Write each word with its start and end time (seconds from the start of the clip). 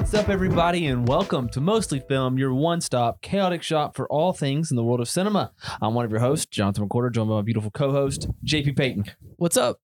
What's 0.00 0.14
up, 0.14 0.30
everybody, 0.30 0.86
and 0.86 1.06
welcome 1.06 1.50
to 1.50 1.60
Mostly 1.60 2.00
Film, 2.00 2.38
your 2.38 2.54
one 2.54 2.80
stop 2.80 3.20
chaotic 3.20 3.62
shop 3.62 3.94
for 3.94 4.08
all 4.08 4.32
things 4.32 4.70
in 4.70 4.76
the 4.78 4.82
world 4.82 4.98
of 5.00 5.10
cinema. 5.10 5.52
I'm 5.82 5.92
one 5.92 6.06
of 6.06 6.10
your 6.10 6.20
hosts, 6.20 6.46
Jonathan 6.46 6.88
McCorder, 6.88 7.12
joined 7.12 7.28
by 7.28 7.34
my 7.36 7.42
beautiful 7.42 7.70
co 7.70 7.92
host, 7.92 8.26
JP 8.44 8.76
Payton. 8.78 9.04
What's 9.36 9.58
up? 9.58 9.78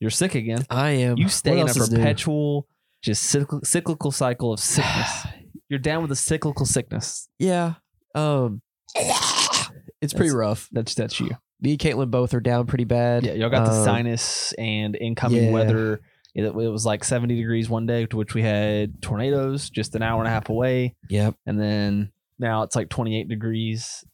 You're 0.00 0.10
sick 0.10 0.34
again. 0.34 0.66
I 0.68 0.90
am. 0.90 1.16
You 1.16 1.28
stay 1.30 1.58
in 1.58 1.66
a 1.68 1.72
perpetual, 1.72 2.68
just 3.02 3.22
cyclical, 3.22 3.62
cyclical 3.64 4.12
cycle 4.12 4.52
of 4.52 4.60
sickness. 4.60 5.26
You're 5.70 5.78
down 5.80 6.02
with 6.02 6.12
a 6.12 6.16
cyclical 6.16 6.66
sickness. 6.66 7.28
Yeah. 7.38 7.74
Um. 8.14 8.60
It's 8.94 10.12
pretty 10.12 10.28
That's- 10.28 10.32
rough. 10.34 10.68
That's 10.72 10.94
that's 10.94 11.18
you. 11.18 11.30
Me 11.62 11.70
and 11.70 11.78
Caitlin 11.80 12.10
both 12.10 12.34
are 12.34 12.40
down 12.40 12.66
pretty 12.66 12.84
bad. 12.84 13.24
Yeah, 13.24 13.32
y'all 13.32 13.48
got 13.50 13.64
the 13.64 13.72
Um, 13.72 13.84
sinus 13.84 14.52
and 14.52 14.94
incoming 14.94 15.44
yeah. 15.46 15.50
weather. 15.52 16.00
It, 16.34 16.44
it 16.44 16.54
was 16.54 16.84
like 16.84 17.04
70 17.04 17.36
degrees 17.36 17.68
one 17.68 17.86
day, 17.86 18.06
to 18.06 18.16
which 18.16 18.34
we 18.34 18.42
had 18.42 19.00
tornadoes 19.00 19.70
just 19.70 19.94
an 19.94 20.02
hour 20.02 20.20
and 20.20 20.28
a 20.28 20.30
half 20.30 20.48
away. 20.48 20.96
Yep. 21.08 21.34
and 21.46 21.60
then 21.60 22.12
now 22.38 22.62
it's 22.62 22.74
like 22.74 22.88
28 22.88 23.28
degrees 23.28 24.04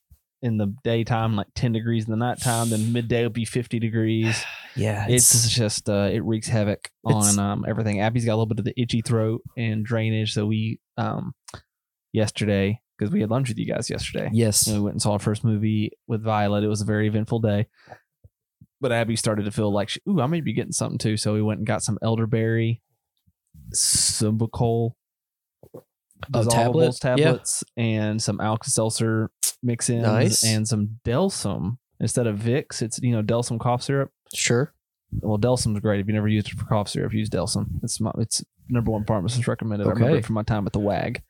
in 0.43 0.57
the 0.57 0.75
daytime, 0.85 1.37
like 1.37 1.49
10 1.55 1.73
degrees 1.73 2.05
in 2.05 2.11
the 2.11 2.17
nighttime. 2.17 2.71
Then 2.71 2.93
midday 2.93 3.23
will 3.23 3.31
be 3.31 3.45
50 3.45 3.79
degrees. 3.79 4.45
Yeah. 4.77 5.07
It's, 5.09 5.49
just 5.51 5.91
uh, 5.91 6.11
it 6.13 6.21
wreaks 6.21 6.47
havoc 6.47 6.91
on 7.05 7.41
um, 7.41 7.65
everything. 7.67 8.01
Abby's 8.01 8.25
got 8.25 8.35
a 8.35 8.37
little 8.37 8.47
bit 8.47 8.61
of 8.61 8.65
the 8.65 8.81
itchy 8.81 9.03
throat 9.03 9.43
and 9.57 9.85
drainage, 9.85 10.33
so 10.33 10.47
we 10.47 10.79
um 10.97 11.35
yesterday 12.13 12.81
because 12.97 13.13
we 13.13 13.21
had 13.21 13.31
lunch 13.31 13.49
with 13.49 13.59
you 13.59 13.67
guys 13.67 13.91
yesterday. 13.91 14.31
yes. 14.33 14.69
And 14.69 14.77
we 14.77 14.83
went 14.83 14.95
and 14.95 15.03
saw 15.03 15.15
our 15.15 15.19
first 15.19 15.43
movie 15.43 15.91
with 16.07 16.23
Violet. 16.23 16.63
It 16.63 16.69
was 16.69 16.83
a 16.83 16.85
very 16.85 17.09
eventful 17.09 17.41
day. 17.41 17.67
But 18.81 18.93
Abby 18.93 19.15
started 19.17 19.45
to 19.45 19.51
feel 19.51 19.71
like, 19.73 19.91
she, 19.91 20.01
ooh, 20.09 20.21
I 20.21 20.27
may 20.27 20.41
be 20.41 20.53
getting 20.55 20.73
something 20.73 20.99
too. 20.99 21.17
So 21.17 21.35
we 21.35 21.43
went 21.43 21.59
and 21.59 21.67
got 21.67 21.83
some 21.83 21.99
elderberry, 22.03 22.81
Sambucol, 23.75 24.93
A 25.75 26.45
tablet? 26.45 26.89
dissolvables 26.91 26.99
tablets, 27.01 27.65
and 27.77 28.23
some 28.23 28.41
Alka-Seltzer 28.41 29.31
mix-ins, 29.63 30.03
Nice. 30.03 30.45
and 30.45 30.67
some 30.67 30.99
Delsym 31.05 31.79
instead 32.01 32.27
of 32.27 32.39
Vicks. 32.39 32.83
It's 32.83 32.99
you 33.01 33.13
know 33.13 33.23
Delsym 33.23 33.59
cough 33.61 33.83
syrup. 33.83 34.11
Sure. 34.35 34.73
Well, 35.21 35.39
Delsym's 35.39 35.81
great. 35.81 36.01
If 36.01 36.07
you 36.07 36.13
never 36.15 36.29
used 36.29 36.49
it 36.49 36.55
for 36.59 36.65
cough 36.67 36.89
syrup, 36.89 37.13
use 37.13 37.29
Delsym. 37.29 37.67
It's 37.83 38.01
my, 38.01 38.13
it's 38.19 38.45
number 38.69 38.93
one 38.93 39.05
pharmacist 39.05 39.47
recommended. 39.49 39.87
I 39.87 39.91
remember 39.91 40.11
Okay. 40.11 40.19
it 40.21 40.25
from 40.25 40.35
my 40.35 40.43
time 40.45 40.67
at 40.67 40.73
the 40.73 40.79
WAG. 40.79 41.21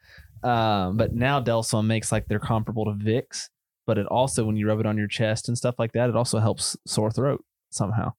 Um, 0.43 0.97
but 0.97 1.15
now 1.15 1.41
Delsym 1.43 1.87
makes 1.87 2.13
like 2.13 2.27
they're 2.29 2.39
comparable 2.39 2.85
to 2.87 2.93
Vicks, 2.93 3.49
but 3.91 3.99
it 3.99 4.07
also 4.07 4.45
when 4.45 4.55
you 4.57 4.69
rub 4.69 4.79
it 4.79 4.87
on 4.87 4.97
your 4.97 5.09
chest 5.09 5.49
and 5.49 5.59
stuff 5.59 5.75
like 5.81 5.91
that, 5.95 6.09
it 6.09 6.15
also 6.15 6.39
helps 6.39 6.77
sore 6.87 7.11
throat 7.11 7.45
somehow 7.71 8.13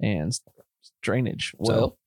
and 0.00 0.32
drainage. 1.02 1.52
Well, 1.58 1.98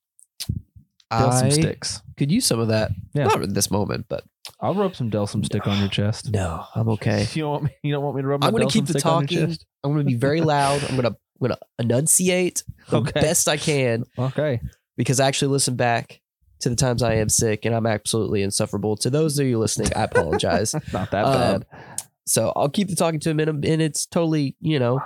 Delsym 1.12 1.42
I 1.44 1.48
sticks. 1.50 2.00
could 2.16 2.32
use 2.32 2.46
some 2.46 2.58
of 2.58 2.68
that. 2.68 2.90
Yeah. 3.12 3.24
Not 3.26 3.42
at 3.42 3.52
this 3.52 3.70
moment, 3.70 4.06
but 4.08 4.24
I'll 4.62 4.74
rub 4.74 4.96
some 4.96 5.10
Delsym 5.10 5.44
stick 5.44 5.66
on 5.66 5.78
your 5.78 5.90
chest. 5.90 6.30
no, 6.32 6.64
I'm 6.74 6.88
okay. 6.90 7.26
You 7.34 7.42
don't 7.42 7.50
want 7.50 7.64
me? 7.64 7.70
You 7.82 7.92
don't 7.92 8.02
want 8.02 8.16
me 8.16 8.22
to 8.22 8.28
rub? 8.28 8.40
My 8.40 8.46
I'm 8.46 8.52
gonna 8.54 8.66
keep 8.66 8.86
the 8.86 8.98
talking. 8.98 9.54
I'm 9.84 9.92
gonna 9.92 10.04
be 10.04 10.14
very 10.14 10.40
loud. 10.54 10.82
I'm 10.88 10.96
gonna 10.96 11.08
I'm 11.08 11.48
gonna 11.48 11.58
enunciate 11.78 12.64
the 12.88 12.96
Okay. 13.00 13.20
best 13.20 13.46
I 13.46 13.58
can 13.58 14.04
Okay. 14.18 14.62
because 14.96 15.20
I 15.20 15.28
actually 15.28 15.48
listen 15.52 15.76
back 15.76 16.22
to 16.60 16.70
the 16.70 16.76
times 16.76 17.02
I 17.02 17.16
am 17.16 17.28
sick 17.28 17.66
and 17.66 17.74
I'm 17.74 17.84
absolutely 17.86 18.42
insufferable. 18.42 18.96
To 18.98 19.10
those 19.10 19.38
of 19.38 19.46
you 19.46 19.58
listening, 19.58 19.92
I 19.94 20.04
apologize. 20.04 20.74
Not 20.94 21.10
that 21.10 21.24
Um, 21.26 21.34
bad. 21.34 21.66
So 22.26 22.52
I'll 22.56 22.68
keep 22.68 22.88
the 22.88 22.96
talking 22.96 23.20
to 23.20 23.30
him, 23.30 23.40
and, 23.40 23.64
and 23.64 23.80
it's 23.80 24.04
totally, 24.06 24.56
you 24.60 24.78
know, 24.78 25.00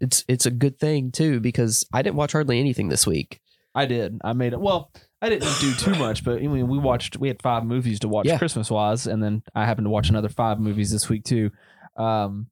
it's 0.00 0.24
it's 0.28 0.46
a 0.46 0.50
good 0.50 0.78
thing 0.80 1.12
too 1.12 1.38
because 1.40 1.86
I 1.92 2.02
didn't 2.02 2.16
watch 2.16 2.32
hardly 2.32 2.58
anything 2.58 2.88
this 2.88 3.06
week. 3.06 3.40
I 3.74 3.86
did. 3.86 4.18
I 4.24 4.32
made 4.34 4.52
it. 4.52 4.60
Well, 4.60 4.90
I 5.22 5.28
didn't 5.28 5.48
do 5.60 5.72
too 5.74 5.94
much, 5.98 6.24
but 6.24 6.38
I 6.38 6.46
mean, 6.46 6.68
we 6.68 6.78
watched. 6.78 7.16
We 7.18 7.28
had 7.28 7.40
five 7.40 7.64
movies 7.64 8.00
to 8.00 8.08
watch 8.08 8.26
Yeah. 8.26 8.38
Christmas 8.38 8.70
wise, 8.70 9.06
and 9.06 9.22
then 9.22 9.42
I 9.54 9.64
happened 9.64 9.86
to 9.86 9.90
watch 9.90 10.08
another 10.10 10.28
five 10.28 10.58
movies 10.58 10.90
this 10.90 11.08
week 11.08 11.24
too. 11.24 11.50
Um, 11.96 12.48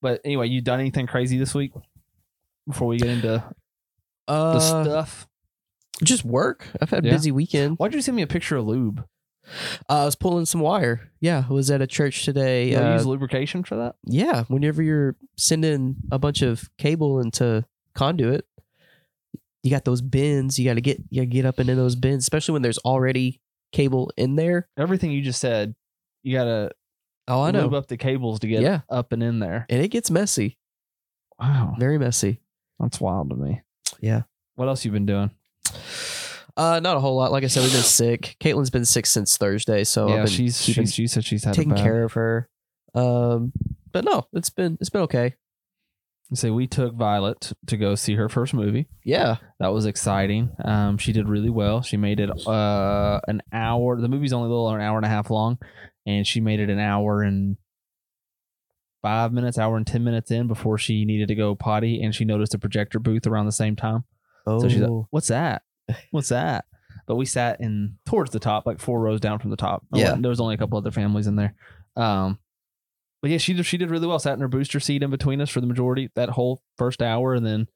but 0.00 0.20
anyway, 0.24 0.48
you 0.48 0.60
done 0.62 0.80
anything 0.80 1.06
crazy 1.06 1.38
this 1.38 1.54
week? 1.54 1.72
Before 2.66 2.88
we 2.88 2.96
get 2.96 3.08
into 3.08 3.44
the 4.26 4.32
Uh, 4.32 4.58
stuff, 4.84 5.26
just 6.02 6.24
work. 6.24 6.66
I've 6.80 6.90
had 6.90 7.04
a 7.04 7.08
Yeah. 7.08 7.14
busy 7.14 7.30
weekend. 7.32 7.76
why'd 7.78 7.92
you 7.92 8.00
send 8.00 8.16
me 8.16 8.22
a 8.22 8.26
picture 8.26 8.56
of 8.56 8.66
lube? 8.66 9.04
Uh, 9.88 10.02
I 10.02 10.04
was 10.04 10.14
pulling 10.14 10.44
some 10.46 10.60
wire. 10.60 11.10
Yeah, 11.20 11.44
I 11.48 11.52
was 11.52 11.70
at 11.70 11.82
a 11.82 11.86
church 11.86 12.24
today. 12.24 12.70
You 12.70 12.78
Uh, 12.78 12.92
use 12.94 13.06
lubrication 13.06 13.64
for 13.64 13.76
that? 13.76 13.96
yeah, 14.04 14.44
whenever 14.48 14.82
you're 14.82 15.16
sending 15.36 15.96
a 16.10 16.18
bunch 16.18 16.42
of 16.42 16.70
cable 16.78 17.20
into 17.20 17.64
conduit, 17.94 18.46
you 19.62 19.70
got 19.70 19.84
those 19.84 20.00
bins. 20.00 20.58
You 20.58 20.64
got 20.64 20.74
to 20.74 20.80
get 20.80 20.98
you 21.10 21.20
got 21.22 21.30
to 21.30 21.34
get 21.34 21.44
up 21.46 21.60
into 21.60 21.74
those 21.74 21.96
bins, 21.96 22.24
especially 22.24 22.52
when 22.54 22.62
there's 22.62 22.78
already 22.78 23.40
cable 23.72 24.10
in 24.16 24.36
there. 24.36 24.68
Everything 24.76 25.10
you 25.12 25.22
just 25.22 25.40
said, 25.40 25.74
you 26.22 26.36
gotta 26.36 26.70
Oh, 27.28 27.42
I 27.42 27.50
know, 27.52 27.68
up 27.74 27.86
the 27.86 27.96
cables 27.96 28.40
to 28.40 28.48
get 28.48 28.62
Yeah. 28.62 28.80
up 28.90 29.12
and 29.12 29.22
in 29.22 29.38
there. 29.38 29.66
and 29.70 29.80
it 29.82 29.88
gets 29.88 30.10
messy, 30.10 30.58
Wow, 31.38 31.74
very 31.78 31.96
messy. 31.98 32.40
that's 32.80 33.00
wild 33.00 33.30
to 33.30 33.36
me. 33.36 33.62
Yeah. 34.00 34.22
What 34.56 34.68
else 34.68 34.84
you 34.84 34.90
been 34.90 35.06
doing? 35.06 35.30
Uh, 36.56 36.80
not 36.80 36.96
a 36.96 37.00
whole 37.00 37.16
lot. 37.16 37.32
Like 37.32 37.44
I 37.44 37.46
said, 37.46 37.62
we've 37.62 37.72
been 37.72 37.82
sick. 37.82 38.36
Caitlin's 38.40 38.70
been 38.70 38.84
sick 38.84 39.06
since 39.06 39.36
Thursday, 39.36 39.84
so 39.84 40.08
yeah, 40.08 40.14
I've 40.14 40.24
been 40.24 40.32
she's 40.32 40.60
keeping- 40.60 40.84
she's 40.84 40.94
she 40.94 41.06
said 41.06 41.24
she's 41.24 41.44
had 41.44 41.54
taking 41.54 41.74
care 41.74 42.02
of 42.04 42.12
her. 42.14 42.48
Um, 42.94 43.52
but 43.90 44.04
no, 44.04 44.26
it's 44.32 44.50
been 44.50 44.76
it's 44.80 44.90
been 44.90 45.02
okay. 45.02 45.34
So 46.34 46.52
we 46.54 46.66
took 46.66 46.94
Violet 46.94 47.52
to 47.66 47.76
go 47.76 47.94
see 47.94 48.14
her 48.14 48.26
first 48.30 48.54
movie. 48.54 48.86
Yeah, 49.04 49.36
That 49.60 49.68
was 49.74 49.84
exciting. 49.84 50.50
Um, 50.64 50.96
she 50.96 51.12
did 51.12 51.28
really 51.28 51.50
well. 51.50 51.82
She 51.82 51.98
made 51.98 52.20
it 52.20 52.30
uh 52.46 53.20
an 53.28 53.42
hour. 53.52 54.00
The 54.00 54.08
movie's 54.08 54.32
only 54.32 54.46
a 54.46 54.48
little 54.50 54.66
over 54.66 54.78
an 54.78 54.82
hour 54.82 54.96
and 54.96 55.04
a 55.04 55.10
half 55.10 55.28
long, 55.30 55.58
and 56.06 56.26
she 56.26 56.40
made 56.40 56.58
it 56.60 56.70
an 56.70 56.78
hour 56.78 57.22
and 57.22 57.58
five 59.02 59.32
minutes, 59.32 59.58
hour 59.58 59.76
and 59.76 59.86
ten 59.86 60.04
minutes 60.04 60.30
in 60.30 60.46
before 60.46 60.78
she 60.78 61.04
needed 61.04 61.28
to 61.28 61.34
go 61.34 61.54
potty, 61.54 62.02
and 62.02 62.14
she 62.14 62.24
noticed 62.24 62.54
a 62.54 62.58
projector 62.58 62.98
booth 62.98 63.26
around 63.26 63.46
the 63.46 63.52
same 63.52 63.76
time. 63.76 64.04
oh, 64.46 64.60
So 64.60 64.68
she's 64.68 64.80
like, 64.80 65.06
"What's 65.10 65.28
that? 65.28 65.62
What's 66.10 66.28
that?" 66.30 66.64
But 67.06 67.16
we 67.16 67.26
sat 67.26 67.60
in 67.60 67.98
towards 68.06 68.30
the 68.30 68.38
top, 68.38 68.66
like 68.66 68.78
four 68.80 69.00
rows 69.00 69.20
down 69.20 69.38
from 69.38 69.50
the 69.50 69.56
top. 69.56 69.84
Yeah. 69.92 70.14
there 70.18 70.28
was 70.28 70.40
only 70.40 70.54
a 70.54 70.58
couple 70.58 70.78
other 70.78 70.90
families 70.90 71.26
in 71.26 71.36
there. 71.36 71.54
Um, 71.96 72.38
but 73.20 73.30
yeah, 73.30 73.38
she 73.38 73.54
did. 73.54 73.66
She 73.66 73.78
did 73.78 73.90
really 73.90 74.06
well. 74.06 74.18
Sat 74.18 74.34
in 74.34 74.40
her 74.40 74.48
booster 74.48 74.80
seat 74.80 75.02
in 75.02 75.10
between 75.10 75.40
us 75.40 75.50
for 75.50 75.60
the 75.60 75.66
majority 75.66 76.10
that 76.14 76.30
whole 76.30 76.62
first 76.76 77.02
hour, 77.02 77.34
and 77.34 77.46
then 77.46 77.66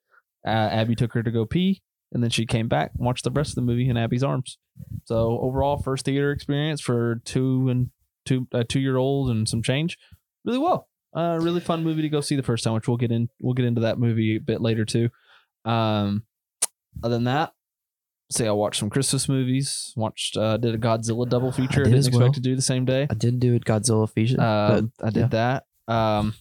uh, 0.46 0.50
Abby 0.50 0.94
took 0.94 1.12
her 1.12 1.22
to 1.22 1.30
go 1.30 1.46
pee, 1.46 1.82
and 2.12 2.22
then 2.22 2.30
she 2.30 2.46
came 2.46 2.68
back 2.68 2.92
and 2.96 3.06
watched 3.06 3.24
the 3.24 3.30
rest 3.30 3.50
of 3.50 3.54
the 3.56 3.62
movie 3.62 3.88
in 3.88 3.96
Abby's 3.96 4.24
arms. 4.24 4.58
So 5.04 5.38
overall, 5.40 5.78
first 5.78 6.04
theater 6.04 6.32
experience 6.32 6.80
for 6.80 7.20
two 7.24 7.68
and 7.68 7.90
two 8.24 8.48
uh, 8.52 8.64
two 8.68 8.80
year 8.80 8.96
old 8.96 9.30
and 9.30 9.48
some 9.48 9.62
change, 9.62 9.96
really 10.44 10.58
well. 10.58 10.88
Uh, 11.14 11.38
really 11.40 11.60
fun 11.60 11.82
movie 11.82 12.02
to 12.02 12.08
go 12.08 12.20
see 12.20 12.36
the 12.36 12.42
first 12.42 12.64
time, 12.64 12.74
which 12.74 12.88
we'll 12.88 12.96
get 12.96 13.12
in. 13.12 13.28
We'll 13.40 13.54
get 13.54 13.64
into 13.66 13.82
that 13.82 13.98
movie 13.98 14.36
a 14.36 14.40
bit 14.40 14.60
later 14.60 14.84
too. 14.84 15.08
Um, 15.64 16.24
other 17.02 17.14
than 17.14 17.24
that, 17.24 17.52
say 18.31 18.47
I 18.47 18.53
watched 18.53 18.81
some 18.81 18.91
Christmas 18.91 19.28
movies. 19.28 19.92
Watched 19.97 20.37
uh, 20.37 20.56
did 20.56 20.75
a 20.75 20.78
Godzilla 20.78 21.28
double 21.28 21.53
feature. 21.53 21.82
I, 21.82 21.84
did 21.84 21.91
didn't 21.91 22.06
expect 22.06 22.20
well. 22.20 22.32
to 22.32 22.41
do 22.41 22.56
the 22.56 22.62
same 22.62 22.84
day. 22.84 23.06
I 23.09 23.14
did 23.14 23.41
do 23.41 23.54
it 23.54 23.64
Godzilla 23.64 24.10
Fusion. 24.10 24.41
Uh, 24.41 24.82
but 24.98 25.06
I 25.06 25.10
did 25.10 25.31
that. 25.31 25.64
Um, 25.88 26.34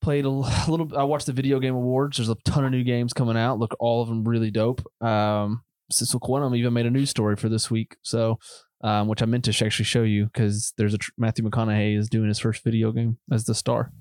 played 0.00 0.24
a 0.24 0.30
little. 0.30 0.96
I 0.96 1.04
watched 1.04 1.26
the 1.26 1.32
video 1.32 1.60
game 1.60 1.74
awards. 1.74 2.16
There's 2.16 2.28
a 2.28 2.36
ton 2.44 2.64
of 2.64 2.70
new 2.70 2.84
games 2.84 3.12
coming 3.12 3.36
out. 3.36 3.58
Look, 3.58 3.74
all 3.78 4.02
of 4.02 4.08
them 4.08 4.24
really 4.24 4.50
dope. 4.50 4.82
Um, 5.00 5.62
Cecil 5.90 6.20
Quantum 6.20 6.54
even 6.54 6.72
made 6.72 6.86
a 6.86 6.90
news 6.90 7.10
story 7.10 7.36
for 7.36 7.48
this 7.48 7.70
week. 7.70 7.96
So, 8.02 8.38
um, 8.82 9.08
which 9.08 9.22
I 9.22 9.26
meant 9.26 9.44
to 9.44 9.64
actually 9.64 9.84
show 9.84 10.02
you 10.02 10.26
because 10.26 10.72
there's 10.76 10.94
a 10.94 10.98
tr- 10.98 11.12
Matthew 11.18 11.48
McConaughey 11.48 11.96
is 11.96 12.08
doing 12.08 12.28
his 12.28 12.38
first 12.38 12.64
video 12.64 12.92
game 12.92 13.18
as 13.30 13.44
the 13.44 13.54
star. 13.54 13.92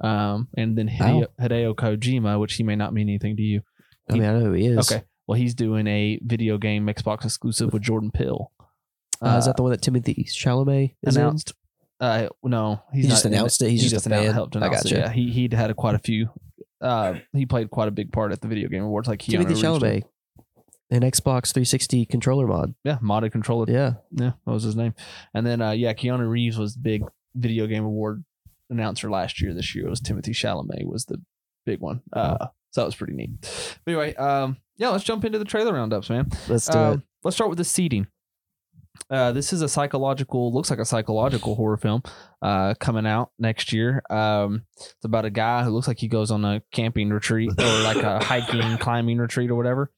Um, 0.00 0.48
and 0.56 0.76
then 0.76 0.88
Hideo, 0.88 1.26
Hideo 1.40 1.74
Kojima, 1.74 2.40
which 2.40 2.54
he 2.54 2.62
may 2.62 2.76
not 2.76 2.92
mean 2.92 3.08
anything 3.08 3.36
to 3.36 3.42
you. 3.42 3.62
I 4.10 4.14
mean, 4.14 4.24
I 4.24 4.32
know 4.32 4.40
who 4.40 4.52
he 4.52 4.66
is. 4.66 4.90
Okay. 4.90 5.04
Well, 5.26 5.38
he's 5.38 5.54
doing 5.54 5.86
a 5.86 6.18
video 6.22 6.58
game 6.58 6.86
Xbox 6.86 7.24
exclusive 7.24 7.72
with 7.72 7.82
Jordan 7.82 8.10
Peele. 8.10 8.52
Uh, 9.22 9.36
is 9.38 9.46
that 9.46 9.56
the 9.56 9.62
one 9.62 9.72
that 9.72 9.80
Timothée 9.80 10.26
Chalamet 10.26 10.94
is 11.02 11.16
announced? 11.16 11.54
Uh, 12.00 12.28
no, 12.42 12.82
he's 12.92 13.04
He 13.04 13.10
just 13.10 13.24
not 13.24 13.32
announced 13.32 13.62
it. 13.62 13.70
He's 13.70 13.82
he 13.84 13.88
just 13.88 14.06
a 14.06 14.10
annou- 14.10 14.24
fan. 14.24 14.34
helped 14.34 14.56
I 14.56 14.58
announce 14.66 14.84
it. 14.84 14.90
gotcha. 14.90 14.96
Yeah, 14.96 15.10
he 15.10 15.30
he'd 15.30 15.54
had 15.54 15.70
a, 15.70 15.74
quite 15.74 15.94
a 15.94 15.98
few. 15.98 16.28
Uh, 16.80 17.14
he 17.32 17.46
played 17.46 17.70
quite 17.70 17.88
a 17.88 17.92
big 17.92 18.12
part 18.12 18.32
at 18.32 18.42
the 18.42 18.48
video 18.48 18.68
game 18.68 18.82
awards, 18.82 19.08
like 19.08 19.26
in? 19.32 19.40
Keanu 19.40 19.58
Timothy. 19.58 19.62
Chalamet, 19.62 20.02
an 20.90 21.00
Xbox 21.00 21.52
360 21.54 22.04
controller 22.04 22.46
mod. 22.46 22.74
Yeah, 22.84 22.98
modded 23.02 23.32
controller. 23.32 23.64
Yeah, 23.70 23.94
Yeah, 24.12 24.32
that 24.44 24.52
was 24.52 24.64
his 24.64 24.76
name. 24.76 24.92
And 25.32 25.46
then 25.46 25.62
uh, 25.62 25.70
yeah, 25.70 25.94
Keanu 25.94 26.28
Reeves 26.28 26.58
was 26.58 26.74
the 26.74 26.80
big 26.80 27.02
video 27.34 27.66
game 27.66 27.84
award 27.84 28.24
announcer 28.68 29.08
last 29.10 29.40
year. 29.40 29.54
This 29.54 29.74
year 29.74 29.86
it 29.86 29.90
was 29.90 30.00
Timothée 30.00 30.30
Chalamet 30.34 30.84
was 30.84 31.06
the 31.06 31.22
big 31.64 31.80
one. 31.80 32.02
Uh, 32.12 32.48
so 32.72 32.80
that 32.82 32.86
was 32.86 32.96
pretty 32.96 33.14
neat. 33.14 33.30
But 33.86 33.92
anyway, 33.92 34.14
um, 34.16 34.58
yeah, 34.76 34.88
let's 34.90 35.04
jump 35.04 35.24
into 35.24 35.38
the 35.38 35.44
trailer 35.44 35.72
roundups, 35.72 36.10
man. 36.10 36.28
let's 36.48 36.66
do 36.68 36.78
Um, 36.78 36.94
it. 36.94 37.00
Let's 37.22 37.36
start 37.36 37.48
with 37.50 37.58
the 37.58 37.64
seeding. 37.64 38.06
Uh, 39.10 39.32
this 39.32 39.52
is 39.52 39.60
a 39.60 39.68
psychological, 39.68 40.52
looks 40.52 40.70
like 40.70 40.78
a 40.78 40.84
psychological 40.84 41.56
horror 41.56 41.76
film 41.76 42.02
uh, 42.42 42.74
coming 42.78 43.06
out 43.06 43.32
next 43.40 43.72
year. 43.72 44.02
Um, 44.08 44.62
it's 44.76 45.04
about 45.04 45.24
a 45.24 45.30
guy 45.30 45.64
who 45.64 45.70
looks 45.70 45.88
like 45.88 45.98
he 45.98 46.06
goes 46.06 46.30
on 46.30 46.44
a 46.44 46.62
camping 46.70 47.10
retreat 47.10 47.50
or 47.58 47.80
like 47.82 47.96
a 48.02 48.18
hiking, 48.24 48.78
climbing 48.78 49.18
retreat 49.18 49.50
or 49.50 49.56
whatever. 49.56 49.90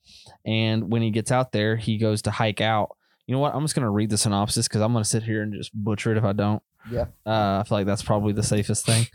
And 0.47 0.91
when 0.91 1.03
he 1.03 1.11
gets 1.11 1.31
out 1.31 1.53
there, 1.53 1.77
he 1.77 1.99
goes 1.99 2.23
to 2.23 2.31
hike 2.31 2.61
out 2.63 2.97
You 3.27 3.35
know 3.35 3.39
what? 3.41 3.55
I'm 3.55 3.63
just 3.63 3.75
gonna 3.75 3.91
read 3.91 4.09
the 4.11 4.17
synopsis 4.19 4.67
because 4.67 4.81
I'm 4.81 4.93
gonna 4.93 5.05
sit 5.05 5.23
here 5.25 5.43
and 5.43 5.53
just 5.53 5.73
butcher 5.75 6.13
it 6.13 6.17
if 6.19 6.25
I 6.25 6.33
don't. 6.33 6.63
Yeah. 6.91 7.07
Uh, 7.27 7.61
I 7.61 7.65
feel 7.69 7.79
like 7.79 7.87
that's 7.87 8.03
probably 8.03 8.33
the 8.33 8.43
safest 8.45 8.87
thing. 8.87 9.07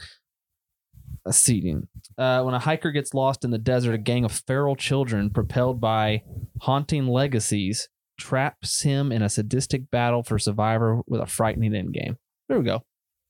A 1.25 1.33
seeding. 1.33 1.87
Uh, 2.17 2.41
when 2.41 2.55
a 2.55 2.59
hiker 2.59 2.91
gets 2.91 3.13
lost 3.13 3.45
in 3.45 3.51
the 3.51 3.59
desert, 3.59 3.93
a 3.93 3.99
gang 3.99 4.25
of 4.25 4.31
feral 4.31 4.75
children 4.75 5.29
propelled 5.29 5.79
by 5.79 6.23
haunting 6.61 7.07
legacies 7.07 7.89
traps 8.19 8.81
him 8.81 9.11
in 9.11 9.21
a 9.21 9.29
sadistic 9.29 9.89
battle 9.91 10.23
for 10.23 10.39
survivor 10.39 11.01
with 11.07 11.21
a 11.21 11.25
frightening 11.27 11.73
endgame. 11.73 12.17
There 12.49 12.57
we 12.57 12.65
go. 12.65 12.83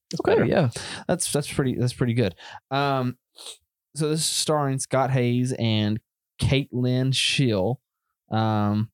That's 0.10 0.22
better. 0.22 0.44
Okay, 0.44 0.52
yeah. 0.52 0.70
That's 1.08 1.32
that's 1.32 1.52
pretty 1.52 1.76
that's 1.76 1.94
pretty 1.94 2.14
good. 2.14 2.36
Um, 2.70 3.18
so 3.96 4.10
this 4.10 4.20
is 4.22 4.26
starring 4.26 4.80
Scott 4.80 5.12
Haze 5.12 5.54
and 5.54 6.00
Kate 6.40 6.70
Lyn 6.72 7.12
Sheil. 7.12 7.80
Um, 8.30 8.90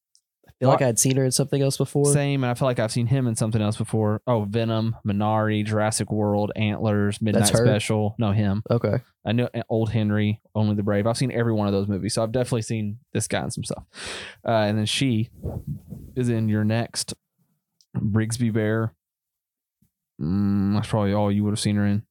feel 0.59 0.69
like 0.69 0.81
I'd 0.81 0.99
seen 0.99 1.17
her 1.17 1.23
in 1.23 1.31
something 1.31 1.61
else 1.61 1.77
before. 1.77 2.05
same, 2.05 2.43
and 2.43 2.49
I 2.51 2.53
feel 2.53 2.67
like 2.67 2.79
I've 2.79 2.91
seen 2.91 3.07
him 3.07 3.27
in 3.27 3.35
something 3.35 3.61
else 3.61 3.77
before. 3.77 4.21
Oh, 4.25 4.45
Venom, 4.49 4.95
Minari, 5.05 5.63
Jurassic 5.63 6.11
World, 6.11 6.51
Antlers, 6.55 7.21
Midnight 7.21 7.49
her? 7.49 7.65
Special. 7.65 8.15
No, 8.17 8.31
him. 8.31 8.63
Okay. 8.69 8.97
I 9.25 9.33
know 9.33 9.49
Old 9.69 9.91
Henry, 9.91 10.41
Only 10.55 10.75
the 10.75 10.83
Brave. 10.83 11.05
I've 11.05 11.17
seen 11.17 11.31
every 11.31 11.53
one 11.53 11.67
of 11.67 11.73
those 11.73 11.87
movies, 11.87 12.13
so 12.13 12.23
I've 12.23 12.31
definitely 12.31 12.61
seen 12.63 12.99
this 13.13 13.27
guy 13.27 13.43
in 13.43 13.51
some 13.51 13.63
stuff. 13.63 13.83
Uh, 14.47 14.51
and 14.51 14.77
then 14.77 14.85
she 14.85 15.29
is 16.15 16.29
in 16.29 16.49
You're 16.49 16.63
Next 16.63 17.13
Brigsby 17.95 18.51
Bear. 18.53 18.93
Mm, 20.21 20.73
that's 20.75 20.87
probably 20.87 21.13
all 21.13 21.31
you 21.31 21.43
would 21.43 21.51
have 21.51 21.59
seen 21.59 21.75
her 21.75 21.85
in. 21.85 22.03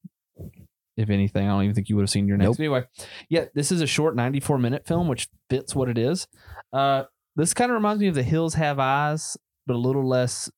If 0.96 1.10
anything, 1.10 1.46
I 1.46 1.50
don't 1.50 1.64
even 1.64 1.74
think 1.74 1.88
you 1.88 1.96
would 1.96 2.02
have 2.02 2.10
seen 2.10 2.26
You're 2.28 2.36
Next. 2.36 2.50
Nope. 2.50 2.60
Anyway, 2.60 2.84
yeah, 3.28 3.46
this 3.54 3.70
is 3.72 3.80
a 3.82 3.86
short 3.86 4.14
94 4.16 4.58
minute 4.58 4.86
film, 4.86 5.08
which 5.08 5.28
fits 5.50 5.74
what 5.74 5.88
it 5.88 5.98
is. 5.98 6.26
Uh, 6.72 7.04
this 7.36 7.54
kind 7.54 7.70
of 7.70 7.74
reminds 7.74 8.00
me 8.00 8.08
of 8.08 8.14
The 8.14 8.22
Hills 8.22 8.54
Have 8.54 8.78
Eyes, 8.78 9.36
but 9.66 9.74
a 9.74 9.78
little 9.78 10.06
less 10.06 10.50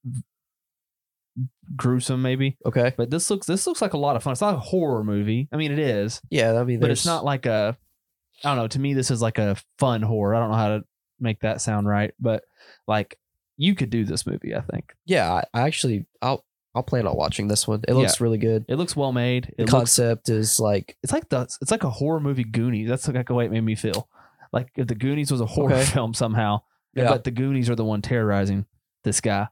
gruesome, 1.77 2.23
maybe. 2.23 2.57
Okay. 2.67 2.95
But 2.97 3.11
this 3.11 3.31
looks 3.31 3.47
this 3.47 3.67
looks 3.67 3.83
like 3.83 3.93
a 3.93 3.99
lot 3.99 4.17
of 4.17 4.23
fun. 4.23 4.33
It's 4.33 4.41
not 4.41 4.55
a 4.55 4.59
horror 4.59 5.05
movie. 5.05 5.49
I 5.53 5.57
mean, 5.57 5.73
it 5.73 5.79
is, 5.79 6.21
Yeah, 6.31 6.55
I 6.59 6.65
mean, 6.65 6.81
but 6.81 6.91
it's 6.91 7.07
not 7.07 7.25
like 7.25 7.47
a 7.47 7.77
I 8.45 8.49
don't 8.51 8.57
know. 8.57 8.69
To 8.69 8.79
me, 8.79 8.95
this 8.95 9.11
is 9.11 9.21
like 9.21 9.39
a 9.39 9.57
fun 9.79 10.03
horror. 10.03 10.35
I 10.35 10.41
don't 10.41 10.51
know 10.51 10.57
how 10.57 10.69
to 10.79 10.85
make 11.21 11.41
that 11.41 11.61
sound 11.61 11.89
right, 11.89 12.13
but 12.21 12.45
like 12.87 13.19
you 13.57 13.75
could 13.75 13.91
do 13.91 14.05
this 14.05 14.27
movie. 14.27 14.55
I 14.55 14.61
think 14.61 14.95
Yeah, 15.05 15.33
I, 15.33 15.43
I 15.53 15.63
actually, 15.63 16.07
I'll, 16.23 16.45
I'll 16.77 16.85
plan 16.85 17.09
on 17.09 17.17
watching 17.17 17.49
this 17.49 17.67
one. 17.67 17.83
It 17.89 17.95
looks 17.95 18.21
really 18.21 18.39
good. 18.39 18.65
it 18.69 18.77
looks 18.77 18.95
well 18.95 19.11
made. 19.11 19.47
The 19.47 19.51
It 19.55 19.59
looks 19.63 19.71
concept 19.73 20.29
is 20.29 20.61
like, 20.61 20.97
it's 21.03 21.13
like 21.13 21.29
the 21.29 21.41
it's 21.61 21.73
like 21.73 21.83
a 21.83 21.91
horror 21.91 22.21
movie 22.21 22.45
Goonies. 22.45 22.89
That's 22.89 23.09
like 23.09 23.27
the 23.27 23.35
way 23.35 23.47
it 23.47 23.51
made 23.51 23.65
me 23.65 23.75
feel. 23.75 24.09
Like 24.53 24.69
if 24.77 24.87
the 24.87 24.95
Goonies 24.95 25.33
was 25.33 25.41
a 25.41 25.47
horror 25.47 25.73
Okay. 25.75 25.85
film 25.93 26.15
somehow, 26.15 26.61
Yeah. 26.95 27.09
but 27.09 27.25
the 27.25 27.31
Goonies 27.31 27.69
are 27.71 27.75
the 27.77 27.85
one 27.85 28.03
terrorizing 28.03 28.67
this 29.05 29.21
guy. 29.21 29.49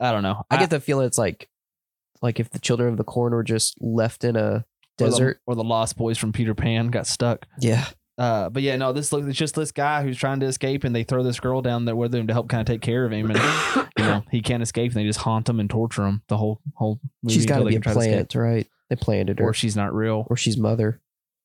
I 0.00 0.12
don't 0.12 0.22
know. 0.22 0.42
I 0.50 0.56
get 0.56 0.70
the 0.70 0.80
feeling 0.80 1.06
it's 1.06 1.18
like, 1.18 1.48
like 2.22 2.40
if 2.40 2.50
the 2.50 2.58
children 2.58 2.90
of 2.90 2.96
the 2.96 3.04
corn 3.04 3.32
were 3.32 3.44
just 3.44 3.80
left 3.80 4.24
in 4.24 4.34
a 4.36 4.40
or 4.40 4.64
the- 4.98 5.04
desert. 5.06 5.40
or 5.46 5.54
the 5.54 5.64
Lost 5.64 5.96
Boys 5.96 6.18
from 6.18 6.32
Peter 6.32 6.54
Pan 6.54 6.88
got 6.88 7.06
stuck. 7.06 7.46
Yeah. 7.60 7.86
Uh, 8.16 8.48
but 8.48 8.62
yeah, 8.62 8.76
no, 8.76 8.92
this 8.92 9.12
looks 9.12 9.26
it's 9.26 9.36
just 9.36 9.56
this 9.56 9.72
guy 9.72 10.02
who's 10.04 10.16
trying 10.16 10.38
to 10.38 10.46
escape, 10.46 10.84
and 10.84 10.94
they 10.94 11.02
throw 11.02 11.24
this 11.24 11.40
girl 11.40 11.60
down 11.62 11.84
there 11.84 11.96
with 11.96 12.14
him 12.14 12.28
to 12.28 12.32
help 12.32 12.48
kind 12.48 12.60
of 12.60 12.66
take 12.66 12.80
care 12.80 13.04
of 13.04 13.12
him, 13.12 13.28
and 13.28 13.40
you 13.98 14.04
know 14.04 14.22
he 14.30 14.40
can't 14.40 14.62
escape, 14.62 14.92
and 14.92 15.00
they 15.00 15.04
just 15.04 15.18
haunt 15.18 15.48
him 15.48 15.58
and 15.58 15.68
torture 15.68 16.06
him 16.06 16.22
the 16.28 16.36
whole 16.36 16.60
whole. 16.74 17.00
Movie 17.24 17.34
She's 17.34 17.44
got 17.46 17.58
to 17.58 17.64
be 17.64 17.70
a 17.74 17.80
can 17.80 17.82
try 17.82 17.92
to 17.94 17.98
escape. 17.98 18.12
plant, 18.30 18.34
right? 18.36 18.68
They 18.88 18.94
planted 18.94 19.40
her. 19.40 19.46
or 19.46 19.52
she's 19.52 19.74
not 19.74 19.92
real, 19.92 20.28
or 20.30 20.36
she's 20.36 20.56
mother. 20.56 21.00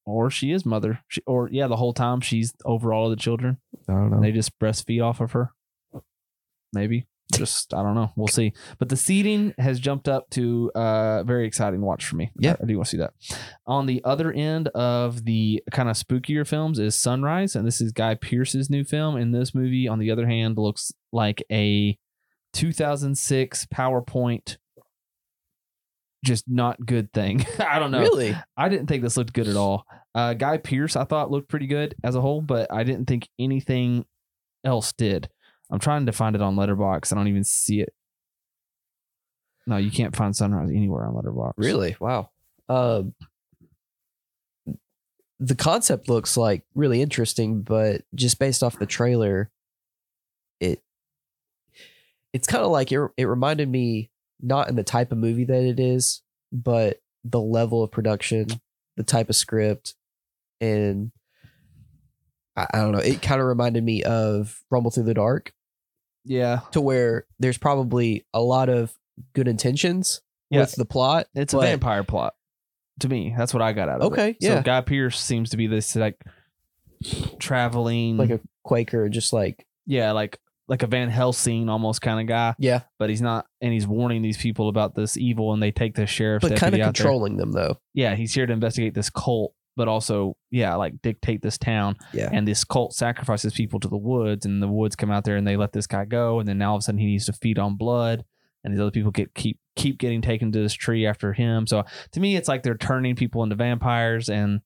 Or 0.10 0.30
she 0.30 0.52
is 0.52 0.66
mother, 0.66 1.00
she, 1.08 1.22
or 1.26 1.50
yeah, 1.52 1.68
the 1.68 1.76
whole 1.78 1.94
time 1.94 2.22
she's 2.22 2.54
over 2.66 2.94
all 2.94 3.06
of 3.06 3.12
the 3.12 3.22
children. 3.22 3.58
I 3.88 3.94
don't 3.94 4.10
know. 4.10 4.16
and 4.18 4.24
they 4.26 4.32
just 4.32 4.58
breastfeed 4.60 5.04
off 5.04 5.22
of 5.22 5.32
her. 5.34 5.52
Maybe. 6.74 7.08
Just 7.32 7.76
I 7.76 7.84
don't 7.84 7.94
know. 7.94 8.12
We'll 8.16 8.28
see. 8.28 8.54
But 8.80 8.90
the 8.90 8.98
seeding 8.98 9.54
has 9.60 9.80
jumped 9.80 10.08
up 10.10 10.30
to 10.32 10.72
uh 10.74 11.22
very 11.24 11.46
exciting 11.46 11.82
watch 11.82 12.06
for 12.06 12.16
me. 12.16 12.32
Yeah. 12.40 12.56
I, 12.60 12.64
I 12.64 12.66
do 12.66 12.76
want 12.78 12.88
to 12.88 12.90
see 12.90 12.98
that. 12.98 13.14
On 13.68 13.86
the 13.86 14.02
other 14.04 14.32
end 14.32 14.68
of 14.70 15.26
the 15.26 15.64
kind 15.72 15.90
of 15.90 15.96
spookier 15.96 16.46
films 16.48 16.80
is 16.80 16.96
Sunrise, 16.96 17.56
and 17.56 17.68
this 17.68 17.82
is 17.82 17.92
Guy 17.92 18.16
Pearce's 18.16 18.70
new 18.72 18.84
film. 18.84 19.16
And 19.16 19.34
this 19.34 19.54
movie, 19.54 19.88
on 19.88 20.00
the 20.00 20.10
other 20.10 20.26
hand, 20.28 20.58
looks 20.58 20.92
like 21.12 21.44
a 21.52 22.00
2006 22.54 23.68
PowerPoint. 23.68 24.58
Just 26.24 26.46
not 26.48 26.86
good 26.86 27.12
thing. 27.14 27.46
I 27.60 27.80
don't 27.80 27.92
know. 27.92 28.02
Really? 28.02 28.36
I 28.58 28.70
didn't 28.70 28.88
think 28.88 29.04
this 29.04 29.18
looked 29.18 29.34
good 29.34 29.48
at 29.48 29.56
all. 29.56 29.86
Uh, 30.14 30.34
Guy 30.34 30.58
Pearce, 30.58 30.96
I 30.96 31.06
thought 31.06 31.32
looked 31.32 31.48
pretty 31.48 31.68
good 31.68 31.96
as 32.04 32.16
a 32.16 32.22
whole, 32.22 32.42
but 32.42 32.72
I 32.72 32.84
didn't 32.84 33.06
think 33.06 33.28
anything 33.40 34.06
else 34.64 34.92
did. 34.92 35.30
I'm 35.72 35.80
trying 35.80 36.08
to 36.08 36.12
find 36.12 36.36
it 36.36 36.42
on 36.42 36.56
Letterboxd. 36.56 37.14
I 37.14 37.16
don't 37.16 37.28
even 37.28 37.44
see 37.44 37.82
it. 37.82 37.94
No, 39.68 39.78
you 39.78 39.92
can't 39.92 40.16
find 40.16 40.36
Sunrise 40.36 40.72
anywhere 40.72 41.06
on 41.06 41.14
Letterboxd. 41.14 41.54
Really? 41.58 41.96
Wow. 42.00 42.32
Um, 42.68 43.14
the 45.40 45.56
concept 45.56 46.10
looks 46.10 46.36
like 46.36 46.64
really 46.76 47.02
interesting, 47.02 47.62
but 47.62 48.02
just 48.14 48.40
based 48.40 48.62
off 48.64 48.80
the 48.80 48.86
trailer, 48.86 49.50
it 50.60 50.82
it's 52.34 52.48
kind 52.48 52.64
of 52.64 52.72
like 52.72 52.92
it, 52.92 53.00
it 53.18 53.26
reminded 53.26 53.70
me 53.70 54.09
not 54.42 54.70
in 54.70 54.76
the 54.76 54.84
type 54.84 55.12
of 55.12 55.18
movie 55.18 55.46
that 55.46 55.64
it 55.64 55.80
is, 55.80 56.22
but 56.52 57.02
the 57.24 57.40
level 57.42 57.84
of 57.84 57.92
production, 57.92 58.48
the 58.98 59.04
type 59.04 59.30
of 59.30 59.36
script, 59.36 59.96
and 60.62 61.12
I, 62.56 62.68
I 62.74 62.78
don't 62.80 62.92
know. 62.92 63.00
It 63.00 63.22
kind 63.22 63.42
of 63.42 63.48
reminded 63.48 63.84
me 63.84 64.04
of 64.04 64.62
Rumble 64.70 64.92
Through 64.92 65.04
the 65.04 65.14
Dark, 65.14 65.54
Yeah, 66.26 66.62
to 66.72 66.82
where 66.82 67.26
there's 67.40 67.58
probably 67.58 68.26
a 68.34 68.42
lot 68.42 68.70
of 68.70 68.94
good 69.34 69.48
intentions 69.48 70.22
Yeah. 70.50 70.62
with 70.62 70.74
the 70.76 70.86
plot. 70.86 71.28
it's 71.36 71.54
a 71.54 71.60
vampire 71.60 72.04
plot. 72.04 72.34
To 73.02 73.08
me, 73.10 73.34
that's 73.38 73.54
what 73.54 73.62
I 73.64 73.72
got 73.74 73.88
out 73.90 74.02
of 74.02 74.12
it. 74.12 74.14
Okay, 74.14 74.36
So 74.42 74.48
yeah. 74.50 74.62
Guy 74.62 74.82
Pearce 74.82 75.20
seems 75.20 75.52
to 75.52 75.58
be 75.58 75.68
this 75.68 75.96
like 75.96 76.22
traveling, 77.40 78.18
like 78.18 78.30
a 78.30 78.40
Quaker, 78.64 79.10
just 79.10 79.34
like 79.34 79.66
yeah, 79.86 80.12
like 80.12 80.38
like 80.70 80.84
a 80.84 80.88
Van 80.88 81.10
Helsing 81.10 81.68
almost 81.68 82.02
kind 82.02 82.20
of 82.22 82.28
guy. 82.28 82.56
yeah, 82.60 82.82
But 83.00 83.10
he's 83.10 83.22
not, 83.22 83.48
and 83.60 83.74
he's 83.74 83.88
warning 83.88 84.22
these 84.22 84.38
people 84.38 84.70
about 84.70 84.96
this 84.96 85.18
evil, 85.18 85.52
and 85.54 85.62
they 85.62 85.72
take 85.72 85.96
the 85.96 86.06
sheriff's 86.06 86.48
but 86.48 86.58
kind 86.58 86.76
of 86.76 86.82
controlling 86.82 87.38
them 87.38 87.52
though. 87.52 87.78
yeah, 87.94 88.16
he's 88.16 88.34
here 88.34 88.46
to 88.46 88.54
investigate 88.54 88.94
this 88.94 89.10
cult, 89.10 89.54
but 89.76 89.88
also, 89.88 90.38
yeah, 90.52 90.76
like 90.76 91.02
dictate 91.02 91.42
this 91.42 91.58
town. 91.58 91.96
Yeah, 92.14 92.30
And 92.32 92.48
this 92.48 92.64
cult 92.64 92.94
sacrifices 92.94 93.54
people 93.54 93.80
to 93.82 93.88
the 93.88 93.98
woods, 93.98 94.46
and 94.46 94.62
the 94.62 94.68
woods 94.68 94.96
come 94.96 95.10
out 95.12 95.24
there 95.26 95.36
and 95.38 95.48
they 95.48 95.58
let 95.58 95.74
this 95.74 95.88
guy 95.88 96.06
go. 96.06 96.40
And 96.40 96.48
then 96.48 96.58
now 96.60 96.72
all 96.72 96.76
of 96.78 96.82
a 96.82 96.84
sudden 96.84 97.00
he 97.00 97.08
needs 97.08 97.26
to 97.26 97.34
feed 97.34 97.58
on 97.58 97.76
blood, 97.76 98.24
and 98.64 98.74
these 98.74 98.80
other 98.80 98.92
people 98.92 99.12
get 99.12 99.34
keep 99.34 99.58
keep 99.76 99.98
getting 99.98 100.22
taken 100.22 100.52
to 100.52 100.60
this 100.60 100.74
tree 100.74 101.06
after 101.08 101.34
him. 101.34 101.66
So 101.66 101.84
to 102.12 102.20
me, 102.20 102.36
it's 102.36 102.48
like 102.48 102.62
they're 102.64 102.78
turning 102.78 103.16
people 103.16 103.42
into 103.42 103.56
vampires, 103.56 104.30
and 104.30 104.62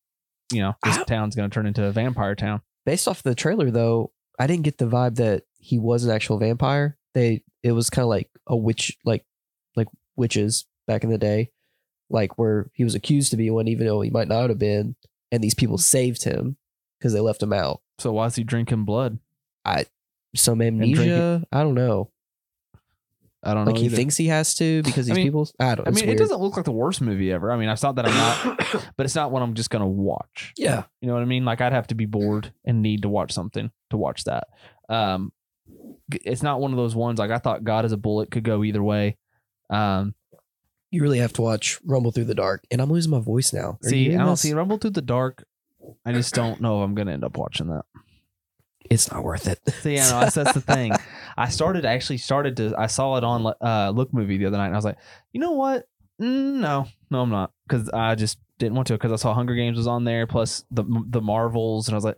you 0.52 0.62
know 0.62 0.74
this 0.84 0.98
town's 1.06 1.36
going 1.36 1.50
to 1.50 1.54
turn 1.54 1.66
into 1.66 1.86
a 1.86 1.92
vampire 1.92 2.36
town. 2.36 2.62
based 2.86 3.08
off 3.08 3.24
the 3.24 3.36
trailer 3.36 3.72
though, 3.72 4.12
I 4.40 4.48
didn't 4.48 4.64
get 4.64 4.78
the 4.80 4.86
vibe 4.86 5.16
that 5.16 5.44
he 5.64 5.80
was 5.80 6.04
an 6.04 6.12
actual 6.12 6.38
vampire. 6.38 6.98
They 7.14 7.44
it 7.64 7.72
was 7.72 7.90
kind 7.90 8.04
of 8.04 8.10
like 8.10 8.30
a 8.48 8.56
witch, 8.56 8.98
like 9.06 9.26
like 9.76 9.88
witches 10.16 10.66
back 10.88 11.04
in 11.04 11.10
the 11.10 11.18
day, 11.18 11.52
like 12.10 12.38
where 12.38 12.70
he 12.74 12.84
was 12.84 12.96
accused 12.96 13.32
to 13.32 13.38
be 13.38 13.50
one, 13.50 13.68
even 13.68 13.88
though 13.88 14.02
he 14.02 14.10
might 14.10 14.28
not 14.28 14.50
have 14.50 14.60
been, 14.60 14.96
and 15.32 15.44
these 15.44 15.54
people 15.54 15.78
saved 15.78 16.24
him 16.24 16.58
because 17.00 17.14
they 17.14 17.22
left 17.22 17.42
him 17.42 17.54
out. 17.54 17.82
So 18.00 18.12
why 18.12 18.26
is 18.26 18.36
he 18.36 18.44
drinking 18.44 18.84
blood? 18.84 19.20
I 19.64 19.86
Some 20.36 20.62
amnesia, 20.62 21.46
I 21.52 21.62
don't 21.62 21.76
know. 21.76 22.10
I 23.46 23.54
don't 23.54 23.66
know. 23.66 23.72
Like 23.72 23.80
he 23.82 23.90
thinks 23.90 24.16
he 24.16 24.28
has 24.28 24.56
to 24.56 24.84
because 24.84 25.10
I 25.10 25.14
these 25.14 25.16
mean- 25.18 25.28
people. 25.28 25.50
I 25.60 25.76
don't. 25.76 25.88
I 25.88 25.92
mean, 25.92 26.06
weird. 26.06 26.18
it 26.18 26.22
doesn't 26.22 26.40
look 26.40 26.56
like 26.56 26.66
the 26.66 26.72
worst 26.72 27.02
movie 27.02 27.32
ever. 27.32 27.52
I 27.52 27.58
mean, 27.58 27.68
it's 27.70 27.84
not 27.84 27.96
that 27.96 28.06
I'm 28.06 28.14
not, 28.14 28.86
but 28.98 29.06
it's 29.06 29.16
not 29.16 29.32
what 29.32 29.42
I'm 29.42 29.54
just 29.54 29.70
going 29.70 29.82
to 29.82 29.88
watch. 29.88 30.54
Yeah, 30.58 30.84
You 31.02 31.08
know 31.08 31.14
what 31.14 31.22
I 31.22 31.26
mean? 31.26 31.44
Like 31.46 31.60
I'd 31.62 31.74
have 31.74 31.88
to 31.88 31.96
be 31.96 32.06
bored 32.06 32.54
and 32.66 32.82
need 32.82 33.02
to 33.02 33.10
watch 33.10 33.32
something 33.34 33.70
to 33.90 33.98
watch 33.98 34.24
that. 34.26 34.48
Um, 34.88 35.34
it's 36.12 36.44
not 36.44 36.60
one 36.60 36.72
of 36.72 36.78
those 36.78 36.96
ones 36.96 37.20
like 37.20 37.32
I 37.32 37.38
thought 37.38 37.64
God 37.64 37.86
is 37.86 37.92
a 37.92 37.98
bullet 37.98 38.32
could 38.32 38.44
go 38.44 38.64
either 38.64 38.84
way. 38.84 39.18
Um, 39.70 40.16
you 40.92 41.02
really 41.02 41.20
have 41.20 41.34
to 41.34 41.42
watch 41.42 41.80
Rumble 41.84 42.12
Through 42.12 42.26
the 42.26 42.36
Dark, 42.36 42.64
and 42.70 42.82
I'm 42.82 42.92
losing 42.92 43.12
my 43.12 43.20
voice 43.20 43.52
now. 43.52 43.80
Are 43.84 43.90
see, 43.90 44.14
I 44.14 44.20
don't 44.20 44.32
this? 44.32 44.42
see 44.42 44.54
Rumble 44.54 44.78
Through 44.78 44.92
the 44.92 45.02
Dark. 45.02 45.46
I 46.06 46.14
just 46.14 46.34
don't 46.34 46.62
know 46.62 46.82
if 46.82 46.86
I'm 46.86 46.96
going 46.96 47.08
to 47.08 47.14
end 47.14 47.24
up 47.24 47.36
watching 47.36 47.68
that. 47.68 47.84
It's 48.90 49.12
not 49.12 49.24
worth 49.24 49.48
it. 49.48 49.60
See, 49.82 49.96
yeah, 49.96 50.10
no, 50.12 50.20
that's, 50.20 50.36
that's 50.36 50.54
the 50.54 50.62
thing. 50.62 50.94
I 51.38 51.50
started 51.50 51.86
actually 51.86 52.18
started 52.18 52.58
to. 52.58 52.76
I 52.78 52.88
saw 52.88 53.18
it 53.18 53.24
on 53.24 53.54
uh, 53.62 53.92
Look 53.94 54.14
Movie 54.14 54.38
the 54.38 54.46
other 54.46 54.58
night, 54.58 54.68
and 54.68 54.76
I 54.76 54.78
was 54.78 54.86
like, 54.86 54.98
you 55.32 55.40
know 55.40 55.54
what? 55.54 55.88
Mm, 56.22 56.60
no, 56.60 56.88
no, 57.10 57.22
I'm 57.22 57.30
not, 57.30 57.52
because 57.68 57.90
I 57.90 58.14
just 58.16 58.38
didn't 58.60 58.76
want 58.76 58.88
to. 58.88 58.94
Because 58.94 59.12
I 59.12 59.16
saw 59.16 59.34
Hunger 59.34 59.56
Games 59.56 59.78
was 59.78 59.88
on 59.88 60.04
there, 60.04 60.28
plus 60.28 60.64
the 60.70 60.84
the 61.08 61.22
Marvels, 61.22 61.88
and 61.88 61.96
I 61.96 61.98
was 61.98 62.06
like, 62.06 62.18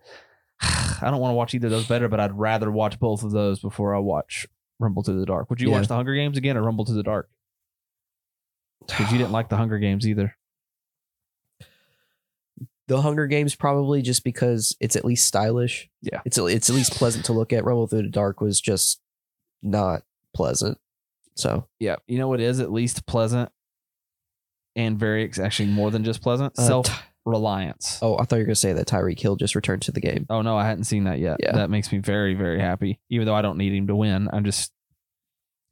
I 0.62 1.10
don't 1.12 1.20
want 1.20 1.32
to 1.32 1.36
watch 1.36 1.54
either 1.54 1.68
of 1.68 1.72
those 1.72 1.88
better, 1.88 2.08
but 2.08 2.20
I'd 2.20 2.38
rather 2.38 2.72
watch 2.72 3.00
both 3.00 3.24
of 3.24 3.32
those 3.32 3.60
before 3.60 3.96
I 3.96 4.00
watch 4.00 4.48
Rumble 4.80 5.04
to 5.04 5.14
the 5.14 5.26
Dark. 5.26 5.50
Would 5.50 5.62
you 5.62 5.70
Yeah. 5.70 5.78
watch 5.78 5.88
the 5.88 5.96
Hunger 5.96 6.16
Games 6.16 6.38
again 6.38 6.58
or 6.58 6.64
Rumble 6.64 6.86
to 6.86 6.94
the 6.94 7.04
Dark? 7.04 7.30
Because 8.88 9.12
you 9.12 9.18
didn't 9.18 9.32
like 9.32 9.50
the 9.50 9.58
Hunger 9.58 9.80
Games 9.80 10.08
either. 10.08 10.36
the 12.88 13.02
Hunger 13.02 13.26
Games 13.26 13.56
probably 13.56 14.02
just 14.04 14.24
because 14.24 14.76
it's 14.80 14.96
at 14.96 15.04
least 15.06 15.26
stylish. 15.26 15.90
Yeah. 16.02 16.22
it's 16.24 16.38
it's 16.38 16.70
at 16.70 16.76
least 16.76 16.92
pleasant 16.94 17.26
to 17.26 17.34
look 17.34 17.52
at. 17.52 17.66
Rumble 17.66 17.88
Through 17.88 18.04
the 18.04 18.10
Dark 18.10 18.42
was 18.42 18.62
just 18.62 19.02
not 19.64 20.04
pleasant. 20.36 20.78
So 21.36 21.68
Yeah, 21.80 21.96
you 22.08 22.20
know 22.20 22.28
what 22.28 22.40
is 22.42 22.60
at 22.60 22.72
least 22.72 23.06
pleasant 23.08 23.50
and 24.76 25.00
very 25.00 25.30
actually 25.42 25.70
more 25.70 25.90
than 25.90 26.04
just 26.04 26.22
pleasant. 26.22 26.54
uh, 26.60 26.68
Self 26.68 27.04
reliance. 27.26 28.00
oh, 28.02 28.18
I 28.18 28.24
thought 28.24 28.38
you 28.38 28.42
were 28.42 28.48
gonna 28.48 28.56
say 28.56 28.74
that 28.74 28.88
Tyreek 28.88 29.20
Hill 29.20 29.36
just 29.36 29.56
returned 29.56 29.82
to 29.84 29.92
the 29.92 30.00
game. 30.00 30.26
Oh 30.30 30.42
no, 30.42 30.58
I 30.58 30.66
hadn't 30.66 30.86
seen 30.86 31.06
that 31.06 31.20
yet. 31.20 31.38
Yeah. 31.42 31.54
That 31.54 31.70
makes 31.70 31.92
me 31.92 31.98
very 31.98 32.34
very 32.36 32.60
happy. 32.60 33.00
Even 33.10 33.26
though 33.26 33.36
I 33.36 33.42
don't 33.42 33.58
need 33.58 33.74
him 33.74 33.88
to 33.88 33.96
win, 33.96 34.30
I'm 34.32 34.46
just 34.46 34.72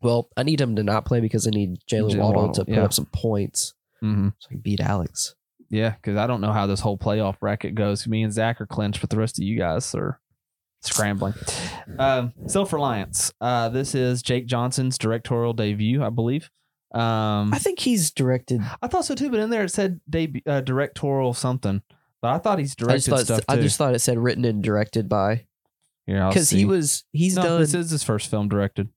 Well, 0.02 0.30
I 0.36 0.44
need 0.44 0.60
him 0.60 0.76
to 0.76 0.84
not 0.84 1.06
play 1.06 1.20
because 1.20 1.48
I 1.48 1.52
need 1.52 1.78
Jaylen 1.90 2.12
Jaylen 2.12 2.20
Waddle, 2.20 2.42
Waddle, 2.42 2.54
to 2.54 2.66
put 2.66 2.74
yeah. 2.74 2.84
up 2.84 2.94
some 2.94 3.06
points 3.06 3.74
mm-hmm. 4.04 4.30
so 4.40 4.48
I 4.50 4.54
can 4.54 4.60
beat 4.60 4.80
Alex. 4.80 5.36
yeah, 5.70 5.92
because 5.92 6.18
I 6.18 6.28
don't 6.28 6.42
know 6.42 6.54
how 6.54 6.68
this 6.68 6.82
whole 6.82 6.98
playoff 6.98 7.40
bracket 7.40 7.76
goes. 7.76 8.08
Me 8.08 8.24
and 8.24 8.34
Zach 8.34 8.60
are 8.60 8.68
clinched, 8.68 9.02
but 9.02 9.10
the 9.10 9.18
rest 9.18 9.40
of 9.40 9.44
you 9.44 9.58
guys 9.58 9.94
are 9.96 10.20
scrambling. 10.82 11.34
Um, 12.00 12.34
Self 12.48 12.72
reliance. 12.72 13.34
Uh, 13.42 13.68
this 13.68 13.94
is 13.94 14.22
Jake 14.22 14.48
Johnson's 14.48 14.98
directorial 14.98 15.54
debut, 15.54 16.02
I 16.02 16.10
believe. 16.10 16.50
Um, 16.94 17.54
I 17.54 17.58
think 17.60 17.80
he's 17.80 18.12
directed. 18.12 18.62
I 18.82 18.88
thought 18.88 19.06
so 19.06 19.16
too, 19.16 19.30
but 19.32 19.40
in 19.40 19.50
there 19.50 19.64
it 19.64 19.70
said 19.70 20.00
debut, 20.10 20.42
uh, 20.46 20.62
directorial 20.62 21.34
something. 21.34 21.82
But 22.22 22.34
I 22.34 22.38
thought 22.38 22.60
he's 22.60 22.76
I 22.88 22.96
just 22.96 23.08
directed 23.08 23.10
thought 23.10 23.20
stuff 23.26 23.46
I 23.50 23.56
too. 23.56 23.62
just 23.64 23.78
thought 23.78 23.96
it 23.96 24.00
said 24.00 24.18
written 24.20 24.46
and 24.46 24.64
directed 24.64 25.10
by 25.10 25.46
Yeah, 26.08 26.30
because 26.30 26.50
he 26.52 26.66
was 26.66 27.04
he's 27.12 27.36
no, 27.36 27.44
done 27.44 27.62
this 27.62 27.74
is 27.74 27.90
his 27.90 28.04
first 28.04 28.30
film 28.30 28.48
directed. 28.48 28.90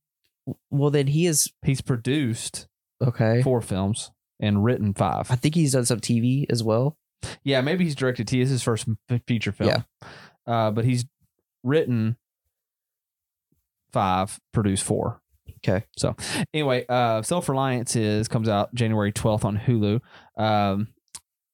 well. 0.71 0.91
Then 0.91 1.07
he 1.09 1.27
is 1.27 1.51
He's 1.65 1.81
produced 1.81 2.69
okay. 3.03 3.43
four 3.43 3.61
films 3.63 4.13
and 4.39 4.63
written 4.63 4.93
five. 4.95 5.31
I 5.31 5.37
think 5.37 5.55
he's 5.55 5.73
done 5.73 5.87
some 5.87 6.01
TV 6.01 6.45
as 6.51 6.63
well. 6.63 6.97
Yeah, 7.43 7.63
maybe 7.63 7.85
he's 7.85 7.95
directed. 7.97 8.29
T. 8.29 8.41
is 8.43 8.51
his 8.51 8.63
first 8.63 8.87
feature 9.27 9.51
film. 9.53 9.71
Yeah. 9.71 9.83
uh, 10.47 10.71
but 10.71 10.85
he's 10.85 11.07
written 11.65 12.17
five, 13.93 14.39
produced 14.53 14.85
four. 14.85 15.21
Okay. 15.59 15.85
So 15.97 16.15
anyway, 16.55 16.85
uh, 16.89 17.23
Self 17.23 17.49
Reliance 17.49 17.97
is 17.97 18.29
comes 18.29 18.49
out 18.49 18.75
January 18.75 19.13
twelfth 19.13 19.45
on 19.45 19.57
Hulu, 19.57 20.01
um, 20.37 20.89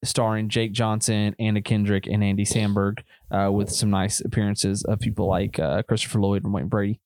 starring 0.03 0.49
Jake 0.49 0.73
Johnson, 0.73 1.35
Anna 1.39 1.61
Kendrick, 1.61 2.05
and 2.07 2.23
Andy 2.23 2.45
Samberg, 2.45 2.99
uh, 3.31 3.49
with 3.51 3.69
some 3.71 3.89
nice 3.89 4.19
appearances 4.19 4.83
of 4.83 4.99
people 4.99 5.27
like 5.27 5.57
uh, 5.59 5.81
Christopher 5.83 6.19
Lloyd 6.19 6.43
and 6.43 6.53
Wayne 6.53 6.67
Brady. 6.67 6.99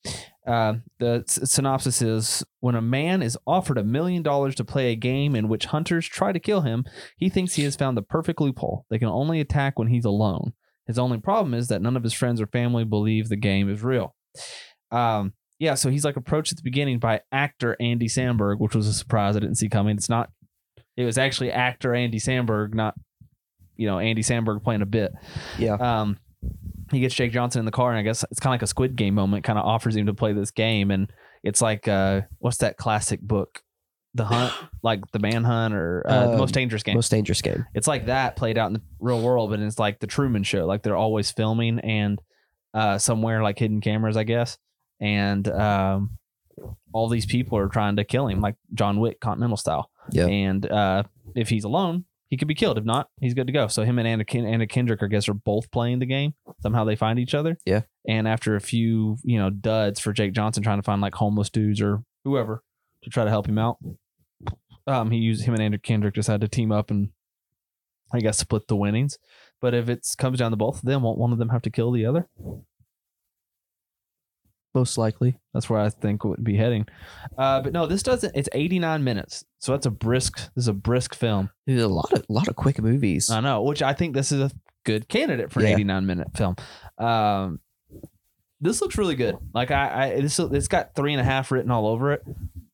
Uh, 0.46 0.76
the 1.00 1.24
s- 1.28 1.52
synopsis 1.52 2.02
is 2.02 2.44
when 2.62 2.74
a 2.76 2.82
man 2.82 3.22
is 3.22 3.38
offered 3.46 3.78
a 3.78 3.84
million 3.84 4.24
dollars 4.24 4.56
to 4.56 4.64
play 4.66 4.92
a 4.92 4.96
game 4.96 5.36
in 5.36 5.50
which 5.50 5.66
hunters 5.66 6.08
try 6.08 6.32
to 6.32 6.40
kill 6.40 6.62
him, 6.62 6.86
he 7.18 7.30
thinks 7.30 7.54
he 7.54 7.64
has 7.64 7.76
found 7.76 7.98
the 7.98 8.02
perfect 8.02 8.40
loophole. 8.42 8.86
They 8.90 8.98
can 8.98 9.10
only 9.10 9.40
attack 9.42 9.78
when 9.78 9.90
he's 9.90 10.06
alone. 10.06 10.54
His 10.88 10.98
only 10.98 11.20
problem 11.20 11.54
is 11.54 11.68
that 11.68 11.82
none 11.82 11.98
of 11.98 12.04
his 12.04 12.14
friends 12.14 12.40
or 12.42 12.48
family 12.48 12.86
believe 12.86 13.28
the 13.28 13.36
game 13.36 13.70
is 13.70 13.84
real. 13.84 14.16
Um, 14.90 15.34
yeah, 15.60 15.74
so 15.74 15.90
he's 15.90 16.06
like 16.06 16.18
approached 16.18 16.52
at 16.52 16.58
the 16.58 16.64
beginning 16.64 17.00
by 17.00 17.22
actor 17.32 17.76
Andy 17.80 18.08
Samberg, 18.08 18.60
which 18.60 18.76
was 18.76 18.88
a 18.88 18.94
surprise 18.94 19.36
I 19.36 19.40
didn't 19.40 19.56
see 19.56 19.70
coming. 19.70 19.98
It's 19.98 20.10
not. 20.10 20.30
It 20.96 21.06
was 21.06 21.18
actually 21.18 21.52
actor 21.52 21.94
Andy 21.94 22.20
Samberg, 22.20 22.74
not 22.74 22.96
you 23.76 23.88
know 23.88 24.00
Andy 24.00 24.24
Samberg 24.24 24.64
playing 24.64 24.82
a 24.82 24.86
bit. 24.86 25.12
Yeah. 25.58 25.74
Um, 25.76 26.18
he 26.92 27.00
gets 27.00 27.14
Jake 27.16 27.32
Johnson 27.32 27.60
in 27.60 27.66
the 27.66 27.72
car, 27.72 27.90
and 27.90 28.00
I 28.00 28.02
guess 28.04 28.24
it's 28.32 28.40
kind 28.40 28.52
of 28.52 28.56
like 28.56 28.62
a 28.64 28.68
Squid 28.68 28.96
Game 28.96 29.14
moment. 29.16 29.44
Kind 29.44 29.60
of 29.60 29.66
offers 29.66 29.96
him 29.96 30.06
to 30.06 30.14
play 30.14 30.34
this 30.34 30.52
game, 30.52 30.92
and 30.92 31.12
it's 31.44 31.62
like 31.62 31.88
uh, 31.88 32.22
what's 32.40 32.58
that 32.58 32.78
classic 32.78 33.20
book, 33.22 33.62
The 34.14 34.26
Hunt, 34.26 34.54
like 34.84 35.02
the 35.12 35.20
Manhunt 35.20 35.74
or 35.74 36.04
uh, 36.08 36.28
the 36.28 36.32
Um, 36.34 36.38
Most 36.38 36.54
Dangerous 36.54 36.84
Game. 36.84 36.96
Most 36.96 37.12
dangerous 37.12 37.42
game. 37.42 37.66
It's 37.74 37.88
like 37.88 38.06
that 38.06 38.36
played 38.36 38.58
out 38.58 38.68
in 38.68 38.74
the 38.74 38.82
real 39.00 39.22
world, 39.22 39.50
but 39.50 39.60
it's 39.60 39.80
like 39.80 40.00
the 40.00 40.08
Truman 40.08 40.44
Show. 40.44 40.66
Like 40.66 40.84
they're 40.84 40.96
always 40.96 41.32
filming 41.32 41.80
and 41.80 42.22
uh, 42.74 42.98
somewhere 42.98 43.42
like 43.44 43.60
hidden 43.60 43.82
cameras, 43.82 44.18
I 44.18 44.24
guess. 44.24 44.58
And 45.00 45.48
um, 45.50 46.18
all 46.94 47.08
these 47.08 47.26
people 47.26 47.58
are 47.58 47.68
trying 47.68 47.98
to 47.98 48.04
kill 48.04 48.28
him, 48.28 48.42
like 48.42 48.56
John 48.74 49.00
Wick, 49.00 49.20
Continental 49.20 49.58
style. 49.58 49.90
Yeah. 50.12 50.28
And 50.28 50.70
uh, 50.70 51.04
if 51.36 51.50
he's 51.50 51.64
alone, 51.64 52.06
he 52.30 52.38
could 52.38 52.48
be 52.48 52.56
killed. 52.56 52.78
If 52.78 52.84
not, 52.84 53.10
he's 53.22 53.34
good 53.34 53.48
to 53.48 53.54
go. 53.54 53.68
So 53.68 53.84
him 53.84 54.00
and 54.00 54.08
Anna, 54.08 54.26
Ken- 54.26 54.46
Anna 54.46 54.68
Kendrick, 54.68 55.02
I 55.02 55.08
guess, 55.08 55.30
are 55.30 55.34
both 55.34 55.72
playing 55.72 56.00
the 56.00 56.06
game. 56.06 56.34
Somehow 56.62 56.84
they 56.84 56.96
find 56.96 57.20
each 57.20 57.34
other. 57.34 57.58
Yeah. 57.66 57.82
And 58.08 58.28
after 58.28 58.56
a 58.56 58.62
few, 58.62 59.18
you 59.24 59.38
know, 59.40 59.50
duds 59.50 60.00
for 60.00 60.14
Jake 60.14 60.34
Johnson 60.34 60.64
trying 60.64 60.80
to 60.80 60.84
find 60.84 61.02
like 61.02 61.16
homeless 61.16 61.50
dudes 61.50 61.82
or 61.82 62.04
whoever 62.24 62.64
to 63.04 63.10
try 63.10 63.24
to 63.24 63.30
help 63.30 63.48
him 63.48 63.58
out, 63.58 63.78
um, 64.88 65.12
he 65.12 65.20
used 65.20 65.46
him 65.46 65.54
and 65.54 65.64
Andrew 65.64 65.80
Kendrick 65.80 66.16
just 66.16 66.28
had 66.28 66.42
to 66.42 66.48
team 66.48 66.72
up 66.72 66.92
and 66.92 67.10
I 68.14 68.20
guess 68.20 68.38
split 68.38 68.68
the 68.68 68.76
winnings. 68.76 69.18
But 69.62 69.74
if 69.74 69.90
it 69.90 70.06
comes 70.18 70.40
down 70.40 70.52
to 70.52 70.58
both 70.58 70.80
of 70.80 70.86
them, 70.86 71.04
won't 71.04 71.18
one 71.18 71.32
of 71.32 71.40
them 71.40 71.50
have 71.50 71.62
to 71.64 71.70
kill 71.70 71.92
the 71.92 72.06
other? 72.06 72.28
Most 74.78 74.98
likely. 74.98 75.40
That's 75.54 75.70
where 75.70 75.80
I 75.80 75.90
think 75.90 76.24
it 76.24 76.28
would 76.28 76.44
be 76.44 76.56
heading. 76.56 76.86
Uh, 77.38 77.62
but 77.62 77.74
no, 77.74 77.88
this 77.88 78.04
doesn't. 78.04 78.36
It's 78.36 78.48
89 78.54 79.04
minutes, 79.04 79.44
so 79.60 79.72
that's 79.72 79.86
a 79.88 79.92
brisk. 79.92 80.38
This 80.56 80.66
is 80.66 80.68
a 80.68 80.74
brisk 80.74 81.16
film. 81.16 81.50
There's 81.66 81.82
a 81.82 81.88
lot 81.88 82.14
of 82.14 82.24
lot 82.30 82.48
of 82.48 82.56
quick 82.56 82.80
movies. 82.82 83.32
I 83.32 83.40
know, 83.40 83.64
which 83.64 83.82
I 83.82 83.94
think 83.94 84.14
this 84.14 84.32
is 84.32 84.40
a 84.40 84.52
good 84.86 85.08
candidate 85.10 85.52
for 85.52 85.60
an 85.62 85.66
Yeah. 85.68 85.74
89 85.74 86.06
minute 86.06 86.28
film. 86.38 86.56
Um, 87.00 87.60
this 88.62 88.82
looks 88.82 88.98
really 88.98 89.16
good. 89.16 89.36
Like 89.54 89.72
I, 89.72 90.14
I 90.16 90.22
this 90.22 90.38
it's 90.40 90.68
got 90.68 90.96
three 90.96 91.14
and 91.14 91.22
a 91.22 91.24
half 91.24 91.52
written 91.52 91.72
all 91.72 91.88
over 91.88 92.12
it, 92.14 92.24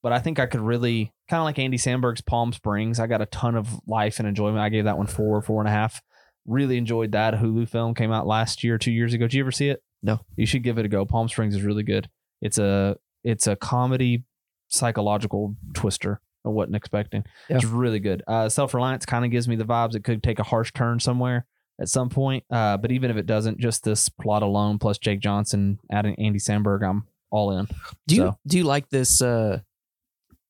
but 0.02 0.12
I 0.14 0.20
think 0.20 0.40
I 0.40 0.46
could 0.46 0.62
really 0.62 1.12
kind 1.30 1.40
of 1.40 1.46
like 1.46 1.60
Andy 1.60 1.78
Samberg's 1.78 2.22
Palm 2.22 2.54
Springs. 2.54 3.00
I 3.00 3.08
got 3.08 3.22
a 3.22 3.26
ton 3.28 3.56
of 3.56 3.68
life 3.88 4.20
and 4.20 4.28
enjoyment. 4.28 4.60
I 4.60 4.70
gave 4.70 4.86
that 4.86 4.98
one 4.98 5.08
four, 5.08 5.42
four 5.42 5.62
and 5.62 5.68
a 5.70 5.72
half. 5.72 6.02
Really 6.46 6.78
enjoyed 6.78 7.14
that. 7.14 7.34
A 7.34 7.38
Hulu 7.38 7.70
film 7.70 7.96
came 7.96 8.12
out 8.12 8.28
last 8.28 8.64
year, 8.64 8.78
two 8.78 8.92
years 8.92 9.14
ago. 9.14 9.26
Did 9.26 9.36
you 9.36 9.44
ever 9.44 9.52
see 9.52 9.70
it? 9.70 9.82
No. 10.04 10.20
You 10.36 10.46
should 10.46 10.64
give 10.64 10.78
it 10.78 10.86
a 10.86 10.90
go. 10.90 11.06
Palm 11.06 11.30
Springs 11.30 11.56
is 11.56 11.64
really 11.64 11.84
good. 11.84 12.10
It's 12.42 12.58
a 12.58 12.98
it's 13.24 13.48
a 13.48 13.56
comedy 13.56 14.26
psychological 14.68 15.56
twister. 15.74 16.20
I 16.46 16.50
wasn't 16.50 16.76
expecting. 16.76 17.24
It's 17.48 17.64
really 17.64 18.00
good. 18.00 18.22
Uh, 18.28 18.50
Self 18.50 18.74
reliance 18.74 19.06
kind 19.06 19.24
of 19.24 19.32
gives 19.32 19.48
me 19.48 19.56
the 19.56 19.64
vibes. 19.64 19.96
It 19.96 20.04
could 20.04 20.22
take 20.22 20.40
a 20.40 20.44
harsh 20.44 20.74
turn 20.74 21.00
somewhere 21.00 21.46
at 21.80 21.88
some 21.88 22.10
point. 22.10 22.44
Uh, 22.52 22.76
but 22.76 22.92
even 22.92 23.10
if 23.10 23.16
it 23.18 23.26
doesn't, 23.26 23.60
just 23.60 23.86
this 23.86 24.10
plot 24.10 24.44
alone 24.44 24.78
plus 24.78 24.98
Jake 24.98 25.22
Johnson 25.22 25.80
adding 25.90 26.16
Andy 26.20 26.40
Samberg, 26.40 26.88
I'm 26.88 27.08
all 27.32 27.58
in. 27.58 27.68
do 28.08 28.16
you 28.16 28.38
do 28.46 28.58
you 28.58 28.64
like 28.64 28.90
this 28.90 29.22
uh 29.22 29.60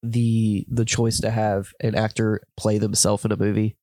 the 0.01 0.65
the 0.69 0.83
choice 0.83 1.19
to 1.21 1.29
have 1.31 1.69
an 1.79 1.95
actor 1.95 2.41
play 2.57 2.77
themselves 2.79 3.23
in 3.23 3.31
a 3.31 3.37
movie? 3.37 3.77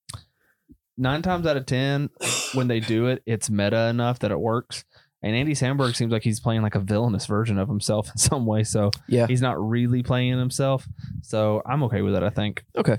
Nine 0.99 1.23
times 1.23 1.47
out 1.47 1.57
of 1.57 1.65
ten, 1.65 2.11
when 2.53 2.69
they 2.69 2.81
do 2.81 3.07
it, 3.07 3.23
it's 3.25 3.49
meta 3.49 3.87
enough 3.89 4.19
that 4.19 4.31
it 4.31 4.39
works. 4.39 4.85
And 5.23 5.37
Andy 5.37 5.53
Samberg 5.53 5.95
seems 5.97 6.11
like 6.12 6.23
he's 6.23 6.41
playing 6.41 6.62
like 6.62 6.75
a 6.75 6.81
villainous 6.81 7.27
version 7.27 7.59
of 7.59 7.69
himself 7.69 8.09
in 8.11 8.17
some 8.17 8.47
way. 8.47 8.65
So 8.65 8.91
Yeah. 9.09 9.27
he's 9.27 9.43
not 9.43 9.61
really 9.62 10.03
playing 10.03 10.39
himself. 10.39 10.87
So 11.23 11.62
I'm 11.67 11.83
okay 11.85 12.00
with 12.03 12.15
it. 12.15 12.23
I 12.23 12.31
think. 12.31 12.65
Okay. 12.77 12.99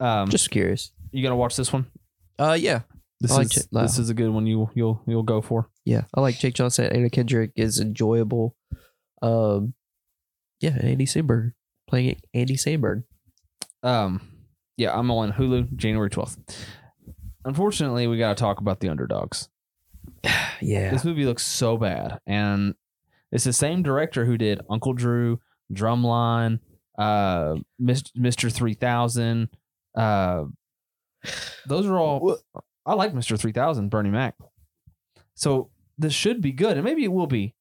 Um, 0.00 0.28
Just 0.30 0.50
curious. 0.50 0.92
you 1.12 1.22
gonna 1.22 1.36
watch 1.36 1.56
this 1.56 1.72
one? 1.72 1.86
Uh 2.38 2.56
yeah. 2.58 2.80
This 3.20 3.32
like 3.32 3.54
is. 3.56 3.68
No. 3.72 3.82
this 3.82 3.98
is 3.98 4.08
a 4.10 4.14
good 4.14 4.30
one. 4.30 4.46
You 4.46 4.70
you'll 4.74 5.02
you'll 5.06 5.22
go 5.24 5.40
for. 5.42 5.68
Yeah. 5.84 6.02
I 6.14 6.20
like 6.20 6.38
Jake 6.38 6.54
Johnson. 6.54 6.86
Anna 6.86 7.10
Kendrick 7.10 7.50
is 7.56 7.80
enjoyable. 7.80 8.54
Um 9.22 9.74
yeah, 10.60 10.76
Andy 10.80 11.04
Samberg 11.06 11.52
playing 11.88 12.20
Andy 12.34 12.54
Samberg. 12.56 13.04
Um, 13.82 14.20
yeah, 14.76 14.96
I'm 14.98 15.08
on 15.12 15.32
Hulu 15.32 15.76
January 15.76 16.10
12th. 16.10 16.36
Unfortunately, 17.44 18.06
we 18.08 18.18
got 18.18 18.36
to 18.36 18.40
talk 18.40 18.58
about 18.60 18.80
the 18.80 18.88
underdogs. 18.88 19.48
Yeah. 20.60 20.90
This 20.90 21.04
movie 21.04 21.24
looks 21.24 21.44
so 21.44 21.76
bad, 21.76 22.18
and 22.26 22.74
it's 23.30 23.44
the 23.44 23.52
same 23.52 23.82
director 23.84 24.24
who 24.24 24.36
did 24.36 24.60
Uncle 24.68 24.92
Drew, 24.92 25.38
Drumline, 25.72 26.58
uh, 26.98 27.54
Mr. 27.80 28.52
3000. 28.52 29.48
Uh, 29.96 30.44
those 31.66 31.86
are 31.86 31.96
all. 31.96 32.38
I 32.84 32.94
like 32.94 33.12
Mr. 33.12 33.38
3000, 33.38 33.88
Bernie 33.88 34.10
Mac. 34.10 34.34
So 35.34 35.70
this 35.96 36.12
should 36.12 36.40
be 36.40 36.50
good, 36.52 36.76
and 36.76 36.84
maybe 36.84 37.04
it 37.04 37.12
will 37.12 37.26
be. 37.28 37.54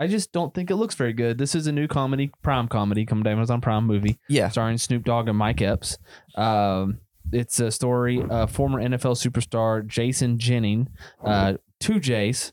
I 0.00 0.06
just 0.06 0.32
don't 0.32 0.52
think 0.54 0.70
it 0.70 0.76
looks 0.76 0.94
very 0.94 1.12
good. 1.12 1.38
This 1.38 1.54
is 1.54 1.66
a 1.66 1.72
new 1.72 1.86
comedy, 1.86 2.32
Prime 2.42 2.66
comedy, 2.68 3.04
come 3.06 3.22
to 3.22 3.30
Amazon 3.30 3.60
Prime 3.60 3.86
movie 3.86 4.18
Yeah. 4.28 4.48
starring 4.48 4.78
Snoop 4.78 5.04
Dogg 5.04 5.28
and 5.28 5.36
Mike 5.38 5.60
Epps. 5.60 5.98
Um, 6.36 7.00
it's 7.32 7.60
a 7.60 7.70
story 7.70 8.20
of 8.28 8.50
former 8.50 8.80
NFL 8.80 9.14
superstar 9.14 9.86
Jason 9.86 10.38
Jennings, 10.38 10.88
uh, 11.24 11.54
two 11.80 11.98
J's, 12.00 12.52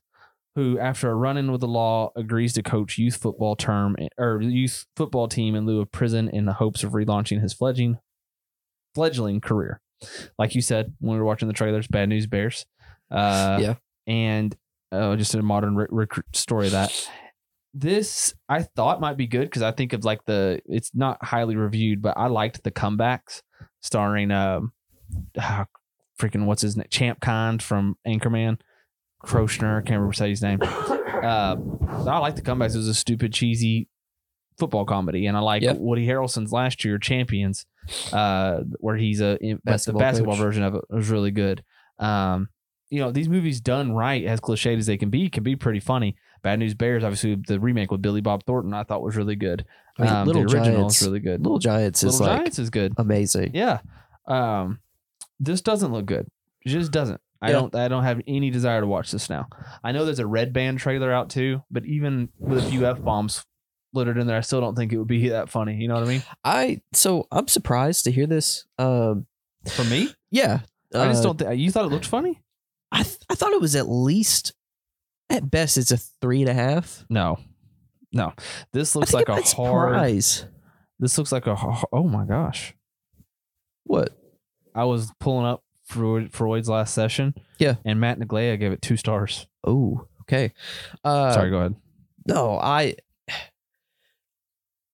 who 0.56 0.80
after 0.80 1.10
a 1.12 1.16
run-in 1.16 1.52
with 1.52 1.62
the 1.62 1.68
law 1.68 2.12
agrees 2.16 2.54
to 2.54 2.64
coach 2.64 2.98
youth 2.98 3.18
football 3.18 3.56
term 3.56 3.96
or 4.18 4.42
youth 4.42 4.86
football 4.96 5.28
team 5.28 5.54
in 5.56 5.66
lieu 5.66 5.82
of 5.82 5.92
prison 5.92 6.30
in 6.30 6.46
the 6.46 6.54
hopes 6.54 6.84
of 6.84 6.94
relaunching 6.94 7.42
his 7.42 7.54
fledgling 7.54 7.98
fledgling 8.96 9.42
career. 9.42 9.80
Like 10.40 10.56
you 10.56 10.62
said 10.62 10.94
when 11.00 11.14
we 11.14 11.20
were 11.20 11.26
watching 11.26 11.48
the 11.48 11.54
trailers, 11.54 11.88
Bad 11.88 12.10
News 12.10 12.28
Bears. 12.28 12.66
Uh, 13.12 13.58
Yeah. 13.62 13.74
and 14.08 14.56
uh, 14.92 15.16
just 15.16 15.36
a 15.36 15.42
modern 15.42 15.76
re- 15.76 15.88
recruit 15.90 16.26
story 16.36 16.68
of 16.68 16.72
that 16.74 17.10
this 17.74 18.34
I 18.50 18.64
thought 18.64 19.00
might 19.02 19.18
be 19.18 19.28
good 19.28 19.44
because 19.44 19.62
I 19.62 19.72
think 19.72 19.94
of 19.94 20.04
like 20.04 20.26
the 20.26 20.62
it's 20.66 20.92
not 20.96 21.24
highly 21.24 21.56
reviewed, 21.56 22.02
but 22.02 22.18
I 22.18 22.26
liked 22.28 22.64
the 22.64 22.72
comebacks 22.72 23.42
starring 23.82 24.32
um 24.32 24.72
ah, 25.38 25.66
freaking 26.20 26.46
what's 26.46 26.62
his 26.64 26.76
name 26.76 26.88
Champ 26.90 27.20
Kind 27.20 27.62
from 27.62 27.96
Anchorman, 28.08 28.60
Kroshner, 29.28 29.78
I 29.78 29.82
can't 29.82 29.98
remember 30.00 30.14
say 30.14 30.30
his 30.30 30.42
name. 30.42 30.60
Uh, 30.62 31.56
I 32.08 32.18
like 32.20 32.36
the 32.36 32.42
comebacks. 32.42 32.74
It 32.74 32.78
was 32.78 32.88
a 32.88 32.94
stupid, 32.94 33.34
cheesy 33.34 33.88
football 34.58 34.86
comedy, 34.86 35.26
and 35.28 35.36
I 35.38 35.40
like 35.42 35.62
Yeah. 35.64 35.74
Woody 35.74 36.08
Harrelson's 36.08 36.52
last 36.52 36.84
year 36.86 36.98
Champions, 36.98 37.66
uh, 38.14 38.62
where 38.80 38.96
he's 38.98 39.22
a 39.22 39.38
the 39.42 39.60
basketball 39.64 40.34
coach. 40.34 40.38
version 40.40 40.64
of 40.64 40.76
it 40.76 40.84
was 40.90 41.10
really 41.10 41.32
good. 41.32 41.64
Um, 42.00 42.50
you 42.90 43.00
know, 43.02 43.12
these 43.12 43.28
movies 43.28 43.60
done 43.60 43.92
right, 43.92 44.24
as 44.24 44.40
cliched 44.40 44.78
as 44.78 44.86
they 44.86 44.98
can 44.98 45.10
be, 45.10 45.30
can 45.30 45.44
be 45.44 45.56
pretty 45.56 45.80
funny. 45.82 46.16
Bad 46.44 46.60
News 46.60 46.74
Bears, 46.74 47.04
obviously, 47.04 47.36
the 47.36 47.60
remake 47.60 47.92
with 47.92 48.02
Billy 48.02 48.22
Bob 48.22 48.44
Thornton, 48.46 48.74
I 48.74 48.84
thought 48.84 49.02
was 49.02 49.16
really 49.18 49.36
good. 49.36 49.66
I 49.98 50.04
mean, 50.04 50.12
Um, 50.14 50.28
Little 50.28 50.44
the 50.44 50.54
original 50.56 50.78
Giants, 50.78 51.02
is 51.02 51.08
really 51.08 51.20
good. 51.20 51.42
Little 51.44 51.60
Giants 51.60 52.04
is 52.04 52.20
Little 52.22 52.38
like 52.38 52.60
is 52.60 52.70
good. 52.70 52.94
amazing. 52.98 53.52
Yeah. 53.54 53.80
Um, 54.28 54.80
this 55.40 55.62
doesn't 55.62 55.92
look 55.92 56.06
good. 56.06 56.28
It 56.64 56.70
just 56.70 56.92
doesn't. 56.92 57.20
I 57.42 57.48
Yeah. 57.50 57.54
don't. 57.54 57.76
I 57.76 57.88
don't 57.88 58.04
have 58.04 58.22
any 58.28 58.50
desire 58.50 58.82
to 58.82 58.88
watch 58.88 59.12
this 59.12 59.30
now. 59.30 59.48
I 59.84 59.92
know 59.92 60.06
there's 60.06 60.20
a 60.20 60.28
Red 60.28 60.54
Band 60.54 60.80
trailer 60.80 61.12
out 61.12 61.30
too, 61.30 61.62
but 61.70 61.86
even 61.86 62.30
with 62.40 62.60
a 62.66 62.70
few 62.70 62.86
f 62.86 63.02
bombs 63.02 63.46
littered 63.94 64.18
in 64.18 64.28
there, 64.28 64.38
I 64.38 64.42
still 64.42 64.62
don't 64.62 64.76
think 64.76 64.92
it 64.92 64.98
would 64.98 65.08
be 65.08 65.30
that 65.30 65.50
funny. 65.50 65.76
You 65.76 65.88
know 65.88 65.96
what 65.96 66.04
I 66.04 66.08
mean? 66.08 66.24
I 66.44 66.82
so 66.94 67.28
I'm 67.32 67.48
surprised 67.48 68.04
to 68.06 68.12
hear 68.12 68.28
this. 68.28 68.66
Um, 68.80 69.28
For 69.70 69.84
me, 69.84 70.10
yeah, 70.32 70.60
I 70.96 71.08
just 71.08 71.22
uh, 71.22 71.24
don't. 71.34 71.38
think 71.40 71.60
You 71.60 71.72
thought 71.72 71.86
it 71.86 71.92
looked 71.92 72.06
funny? 72.06 72.42
I 72.92 73.04
th- 73.04 73.18
I 73.30 73.36
thought 73.36 73.52
it 73.54 73.62
was 73.62 73.76
at 73.76 73.90
least, 73.90 74.54
at 75.30 75.52
best, 75.52 75.78
it's 75.78 75.92
a 75.92 75.98
three 75.98 76.42
and 76.42 76.50
a 76.50 76.54
half. 76.54 77.06
No, 77.10 77.38
no. 78.14 78.34
This 78.74 78.96
looks 78.96 79.14
like 79.14 79.30
a 79.30 79.34
hard. 79.34 79.46
surprise. 79.46 80.46
This 81.00 81.18
looks 81.18 81.32
like 81.32 81.46
a 81.48 81.56
Oh 81.94 82.08
my 82.08 82.26
gosh! 82.26 82.74
What? 83.84 84.18
I 84.74 84.86
was 84.86 85.12
pulling 85.20 85.46
up 85.46 85.64
Freud, 85.88 86.32
Freud's 86.34 86.70
last 86.70 86.94
session. 86.94 87.34
Yeah. 87.60 87.76
and 87.86 88.00
Matt 88.00 88.20
Neglia 88.20 88.60
gave 88.60 88.72
it 88.72 88.82
two 88.82 88.98
stars. 88.98 89.48
Oh, 89.64 90.06
okay. 90.22 90.54
Uh, 91.04 91.32
Sorry, 91.32 91.50
go 91.50 91.58
ahead. 91.60 91.76
No, 92.28 92.60
I. 92.60 92.96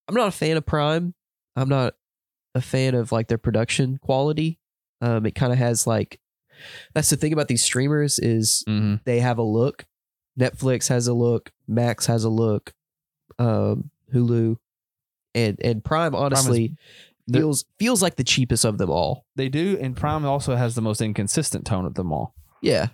I'm 0.07 0.15
not 0.15 0.27
a 0.27 0.31
fan 0.31 0.57
of 0.57 0.65
Prime. 0.65 1.13
I'm 1.55 1.69
not 1.69 1.95
a 2.55 2.61
fan 2.61 2.93
of 2.95 3.11
like 3.11 3.27
their 3.27 3.37
production 3.37 3.97
quality. 4.01 4.59
Um, 5.01 5.25
it 5.25 5.35
kind 5.35 5.51
of 5.51 5.59
has 5.59 5.87
like. 5.87 6.19
That's 6.93 7.09
the 7.09 7.17
thing 7.17 7.33
about 7.33 7.47
these 7.47 7.63
streamers 7.63 8.19
is 8.19 8.63
Mm-hmm. 8.67 8.95
they 9.05 9.19
have 9.19 9.37
a 9.37 9.43
look. 9.43 9.85
Netflix 10.39 10.89
has 10.89 11.07
a 11.07 11.13
look. 11.13 11.51
Max 11.67 12.05
has 12.05 12.23
a 12.23 12.29
look. 12.29 12.73
Um, 13.39 13.89
Hulu, 14.13 14.57
and 15.33 15.57
and 15.63 15.83
Prime 15.83 16.13
honestly 16.15 16.67
they're- 16.67 16.77
feels 17.31 17.65
feels 17.79 18.01
like 18.01 18.15
the 18.15 18.23
cheapest 18.23 18.65
of 18.65 18.77
them 18.77 18.89
all. 18.89 19.25
They 19.35 19.49
do, 19.49 19.77
and 19.79 19.95
Prime 19.95 20.25
also 20.25 20.55
has 20.55 20.75
the 20.75 20.81
most 20.81 21.01
inconsistent 21.01 21.65
tone 21.65 21.85
of 21.85 21.93
them 21.95 22.11
all. 22.11 22.33
Yeah. 22.61 22.87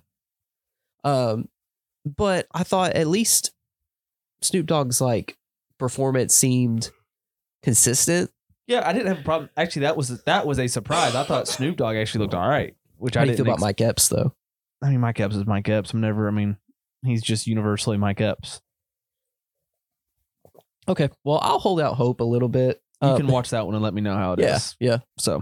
Um, 1.03 1.47
but 2.05 2.47
I 2.53 2.63
thought 2.63 2.93
at 2.93 3.07
least 3.07 3.51
Snoop 4.41 4.65
Dogg's 4.65 5.01
like 5.01 5.37
performance 5.77 6.33
seemed 6.33 6.89
consistent. 7.63 8.31
Yeah, 8.67 8.87
I 8.87 8.93
didn't 8.93 9.07
have 9.07 9.19
a 9.19 9.23
problem. 9.23 9.49
Actually, 9.57 9.81
that 9.83 9.97
was 9.97 10.21
that 10.23 10.45
was 10.45 10.59
a 10.59 10.67
surprise. 10.67 11.15
I 11.15 11.23
thought 11.23 11.47
Snoop 11.47 11.77
Dogg 11.77 11.95
actually 11.95 12.21
looked 12.21 12.33
all 12.35 12.47
right, 12.47 12.75
which 12.97 13.15
How 13.15 13.21
I 13.21 13.23
do 13.25 13.31
you 13.31 13.37
didn't. 13.37 13.45
feel 13.47 13.53
about 13.53 13.57
ex- 13.57 13.61
Mike 13.79 13.81
Epps 13.81 14.07
though? 14.09 14.33
I 14.81 14.89
mean, 14.91 14.99
Mike 14.99 15.19
Epps 15.19 15.35
is 15.35 15.45
Mike 15.45 15.67
Epps. 15.67 15.91
I'm 15.93 16.01
never. 16.01 16.27
I 16.27 16.31
mean, 16.31 16.57
he's 17.03 17.23
just 17.23 17.47
universally 17.47 17.97
Mike 17.97 18.21
Epps. 18.21 18.61
Okay, 20.87 21.09
well 21.23 21.39
I'll 21.41 21.59
hold 21.59 21.79
out 21.81 21.95
hope 21.95 22.19
a 22.21 22.23
little 22.25 22.49
bit. 22.49 22.81
You 23.01 23.09
Uh, 23.09 23.17
can 23.17 23.27
watch 23.27 23.49
that 23.51 23.65
one 23.65 23.75
and 23.75 23.83
let 23.83 23.93
me 23.93 24.01
know 24.01 24.15
how 24.15 24.33
it 24.33 24.39
is. 24.39 24.75
yeah, 24.79 24.91
yeah. 24.91 24.97
So, 25.17 25.35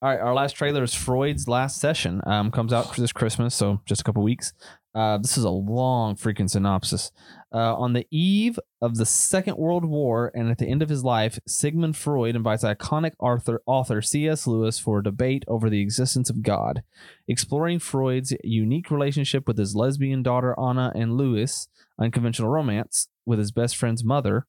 all 0.00 0.08
right, 0.08 0.20
our 0.20 0.34
last 0.34 0.52
trailer 0.52 0.82
is 0.84 0.94
Freud's 0.94 1.48
Last 1.48 1.80
Session. 1.80 2.20
Um, 2.26 2.50
comes 2.50 2.72
out 2.72 2.94
for 2.94 3.00
this 3.00 3.12
Christmas, 3.12 3.54
so 3.54 3.80
just 3.86 4.00
a 4.00 4.04
couple 4.04 4.22
weeks. 4.22 4.52
Uh, 4.94 5.16
this 5.18 5.38
is 5.38 5.44
a 5.44 5.50
long 5.50 6.14
freaking 6.16 6.50
synopsis. 6.50 7.10
Uh, 7.52 7.74
on 7.76 7.94
the 7.94 8.06
eve 8.10 8.58
of 8.82 8.96
the 8.98 9.06
Second 9.06 9.56
World 9.56 9.84
War 9.86 10.30
and 10.34 10.50
at 10.50 10.58
the 10.58 10.66
end 10.66 10.82
of 10.82 10.90
his 10.90 11.02
life, 11.02 11.38
Sigmund 11.46 11.96
Freud 11.96 12.36
invites 12.36 12.62
iconic 12.62 13.12
author, 13.18 13.62
author 13.66 14.02
C.S. 14.02 14.46
Lewis 14.46 14.78
for 14.78 14.98
a 14.98 15.02
debate 15.02 15.44
over 15.48 15.70
the 15.70 15.80
existence 15.80 16.28
of 16.28 16.42
God. 16.42 16.82
Exploring 17.26 17.78
Freud's 17.78 18.34
unique 18.44 18.90
relationship 18.90 19.48
with 19.48 19.56
his 19.56 19.74
lesbian 19.74 20.22
daughter 20.22 20.54
Anna 20.60 20.92
and 20.94 21.16
Lewis' 21.16 21.68
unconventional 21.98 22.50
romance 22.50 23.08
with 23.24 23.38
his 23.38 23.50
best 23.50 23.76
friend's 23.78 24.04
mother, 24.04 24.46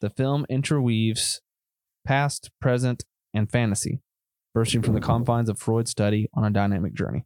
the 0.00 0.10
film 0.10 0.44
interweaves 0.50 1.40
past, 2.04 2.50
present, 2.60 3.04
and 3.34 3.50
fantasy, 3.50 4.00
bursting 4.54 4.82
from 4.82 4.94
the 4.94 5.00
confines 5.00 5.48
of 5.48 5.58
Freud's 5.58 5.90
study 5.90 6.28
on 6.34 6.44
a 6.44 6.50
dynamic 6.50 6.94
journey. 6.94 7.24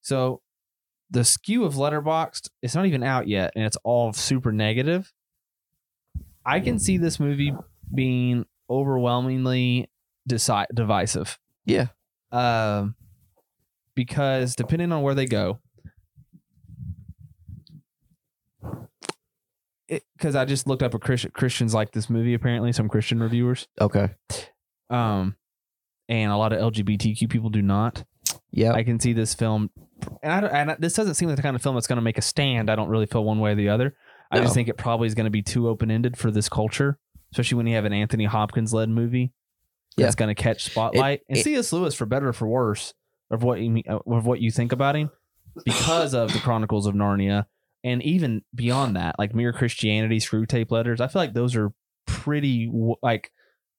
So 0.00 0.40
the 1.10 1.24
skew 1.24 1.64
of 1.64 1.74
Letterboxd, 1.74 2.48
it's 2.62 2.74
not 2.74 2.86
even 2.86 3.02
out 3.02 3.28
yet, 3.28 3.52
and 3.54 3.64
it's 3.64 3.76
all 3.84 4.12
super 4.12 4.52
negative. 4.52 5.12
I 6.44 6.60
can 6.60 6.78
see 6.78 6.96
this 6.96 7.20
movie 7.20 7.54
being 7.94 8.46
overwhelmingly 8.68 9.90
deci- 10.28 10.66
divisive. 10.74 11.38
Yeah. 11.64 11.86
Um, 12.32 12.96
because 13.94 14.56
depending 14.56 14.92
on 14.92 15.02
where 15.02 15.14
they 15.14 15.26
go, 15.26 15.60
because 20.16 20.34
I 20.36 20.44
just 20.44 20.66
looked 20.66 20.82
up 20.82 20.94
a 20.94 20.98
Christian 20.98 21.30
Christians 21.32 21.74
like 21.74 21.92
this 21.92 22.08
movie. 22.08 22.34
Apparently, 22.34 22.72
some 22.72 22.88
Christian 22.88 23.20
reviewers 23.20 23.66
Okay. 23.80 24.10
um, 24.90 25.36
and 26.08 26.30
a 26.32 26.36
lot 26.36 26.52
of 26.52 26.60
LGBTQ 26.72 27.28
people 27.30 27.50
do 27.50 27.62
not. 27.62 28.04
Yeah. 28.50 28.72
I 28.72 28.82
can 28.82 29.00
see 29.00 29.12
this 29.12 29.34
film, 29.34 29.70
and 30.22 30.32
I 30.32 30.40
don't, 30.40 30.50
and 30.52 30.76
this 30.78 30.92
doesn't 30.94 31.14
seem 31.14 31.28
like 31.28 31.36
the 31.36 31.42
kind 31.42 31.56
of 31.56 31.62
film 31.62 31.74
that's 31.74 31.86
going 31.86 31.96
to 31.96 32.02
make 32.02 32.18
a 32.18 32.22
stand. 32.22 32.70
I 32.70 32.76
don't 32.76 32.88
really 32.88 33.06
feel 33.06 33.24
one 33.24 33.38
way 33.40 33.52
or 33.52 33.54
the 33.54 33.68
other. 33.70 33.96
I 34.30 34.36
No. 34.38 34.42
just 34.44 34.54
think 34.54 34.68
it 34.68 34.76
probably 34.76 35.06
is 35.06 35.14
going 35.14 35.24
to 35.24 35.30
be 35.30 35.42
too 35.42 35.68
open 35.68 35.90
ended 35.90 36.16
for 36.18 36.30
this 36.30 36.48
culture, 36.48 36.98
especially 37.32 37.56
when 37.56 37.66
you 37.66 37.74
have 37.76 37.84
an 37.84 37.92
Anthony 37.92 38.24
Hopkins 38.24 38.72
led 38.72 38.88
movie 38.88 39.32
that's 39.96 40.14
going 40.14 40.34
to 40.34 40.40
catch 40.40 40.64
spotlight. 40.64 41.20
and 41.28 41.36
it- 41.38 41.44
C.S. 41.44 41.72
Lewis, 41.72 41.94
for 41.94 42.06
better 42.06 42.28
or 42.28 42.32
for 42.32 42.46
worse, 42.48 42.94
of 43.30 43.42
what 43.42 43.60
you 43.60 43.70
mean, 43.70 43.84
of 43.88 44.26
what 44.26 44.40
you 44.40 44.50
think 44.50 44.72
about 44.72 44.96
him, 44.96 45.10
because 45.64 46.14
of 46.14 46.32
the 46.32 46.38
Chronicles 46.38 46.86
of 46.86 46.94
Narnia, 46.94 47.46
and 47.84 48.02
even 48.02 48.42
beyond 48.54 48.96
that, 48.96 49.16
like 49.18 49.34
Mere 49.34 49.52
Christianity, 49.52 50.18
Screwtape 50.18 50.70
Letters. 50.70 51.00
I 51.00 51.08
feel 51.08 51.22
like 51.22 51.34
those 51.34 51.56
are 51.56 51.72
pretty 52.06 52.70
like 53.02 53.30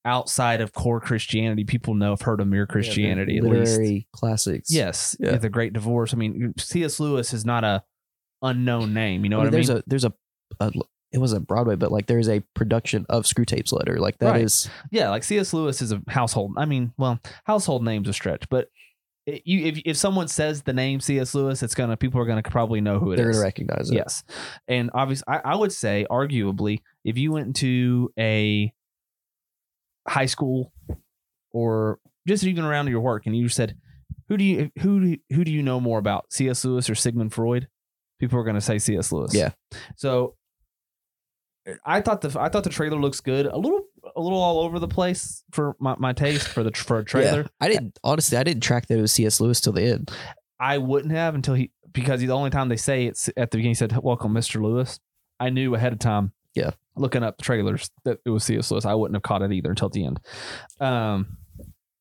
outside 0.05 0.59
of 0.61 0.73
core 0.73 0.99
Christianity. 0.99 1.63
People 1.63 1.93
know 1.93 2.09
have 2.11 2.21
heard 2.21 2.41
of 2.41 2.47
Mere 2.47 2.67
Christianity 2.67 3.37
at 3.37 3.43
least. 3.43 3.71
literary 3.77 4.07
classics. 4.11 4.69
Yes, 4.71 5.15
Yeah. 5.19 5.37
the 5.37 5.49
Great 5.49 5.73
Divorce. 5.73 6.13
I 6.13 6.17
mean, 6.17 6.53
C.S. 6.57 6.99
Lewis 6.99 7.33
is 7.33 7.45
not 7.45 7.63
a 7.63 7.83
unknown 8.41 8.93
name. 8.93 9.23
You 9.23 9.29
know 9.29 9.39
I 9.39 9.43
mean, 9.45 9.51
what 9.51 9.55
I 9.55 9.57
mean? 9.57 9.67
there's 9.67 9.69
a 9.69 9.83
there's 9.87 10.05
a, 10.05 10.13
a 10.59 10.71
it 11.13 11.19
wasn't 11.19 11.47
Broadway, 11.47 11.75
but 11.75 11.91
like 11.91 12.07
there's 12.07 12.27
a 12.27 12.41
production 12.55 13.05
of 13.07 13.27
Screw 13.27 13.45
Tapes 13.45 13.71
Letter. 13.71 13.97
Like 13.99 14.17
that 14.19 14.37
is 14.41 14.67
Right. 14.67 14.87
yeah, 14.91 15.09
like 15.11 15.23
C.S. 15.23 15.53
Lewis 15.53 15.81
is 15.81 15.91
a 15.91 16.01
household. 16.07 16.55
I 16.57 16.65
mean, 16.65 16.91
well, 16.97 17.19
household 17.45 17.83
name's 17.85 18.09
a 18.09 18.13
stretch, 18.13 18.49
but 18.49 18.67
it, 19.25 19.41
you 19.45 19.65
if 19.65 19.81
if 19.86 19.97
someone 19.97 20.27
says 20.27 20.63
the 20.63 20.73
name 20.73 20.99
C.S. 20.99 21.33
Lewis, 21.33 21.63
it's 21.63 21.75
gonna 21.75 21.95
people 21.97 22.19
are 22.19 22.25
gonna 22.25 22.43
probably 22.43 22.81
know 22.81 22.99
who 22.99 23.12
it 23.13 23.17
they're 23.17 23.29
is. 23.29 23.38
gonna 23.38 23.45
recognize 23.45 23.89
it. 23.89 23.95
Yes, 23.95 24.23
and 24.67 24.89
obviously, 24.93 25.25
I, 25.27 25.53
I 25.53 25.55
would 25.55 25.71
say, 25.71 26.05
arguably, 26.09 26.81
if 27.03 27.17
you 27.17 27.31
went 27.31 27.55
to 27.57 28.12
a 28.19 28.73
high 30.07 30.25
school 30.25 30.73
or 31.51 31.99
just 32.27 32.43
even 32.43 32.65
around 32.65 32.88
your 32.88 32.99
work, 33.01 33.25
and 33.25 33.36
you 33.36 33.47
said, 33.49 33.77
"Who 34.27 34.38
do 34.38 34.43
you 34.43 34.71
who 34.79 34.99
do 34.99 35.17
who 35.33 35.43
do 35.43 35.51
you 35.51 35.63
know 35.63 35.79
more 35.79 35.99
about, 35.99 36.25
C.S. 36.31 36.65
Lewis 36.65 36.89
or 36.89 36.95
Sigmund 36.95 37.33
Freud?" 37.33 37.67
People 38.19 38.39
are 38.39 38.43
going 38.43 38.55
to 38.55 38.62
say 38.62 38.79
C.S. 38.79 39.12
Lewis. 39.12 39.33
Yeah. 39.33 39.51
So, 39.97 40.36
I 41.86 41.99
thought 42.01 42.21
the 42.21 42.39
I 42.39 42.49
thought 42.49 42.63
the 42.63 42.69
trailer 42.69 42.97
looks 42.99 43.19
good. 43.19 43.45
A 43.45 43.57
little 43.57 43.86
a 44.15 44.21
little 44.21 44.39
all 44.39 44.60
over 44.62 44.80
the 44.80 44.88
place 44.88 45.43
for 45.52 45.76
my, 45.80 45.95
my 45.97 46.13
taste 46.13 46.47
for 46.47 46.63
the 46.63 46.71
for 46.71 46.99
a 46.99 47.06
trailer. 47.06 47.41
Yeah. 47.41 47.47
I 47.60 47.67
didn't 47.69 47.99
honestly. 48.04 48.38
I 48.38 48.43
didn't 48.43 48.63
track 48.63 48.88
that 48.88 48.97
it 48.97 49.02
was 49.02 49.12
C.S. 49.12 49.39
Lewis 49.39 49.62
till 49.62 49.73
the 49.73 49.84
end. 49.84 50.12
I 50.60 50.78
wouldn't 50.78 51.13
have 51.13 51.36
until 51.36 51.56
he 51.56 51.71
because 51.91 52.19
the 52.21 52.32
only 52.32 52.49
time 52.49 52.69
they 52.69 52.78
say 52.78 53.06
it's 53.06 53.30
at 53.30 53.52
the 53.52 53.58
beginning 53.58 53.71
he 53.71 53.76
said 53.76 53.97
welcome 54.04 54.34
Mr. 54.34 54.62
Lewis. 54.62 54.99
I 55.39 55.49
knew 55.49 55.76
ahead 55.76 55.93
of 55.93 55.99
time. 55.99 56.32
Yeah. 56.54 56.71
Looking 56.95 57.23
up 57.23 57.38
the 57.38 57.43
trailers 57.43 57.89
that 58.06 58.19
it 58.26 58.30
was 58.30 58.43
C.S. 58.43 58.69
Lewis. 58.71 58.86
I 58.86 58.93
wouldn't 58.93 59.15
have 59.15 59.23
caught 59.23 59.41
it 59.41 59.52
either 59.52 59.69
until 59.69 59.89
the 59.89 60.06
end. 60.06 60.19
Um 60.80 61.38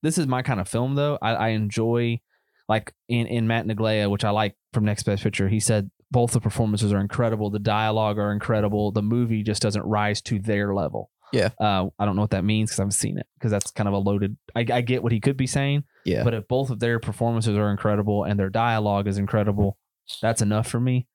this 0.03 0.18
is 0.18 0.27
my 0.27 0.42
kind 0.42 0.61
of 0.61 0.68
film 0.68 0.94
though. 0.94 1.18
I, 1.22 1.35
I 1.35 1.48
enjoy 1.48 2.20
like 2.68 2.92
in, 3.09 3.27
in 3.27 3.46
Matt 3.46 3.66
Neglia, 3.66 4.11
which 4.11 4.25
I 4.25 4.31
like 4.31 4.57
from 4.72 4.85
Next 4.85 5.03
Best 5.03 5.22
Picture, 5.22 5.48
he 5.48 5.61
said 5.61 5.90
both 6.11 6.33
the 6.33 6.40
performances 6.40 6.92
are 6.92 7.01
incredible, 7.01 7.51
the 7.51 7.59
dialogue 7.59 8.18
are 8.18 8.33
incredible, 8.33 8.92
the 8.92 9.03
movie 9.03 9.42
just 9.42 9.62
doesn't 9.62 9.85
rise 9.85 10.20
to 10.22 10.38
their 10.38 10.75
level. 10.75 11.11
Yeah. 11.32 11.50
Uh, 11.60 11.86
I 11.98 12.04
don't 12.04 12.14
know 12.16 12.22
what 12.22 12.30
that 12.30 12.44
means 12.44 12.70
because 12.70 12.80
I 12.80 12.82
haven't 12.82 12.92
seen 12.92 13.18
it 13.18 13.26
because 13.38 13.50
that's 13.50 13.70
kind 13.70 13.88
of 13.88 13.94
a 13.94 13.98
loaded. 13.98 14.36
I, 14.54 14.60
I 14.72 14.80
get 14.82 15.02
what 15.02 15.12
he 15.12 15.20
could 15.20 15.36
be 15.36 15.46
saying, 15.46 15.84
Yeah. 16.04 16.24
but 16.24 16.34
if 16.34 16.46
both 16.48 16.70
of 16.70 16.78
their 16.80 16.98
performances 16.98 17.56
are 17.56 17.70
incredible 17.70 18.24
and 18.24 18.38
their 18.38 18.50
dialogue 18.50 19.06
is 19.08 19.18
incredible, 19.18 19.78
that's 20.20 20.42
enough 20.42 20.66
for 20.68 20.80
me. 20.80 21.06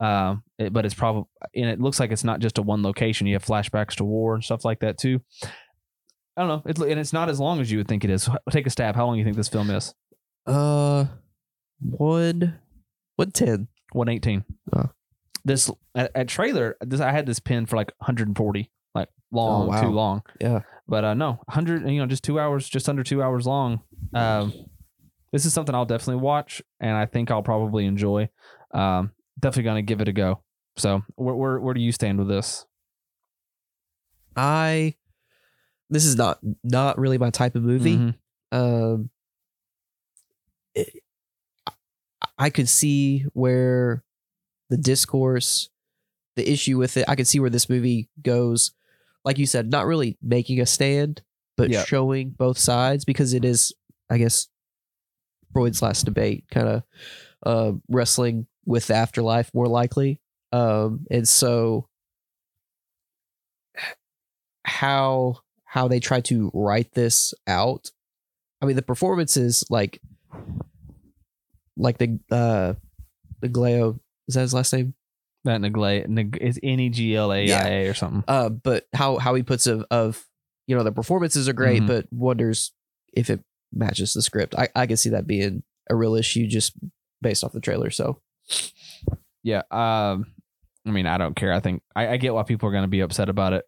Um, 0.00 0.42
it- 0.58 0.72
but 0.72 0.84
it's 0.86 0.94
probably 0.94 1.24
and 1.54 1.66
it 1.70 1.80
looks 1.80 1.98
like 2.00 2.10
it's 2.12 2.24
not 2.24 2.40
just 2.40 2.58
a 2.58 2.62
one 2.62 2.82
location. 2.82 3.26
You 3.26 3.34
have 3.34 3.44
flashbacks 3.44 3.94
to 3.96 4.04
war 4.04 4.34
and 4.34 4.42
stuff 4.44 4.64
like 4.64 4.80
that 4.80 4.98
too. 4.98 5.20
I 6.38 6.42
don't 6.42 6.48
know. 6.48 6.62
It's 6.66 6.80
and 6.80 7.00
it's 7.00 7.12
not 7.14 7.28
as 7.30 7.40
long 7.40 7.60
as 7.60 7.70
you 7.70 7.78
would 7.78 7.88
think 7.88 8.04
it 8.04 8.10
is. 8.10 8.28
Take 8.50 8.66
a 8.66 8.70
stab. 8.70 8.94
How 8.94 9.06
long 9.06 9.14
do 9.14 9.18
you 9.20 9.24
think 9.24 9.36
this 9.36 9.48
film 9.48 9.70
is? 9.70 9.94
uh, 10.46 11.06
one, 11.80 12.58
one 13.16 13.30
ten. 13.30 13.68
One 13.92 14.08
eighteen. 14.08 14.44
Oh. 14.74 14.90
This 15.44 15.70
at, 15.94 16.10
at 16.14 16.28
trailer. 16.28 16.76
This 16.80 17.00
I 17.00 17.12
had 17.12 17.24
this 17.26 17.38
pin 17.40 17.66
for 17.66 17.76
like 17.76 17.92
140 17.98 18.70
like 18.96 19.08
long, 19.32 19.62
Oh, 19.64 19.66
wow. 19.70 19.80
too 19.82 19.90
long. 19.90 20.22
Yeah. 20.40 20.60
But 20.88 21.04
uh, 21.04 21.14
no, 21.14 21.40
hundred, 21.48 21.88
you 21.88 21.98
know, 22.00 22.06
just 22.06 22.22
two 22.24 22.38
hours, 22.38 22.68
just 22.68 22.88
under 22.88 23.02
two 23.02 23.22
hours 23.22 23.46
long. 23.46 23.82
Um, 24.14 24.52
this 25.32 25.44
is 25.44 25.52
something 25.52 25.74
I'll 25.74 25.84
definitely 25.84 26.22
watch, 26.22 26.62
and 26.80 26.96
I 26.96 27.06
think 27.06 27.30
I'll 27.30 27.42
probably 27.42 27.86
enjoy. 27.86 28.28
Um, 28.72 29.10
definitely 29.40 29.64
gonna 29.64 29.82
give 29.82 30.00
it 30.00 30.08
a 30.08 30.12
go. 30.12 30.42
So, 30.76 31.02
where 31.16 31.34
where, 31.34 31.58
where 31.60 31.74
do 31.74 31.80
you 31.80 31.90
stand 31.92 32.18
with 32.18 32.28
this? 32.28 32.66
I 34.36 34.94
this 35.90 36.04
is 36.04 36.16
not 36.16 36.38
not 36.62 36.98
really 36.98 37.18
my 37.18 37.30
type 37.30 37.56
of 37.56 37.62
movie. 37.62 37.96
Mhm. 37.96 38.14
Um, 38.52 39.10
it- 40.74 41.02
I 42.38 42.50
could 42.50 42.68
see 42.68 43.24
where 43.32 44.04
the 44.68 44.76
discourse, 44.76 45.70
the 46.36 46.48
issue 46.50 46.76
with 46.76 46.96
it, 46.96 47.06
I 47.08 47.16
could 47.16 47.26
see 47.26 47.40
where 47.40 47.50
this 47.50 47.68
movie 47.68 48.08
goes. 48.22 48.72
Like 49.26 49.38
you 49.38 49.46
said, 49.46 49.70
not 49.70 49.86
really 49.86 50.16
making 50.22 50.60
a 50.60 50.66
stand, 50.66 51.20
but 51.56 51.68
Yeah. 51.70 51.84
showing 51.84 52.30
both 52.30 52.58
sides 52.58 53.04
because 53.04 53.34
it 53.34 53.44
is, 53.44 53.74
I 54.08 54.18
guess, 54.18 54.46
Freud's 55.52 55.82
last 55.82 56.04
debate, 56.04 56.44
kind 56.50 56.68
of 56.68 56.82
uh, 57.44 57.72
wrestling 57.88 58.46
with 58.64 58.86
the 58.86 58.94
afterlife 58.94 59.52
more 59.52 59.66
likely. 59.66 60.20
Um, 60.52 61.06
and 61.10 61.26
so, 61.28 61.88
how 64.64 65.38
how 65.64 65.88
they 65.88 66.00
try 66.00 66.20
to 66.20 66.50
write 66.54 66.92
this 66.92 67.34
out. 67.46 67.90
I 68.62 68.66
mean, 68.66 68.76
the 68.76 68.82
performances 68.82 69.64
like 69.70 70.00
like 71.76 71.98
the 71.98 72.18
uh 72.30 72.74
the 73.40 73.48
Gleo 73.48 73.98
is 74.28 74.34
that 74.34 74.42
his 74.42 74.54
last 74.54 74.72
name? 74.72 74.94
That 75.46 75.60
neglect 75.62 76.08
neg- 76.08 76.38
is 76.40 76.60
N 76.62 76.78
E 76.80 76.90
G 76.90 77.16
L 77.16 77.32
A 77.32 77.50
I 77.50 77.68
A 77.68 77.86
or 77.88 77.94
something. 77.94 78.22
Uh, 78.28 78.50
but 78.50 78.86
how 78.92 79.16
how 79.18 79.34
he 79.34 79.42
puts 79.42 79.66
of 79.66 79.84
of 79.90 80.24
you 80.66 80.76
know 80.76 80.82
the 80.82 80.92
performances 80.92 81.48
are 81.48 81.52
great, 81.54 81.82
Mhm. 81.82 81.86
but 81.86 82.06
wonders 82.12 82.72
if 83.14 83.30
it 83.30 83.40
matches 83.72 84.12
the 84.12 84.22
script. 84.22 84.54
I 84.56 84.68
I 84.76 84.86
can 84.86 84.96
see 84.96 85.10
that 85.10 85.26
being 85.26 85.62
a 85.88 85.94
real 85.96 86.14
issue 86.14 86.46
just 86.46 86.72
based 87.22 87.42
off 87.44 87.52
the 87.52 87.60
trailer. 87.60 87.90
So 87.90 88.20
Yeah. 89.42 89.62
Um, 89.70 90.26
I 90.86 90.90
mean, 90.90 91.06
I 91.06 91.18
don't 91.18 91.34
care. 91.36 91.52
I 91.52 91.60
think 91.60 91.82
I, 91.94 92.08
I 92.08 92.16
get 92.16 92.34
why 92.34 92.42
people 92.42 92.68
are 92.68 92.72
going 92.72 92.84
to 92.84 92.88
be 92.88 93.00
upset 93.00 93.28
about 93.28 93.52
it, 93.52 93.64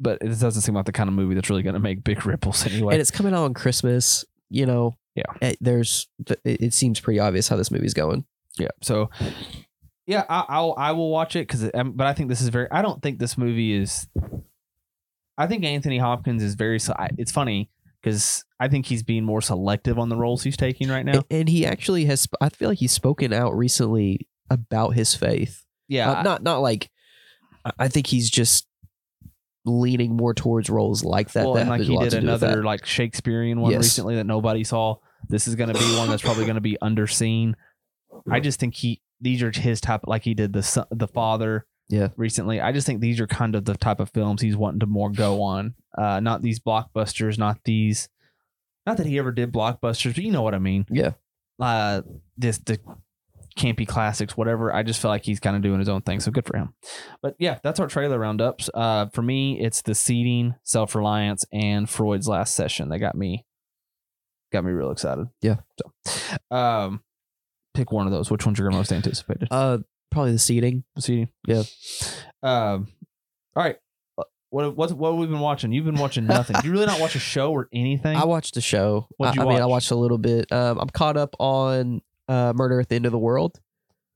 but 0.00 0.18
it 0.22 0.28
doesn't 0.38 0.62
seem 0.62 0.74
like 0.74 0.84
the 0.86 0.92
kind 0.92 1.08
of 1.08 1.14
movie 1.14 1.34
that's 1.34 1.50
really 1.50 1.62
going 1.62 1.74
to 1.74 1.80
make 1.80 2.04
big 2.04 2.24
ripples 2.26 2.66
anyway. 2.66 2.94
and 2.94 3.00
it's 3.00 3.10
coming 3.10 3.32
out 3.34 3.44
on 3.44 3.54
Christmas. 3.54 4.24
You 4.50 4.64
know, 4.66 4.96
Yeah. 5.14 5.24
eh, 5.42 5.54
there's 5.60 6.08
it, 6.26 6.40
it 6.44 6.74
seems 6.74 7.00
pretty 7.00 7.20
obvious 7.20 7.48
how 7.48 7.56
this 7.56 7.70
movie's 7.70 7.94
going. 7.94 8.24
yeah. 8.58 8.68
So, 8.82 9.10
yeah, 10.08 10.24
I, 10.28 10.44
I'll 10.48 10.74
I 10.78 10.92
will 10.92 11.10
watch 11.10 11.36
it 11.36 11.40
because, 11.46 11.70
um, 11.74 11.92
but 11.92 12.06
I 12.06 12.14
think 12.14 12.30
this 12.30 12.40
is 12.40 12.48
very. 12.48 12.66
I 12.72 12.80
don't 12.80 13.02
think 13.02 13.18
this 13.18 13.36
movie 13.36 13.74
is. 13.74 14.08
I 15.36 15.46
think 15.46 15.64
Anthony 15.64 15.98
Hopkins 15.98 16.42
is 16.42 16.54
very. 16.54 16.78
It's 17.18 17.30
funny 17.30 17.70
because 18.02 18.42
I 18.58 18.68
think 18.68 18.86
he's 18.86 19.02
being 19.02 19.22
more 19.24 19.42
selective 19.42 19.98
on 19.98 20.08
the 20.08 20.16
roles 20.16 20.42
he's 20.42 20.56
taking 20.56 20.88
right 20.88 21.04
now. 21.04 21.24
And 21.30 21.46
he 21.46 21.66
actually 21.66 22.06
has. 22.06 22.26
I 22.40 22.48
feel 22.48 22.70
like 22.70 22.78
he's 22.78 22.90
spoken 22.92 23.34
out 23.34 23.54
recently 23.54 24.26
about 24.50 24.94
his 24.94 25.14
faith. 25.14 25.66
Yeah, 25.88 26.10
Uh, 26.10 26.22
not 26.22 26.42
not 26.42 26.62
like. 26.62 26.90
I- 27.78 27.88
think 27.88 28.06
he's 28.06 28.30
just 28.30 28.66
leaning 29.66 30.16
more 30.16 30.32
towards 30.32 30.70
roles 30.70 31.04
like 31.04 31.32
that. 31.32 31.44
well, 31.44 31.54
that 31.54 31.62
and 31.62 31.70
like 31.70 31.82
he 31.82 31.98
did 31.98 32.10
to 32.12 32.20
do 32.22 32.26
with 32.28 32.42
another 32.42 32.62
like 32.64 32.86
Shakespearean 32.86 33.60
one 33.60 33.72
Yes. 33.72 33.82
recently 33.84 34.14
that 34.16 34.24
nobody 34.24 34.64
saw. 34.64 34.96
This 35.28 35.46
is 35.46 35.54
going 35.56 35.68
to 35.72 35.78
be 35.78 35.96
one 35.98 36.08
that's 36.08 36.22
probably 36.22 36.44
going 36.46 36.54
to 36.54 36.62
be 36.62 36.78
underseen. 36.82 37.54
I 38.30 38.40
just 38.40 38.58
think 38.58 38.74
he 38.74 39.02
these 39.20 39.42
are 39.42 39.50
his 39.50 39.80
type, 39.80 40.02
like 40.06 40.22
he 40.22 40.34
did 40.34 40.52
the 40.52 40.62
son, 40.62 40.86
the 40.90 41.08
father, 41.08 41.66
Yeah. 41.88 42.08
recently. 42.16 42.60
I 42.60 42.72
just 42.72 42.86
think 42.86 43.00
these 43.00 43.20
are 43.20 43.26
kind 43.26 43.54
of 43.54 43.64
the 43.64 43.76
type 43.76 44.00
of 44.00 44.10
films 44.10 44.40
he's 44.42 44.56
wanting 44.56 44.80
to 44.80 44.86
more 44.86 45.10
go 45.10 45.42
on. 45.42 45.74
Uh, 45.96 46.20
not 46.20 46.42
these 46.42 46.60
blockbusters, 46.60 47.38
not 47.38 47.58
these. 47.64 48.08
Not 48.86 48.96
that 48.98 49.06
he 49.06 49.18
ever 49.18 49.32
did 49.32 49.52
blockbusters, 49.52 50.14
but 50.14 50.24
you 50.24 50.30
know 50.30 50.42
what 50.42 50.54
I 50.54 50.58
mean. 50.58 50.86
Yeah. 50.90 51.12
Uh, 51.60 52.02
this 52.36 52.58
the 52.58 52.78
campy 53.58 53.86
classics, 53.86 54.36
whatever. 54.36 54.72
I 54.72 54.82
just 54.84 55.02
feel 55.02 55.10
like 55.10 55.24
he's 55.24 55.40
kind 55.40 55.56
of 55.56 55.62
doing 55.62 55.80
his 55.80 55.88
own 55.88 56.00
thing, 56.02 56.20
so 56.20 56.30
good 56.30 56.46
for 56.46 56.56
him. 56.56 56.74
But 57.20 57.34
yeah, 57.40 57.58
that's 57.64 57.80
our 57.80 57.88
trailer 57.88 58.18
roundups. 58.18 58.70
Uh, 58.72 59.06
for 59.06 59.20
me, 59.22 59.58
it's 59.60 59.82
the 59.82 59.94
seeding, 59.96 60.54
self 60.62 60.94
reliance, 60.94 61.44
and 61.52 61.90
Freud's 61.90 62.28
last 62.28 62.54
session. 62.54 62.88
They 62.88 62.98
got 62.98 63.16
me, 63.16 63.44
got 64.52 64.64
me 64.64 64.70
real 64.70 64.90
excited. 64.92 65.26
Yeah. 65.42 65.56
So, 66.06 66.56
um, 66.56 67.02
pick 67.78 67.92
one 67.92 68.06
of 68.06 68.12
those. 68.12 68.30
Which 68.30 68.44
one's 68.44 68.58
your 68.58 68.70
most 68.70 68.92
anticipated? 68.92 69.48
Uh, 69.50 69.78
probably 70.10 70.32
the 70.32 70.38
seeding. 70.38 70.84
The 70.96 71.02
seeding. 71.02 71.28
Yeah. 71.46 71.62
Um. 72.42 72.88
All 73.56 73.62
right. 73.64 73.76
Uh, 74.18 74.24
What 74.50 74.76
what 74.76 74.92
what 74.92 75.10
have 75.12 75.18
we 75.18 75.26
been 75.26 75.40
watching? 75.40 75.72
You've 75.72 75.84
been 75.84 75.96
watching 75.98 76.26
nothing. 76.26 76.56
Did 76.56 76.64
you 76.64 76.72
really 76.72 76.86
not 76.86 77.00
watch 77.00 77.14
a 77.14 77.18
show 77.20 77.52
or 77.52 77.68
anything? 77.72 78.16
I 78.22 78.24
watched 78.24 78.56
a 78.56 78.60
show. 78.60 79.06
What'd 79.16 79.36
you 79.36 79.42
I, 79.42 79.44
I 79.44 79.48
mean, 79.48 79.62
I 79.62 79.66
watched 79.66 79.90
a 79.90 79.96
little 79.96 80.18
bit. 80.18 80.50
Um, 80.52 80.78
I'm 80.78 80.88
caught 80.88 81.16
up 81.16 81.34
on 81.38 82.02
uh, 82.28 82.52
Murder 82.54 82.80
at 82.80 82.88
the 82.88 82.96
End 82.96 83.06
of 83.06 83.12
the 83.12 83.18
World, 83.18 83.58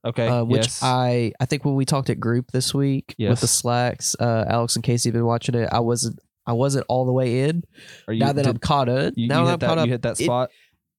okay. 0.05 0.27
uh, 0.29 0.45
which 0.45 0.63
yes. 0.65 0.81
I 0.83 1.33
I 1.41 1.47
think 1.47 1.65
when 1.65 1.75
we 1.75 1.85
talked 1.85 2.11
at 2.11 2.19
group 2.21 2.51
this 2.53 2.75
week 2.75 3.15
with 3.19 3.41
the 3.41 3.47
slacks, 3.47 4.15
uh, 4.19 4.45
Alex 4.49 4.75
and 4.77 4.83
Casey 4.83 5.09
have 5.11 5.15
been 5.15 5.25
watching 5.27 5.55
it. 5.55 5.69
I 5.73 5.81
wasn't 5.81 6.19
I 6.47 6.53
wasn't 6.55 6.85
all 6.89 7.05
the 7.07 7.13
way 7.13 7.41
in. 7.49 7.63
Are 8.09 8.15
you, 8.15 8.21
now 8.21 8.33
that 8.33 8.43
did- 8.45 8.51
I'm 8.51 8.59
caught 8.59 8.89
up, 8.89 9.15
you, 9.17 9.29
now 9.29 9.41
you 9.41 9.47
that 9.47 9.53
I'm 9.53 9.59
that, 9.61 9.67
caught 9.67 9.79
up, 9.79 9.87
you 9.87 9.93
hit 9.93 10.03
that 10.03 10.21
it- 10.21 10.25
spot. 10.25 10.51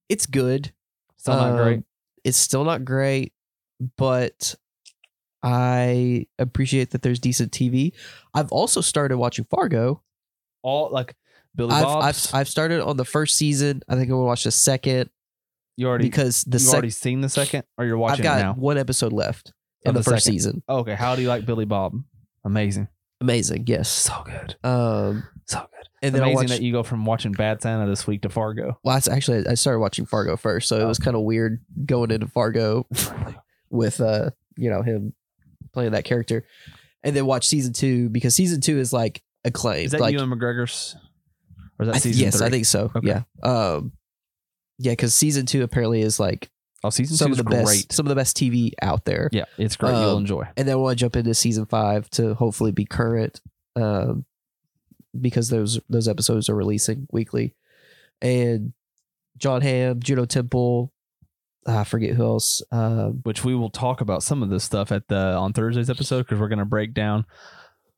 it's 0.08 0.26
good. 0.26 0.72
Still 1.16 1.36
not 1.36 1.56
great. 1.62 1.82
It's 2.24 2.38
still 2.38 2.64
not 2.64 2.84
great, 2.84 3.32
but 3.96 4.54
I 5.42 6.26
appreciate 6.38 6.90
that 6.90 7.02
there's 7.02 7.18
decent 7.18 7.52
TV. 7.52 7.92
I've 8.32 8.50
also 8.50 8.80
started 8.80 9.18
watching 9.18 9.44
Fargo. 9.44 10.02
All 10.62 10.88
like 10.90 11.14
Billy 11.54 11.72
I've, 11.74 11.82
Bob's. 11.84 12.32
I've 12.32 12.40
I've 12.40 12.48
started 12.48 12.82
on 12.82 12.96
the 12.96 13.04
first 13.04 13.36
season. 13.36 13.82
I 13.88 13.92
think 13.92 14.04
I'm 14.04 14.16
gonna 14.16 14.24
watch 14.24 14.44
the 14.44 14.50
second 14.50 15.10
you 15.76 15.86
already 15.88 16.04
because 16.04 16.44
the 16.44 16.56
you 16.56 16.60
second 16.60 16.74
already 16.74 16.90
seen 16.90 17.20
the 17.20 17.28
second, 17.28 17.64
or 17.76 17.84
you're 17.84 17.98
watching 17.98 18.24
I've 18.26 18.32
got 18.32 18.40
it 18.40 18.42
now. 18.42 18.54
one 18.54 18.78
episode 18.78 19.12
left 19.12 19.52
in 19.82 19.92
the, 19.92 20.00
the 20.00 20.04
first 20.04 20.24
second. 20.24 20.38
season. 20.38 20.62
Oh, 20.68 20.78
okay. 20.78 20.94
How 20.94 21.14
do 21.14 21.22
you 21.22 21.28
like 21.28 21.44
Billy 21.44 21.66
Bob? 21.66 21.94
Amazing. 22.44 22.88
Amazing, 23.20 23.64
yes. 23.66 23.88
So 23.88 24.22
good. 24.24 24.56
Um, 24.64 25.24
So 25.46 25.58
good. 25.60 25.88
And 26.04 26.14
then 26.14 26.22
I 26.22 26.26
Amazing 26.26 26.36
watched. 26.36 26.48
that 26.50 26.62
you 26.62 26.72
go 26.72 26.82
from 26.82 27.04
watching 27.04 27.32
Bad 27.32 27.62
Santa 27.62 27.86
this 27.88 28.06
week 28.06 28.22
to 28.22 28.28
Fargo. 28.28 28.78
well, 28.84 28.94
that's 28.94 29.08
actually 29.08 29.46
I 29.46 29.54
started 29.54 29.80
watching 29.80 30.06
Fargo 30.06 30.36
first, 30.36 30.68
so 30.68 30.76
it 30.78 30.82
Oh. 30.84 30.88
was 30.88 30.98
kind 30.98 31.16
of 31.16 31.22
weird 31.22 31.60
going 31.86 32.10
into 32.10 32.26
Fargo 32.28 32.86
with 33.70 34.00
uh 34.00 34.30
you 34.56 34.70
know 34.70 34.82
him 34.82 35.14
playing 35.72 35.92
that 35.92 36.04
character, 36.04 36.44
and 37.02 37.16
then 37.16 37.26
watch 37.26 37.46
season 37.48 37.72
two 37.72 38.08
because 38.10 38.34
season 38.34 38.60
two 38.60 38.78
is 38.78 38.92
like 38.92 39.22
acclaimed. 39.44 39.86
Is 39.86 39.92
that 39.92 40.00
like, 40.00 40.14
and 40.16 40.32
McGregor's? 40.32 40.96
Or 41.78 41.84
is 41.84 41.88
that 41.88 41.96
I 41.96 41.98
season 41.98 42.22
yes, 42.22 42.38
three? 42.38 42.46
I 42.46 42.50
think 42.50 42.66
so. 42.66 42.92
Okay. 42.94 43.08
Yeah. 43.08 43.22
Um, 43.42 43.92
yeah, 44.78 44.92
because 44.92 45.12
season 45.14 45.44
two 45.46 45.62
apparently 45.64 46.02
is 46.02 46.20
like 46.20 46.50
Oh, 46.84 46.90
season 46.90 47.16
some 47.16 47.32
of 47.32 47.38
the 47.38 47.44
best, 47.44 47.92
some 47.92 48.04
of 48.04 48.08
the 48.10 48.14
best 48.14 48.36
TV 48.36 48.72
out 48.82 49.04
there. 49.06 49.28
Yeah, 49.32 49.44
it's 49.58 49.74
great. 49.74 49.92
You'll 49.92 50.10
Um, 50.16 50.18
enjoy. 50.22 50.44
and 50.56 50.68
then 50.68 50.76
I 50.76 50.90
to 50.90 50.94
jump 50.96 51.16
into 51.16 51.32
season 51.34 51.64
five 51.66 52.08
to 52.10 52.34
hopefully 52.34 52.72
be 52.72 52.84
current, 52.84 53.40
um, 53.74 54.24
because 55.20 55.48
those 55.48 55.80
those 55.88 56.08
episodes 56.08 56.48
are 56.48 56.54
releasing 56.54 57.06
weekly, 57.10 57.54
and 58.20 58.72
Jon 59.36 59.62
Hamm, 59.62 60.00
Juno 60.00 60.24
Temple, 60.24 60.92
I 61.66 61.84
forget 61.84 62.14
who 62.14 62.24
else. 62.24 62.62
Um, 62.70 63.20
which 63.24 63.44
we 63.44 63.54
will 63.54 63.70
talk 63.70 64.00
about 64.00 64.22
some 64.22 64.42
of 64.42 64.50
this 64.50 64.64
stuff 64.64 64.92
at 64.92 65.08
the 65.08 65.16
on 65.16 65.52
Thursday's 65.52 65.90
episode 65.90 66.22
because 66.22 66.38
we're 66.38 66.48
going 66.48 66.58
to 66.58 66.64
break 66.64 66.94
down 66.94 67.24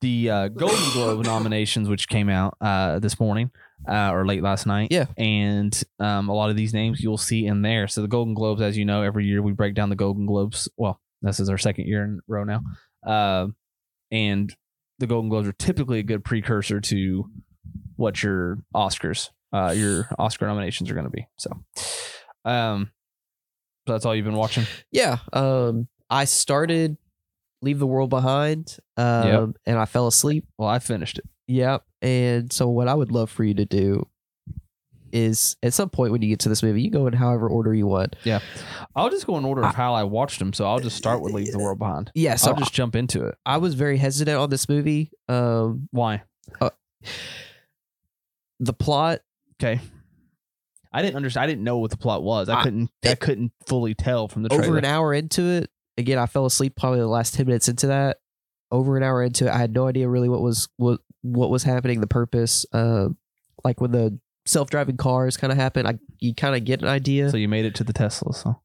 the 0.01 0.31
uh, 0.31 0.49
Golden 0.49 0.91
Globe 0.93 1.25
nominations, 1.25 1.89
which 1.89 2.09
came 2.09 2.29
out 2.29 2.57
uh, 2.61 2.99
this 2.99 3.19
morning 3.19 3.51
uh, 3.89 4.11
or 4.13 4.27
late 4.27 4.43
last 4.43 4.67
night. 4.67 4.89
Yeah. 4.91 5.07
and 5.17 5.83
um, 5.99 6.29
a 6.29 6.35
lot 6.35 6.51
of 6.51 6.57
these 6.57 6.75
names 6.75 7.01
you'll 7.01 7.19
see 7.19 7.47
in 7.47 7.63
there. 7.63 7.89
So 7.89 8.03
the 8.03 8.09
Golden 8.09 8.35
Globes, 8.35 8.61
as 8.63 8.77
you 8.77 8.85
know, 8.85 9.03
every 9.03 9.25
year 9.27 9.43
we 9.43 9.53
break 9.53 9.75
down 9.75 9.89
the 9.89 9.97
Golden 9.97 10.27
Globes. 10.27 10.69
Well, 10.77 11.01
this 11.23 11.41
is 11.41 11.49
our 11.49 11.59
second 11.59 11.87
year 11.87 12.05
in 12.05 12.19
a 12.19 12.33
row 12.33 12.45
now, 12.45 12.63
uh, 13.07 13.49
and 14.11 14.55
the 14.99 15.07
Golden 15.07 15.29
Globes 15.29 15.49
are 15.49 15.53
typically 15.53 15.99
a 16.01 16.03
good 16.03 16.25
precursor 16.25 16.81
to 16.81 17.31
what 17.97 18.23
your 18.23 18.59
Oscars, 18.75 19.31
uh, 19.53 19.75
your 19.77 20.09
Oscar 20.19 20.47
nominations 20.47 20.91
are 20.91 20.95
going 20.95 21.07
to 21.07 21.11
be. 21.11 21.27
So, 21.39 21.51
um, 22.45 22.91
so 23.87 23.93
that's 23.93 24.05
all 24.05 24.15
you've 24.15 24.25
been 24.25 24.35
watching. 24.35 24.65
yeah, 24.91 25.19
um, 25.33 25.89
I 26.11 26.25
started 26.25 26.97
Leave 27.63 27.79
the 27.79 27.87
World 27.87 28.11
Behind, 28.11 28.77
um, 28.97 29.55
and 29.65 29.79
I 29.79 29.85
fell 29.85 30.07
asleep. 30.07 30.47
Well, 30.59 30.69
I 30.69 30.79
finished 30.79 31.19
it. 31.19 31.25
Yep. 31.49 31.85
And 32.03 32.53
so 32.53 32.69
what 32.69 32.89
I 32.89 32.95
would 32.95 33.13
love 33.13 33.31
for 33.31 33.45
you 33.45 33.55
to 33.55 33.65
do 33.65 34.07
is 35.17 35.57
at 35.63 35.73
some 35.73 35.89
point 35.89 36.13
when 36.13 36.21
you 36.23 36.29
get 36.29 36.41
to 36.41 36.49
this 36.49 36.63
movie, 36.63 36.83
you 36.83 36.91
go 36.91 37.07
in 37.07 37.13
however 37.15 37.49
order 37.49 37.73
you 37.75 37.87
want. 37.87 38.17
Yeah, 38.25 38.41
I'll 38.95 39.09
just 39.11 39.27
go 39.27 39.39
in 39.39 39.45
order 39.45 39.65
of 39.65 39.75
how 39.75 39.95
I 39.95 40.05
watched 40.05 40.39
them. 40.39 40.53
So 40.53 40.67
I'll 40.67 40.81
just 40.81 40.97
start 40.97 41.23
with 41.23 41.33
Leave 41.33 41.53
the 41.53 41.59
World 41.59 41.79
Behind. 41.79 42.11
Yeah, 42.15 42.35
so 42.37 42.51
I'll 42.51 42.57
just 42.59 42.73
jump 42.75 42.95
into 42.95 43.25
it. 43.25 43.35
I 43.47 43.57
was 43.59 43.75
very 43.75 43.97
hesitant 43.97 44.37
on 44.37 44.51
this 44.51 44.69
movie. 44.69 45.11
Um, 45.29 45.89
Why? 45.91 46.23
the 48.61 48.73
plot, 48.73 49.21
Okay. 49.63 49.81
I 50.93 51.03
didn't 51.03 51.17
understand. 51.17 51.45
I 51.45 51.47
didn't 51.47 51.65
know 51.65 51.79
what 51.79 51.91
the 51.91 51.97
plot 51.99 52.23
was. 52.23 52.49
I 52.49 52.61
I- 52.61 52.63
couldn't. 52.63 52.91
I 53.05 53.15
couldn't 53.17 53.53
fully 53.67 53.95
tell 53.95 54.29
from 54.29 54.43
the 54.45 54.53
over 54.53 54.63
trailer. 54.63 54.79
an 54.79 54.85
hour 54.87 55.13
into 55.13 55.43
it, 55.45 55.71
again, 55.99 56.19
I 56.19 56.25
fell 56.27 56.47
asleep 56.47 56.75
probably 56.77 57.01
the 57.01 57.07
last 57.07 57.35
ten 57.35 57.47
minutes 57.47 57.69
into 57.69 57.89
that. 57.89 58.19
Over 58.71 58.97
an 58.97 59.03
hour 59.03 59.23
into 59.23 59.47
it, 59.47 59.51
I 59.51 59.59
had 59.59 59.73
no 59.75 59.87
idea 59.87 60.09
really 60.09 60.29
what 60.29 60.41
was 60.41 60.69
what 60.79 61.01
what 61.23 61.51
was 61.51 61.63
happening, 61.65 62.01
the 62.01 62.07
purpose. 62.07 62.65
Uh, 62.73 63.09
like 63.63 63.81
when 63.81 63.93
the 63.93 64.19
self-driving 64.47 64.97
cars 64.97 65.37
kind 65.37 65.53
of 65.53 65.59
happen, 65.59 65.87
I 65.87 65.99
you 66.21 66.35
kind 66.35 66.57
of 66.57 66.65
get 66.65 66.81
an 66.83 66.89
idea. 66.89 67.31
So 67.31 67.37
you 67.37 67.49
made 67.49 67.65
it 67.67 67.75
to 67.77 67.85
the 67.85 67.93
Tesla. 67.93 68.33
So 68.33 68.61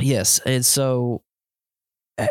Yes, 0.00 0.38
and 0.46 0.64
so 0.64 1.22
uh, 2.18 2.26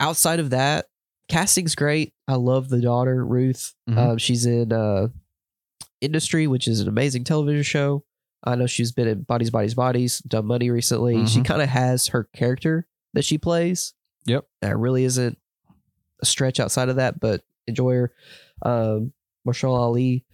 outside 0.00 0.38
of 0.40 0.50
that, 0.50 0.86
casting's 1.28 1.74
great. 1.74 2.12
I 2.28 2.34
love 2.36 2.68
the 2.68 2.80
daughter 2.80 3.24
Ruth. 3.24 3.74
Mhm. 3.88 3.96
Um, 3.98 4.18
she's 4.18 4.46
in 4.46 4.72
uh, 4.72 5.08
Industry, 6.00 6.46
which 6.46 6.68
is 6.68 6.80
an 6.80 6.88
amazing 6.88 7.24
television 7.24 7.62
show. 7.62 8.04
I 8.44 8.54
know 8.54 8.66
she's 8.66 8.92
been 8.92 9.08
in 9.08 9.22
Bodies, 9.22 9.50
Bodies, 9.50 9.74
Bodies, 9.74 10.18
Dumb 10.20 10.46
Money 10.46 10.70
recently. 10.70 11.26
She 11.26 11.40
Mhm. 11.40 11.44
kind 11.46 11.62
of 11.62 11.68
has 11.70 12.08
her 12.08 12.24
character 12.34 12.86
that 13.14 13.24
she 13.24 13.38
plays. 13.38 13.94
Yep. 14.26 14.44
That 14.60 14.76
really 14.76 15.04
isn't 15.04 15.38
a 16.22 16.26
stretch 16.26 16.60
outside 16.60 16.88
of 16.90 16.96
that, 16.96 17.18
but 17.18 17.42
enjoy 17.66 17.94
her. 17.94 18.12
Um, 18.62 19.12
Mahershala 19.46 19.78
Ali 19.78 20.24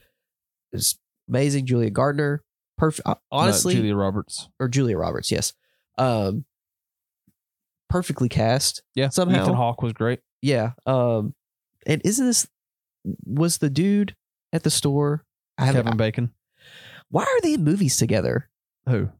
is 0.72 0.98
amazing. 1.28 1.66
Julia 1.66 1.90
Gardner, 1.90 2.42
perfect. 2.78 3.06
No, 3.06 3.16
Honestly, 3.30 3.74
Julia 3.74 3.94
Roberts. 3.96 4.48
or 4.60 4.68
Julia 4.68 4.96
Roberts, 4.98 5.30
yes. 5.30 5.52
Um 5.98 6.44
perfectly 7.88 8.28
cast. 8.28 8.82
Yeah, 8.94 9.10
Somehow. 9.10 9.42
Ethan 9.42 9.54
Hawke 9.54 9.82
was 9.82 9.92
great. 9.92 10.20
Yeah. 10.40 10.72
Um 10.86 11.34
and 11.86 12.00
isn't 12.04 12.26
this 12.26 12.46
was 13.24 13.58
the 13.58 13.70
dude 13.70 14.14
at 14.52 14.62
the 14.62 14.70
store? 14.70 15.24
I 15.58 15.70
Kevin 15.72 15.96
Bacon. 15.96 16.32
why 17.10 17.22
are 17.24 17.40
they 17.42 17.54
in 17.54 17.64
movies 17.64 17.96
together? 17.96 18.48
Who? 18.88 19.10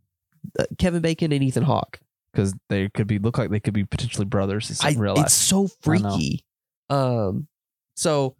Uh, 0.59 0.65
Kevin 0.79 1.03
Bacon 1.03 1.33
and 1.33 1.43
Ethan 1.43 1.65
Hawke. 1.65 2.01
Because 2.33 2.55
they 2.71 2.88
could 2.88 3.07
be 3.07 3.19
look 3.19 3.37
like 3.37 3.51
they 3.51 3.61
could 3.61 3.75
be 3.75 3.85
potentially 3.85 4.25
brothers 4.25 4.81
I, 4.83 4.95
it's 5.21 5.35
so 5.35 5.69
freaky. 5.83 6.45
Um 6.88 7.49
so 7.95 8.37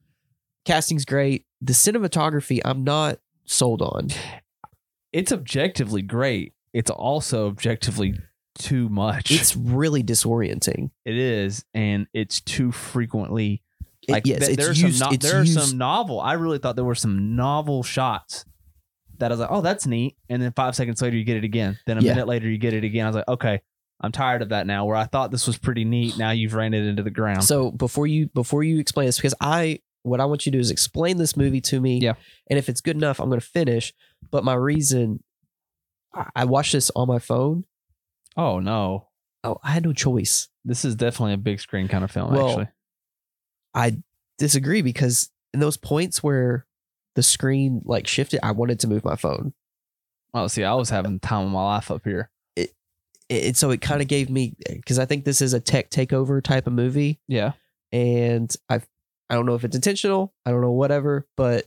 casting's 0.65 1.05
great. 1.05 1.45
The 1.61 1.75
cinematography 1.75 2.61
I'm 2.65 2.85
not 2.85 3.19
sold 3.45 3.83
on. 3.83 4.09
It's 5.13 5.33
objectively 5.33 6.03
great. 6.03 6.55
It's 6.73 6.91
also 6.91 7.49
objectively 7.49 8.15
too 8.59 8.89
much. 8.89 9.31
It's 9.31 9.57
really 9.57 10.03
disorienting. 10.03 10.91
it 11.05 11.17
is, 11.17 11.65
and 11.75 12.07
it's 12.15 12.41
too 12.41 12.73
frequently 12.73 13.63
It- 14.09 14.13
like 14.13 14.27
yes, 14.27 14.41
th- 14.41 14.51
it's 14.51 14.57
there 14.59 14.71
are 14.71 14.75
used, 14.75 14.99
some 14.99 15.11
no- 15.13 15.17
there 15.17 15.37
are 15.41 15.45
used, 15.45 15.61
some 15.61 15.79
novel. 15.79 16.21
I 16.21 16.35
really 16.35 16.59
thought 16.59 16.77
there 16.77 16.85
were 16.85 16.95
some 16.95 17.37
novel 17.37 17.83
shots 17.83 18.45
that 19.19 19.31
I 19.31 19.35
was 19.35 19.41
like, 19.41 19.51
oh, 19.53 19.61
that's 19.61 19.87
neat. 19.87 20.17
And 20.29 20.43
then 20.43 20.53
five 20.53 20.75
seconds 20.75 21.01
later, 21.03 21.17
you 21.17 21.25
get 21.25 21.37
it 21.37 21.45
again. 21.45 21.79
Then 21.87 21.99
a 21.99 22.01
Yeah. 22.01 22.13
minute 22.13 22.27
later, 22.27 22.49
you 22.49 22.59
get 22.59 22.73
it 22.75 22.83
again. 22.85 23.05
I 23.07 23.09
was 23.09 23.17
like, 23.17 23.29
okay, 23.29 23.61
I'm 24.01 24.11
tired 24.13 24.43
of 24.43 24.49
that 24.49 24.67
now. 24.67 24.85
Where 24.87 24.97
I 24.97 25.05
thought 25.05 25.31
this 25.31 25.47
was 25.47 25.57
pretty 25.59 25.85
neat, 25.85 26.19
now 26.19 26.31
you've 26.33 26.55
ran 26.55 26.75
it 26.75 26.85
into 26.85 27.03
the 27.05 27.11
ground. 27.11 27.45
So 27.45 27.71
before 27.71 28.07
you 28.07 28.29
before 28.35 28.65
you 28.65 28.79
explain 28.81 29.07
this, 29.07 29.17
because 29.17 29.35
I 29.41 29.81
what 30.03 30.21
I 30.21 30.25
want 30.25 30.45
you 30.47 30.53
to 30.53 30.59
do 30.59 30.61
is 30.61 30.71
explain 30.71 31.17
this 31.19 31.37
movie 31.37 31.61
to 31.63 31.81
me. 31.81 31.99
Yeah. 31.99 32.15
And 32.49 32.59
if 32.59 32.69
it's 32.69 32.81
good 32.81 32.97
enough, 32.97 33.21
I'm 33.21 33.29
going 33.29 33.41
to 33.41 33.47
finish. 33.47 33.93
But 34.31 34.45
my 34.45 34.55
reason, 34.55 35.23
I, 36.15 36.27
I 36.37 36.45
watched 36.45 36.73
this 36.73 36.91
on 36.97 37.09
my 37.09 37.19
phone. 37.19 37.65
oh 38.37 38.59
no, 38.61 39.09
Oh, 39.45 39.59
I 39.65 39.71
had 39.73 39.85
no 39.85 39.93
choice. 39.93 40.49
this 40.65 40.85
is 40.85 40.95
definitely 40.95 41.33
a 41.35 41.39
big 41.39 41.59
screen 41.61 41.89
kind 41.89 42.05
of 42.05 42.11
film. 42.13 42.33
Well, 42.33 42.49
actually, 42.49 42.69
I 43.75 43.97
disagree 44.39 44.83
because 44.83 45.31
in 45.53 45.61
those 45.61 45.77
points 45.77 46.23
where 46.23 46.67
the 47.17 47.23
screen 47.23 47.83
like 47.85 48.07
shifted, 48.07 48.41
I 48.45 48.53
wanted 48.53 48.79
to 48.81 48.87
move 48.89 49.05
my 49.05 49.17
phone. 49.17 49.53
oh, 50.35 50.47
see, 50.47 50.65
I 50.65 50.75
was 50.75 50.91
having 50.91 51.15
the 51.15 51.19
time 51.27 51.47
of 51.47 51.51
my 51.53 51.63
life 51.63 51.91
up 51.91 52.03
here. 52.05 52.31
It, 52.57 52.71
it 53.29 53.57
so 53.57 53.71
it 53.71 53.81
kind 53.81 54.01
of 54.01 54.09
gave 54.09 54.31
me 54.31 54.55
because 54.69 54.99
I 54.99 55.05
think 55.07 55.25
this 55.25 55.41
is 55.41 55.55
a 55.55 55.61
tech 55.61 55.91
takeover 55.91 56.43
type 56.43 56.67
of 56.67 56.73
movie, 56.73 57.19
Yeah, 57.29 57.53
and 57.91 58.55
I 58.69 58.81
I 59.33 59.35
don't 59.35 59.47
know 59.47 59.55
if 59.55 59.65
it's 59.65 59.75
intentional. 59.75 60.35
I 60.45 60.51
don't 60.51 60.61
know 60.61 60.73
whatever, 60.73 61.27
but 61.39 61.65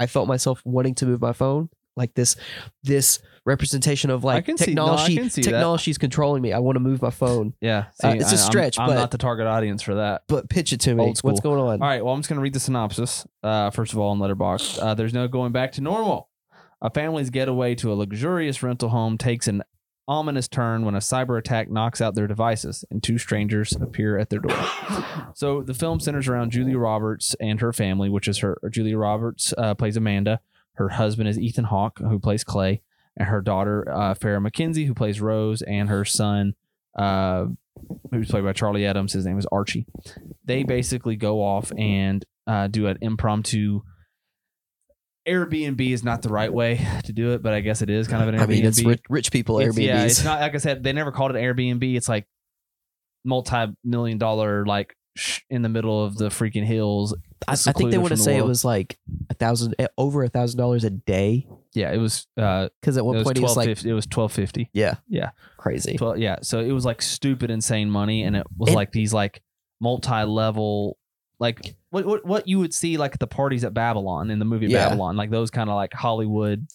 I 0.00 0.06
felt 0.06 0.28
myself 0.28 0.62
wanting 0.64 0.94
to 0.96 1.06
move 1.06 1.20
my 1.20 1.34
phone. 1.34 1.68
Like 1.94 2.14
this, 2.14 2.36
this 2.82 3.18
representation 3.44 4.08
of 4.08 4.24
like 4.24 4.46
see- 4.46 4.52
no, 4.52 4.56
technology. 4.56 5.16
can 5.16 5.28
see 5.28 5.42
that. 5.42 5.50
technology 5.50 5.90
is 5.90 5.98
controlling 5.98 6.40
me. 6.40 6.54
I 6.54 6.58
want 6.60 6.76
to 6.76 6.80
move 6.80 7.02
my 7.02 7.10
phone, 7.10 7.52
yeah. 7.60 7.84
Uh, 8.02 8.14
it's 8.16 8.32
a 8.32 8.38
stretch, 8.38 8.78
I'm, 8.78 8.88
but- 8.88 8.94
not 8.94 9.10
the 9.10 9.18
target 9.18 9.46
audience 9.46 9.82
for 9.82 9.96
that. 9.96 10.22
but 10.26 10.48
pitch 10.48 10.72
it 10.72 10.80
to 10.80 10.94
me. 10.94 11.12
What's 11.20 11.40
going 11.40 11.60
on? 11.60 11.82
All 11.82 11.86
right. 11.86 12.02
Well, 12.02 12.14
I'm 12.14 12.20
just 12.20 12.30
going 12.30 12.38
to 12.38 12.42
read 12.42 12.54
the 12.54 12.60
synopsis. 12.60 13.26
Uh, 13.42 13.68
first 13.68 13.92
of 13.92 13.98
all, 13.98 14.10
in 14.14 14.18
Letterboxd, 14.20 14.78
uh, 14.82 14.94
there's 14.94 15.12
no 15.12 15.28
going 15.28 15.52
back 15.52 15.72
to 15.72 15.82
normal. 15.82 16.30
A 16.80 16.88
family's 16.88 17.28
getaway 17.28 17.74
to 17.74 17.92
a 17.92 17.94
luxurious 17.94 18.62
rental 18.62 18.88
home 18.88 19.18
takes 19.18 19.46
an 19.46 19.62
ominous 20.12 20.46
turn 20.46 20.84
when 20.84 20.94
a 20.94 20.98
cyber 20.98 21.38
attack 21.38 21.70
knocks 21.70 22.02
out 22.02 22.14
their 22.14 22.26
devices 22.26 22.84
and 22.90 23.02
two 23.02 23.16
strangers 23.16 23.72
appear 23.72 24.18
at 24.18 24.28
their 24.28 24.40
door. 24.40 24.56
So 25.34 25.62
the 25.62 25.72
film 25.72 25.98
centers 25.98 26.28
around 26.28 26.50
Julia 26.50 26.76
Roberts 26.76 27.34
and 27.40 27.58
her 27.62 27.72
family, 27.72 28.10
which 28.10 28.28
is 28.28 28.38
her 28.38 28.58
Julia 28.70 28.98
Roberts 28.98 29.54
uh, 29.56 29.74
plays 29.74 29.96
Amanda. 29.96 30.40
Her 30.74 30.90
husband 30.90 31.26
is 31.26 31.38
Ethan 31.38 31.64
Hawke, 31.64 31.98
who 32.00 32.18
plays 32.18 32.44
Clay, 32.44 32.82
and 33.16 33.28
her 33.28 33.40
daughter 33.40 33.90
uh, 33.90 34.14
Farrah 34.14 34.42
Mackenzie, 34.42 34.84
who 34.84 34.92
plays 34.92 35.22
Rose, 35.22 35.62
and 35.62 35.88
her 35.88 36.04
son, 36.04 36.54
uh, 36.98 37.46
who's 38.10 38.28
played 38.28 38.44
by 38.44 38.52
Charlie 38.52 38.84
Adams. 38.84 39.14
His 39.14 39.24
name 39.24 39.38
is 39.38 39.46
Archie. 39.50 39.86
They 40.44 40.64
basically 40.64 41.16
go 41.16 41.42
off 41.42 41.72
and 41.78 42.22
uh, 42.46 42.66
do 42.66 42.86
an 42.88 42.98
impromptu. 43.00 43.80
Airbnb 45.28 45.80
is 45.92 46.02
not 46.02 46.22
the 46.22 46.28
right 46.28 46.52
way 46.52 46.84
to 47.04 47.12
do 47.12 47.32
it, 47.32 47.42
but 47.42 47.52
I 47.52 47.60
guess 47.60 47.80
it 47.82 47.90
is 47.90 48.08
kind 48.08 48.22
of 48.22 48.28
an 48.28 48.34
Airbnb. 48.40 48.42
I 48.42 48.46
mean, 48.46 48.64
it's 48.66 48.82
rich, 48.84 49.00
rich 49.08 49.30
people 49.32 49.60
It's- 49.60 49.74
Airbnbs. 49.76 49.84
Yeah, 49.84 50.04
it's 50.04 50.24
not 50.24 50.40
like 50.40 50.54
I 50.54 50.58
said. 50.58 50.82
They 50.82 50.92
never 50.92 51.12
called 51.12 51.30
it 51.34 51.38
Airbnb. 51.38 51.96
It's 51.96 52.08
like 52.08 52.26
multi-million 53.24 54.18
dollar, 54.18 54.66
like 54.66 54.96
sh- 55.16 55.40
in 55.50 55.62
the 55.62 55.68
middle 55.68 56.04
of 56.04 56.16
the 56.16 56.28
freaking 56.28 56.64
hills. 56.64 57.14
I, 57.46 57.52
I 57.52 57.56
think 57.56 57.90
they 57.90 57.98
want 57.98 58.10
to 58.10 58.16
the 58.16 58.22
say 58.22 58.36
it 58.36 58.44
was 58.44 58.64
like 58.64 58.98
a 59.30 59.34
thousand, 59.34 59.74
eh, 59.78 59.86
over 59.98 60.22
a 60.24 60.28
thousand 60.28 60.58
dollars 60.58 60.84
a 60.84 60.90
day. 60.90 61.46
Yeah, 61.74 61.92
it 61.92 61.98
was. 61.98 62.26
Uh, 62.36 62.68
Because 62.80 62.96
at 62.96 63.00
it 63.00 63.04
one 63.04 63.16
was 63.16 63.24
point 63.24 63.36
he 63.38 63.42
was 63.42 63.56
like. 63.56 63.84
It 63.84 63.92
was 63.92 64.06
twelve 64.06 64.32
fifty. 64.32 64.70
yeah, 64.72 64.96
Yeah. 65.08 65.30
crazy. 65.56 65.96
Twelve. 65.96 66.18
Yeah. 66.18 66.36
So 66.42 66.60
it 66.60 66.72
was 66.72 66.84
like 66.84 67.00
stupid, 67.02 67.50
insane 67.50 67.90
money, 67.90 68.22
and 68.24 68.36
it 68.36 68.46
was 68.56 68.68
And- 68.70 68.76
like 68.76 68.92
these 68.92 69.12
like 69.12 69.42
multi-level, 69.80 70.96
like 71.42 71.74
what 71.90 72.06
what 72.06 72.24
what 72.24 72.48
you 72.48 72.58
would 72.60 72.72
see 72.72 72.96
like 72.96 73.18
the 73.18 73.26
parties 73.26 73.64
at 73.64 73.74
Babylon 73.74 74.30
in 74.30 74.38
the 74.38 74.44
movie 74.46 74.66
Yeah. 74.68 74.88
Babylon, 74.88 75.16
like 75.16 75.30
those 75.30 75.50
kind 75.50 75.68
of 75.68 75.74
like 75.76 75.92
Hollywood. 75.92 76.66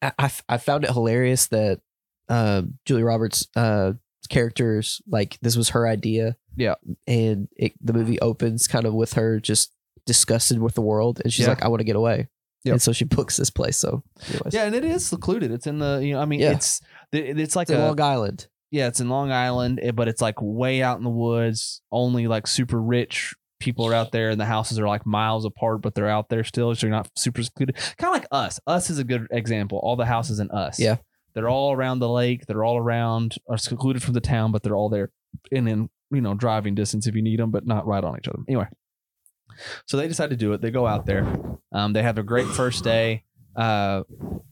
I, 0.00 0.12
I 0.18 0.24
f- 0.24 0.42
I 0.48 0.56
found 0.58 0.84
it 0.84 0.90
hilarious 0.90 1.46
that 1.48 1.80
uh, 2.28 2.62
Julie 2.86 3.02
Roberts' 3.04 3.46
uh, 3.54 3.92
characters 4.28 5.00
like 5.08 5.38
this 5.42 5.56
was 5.56 5.70
her 5.70 5.86
idea. 5.86 6.36
Yeah. 6.56 6.74
and 7.06 7.48
it, 7.56 7.72
the 7.80 7.92
movie 7.94 8.20
opens 8.20 8.66
kind 8.66 8.84
of 8.84 8.92
with 8.94 9.14
her 9.14 9.40
just 9.40 9.72
disgusted 10.06 10.58
with 10.60 10.74
the 10.74 10.82
world, 10.82 11.20
and 11.22 11.32
she's 11.32 11.44
Yeah. 11.46 11.50
like, 11.50 11.62
"I 11.62 11.68
want 11.68 11.80
to 11.80 11.84
get 11.84 11.96
away." 11.96 12.28
Yep. 12.64 12.72
And 12.74 12.82
so 12.82 12.92
she 12.92 13.04
books 13.04 13.36
this 13.36 13.50
place. 13.50 13.76
So, 13.76 14.02
anyways. 14.28 14.54
Yeah, 14.54 14.64
and 14.64 14.74
it 14.74 14.84
is 14.84 15.04
secluded. 15.06 15.50
It's 15.50 15.66
in 15.66 15.78
the 15.78 16.00
you 16.02 16.14
know. 16.14 16.20
I 16.20 16.24
mean, 16.26 16.40
Yeah. 16.40 16.52
it's 16.52 16.80
it- 17.12 17.38
it's 17.38 17.56
like 17.56 17.68
it's 17.70 17.76
a 17.78 17.86
Long 17.86 18.00
Island. 18.00 18.48
yeah, 18.70 18.86
it's 18.86 19.00
in 19.00 19.08
Long 19.08 19.30
Island, 19.32 19.80
eh, 19.82 19.90
but 19.92 20.08
it's 20.08 20.20
like 20.22 20.36
way 20.40 20.82
out 20.82 20.98
in 20.98 21.04
the 21.04 21.10
woods. 21.10 21.82
Only 21.90 22.26
like 22.26 22.46
super 22.46 22.80
rich 22.80 23.34
people 23.62 23.86
are 23.86 23.94
out 23.94 24.12
there, 24.12 24.30
and 24.30 24.40
the 24.40 24.44
houses 24.44 24.78
are 24.78 24.86
like 24.86 25.06
miles 25.06 25.44
apart, 25.44 25.80
but 25.80 25.94
they're 25.94 26.08
out 26.08 26.28
there 26.28 26.44
still, 26.44 26.74
so 26.74 26.86
you're 26.86 26.94
not 26.94 27.08
super 27.16 27.42
secluded. 27.42 27.76
Kind 27.96 28.14
of 28.14 28.20
like 28.20 28.26
us. 28.30 28.60
Us 28.66 28.90
is 28.90 28.98
a 28.98 29.04
good 29.04 29.28
example. 29.30 29.78
All 29.82 29.96
the 29.96 30.06
houses 30.06 30.40
in 30.40 30.50
us. 30.50 30.78
Yeah. 30.78 30.96
they're 31.34 31.48
all 31.48 31.72
around 31.72 32.00
the 32.00 32.08
lake. 32.08 32.46
They're 32.46 32.64
all 32.64 32.76
around, 32.76 33.36
are 33.48 33.56
secluded 33.56 34.02
from 34.02 34.14
the 34.14 34.20
town, 34.20 34.52
but 34.52 34.62
they're 34.62 34.76
all 34.76 34.88
there, 34.88 35.10
and 35.50 35.68
in 35.68 35.90
you 36.10 36.20
know 36.20 36.34
driving 36.34 36.74
distance 36.74 37.06
if 37.06 37.14
you 37.14 37.22
need 37.22 37.38
them, 37.38 37.50
but 37.50 37.66
not 37.66 37.86
right 37.86 38.04
on 38.04 38.18
each 38.18 38.28
other. 38.28 38.40
Anyway, 38.48 38.66
so 39.86 39.96
they 39.96 40.08
decide 40.08 40.30
to 40.30 40.36
do 40.36 40.52
it. 40.52 40.60
They 40.60 40.70
go 40.70 40.86
out 40.86 41.06
there. 41.06 41.26
Um, 41.72 41.92
they 41.92 42.02
have 42.02 42.18
a 42.18 42.22
great 42.22 42.48
first 42.48 42.84
day. 42.84 43.24
Uh, 43.54 44.02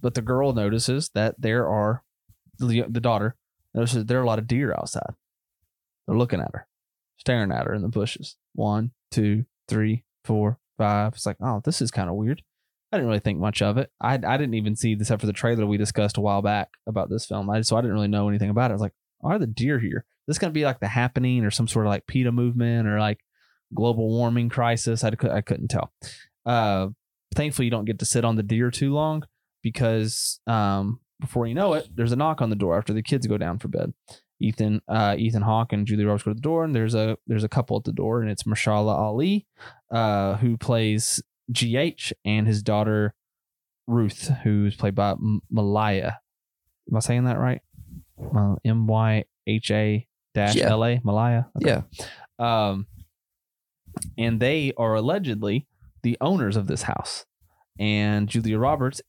but 0.01 0.15
the 0.15 0.23
girl 0.23 0.53
notices 0.53 1.11
that 1.15 1.35
there 1.39 1.67
are 1.67 2.03
the, 2.59 2.85
the 2.89 3.01
daughter 3.01 3.37
notices 3.75 4.05
there 4.05 4.19
are 4.19 4.23
a 4.23 4.27
lot 4.27 4.39
of 4.39 4.47
deer 4.47 4.73
outside. 4.73 5.15
They're 6.07 6.19
looking 6.19 6.41
at 6.41 6.51
her, 6.53 6.67
staring 7.17 7.53
at 7.53 7.67
her 7.67 7.75
in 7.75 7.83
the 7.83 7.89
bushes. 7.89 8.37
One, 8.55 8.93
two, 9.11 9.45
three, 9.69 10.05
four, 10.25 10.59
five. 10.79 11.15
It's 11.15 11.27
like, 11.27 11.37
oh, 11.41 11.61
this 11.65 11.81
is 11.83 11.91
kind 11.91 12.09
of 12.09 12.17
weird. 12.17 12.43
I 12.93 12.97
didn't 12.97 13.09
really 13.09 13.21
think 13.21 13.39
much 13.39 13.63
of 13.63 13.79
it. 13.79 13.91
I, 14.01 14.15
I 14.15 14.37
didn't 14.37 14.55
even 14.55 14.75
see 14.75 14.95
this 14.95 15.07
except 15.07 15.21
for 15.21 15.27
the 15.27 15.33
trailer 15.33 15.65
we 15.65 15.77
discussed 15.77 16.17
a 16.17 16.21
while 16.21 16.43
back 16.43 16.71
about 16.89 17.09
this 17.09 17.25
film. 17.25 17.49
I 17.49 17.61
so 17.61 17.77
I 17.77 17.81
didn't 17.81 17.95
really 17.95 18.09
know 18.09 18.29
anything 18.29 18.51
about 18.51 18.71
it. 18.71 18.73
I 18.73 18.75
was 18.75 18.83
like, 18.83 18.95
are 19.23 19.39
the 19.39 19.47
deer 19.47 19.79
here? 19.79 20.05
This 20.27 20.39
gonna 20.39 20.53
be 20.53 20.65
like 20.65 20.81
the 20.81 20.89
happening 20.89 21.45
or 21.45 21.51
some 21.51 21.69
sort 21.69 21.87
of 21.87 21.91
like 21.91 22.07
PETA 22.07 22.33
movement 22.33 22.89
or 22.89 22.99
like 22.99 23.21
global 23.75 24.09
warming 24.09 24.49
crisis. 24.49 25.05
I, 25.05 25.13
I 25.31 25.41
couldn't 25.41 25.69
tell. 25.69 25.93
Uh, 26.45 26.89
thankfully, 27.35 27.67
you 27.67 27.71
don't 27.71 27.85
get 27.85 28.01
to 28.01 28.05
sit 28.05 28.25
on 28.25 28.37
the 28.37 28.43
deer 28.43 28.71
too 28.71 28.93
long 28.93 29.23
because 29.63 30.41
um, 30.47 31.01
before 31.21 31.47
you 31.47 31.55
know 31.55 31.75
it, 31.75 31.89
there's 31.95 32.13
a 32.13 32.17
knock 32.17 32.41
on 32.41 32.51
the 32.51 32.57
door 32.57 32.77
after 32.77 32.93
the 32.93 33.03
kids 33.03 33.27
go 33.27 33.39
down 33.39 33.59
for 33.59 33.69
bed. 33.69 33.93
Ethan, 34.41 34.81
uh, 34.89 35.15
Ethan 35.19 35.43
Hawke 35.43 35.73
and 35.73 35.87
Julie 35.87 36.05
Roberts 36.05 36.25
go 36.25 36.31
to 36.31 36.35
the 36.35 36.41
door, 36.41 36.65
and 36.65 36.75
there's 36.75 36.95
a 36.95 37.17
there's 37.27 37.45
a 37.45 37.49
couple 37.49 37.77
at 37.77 37.85
the 37.85 37.93
door, 37.93 38.23
and 38.23 38.31
it's 38.31 38.45
Mahershala 38.45 38.95
Ali, 38.95 39.47
uh, 39.91 40.37
who 40.37 40.57
plays 40.57 41.23
GH, 41.53 42.13
and 42.25 42.47
his 42.47 42.63
daughter 42.63 43.15
Ruth, 43.87 44.31
who's 44.43 44.77
played 44.77 44.95
by 44.95 45.11
M- 45.13 45.41
Malaya. 45.51 46.21
Am 46.91 46.97
I 46.97 47.01
saying 47.01 47.25
that 47.25 47.39
right? 47.39 47.61
M 48.65 48.87
Y 48.87 49.25
H 49.47 49.71
A 49.71 50.07
dash 50.35 50.57
L 50.57 50.85
A 50.85 51.01
Malaya. 51.05 51.47
Okay. 51.57 51.83
Yeah. 52.39 52.65
Um, 52.69 52.87
and 54.17 54.41
they 54.41 54.73
are 54.77 54.95
allegedly 54.95 55.67
the 56.03 56.17
owners 56.21 56.57
of 56.57 56.67
this 56.67 56.83
house. 56.83 57.27
And 57.79 58.29
Julia 58.29 58.59
Roberts, 58.59 59.01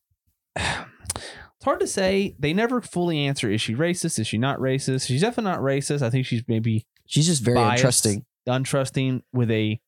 it's 1.62 1.66
hard 1.66 1.80
to 1.80 1.86
say. 1.86 2.36
They 2.40 2.54
never 2.54 2.82
fully 2.82 3.20
answer 3.28 3.52
is 3.52 3.62
she 3.62 3.76
racist? 3.76 4.18
Is 4.18 4.26
she 4.26 4.40
not 4.40 4.58
racist? 4.58 5.06
She's 5.06 5.22
definitely 5.22 5.52
not 5.52 5.60
racist. 5.60 6.02
I 6.02 6.10
think 6.10 6.26
she's 6.26 6.42
maybe 6.48 6.88
She's 7.06 7.28
just 7.28 7.44
very 7.44 7.56
Biased. 7.56 7.82
interesting. 7.82 8.26
untrusting 8.50 9.22
with 9.32 9.52
a 9.52 9.80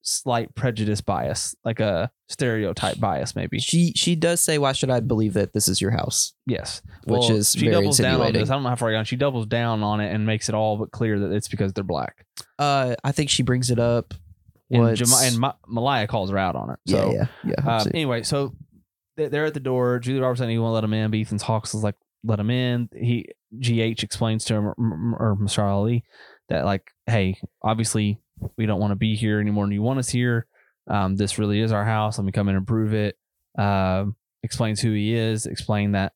slight 0.00 0.54
prejudice 0.54 1.02
bias, 1.02 1.54
like 1.64 1.80
a 1.80 2.10
stereotype 2.30 2.98
bias, 2.98 3.36
maybe. 3.36 3.58
She 3.58 3.92
she 3.94 4.14
does 4.16 4.40
say, 4.40 4.56
"Why 4.56 4.72
should 4.72 4.88
I 4.88 5.00
believe 5.00 5.34
that 5.34 5.52
this 5.52 5.68
is 5.68 5.82
your 5.82 5.90
house?" 5.90 6.32
Yes. 6.46 6.80
Which 7.04 7.20
Well, 7.20 7.32
is 7.32 7.52
she 7.52 7.60
very 7.68 7.72
doubles 7.72 7.98
down 7.98 8.20
on 8.22 8.32
this. 8.32 8.48
I 8.48 8.54
don't 8.54 8.62
know 8.62 8.70
how 8.70 8.76
far 8.76 8.88
I 8.88 8.92
got. 8.92 9.06
She 9.06 9.16
doubles 9.16 9.44
down 9.46 9.82
on 9.82 10.00
it 10.00 10.14
and 10.14 10.24
makes 10.24 10.48
it 10.48 10.54
all 10.54 10.78
but 10.78 10.92
clear 10.92 11.18
that 11.18 11.32
it's 11.32 11.48
because 11.48 11.74
they're 11.74 11.84
black. 11.84 12.24
Uh, 12.58 12.94
I 13.04 13.12
think 13.12 13.28
she 13.28 13.42
brings 13.42 13.70
it 13.70 13.78
up. 13.78 14.14
And, 14.70 14.96
Jama- 14.96 15.20
and 15.22 15.38
Ma- 15.38 15.54
Malaya 15.66 16.06
calls 16.06 16.30
her 16.30 16.36
out 16.38 16.54
on 16.54 16.70
it. 16.70 16.78
So 16.86 17.10
yeah, 17.12 17.26
yeah, 17.44 17.54
yeah. 17.64 17.78
So- 17.78 17.90
anyway, 17.92 18.22
so 18.22 18.54
they're 19.26 19.46
at 19.46 19.54
the 19.54 19.60
door. 19.60 19.98
Julie 19.98 20.20
Roberts 20.20 20.40
said 20.40 20.48
he 20.48 20.58
won't 20.58 20.74
let 20.74 20.84
him 20.84 20.94
in. 20.94 21.10
But 21.10 21.18
Ethan 21.18 21.38
Hawks 21.38 21.74
is 21.74 21.82
like, 21.82 21.96
let 22.24 22.40
him 22.40 22.50
in. 22.50 22.88
He 22.96 23.26
GH 23.58 24.02
explains 24.02 24.44
to 24.46 24.54
him 24.54 24.66
or, 24.66 25.36
Mr. 25.40 25.62
Ali 25.62 26.04
that 26.48 26.64
like, 26.64 26.90
hey, 27.06 27.38
obviously 27.62 28.20
we 28.56 28.66
don't 28.66 28.80
want 28.80 28.92
to 28.92 28.96
be 28.96 29.14
here 29.14 29.40
anymore 29.40 29.64
than 29.64 29.72
you 29.72 29.82
want 29.82 29.98
us 29.98 30.08
here. 30.08 30.46
Um, 30.88 31.16
this 31.16 31.38
really 31.38 31.60
is 31.60 31.72
our 31.72 31.84
house. 31.84 32.18
Let 32.18 32.24
me 32.24 32.32
come 32.32 32.48
in 32.48 32.56
and 32.56 32.66
prove 32.66 32.94
it. 32.94 33.18
Um, 33.58 34.16
explains 34.42 34.80
who 34.80 34.92
he 34.92 35.14
is. 35.14 35.46
Explain 35.46 35.92
that 35.92 36.12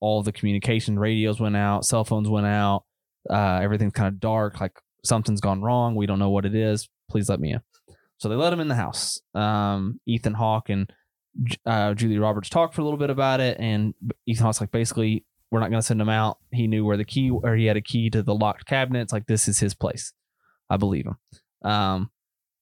all 0.00 0.22
the 0.22 0.32
communication 0.32 0.98
radios 0.98 1.40
went 1.40 1.56
out, 1.56 1.84
cell 1.84 2.04
phones 2.04 2.28
went 2.28 2.46
out. 2.46 2.84
Uh, 3.28 3.60
everything's 3.62 3.92
kind 3.92 4.08
of 4.08 4.20
dark. 4.20 4.60
Like 4.60 4.78
something's 5.04 5.40
gone 5.40 5.62
wrong. 5.62 5.94
We 5.94 6.06
don't 6.06 6.18
know 6.18 6.30
what 6.30 6.46
it 6.46 6.54
is. 6.54 6.88
Please 7.10 7.28
let 7.28 7.40
me 7.40 7.52
in. 7.52 7.60
So 8.18 8.28
they 8.28 8.34
let 8.34 8.52
him 8.52 8.60
in 8.60 8.68
the 8.68 8.74
house. 8.74 9.20
Um, 9.34 10.00
Ethan 10.06 10.34
Hawke 10.34 10.70
and 10.70 10.92
uh, 11.66 11.94
Julia 11.94 12.20
Roberts 12.20 12.48
talked 12.48 12.74
for 12.74 12.80
a 12.80 12.84
little 12.84 12.98
bit 12.98 13.10
about 13.10 13.40
it, 13.40 13.58
and 13.60 13.94
Ethan 14.26 14.44
Hawke's 14.44 14.60
like, 14.60 14.70
basically, 14.70 15.24
we're 15.50 15.60
not 15.60 15.70
going 15.70 15.80
to 15.80 15.86
send 15.86 16.00
him 16.00 16.08
out. 16.08 16.38
He 16.52 16.66
knew 16.66 16.84
where 16.84 16.96
the 16.96 17.04
key, 17.04 17.30
or 17.30 17.56
he 17.56 17.66
had 17.66 17.76
a 17.76 17.82
key 17.82 18.10
to 18.10 18.22
the 18.22 18.34
locked 18.34 18.66
cabinet. 18.66 19.00
It's 19.00 19.12
like 19.12 19.26
this 19.26 19.48
is 19.48 19.58
his 19.58 19.74
place. 19.74 20.12
I 20.70 20.76
believe 20.76 21.06
him. 21.06 21.70
Um, 21.70 22.10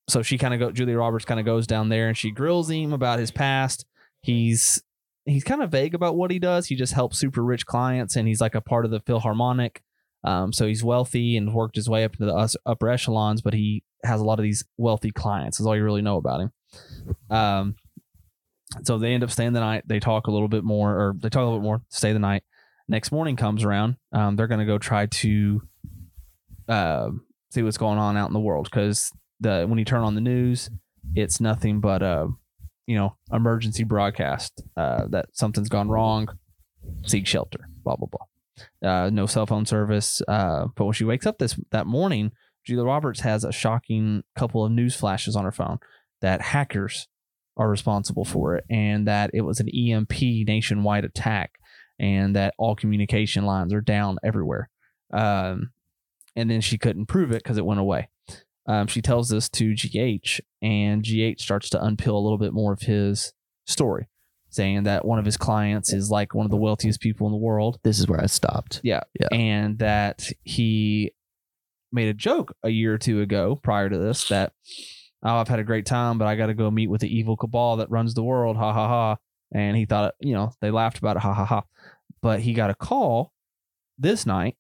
so 0.09 0.23
she 0.23 0.39
kind 0.39 0.55
of 0.55 0.61
go. 0.61 0.71
Julie 0.71 0.95
Roberts 0.95 1.25
kind 1.25 1.41
of 1.41 1.47
goes 1.47 1.67
down 1.67 1.89
there 1.89 2.09
and 2.09 2.17
she 2.17 2.31
grills 2.31 2.71
him 2.71 2.93
about 2.93 3.19
his 3.19 3.31
past. 3.31 3.85
He's 4.21 4.83
he's 5.25 5.45
kind 5.45 5.63
of 5.63 5.71
vague 5.71 5.95
about 5.95 6.17
what 6.17 6.31
he 6.31 6.39
does. 6.39 6.67
He 6.67 6.77
just 6.77 6.93
helps 6.93 7.19
super 7.19 7.43
rich 7.43 7.67
clients, 7.67 8.17
and 8.17 8.29
he's 8.29 8.41
like 8.41 8.55
a 8.55 8.61
part 8.61 8.85
of 8.85 8.91
the 8.91 9.01
Philharmonic. 9.01 9.83
Um, 10.25 10.53
so 10.53 10.67
he's 10.67 10.83
wealthy 10.83 11.37
and 11.37 11.55
worked 11.55 11.77
his 11.77 11.89
way 11.89 12.05
up 12.05 12.13
to 12.17 12.25
the 12.25 12.59
upper 12.65 12.89
echelons, 12.89 13.43
but 13.43 13.55
he 13.55 13.85
has 14.05 14.21
a 14.21 14.25
lot 14.25 14.39
of 14.39 14.43
these 14.43 14.65
wealthy 14.77 15.11
clients. 15.11 15.61
Is 15.61 15.67
all 15.67 15.77
you 15.77 15.85
really 15.85 16.03
know 16.03 16.17
about 16.17 16.41
him. 16.41 16.53
Um, 17.31 17.75
so 18.83 18.99
they 18.99 19.15
end 19.15 19.23
up 19.23 19.31
staying 19.31 19.53
the 19.53 19.61
night. 19.61 19.85
They 19.87 20.01
talk 20.01 20.27
a 20.27 20.31
little 20.31 20.49
bit 20.49 20.65
more, 20.65 20.91
or 20.91 21.15
they 21.19 21.29
talk 21.29 21.43
a 21.43 21.45
little 21.45 21.61
bit 21.61 21.65
more. 21.65 21.83
Stay 21.89 22.13
the 22.13 22.19
night. 22.19 22.43
Next 22.89 23.13
morning 23.13 23.37
comes 23.37 23.65
around. 23.65 23.97
Um, 24.13 24.37
they're 24.37 24.47
gonna 24.47 24.67
go 24.67 24.79
try 24.79 25.07
to 25.07 25.63
uh, 26.69 27.11
see 27.51 27.63
what's 27.63 27.79
going 27.79 27.99
on 27.99 28.17
out 28.17 28.29
in 28.29 28.33
the 28.33 28.41
world 28.41 28.69
because 28.71 29.13
the 29.41 29.67
when 29.69 29.79
you 29.79 29.85
turn 29.85 30.03
on 30.03 30.15
the 30.15 30.21
news, 30.21 30.71
it's 31.15 31.41
nothing 31.41 31.81
but 31.81 32.03
uh, 32.03 32.29
you 32.87 32.97
know, 32.97 33.17
emergency 33.33 33.85
broadcast 33.85 34.63
uh, 34.77 35.07
that 35.09 35.27
something's 35.33 35.69
gone 35.69 35.89
wrong. 35.89 36.29
Seek 37.05 37.27
shelter. 37.27 37.69
Blah 37.85 37.97
blah 37.97 38.09
blah. 38.09 38.27
Uh, 38.91 39.11
no 39.11 39.27
cell 39.27 39.47
phone 39.47 39.67
service. 39.67 40.23
Uh, 40.27 40.67
but 40.75 40.85
when 40.85 40.95
she 40.95 41.05
wakes 41.05 41.27
up 41.27 41.39
this 41.39 41.59
that 41.71 41.87
morning, 41.87 42.33
Julia 42.65 42.85
Roberts 42.85 43.21
has 43.21 43.45
a 43.45 43.53
shocking 43.53 44.23
couple 44.37 44.65
of 44.65 44.73
news 44.73 44.95
flashes 44.95 45.37
on 45.37 45.45
her 45.45 45.53
phone 45.53 45.79
that 46.21 46.41
hackers 46.41 47.09
are 47.57 47.69
responsible 47.69 48.25
for 48.25 48.57
it 48.57 48.65
and 48.69 49.07
that 49.09 49.31
it 49.33 49.41
was 49.41 49.61
an 49.61 49.69
EMP 49.69 50.13
nationwide 50.47 51.05
attack 51.05 51.53
and 51.99 52.37
that 52.37 52.55
all 52.59 52.77
communication 52.77 53.45
lines 53.45 53.73
are 53.73 53.81
down 53.81 54.19
everywhere. 54.23 54.69
Um, 55.13 55.71
and 56.35 56.51
then 56.51 56.61
she 56.61 56.77
couldn't 56.77 57.07
prove 57.07 57.33
it 57.33 57.43
because 57.43 57.57
it 57.57 57.65
went 57.65 57.81
away. 57.81 58.09
Um, 58.69 58.87
she 58.89 59.01
tells 59.01 59.29
this 59.29 59.49
to 59.51 59.75
GH, 59.75 60.41
and 60.61 61.03
GH 61.03 61.41
starts 61.41 61.71
to 61.71 61.79
unpeel 61.79 62.15
a 62.15 62.19
little 62.19 62.37
bit 62.37 62.53
more 62.53 62.73
of 62.73 62.81
his 62.81 63.33
story, 63.65 64.09
saying 64.51 64.83
that 64.83 65.05
one 65.05 65.19
of 65.21 65.25
his 65.25 65.37
clients 65.37 65.93
is 65.93 66.11
like 66.11 66.35
one 66.35 66.45
of 66.45 66.51
the 66.51 66.57
wealthiest 66.57 67.01
people 67.01 67.27
in 67.27 67.33
the 67.33 67.39
world 67.39 67.79
this 67.85 67.99
is 67.99 68.09
where 68.09 68.21
I 68.21 68.27
stopped. 68.27 68.81
Yeah. 69.19 69.29
and 69.31 69.79
that 69.79 70.29
he 70.43 71.13
made 71.93 72.09
a 72.09 72.15
joke 72.15 72.55
a 72.65 72.69
year 72.69 72.93
or 72.93 72.99
two 72.99 73.21
ago 73.21 73.59
prior 73.63 73.89
to 73.89 73.97
this 73.97 74.29
that 74.29 74.53
oh 75.23 75.37
I've 75.37 75.49
had 75.49 75.59
a 75.59 75.65
great 75.65 75.87
time 75.87 76.19
but 76.19 76.29
I 76.29 76.37
got 76.37 76.47
to 76.47 76.55
go 76.55 76.71
meet 76.71 76.89
with 76.89 77.01
the 77.01 77.15
evil 77.15 77.37
cabal 77.37 77.77
that 77.77 77.91
runs 77.91 78.15
the 78.15 78.23
world. 78.23 78.57
Ha 78.57 78.73
ha 78.73 78.89
ha. 78.89 79.17
And 79.53 79.77
he 79.77 79.85
thought 79.85 80.15
you 80.21 80.35
know 80.35 80.53
they 80.61 80.71
laughed 80.71 80.99
about 80.99 81.17
it. 81.17 81.21
Ha 81.21 81.33
ha 81.33 81.45
ha. 81.45 81.63
But 82.23 82.41
he 82.41 82.55
got 82.55 82.71
a 82.71 82.75
call 82.75 83.33
this 83.99 84.27
night 84.27 84.57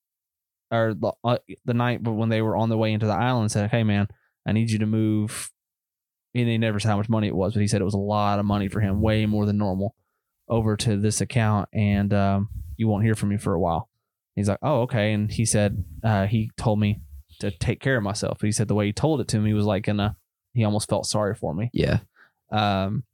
or 0.70 0.94
the, 0.94 1.12
uh, 1.22 1.38
the 1.64 1.74
night 1.74 2.02
but 2.02 2.12
when 2.12 2.28
they 2.28 2.42
were 2.42 2.56
on 2.56 2.68
the 2.68 2.78
way 2.78 2.92
into 2.92 3.06
the 3.06 3.12
island 3.12 3.44
and 3.44 3.52
said 3.52 3.70
hey 3.70 3.84
man 3.84 4.08
I 4.46 4.52
need 4.52 4.70
you 4.70 4.78
to 4.78 4.86
move. 4.86 5.50
And 6.34 6.48
he 6.48 6.58
never 6.58 6.78
said 6.78 6.90
how 6.90 6.98
much 6.98 7.08
money 7.08 7.28
it 7.28 7.36
was 7.36 7.54
but 7.54 7.60
he 7.60 7.68
said 7.68 7.80
it 7.80 7.84
was 7.84 7.94
a 7.94 7.98
lot 7.98 8.38
of 8.38 8.44
money 8.44 8.68
for 8.68 8.80
him 8.80 9.00
way 9.00 9.26
more 9.26 9.46
than 9.46 9.58
normal 9.58 9.94
over 10.48 10.76
to 10.76 10.96
this 10.96 11.20
account. 11.20 11.68
And 11.72 12.12
um, 12.12 12.48
you 12.76 12.88
won't 12.88 13.04
hear 13.04 13.14
from 13.14 13.30
me 13.30 13.36
for 13.36 13.54
a 13.54 13.60
while. 13.60 13.88
He's 14.34 14.48
like, 14.48 14.58
oh, 14.62 14.82
okay. 14.82 15.12
And 15.12 15.30
he 15.30 15.44
said, 15.44 15.84
uh, 16.04 16.26
he 16.26 16.50
told 16.56 16.78
me 16.78 17.00
to 17.40 17.50
take 17.50 17.80
care 17.80 17.96
of 17.96 18.02
myself. 18.02 18.38
But 18.40 18.46
he 18.46 18.52
said 18.52 18.68
the 18.68 18.74
way 18.74 18.86
he 18.86 18.92
told 18.92 19.20
it 19.20 19.28
to 19.28 19.38
me 19.38 19.54
was 19.54 19.64
like 19.64 19.88
in 19.88 19.98
a, 19.98 20.16
he 20.56 20.64
almost 20.64 20.88
felt 20.88 21.06
sorry 21.06 21.34
for 21.34 21.54
me. 21.54 21.70
Yeah. 21.72 22.00
Um, 22.50 23.04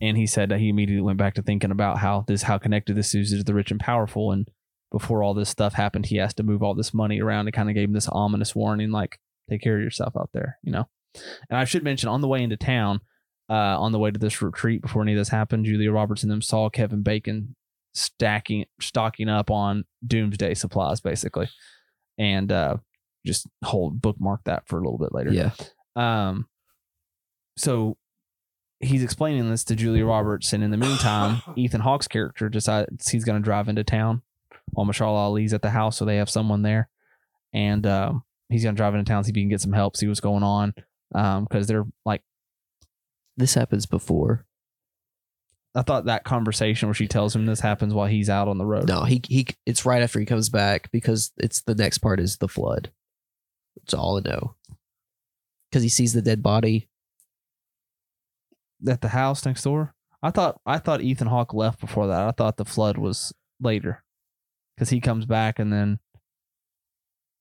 and 0.00 0.16
he 0.16 0.26
said 0.26 0.48
that 0.50 0.60
he 0.60 0.68
immediately 0.68 1.02
went 1.02 1.18
back 1.18 1.34
to 1.34 1.42
thinking 1.42 1.70
about 1.70 1.98
how 1.98 2.24
this, 2.26 2.42
how 2.42 2.58
connected 2.58 2.96
this 2.96 3.14
is 3.14 3.30
to 3.30 3.42
the 3.42 3.54
rich 3.54 3.70
and 3.70 3.80
powerful. 3.80 4.32
And 4.32 4.48
before 4.90 5.22
all 5.22 5.34
this 5.34 5.48
stuff 5.48 5.74
happened, 5.74 6.06
he 6.06 6.16
has 6.16 6.34
to 6.34 6.42
move 6.42 6.62
all 6.62 6.74
this 6.74 6.92
money 6.92 7.20
around. 7.20 7.48
It 7.48 7.52
kind 7.52 7.68
of 7.68 7.74
gave 7.74 7.88
him 7.88 7.94
this 7.94 8.08
ominous 8.08 8.54
warning, 8.54 8.90
like, 8.90 9.18
take 9.48 9.62
care 9.62 9.76
of 9.76 9.82
yourself 9.82 10.14
out 10.16 10.30
there, 10.32 10.58
you 10.62 10.72
know? 10.72 10.88
And 11.48 11.58
I 11.58 11.64
should 11.64 11.84
mention 11.84 12.08
on 12.08 12.20
the 12.20 12.28
way 12.28 12.42
into 12.42 12.56
town, 12.56 13.00
uh, 13.48 13.78
on 13.80 13.92
the 13.92 13.98
way 13.98 14.10
to 14.10 14.18
this 14.18 14.42
retreat 14.42 14.82
before 14.82 15.02
any 15.02 15.12
of 15.12 15.18
this 15.18 15.28
happened, 15.28 15.64
Julia 15.64 15.92
Roberts 15.92 16.22
and 16.22 16.32
them 16.32 16.42
saw 16.42 16.68
Kevin 16.68 17.02
Bacon 17.02 17.54
stacking 17.94 18.64
stocking 18.80 19.28
up 19.28 19.50
on 19.50 19.84
doomsday 20.04 20.52
supplies 20.52 21.00
basically 21.00 21.48
and 22.18 22.50
uh 22.50 22.76
just 23.24 23.46
hold 23.62 24.02
bookmark 24.02 24.40
that 24.44 24.66
for 24.66 24.78
a 24.78 24.82
little 24.82 24.98
bit 24.98 25.14
later 25.14 25.32
Yeah. 25.32 25.52
Um 25.96 26.46
so 27.56 27.96
he's 28.80 29.04
explaining 29.04 29.48
this 29.48 29.64
to 29.64 29.76
julia 29.76 30.04
roberts 30.04 30.52
and 30.52 30.62
in 30.64 30.70
the 30.70 30.76
meantime 30.76 31.40
ethan 31.56 31.80
hawke's 31.80 32.08
character 32.08 32.48
decides 32.48 33.08
he's 33.08 33.24
going 33.24 33.40
to 33.40 33.44
drive 33.44 33.68
into 33.68 33.84
town 33.84 34.20
while 34.72 34.84
Mahershala 34.84 35.14
Ali's 35.14 35.54
at 35.54 35.62
the 35.62 35.70
house 35.70 35.96
so 35.96 36.04
they 36.04 36.16
have 36.16 36.28
someone 36.28 36.62
there 36.62 36.88
and 37.52 37.86
um 37.86 38.24
he's 38.48 38.64
going 38.64 38.74
to 38.74 38.76
drive 38.76 38.94
into 38.94 39.08
town 39.10 39.22
see 39.24 39.30
if 39.30 39.36
he 39.36 39.42
can 39.42 39.48
get 39.48 39.60
some 39.60 39.72
help 39.72 39.96
see 39.96 40.08
what's 40.08 40.20
going 40.20 40.42
on 40.42 40.74
um 41.14 41.44
because 41.44 41.66
they're 41.68 41.86
like 42.04 42.22
This 43.36 43.54
happens 43.54 43.86
before. 43.86 44.44
i 45.76 45.82
thought 45.82 46.06
that 46.06 46.24
conversation 46.24 46.88
where 46.88 46.94
she 46.94 47.06
tells 47.08 47.34
him 47.34 47.46
this 47.46 47.60
happens 47.60 47.94
while 47.94 48.08
he's 48.08 48.28
out 48.28 48.48
on 48.48 48.58
the 48.58 48.66
road 48.66 48.88
No, 48.88 49.04
he 49.04 49.22
he. 49.28 49.46
It's 49.64 49.86
right 49.86 50.02
after 50.02 50.18
he 50.18 50.26
comes 50.26 50.48
back 50.50 50.90
because 50.90 51.32
it's 51.38 51.62
the 51.62 51.76
next 51.76 51.98
part 51.98 52.18
is 52.20 52.36
the 52.38 52.48
flood. 52.48 52.90
It's 53.82 53.94
all 53.94 54.18
I 54.18 54.28
know. 54.28 54.56
Because 55.74 55.82
he 55.82 55.88
sees 55.88 56.12
the 56.12 56.22
dead 56.22 56.40
body. 56.40 56.88
at 58.86 59.00
the 59.00 59.08
house 59.08 59.44
next 59.44 59.64
door. 59.64 59.92
I 60.22 60.30
thought 60.30 60.60
I 60.64 60.78
thought 60.78 61.00
Ethan 61.00 61.26
Hawke 61.26 61.52
left 61.52 61.80
before 61.80 62.06
that. 62.06 62.28
I 62.28 62.30
thought 62.30 62.58
the 62.58 62.64
flood 62.64 62.96
was 62.96 63.34
later 63.60 64.04
because 64.76 64.90
he 64.90 65.00
comes 65.00 65.26
back 65.26 65.58
and 65.58 65.72
then 65.72 65.98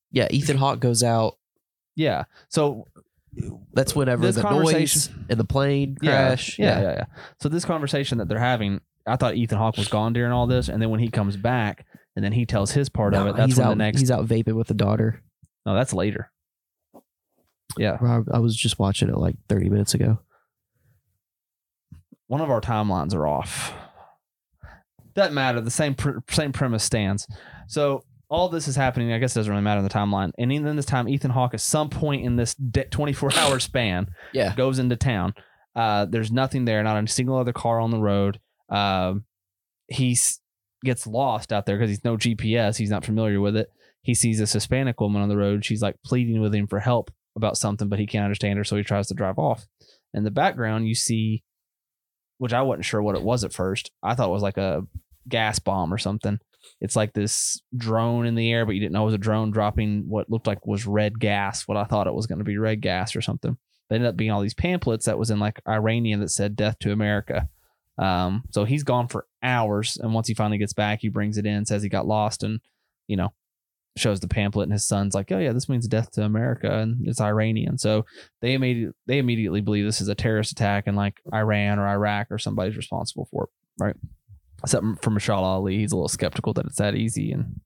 Yeah, 0.09 0.27
Ethan 0.31 0.57
Hawke 0.57 0.79
goes 0.79 1.03
out. 1.03 1.37
yeah. 1.95 2.23
So 2.49 2.87
That's 3.71 3.95
whenever 3.95 4.31
the 4.31 4.41
noise 4.41 5.11
and 5.29 5.39
the 5.39 5.45
plane 5.45 5.97
yeah, 6.01 6.29
crash. 6.29 6.57
Yeah, 6.57 6.81
yeah, 6.81 6.91
yeah. 6.93 7.05
So 7.39 7.49
this 7.49 7.65
conversation 7.65 8.17
that 8.17 8.29
they're 8.29 8.39
having, 8.39 8.81
I 9.05 9.15
thought 9.15 9.35
Ethan 9.35 9.59
Hawke 9.59 9.77
was 9.77 9.89
gone 9.89 10.13
during 10.13 10.31
all 10.31 10.47
this, 10.47 10.69
and 10.69 10.81
then 10.81 10.89
when 10.89 11.01
he 11.01 11.09
comes 11.09 11.37
back 11.37 11.85
and 12.15 12.25
then 12.25 12.31
he 12.31 12.47
tells 12.47 12.71
his 12.71 12.89
part 12.89 13.13
of 13.13 13.27
it, 13.27 13.35
that's 13.35 13.55
when 13.57 13.67
out. 13.67 13.69
the 13.69 13.75
next. 13.75 13.99
He's 13.99 14.09
out 14.09 14.25
vaping 14.25 14.55
with 14.55 14.69
the 14.69 14.73
daughter. 14.73 15.21
No, 15.67 15.75
that's 15.75 15.93
later. 15.93 16.31
Yeah, 17.77 17.97
Rob, 18.01 18.27
I 18.31 18.39
was 18.39 18.55
just 18.55 18.77
watching 18.79 19.09
it 19.09 19.17
like 19.17 19.35
30 19.49 19.69
minutes 19.69 19.93
ago. 19.93 20.19
one 22.27 22.41
of 22.41 22.49
our 22.49 22.61
timelines 22.61 23.13
are 23.13 23.27
off. 23.27 23.73
Doesn't 25.15 25.33
matter. 25.33 25.61
The 25.61 25.69
same 25.71 25.93
pr- 25.95 26.19
same 26.29 26.51
premise 26.51 26.83
stands. 26.83 27.27
So 27.67 28.03
all 28.29 28.49
this 28.49 28.67
is 28.67 28.75
happening. 28.75 29.11
I 29.13 29.19
guess 29.19 29.35
it 29.35 29.39
doesn't 29.39 29.51
really 29.51 29.63
matter 29.63 29.77
in 29.79 29.83
the 29.83 29.89
timeline. 29.89 30.31
And 30.39 30.51
in 30.51 30.75
this 30.75 30.85
time, 30.85 31.07
Ethan 31.07 31.31
Hawke, 31.31 31.53
at 31.53 31.61
some 31.61 31.89
point 31.89 32.25
in 32.25 32.35
this 32.35 32.55
24 32.91 33.31
hour 33.37 33.59
span, 33.59 34.07
Yeah. 34.33 34.55
goes 34.55 34.79
into 34.79 34.95
town. 34.95 35.33
Uh, 35.75 36.05
there's 36.05 36.31
nothing 36.31 36.65
there, 36.65 36.81
not 36.83 37.03
a 37.03 37.07
single 37.07 37.37
other 37.37 37.53
car 37.53 37.79
on 37.79 37.91
the 37.91 37.99
road. 37.99 38.39
Um, 38.69 39.25
he 39.87 40.17
gets 40.83 41.05
lost 41.05 41.53
out 41.53 41.65
there 41.67 41.77
because 41.77 41.89
he's 41.89 42.03
no 42.03 42.17
GPS. 42.17 42.77
He's 42.77 42.89
not 42.89 43.05
familiar 43.05 43.39
with 43.39 43.55
it. 43.55 43.71
He 44.01 44.15
sees 44.15 44.39
this 44.39 44.53
Hispanic 44.53 44.99
woman 44.99 45.21
on 45.21 45.29
the 45.29 45.37
road. 45.37 45.63
She's 45.63 45.81
like 45.81 45.95
pleading 46.03 46.41
with 46.41 46.53
him 46.55 46.65
for 46.67 46.79
help 46.79 47.11
about 47.35 47.57
something, 47.57 47.89
but 47.89 47.99
he 47.99 48.07
can't 48.07 48.25
understand 48.25 48.57
her, 48.57 48.63
so 48.63 48.75
he 48.75 48.83
tries 48.83 49.07
to 49.07 49.13
drive 49.13 49.37
off. 49.39 49.65
In 50.13 50.23
the 50.23 50.31
background, 50.31 50.87
you 50.87 50.95
see, 50.95 51.43
which 52.37 52.53
I 52.53 52.61
wasn't 52.61 52.85
sure 52.85 53.01
what 53.01 53.15
it 53.15 53.23
was 53.23 53.43
at 53.43 53.53
first. 53.53 53.91
I 54.01 54.15
thought 54.15 54.29
it 54.29 54.33
was 54.33 54.43
like 54.43 54.57
a 54.57 54.83
gas 55.27 55.59
bomb 55.59 55.93
or 55.93 55.97
something. 55.97 56.39
It's 56.79 56.95
like 56.95 57.13
this 57.13 57.61
drone 57.75 58.25
in 58.25 58.35
the 58.35 58.51
air, 58.51 58.65
but 58.65 58.73
you 58.73 58.79
didn't 58.79 58.93
know 58.93 59.03
it 59.03 59.05
was 59.05 59.13
a 59.13 59.19
drone 59.19 59.51
dropping 59.51 60.05
what 60.07 60.29
looked 60.29 60.47
like 60.47 60.65
was 60.65 60.85
red 60.85 61.19
gas. 61.19 61.67
What 61.67 61.77
I 61.77 61.83
thought 61.83 62.07
it 62.07 62.13
was 62.13 62.27
going 62.27 62.39
to 62.39 62.45
be 62.45 62.57
red 62.57 62.81
gas 62.81 63.15
or 63.15 63.21
something. 63.21 63.57
They 63.89 63.95
ended 63.95 64.09
up 64.09 64.17
being 64.17 64.31
all 64.31 64.41
these 64.41 64.53
pamphlets 64.53 65.05
that 65.05 65.19
was 65.19 65.29
in 65.29 65.39
like 65.39 65.61
Iranian 65.67 66.19
that 66.21 66.29
said 66.29 66.55
"Death 66.55 66.79
to 66.79 66.91
America." 66.91 67.49
Um, 67.97 68.43
so 68.51 68.63
he's 68.63 68.83
gone 68.83 69.07
for 69.07 69.27
hours, 69.41 69.97
and 70.01 70.13
once 70.13 70.27
he 70.27 70.33
finally 70.33 70.57
gets 70.57 70.73
back, 70.73 70.99
he 71.01 71.09
brings 71.09 71.37
it 71.37 71.45
in, 71.45 71.65
says 71.65 71.83
he 71.83 71.89
got 71.89 72.07
lost, 72.07 72.43
and 72.43 72.59
you 73.07 73.17
know, 73.17 73.33
shows 73.95 74.19
the 74.19 74.27
pamphlet, 74.27 74.63
and 74.63 74.73
his 74.73 74.85
son's 74.85 75.13
like, 75.13 75.31
"Oh 75.31 75.37
yeah, 75.37 75.53
this 75.53 75.69
means 75.69 75.87
death 75.87 76.11
to 76.11 76.23
America," 76.23 76.79
and 76.79 77.07
it's 77.07 77.21
Iranian. 77.21 77.77
So 77.77 78.05
they 78.41 78.53
immediately 78.53 78.93
they 79.05 79.17
immediately 79.19 79.61
believe 79.61 79.85
this 79.85 80.01
is 80.01 80.07
a 80.07 80.15
terrorist 80.15 80.51
attack, 80.51 80.85
and 80.87 80.97
like 80.97 81.21
Iran 81.33 81.79
or 81.79 81.87
Iraq 81.87 82.27
or 82.31 82.37
somebody's 82.37 82.77
responsible 82.77 83.27
for 83.31 83.45
it, 83.45 83.49
right? 83.83 83.95
Except 84.63 84.83
for 85.01 85.11
Mahershala 85.11 85.43
Ali, 85.43 85.77
he's 85.77 85.91
a 85.91 85.95
little 85.95 86.07
skeptical 86.07 86.53
that 86.53 86.65
it's 86.65 86.77
that 86.77 86.95
easy 86.95 87.31
and 87.31 87.59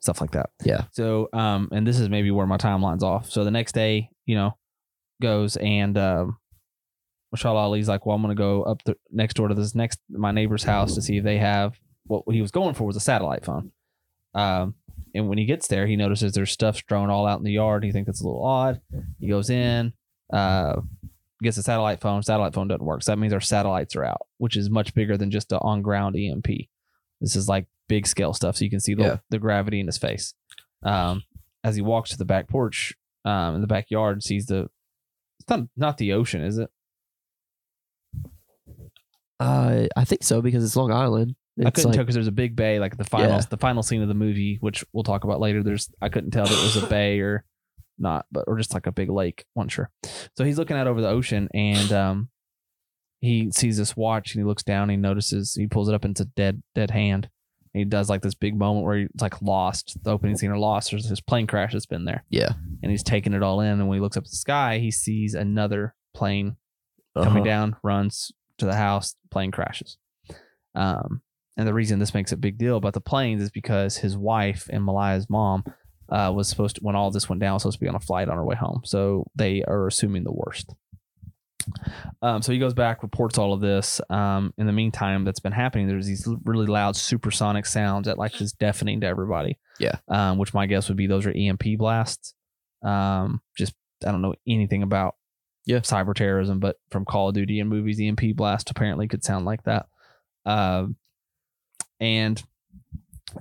stuff 0.00 0.20
like 0.20 0.32
that. 0.32 0.50
Yeah. 0.64 0.84
So, 0.92 1.28
um, 1.32 1.68
and 1.72 1.86
this 1.86 1.98
is 1.98 2.08
maybe 2.08 2.30
where 2.30 2.46
my 2.46 2.56
timeline's 2.56 3.02
off. 3.02 3.30
So 3.30 3.44
the 3.44 3.50
next 3.50 3.72
day, 3.72 4.10
you 4.26 4.36
know, 4.36 4.56
goes 5.20 5.56
and 5.56 5.96
um, 5.98 6.36
Mahershala 7.34 7.56
Ali's 7.56 7.88
like, 7.88 8.06
well, 8.06 8.16
I'm 8.16 8.22
gonna 8.22 8.34
go 8.34 8.62
up 8.62 8.82
the 8.84 8.96
next 9.10 9.34
door 9.34 9.48
to 9.48 9.54
this 9.54 9.74
next 9.74 10.00
my 10.08 10.32
neighbor's 10.32 10.64
house 10.64 10.94
to 10.94 11.02
see 11.02 11.18
if 11.18 11.24
they 11.24 11.38
have 11.38 11.74
what 12.04 12.24
he 12.30 12.42
was 12.42 12.50
going 12.50 12.74
for 12.74 12.84
was 12.84 12.96
a 12.96 13.00
satellite 13.00 13.44
phone. 13.44 13.72
Um, 14.34 14.74
and 15.14 15.28
when 15.28 15.38
he 15.38 15.44
gets 15.44 15.68
there, 15.68 15.86
he 15.86 15.96
notices 15.96 16.32
there's 16.32 16.50
stuff 16.50 16.76
strewn 16.76 17.10
all 17.10 17.26
out 17.26 17.38
in 17.38 17.44
the 17.44 17.52
yard. 17.52 17.84
He 17.84 17.92
thinks 17.92 18.08
it's 18.08 18.20
a 18.20 18.24
little 18.24 18.44
odd. 18.44 18.80
He 19.20 19.28
goes 19.28 19.50
in, 19.50 19.92
uh, 20.32 20.80
gets 21.42 21.56
a 21.58 21.62
satellite 21.62 22.00
phone. 22.00 22.22
Satellite 22.22 22.54
phone 22.54 22.68
doesn't 22.68 22.84
work. 22.84 23.02
So 23.02 23.12
that 23.12 23.18
means 23.18 23.32
our 23.32 23.40
satellites 23.40 23.94
are 23.96 24.04
out, 24.04 24.26
which 24.38 24.56
is 24.56 24.70
much 24.70 24.94
bigger 24.94 25.16
than 25.16 25.30
just 25.30 25.48
the 25.50 25.58
on 25.58 25.82
ground 25.82 26.16
EMP. 26.16 26.46
This 27.20 27.36
is 27.36 27.48
like 27.48 27.66
big 27.88 28.06
scale 28.06 28.32
stuff. 28.32 28.56
So 28.56 28.64
you 28.64 28.70
can 28.70 28.80
see 28.80 28.94
the, 28.94 29.02
Yeah. 29.02 29.16
the 29.30 29.38
gravity 29.38 29.80
in 29.80 29.86
his 29.86 29.98
face. 29.98 30.34
Um, 30.82 31.22
as 31.64 31.76
he 31.76 31.82
walks 31.82 32.10
to 32.10 32.16
the 32.16 32.24
back 32.24 32.48
porch, 32.48 32.94
um, 33.24 33.54
in 33.56 33.60
the 33.60 33.66
backyard, 33.66 34.22
sees 34.22 34.46
the, 34.46 34.68
it's 35.40 35.48
not, 35.48 35.60
not 35.76 35.98
the 35.98 36.12
ocean, 36.12 36.42
is 36.42 36.58
it? 36.58 36.70
Uh, 39.40 39.86
I 39.96 40.04
think 40.04 40.22
so 40.22 40.40
because 40.40 40.64
it's 40.64 40.76
Long 40.76 40.92
Island. 40.92 41.34
I 41.66 41.70
couldn't 41.70 41.90
like, 41.90 41.94
tell 41.96 42.04
because 42.04 42.14
there's 42.14 42.26
a 42.26 42.32
big 42.32 42.56
bay, 42.56 42.78
like 42.78 42.96
the 42.96 43.04
final, 43.04 43.30
Yeah. 43.36 43.42
the 43.48 43.56
final 43.56 43.82
scene 43.82 44.02
of 44.02 44.08
the 44.08 44.14
movie, 44.14 44.58
which 44.60 44.84
we'll 44.92 45.04
talk 45.04 45.24
about 45.24 45.40
later. 45.40 45.62
There's, 45.62 45.90
I 46.00 46.08
couldn't 46.08 46.30
tell 46.30 46.44
if 46.44 46.50
it 46.50 46.62
was 46.62 46.76
a 46.82 46.86
bay 46.86 47.20
or 47.20 47.44
not, 47.98 48.26
but 48.32 48.44
or 48.46 48.56
just 48.58 48.74
like 48.74 48.86
a 48.86 48.92
big 48.92 49.10
lake. 49.10 49.44
wasn't 49.54 49.72
sure. 49.72 49.90
So 50.36 50.44
he's 50.44 50.58
looking 50.58 50.76
out 50.76 50.86
over 50.86 51.00
the 51.00 51.08
ocean, 51.08 51.48
and 51.54 51.92
um, 51.92 52.28
he 53.20 53.50
sees 53.52 53.76
this 53.76 53.96
watch, 53.96 54.34
and 54.34 54.40
he 54.42 54.46
looks 54.46 54.62
down, 54.62 54.82
and 54.84 54.90
he 54.92 54.96
notices, 54.96 55.54
he 55.54 55.66
pulls 55.66 55.88
it 55.88 55.94
up, 55.94 56.04
into 56.04 56.24
dead, 56.24 56.62
dead 56.74 56.90
hand. 56.90 57.28
And 57.74 57.78
he 57.80 57.84
does 57.86 58.10
like 58.10 58.20
this 58.20 58.34
big 58.34 58.54
moment 58.54 58.84
where 58.84 58.98
he's 58.98 59.08
like 59.20 59.40
lost. 59.40 59.96
The 60.02 60.10
opening 60.10 60.36
scene 60.36 60.50
or 60.50 60.58
lost. 60.58 60.90
There's 60.90 61.08
this 61.08 61.20
plane 61.20 61.46
crash 61.46 61.72
that's 61.72 61.86
been 61.86 62.04
there, 62.04 62.24
yeah, 62.28 62.50
and 62.82 62.90
he's 62.90 63.02
taking 63.02 63.32
it 63.32 63.42
all 63.42 63.60
in. 63.60 63.68
And 63.80 63.88
when 63.88 63.96
he 63.96 64.00
looks 64.02 64.16
up 64.18 64.24
at 64.24 64.30
the 64.30 64.36
sky, 64.36 64.78
he 64.78 64.90
sees 64.90 65.32
another 65.34 65.94
plane 66.14 66.56
coming 67.16 67.42
Uh-huh. 67.42 67.44
down, 67.44 67.76
runs 67.82 68.30
to 68.58 68.66
the 68.66 68.74
house, 68.76 69.16
plane 69.30 69.50
crashes. 69.50 69.96
Um, 70.74 71.22
and 71.56 71.66
the 71.68 71.74
reason 71.74 71.98
this 71.98 72.14
makes 72.14 72.32
a 72.32 72.36
big 72.36 72.58
deal 72.58 72.76
about 72.76 72.94
the 72.94 73.00
planes 73.00 73.42
is 73.42 73.50
because 73.50 73.96
his 73.98 74.16
wife 74.16 74.68
and 74.72 74.84
Malaya's 74.84 75.28
mom 75.28 75.64
uh, 76.08 76.32
was 76.34 76.48
supposed 76.48 76.76
to, 76.76 76.80
when 76.82 76.96
all 76.96 77.10
this 77.10 77.28
went 77.28 77.40
down, 77.40 77.54
was 77.54 77.62
supposed 77.62 77.78
to 77.78 77.84
be 77.84 77.88
on 77.88 77.94
a 77.94 78.00
flight 78.00 78.28
on 78.28 78.36
her 78.36 78.44
way 78.44 78.56
home. 78.56 78.80
So 78.84 79.26
they 79.34 79.62
are 79.64 79.86
assuming 79.86 80.24
the 80.24 80.32
worst. 80.32 80.74
Um, 82.22 82.42
so 82.42 82.52
he 82.52 82.58
goes 82.58 82.74
back, 82.74 83.02
reports 83.02 83.38
all 83.38 83.52
of 83.52 83.60
this. 83.60 84.00
Um, 84.10 84.52
in 84.58 84.66
the 84.66 84.72
meantime, 84.72 85.24
that's 85.24 85.40
been 85.40 85.52
happening. 85.52 85.86
There's 85.86 86.06
these 86.06 86.26
really 86.44 86.66
loud 86.66 86.96
supersonic 86.96 87.66
sounds 87.66 88.06
that 88.06 88.18
like 88.18 88.40
is 88.40 88.52
deafening 88.52 89.00
to 89.02 89.06
everybody. 89.06 89.58
Yeah. 89.78 89.96
Um, 90.08 90.38
which 90.38 90.54
my 90.54 90.66
guess 90.66 90.88
would 90.88 90.96
be 90.96 91.06
those 91.06 91.26
are 91.26 91.32
EMP 91.36 91.78
blasts. 91.78 92.34
Um, 92.82 93.40
just 93.56 93.74
I 94.06 94.10
don't 94.10 94.22
know 94.22 94.34
anything 94.46 94.82
about 94.82 95.14
Yeah. 95.66 95.78
cyber 95.78 96.14
terrorism, 96.14 96.58
but 96.58 96.76
from 96.90 97.04
Call 97.04 97.28
of 97.28 97.34
Duty 97.34 97.60
and 97.60 97.70
movies, 97.70 98.00
EMP 98.00 98.34
blast 98.34 98.70
apparently 98.70 99.06
could 99.06 99.22
sound 99.24 99.44
like 99.44 99.62
that. 99.64 99.86
Um, 100.44 100.96
and 102.02 102.42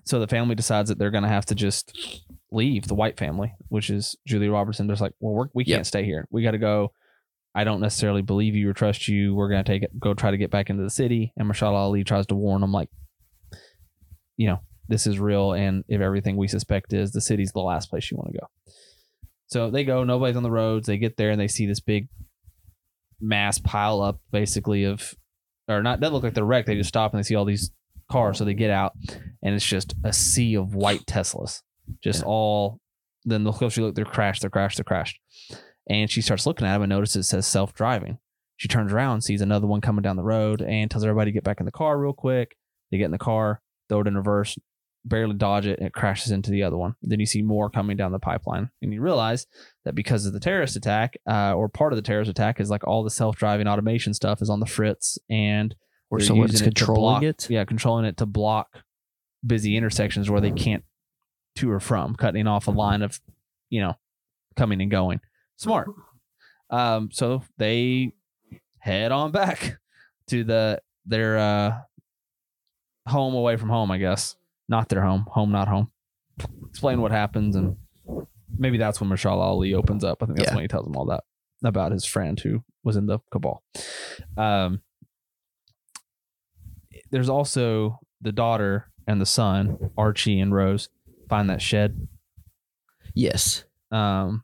so 0.06 0.20
the 0.20 0.28
family 0.28 0.56
decides 0.56 0.88
that 0.90 0.98
they're 0.98 1.12
going 1.12 1.24
to 1.24 1.30
have 1.30 1.46
to 1.48 1.56
just 1.56 2.22
leave 2.52 2.88
the 2.88 2.96
white 2.96 3.18
family, 3.18 3.54
which 3.70 3.90
is 3.90 4.16
Julia 4.26 4.52
Robertson. 4.52 4.88
They're 4.88 4.94
just 4.94 5.02
like, 5.02 5.14
well, 5.20 5.34
we're, 5.34 5.48
we 5.54 5.66
can't 5.66 5.80
Yeah. 5.80 5.84
stay 5.84 6.06
here. 6.06 6.28
We 6.32 6.44
got 6.44 6.52
to 6.52 6.58
go. 6.58 6.94
I 7.54 7.64
don't 7.66 7.82
necessarily 7.82 8.22
believe 8.22 8.56
you 8.56 8.70
or 8.70 8.74
trust 8.74 9.08
you. 9.10 9.36
We're 9.36 9.50
going 9.50 9.64
to 9.64 9.70
take 9.70 9.84
it, 9.84 10.00
go 10.00 10.14
try 10.14 10.32
to 10.32 10.38
get 10.38 10.52
back 10.52 10.70
into 10.70 10.84
the 10.84 10.90
city. 10.90 11.34
And 11.36 11.50
Mahershala 11.50 11.74
Ali 11.74 12.04
tries 12.06 12.26
to 12.28 12.36
warn 12.36 12.62
them, 12.62 12.72
like, 12.72 12.88
you 14.38 14.48
know, 14.48 14.60
this 14.88 15.06
is 15.08 15.20
real. 15.20 15.52
And 15.54 15.84
if 15.90 16.00
everything 16.00 16.38
we 16.38 16.48
suspect 16.48 16.94
is, 16.94 17.12
the 17.12 17.20
city's 17.22 17.52
the 17.52 17.60
last 17.60 17.90
place 17.90 18.10
you 18.10 18.18
want 18.18 18.32
to 18.34 18.40
go. 18.40 18.48
So 19.48 19.70
they 19.70 19.84
go, 19.84 20.04
nobody's 20.06 20.38
on 20.38 20.44
the 20.44 20.52
roads. 20.52 20.88
They 20.88 20.98
get 20.98 21.18
there 21.18 21.32
and 21.32 21.40
they 21.42 21.50
see 21.50 21.66
this 21.66 21.82
big 21.82 22.08
mass 23.20 23.60
pile 23.60 24.02
up 24.02 24.22
basically 24.32 24.86
of, 24.86 25.14
or 25.68 25.84
not, 25.84 26.00
doesn't 26.00 26.14
look 26.14 26.24
like 26.24 26.34
they're 26.34 26.46
wrecked. 26.46 26.68
They 26.68 26.76
just 26.76 26.88
stop 26.90 27.14
and 27.14 27.20
they 27.20 27.28
see 27.28 27.36
all 27.36 27.46
these 27.46 27.72
cars. 28.12 28.38
So 28.38 28.46
they 28.46 28.54
get 28.54 28.70
out 28.72 28.94
and 29.42 29.56
it's 29.56 29.66
just 29.66 29.96
a 30.04 30.14
sea 30.14 30.56
of 30.56 30.76
white 30.76 31.06
Teslas. 31.06 31.62
Just 32.04 32.20
Yeah. 32.22 32.26
all, 32.28 32.80
then 33.26 33.44
the 33.44 33.52
closer 33.52 33.82
you 33.82 33.88
look, 33.88 33.96
they're 33.96 34.06
crashed, 34.06 34.42
they're 34.42 34.50
crashed, 34.50 34.78
they're 34.78 34.84
crashed. 34.84 35.20
And 35.90 36.10
she 36.10 36.22
starts 36.22 36.46
looking 36.46 36.68
at 36.68 36.74
them 36.74 36.84
and 36.84 36.90
notices 36.90 37.26
it 37.26 37.30
says 37.30 37.48
self 37.48 37.74
driving. 37.74 38.20
She 38.58 38.68
turns 38.68 38.94
around, 38.94 39.22
sees 39.22 39.42
another 39.42 39.66
one 39.68 39.82
coming 39.82 40.04
down 40.04 40.16
the 40.18 40.24
road, 40.24 40.62
and 40.62 40.90
tells 40.90 41.04
everybody 41.04 41.32
to 41.32 41.34
get 41.34 41.44
back 41.44 41.60
in 41.60 41.66
the 41.66 41.72
car 41.72 42.00
real 42.00 42.14
quick. 42.14 42.56
They 42.92 42.98
get 43.00 43.06
in 43.06 43.12
the 43.12 43.18
car, 43.18 43.62
throw 43.90 44.02
it 44.02 44.08
in 44.08 44.16
reverse, 44.16 44.56
barely 45.04 45.34
dodge 45.34 45.66
it, 45.66 45.80
and 45.80 45.88
it 45.88 45.94
crashes 45.94 46.32
into 46.32 46.52
the 46.52 46.62
other 46.62 46.78
one. 46.78 46.94
Then 47.02 47.20
you 47.20 47.26
see 47.26 47.42
more 47.42 47.72
coming 47.72 47.98
down 47.98 48.12
the 48.12 48.20
pipeline, 48.20 48.70
and 48.82 48.94
you 48.94 49.02
realize 49.02 49.48
that 49.84 49.96
because 49.96 50.28
of 50.28 50.34
the 50.34 50.40
terrorist 50.40 50.76
attack, 50.76 51.18
uh, 51.28 51.54
or 51.56 51.70
part 51.70 51.92
of 51.92 51.98
the 51.98 52.04
terrorist 52.04 52.30
attack, 52.30 52.60
is 52.60 52.70
like 52.70 52.86
all 52.86 53.04
the 53.04 53.10
self-driving 53.10 53.68
automation 53.68 54.14
stuff 54.14 54.42
is 54.44 54.50
on 54.50 54.60
the 54.60 54.68
fritz, 54.68 55.18
and 55.28 55.74
Where 56.12 56.20
someone's 56.22 56.52
using 56.54 56.68
it 56.68 56.76
controlling 56.76 57.02
block- 57.02 57.24
it. 57.24 57.50
Yeah, 57.50 57.64
controlling 57.66 58.06
it 58.06 58.18
to 58.18 58.26
block 58.26 58.84
busy 59.46 59.76
intersections 59.78 60.30
where 60.30 60.42
they 60.42 60.52
can't 60.52 60.84
to 61.56 61.72
or 61.72 61.80
from, 61.80 62.16
cutting 62.16 62.48
off 62.48 62.68
a 62.68 62.72
line 62.72 63.02
of, 63.02 63.20
you 63.70 63.82
know, 63.82 63.96
coming 64.56 64.82
and 64.82 64.92
going. 64.92 65.20
Smart. 65.58 65.90
Um, 66.70 67.10
so 67.12 67.44
they 67.58 68.14
head 68.80 69.12
on 69.12 69.32
back 69.32 69.78
to 70.28 70.44
the 70.44 70.82
their 71.06 71.38
uh 71.38 71.78
home 73.08 73.34
away 73.34 73.58
from 73.58 73.70
home, 73.70 73.92
I 73.92 73.98
guess. 73.98 74.36
Not 74.70 74.90
their 74.90 75.02
home, 75.02 75.26
home 75.30 75.52
not 75.52 75.68
home. 75.68 75.92
Explain 76.70 77.02
what 77.02 77.12
happens 77.12 77.56
and 77.56 77.76
maybe 78.58 78.78
that's 78.78 79.00
when 79.02 79.10
Mahershala 79.10 79.42
Ali 79.42 79.74
opens 79.74 80.04
up. 80.04 80.22
I 80.22 80.26
think 80.26 80.38
that's 80.38 80.50
Yeah. 80.52 80.56
when 80.56 80.64
he 80.64 80.68
tells 80.68 80.86
them 80.86 80.96
all 80.96 81.06
that 81.08 81.24
about 81.64 81.92
his 81.92 82.06
friend 82.06 82.40
who 82.40 82.64
was 82.84 82.96
in 82.96 83.06
the 83.08 83.20
cabal. 83.32 83.64
Um 84.38 84.82
there's 87.12 87.30
also 87.30 88.00
the 88.22 88.32
daughter 88.32 88.90
and 89.08 89.20
the 89.22 89.26
son, 89.26 89.92
Archie 89.98 90.40
and 90.40 90.54
Rose, 90.54 90.90
find 91.30 91.50
that 91.50 91.62
shed 91.62 92.08
Yes. 93.14 93.66
um, 93.92 94.44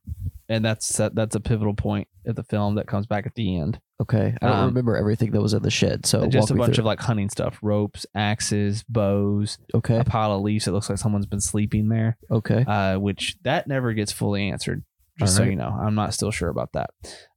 and 0.49 0.63
that's 0.63 0.97
that, 0.97 1.15
that's 1.15 1.35
a 1.35 1.39
pivotal 1.39 1.73
point 1.73 2.07
of 2.25 2.35
the 2.35 2.43
film 2.43 2.75
that 2.75 2.87
comes 2.87 3.05
back 3.05 3.25
at 3.25 3.35
the 3.35 3.57
end. 3.59 3.79
Okay. 4.01 4.35
I 4.41 4.47
don't 4.47 4.55
Um, 4.57 4.65
remember 4.67 4.95
everything 4.95 5.31
that 5.31 5.41
was 5.41 5.53
in 5.53 5.61
the 5.63 5.69
shed. 5.71 6.05
So 6.05 6.25
Just 6.27 6.51
a 6.51 6.55
bunch 6.55 6.75
through 6.75 6.83
of 6.83 6.85
like 6.85 6.99
hunting 7.01 7.29
stuff: 7.29 7.57
ropes, 7.61 8.05
axes, 8.15 8.83
bows. 8.87 9.57
Okay. 9.73 9.97
a 9.97 10.03
pile 10.03 10.33
of 10.33 10.41
leaves 10.41 10.65
that 10.65 10.71
looks 10.71 10.89
like 10.89 10.99
someone's 10.99 11.25
been 11.25 11.41
sleeping 11.41 11.89
there. 11.89 12.17
Okay. 12.31 12.63
Uh, 12.65 12.97
which 12.99 13.37
that 13.43 13.67
never 13.67 13.93
gets 13.93 14.11
fully 14.11 14.49
answered. 14.49 14.83
Just 15.19 15.35
so 15.35 15.43
you 15.43 15.55
know, 15.55 15.69
I'm 15.69 15.95
not 15.95 16.13
still 16.13 16.29
sure 16.31 16.49
about 16.49 16.73
that. 16.73 16.91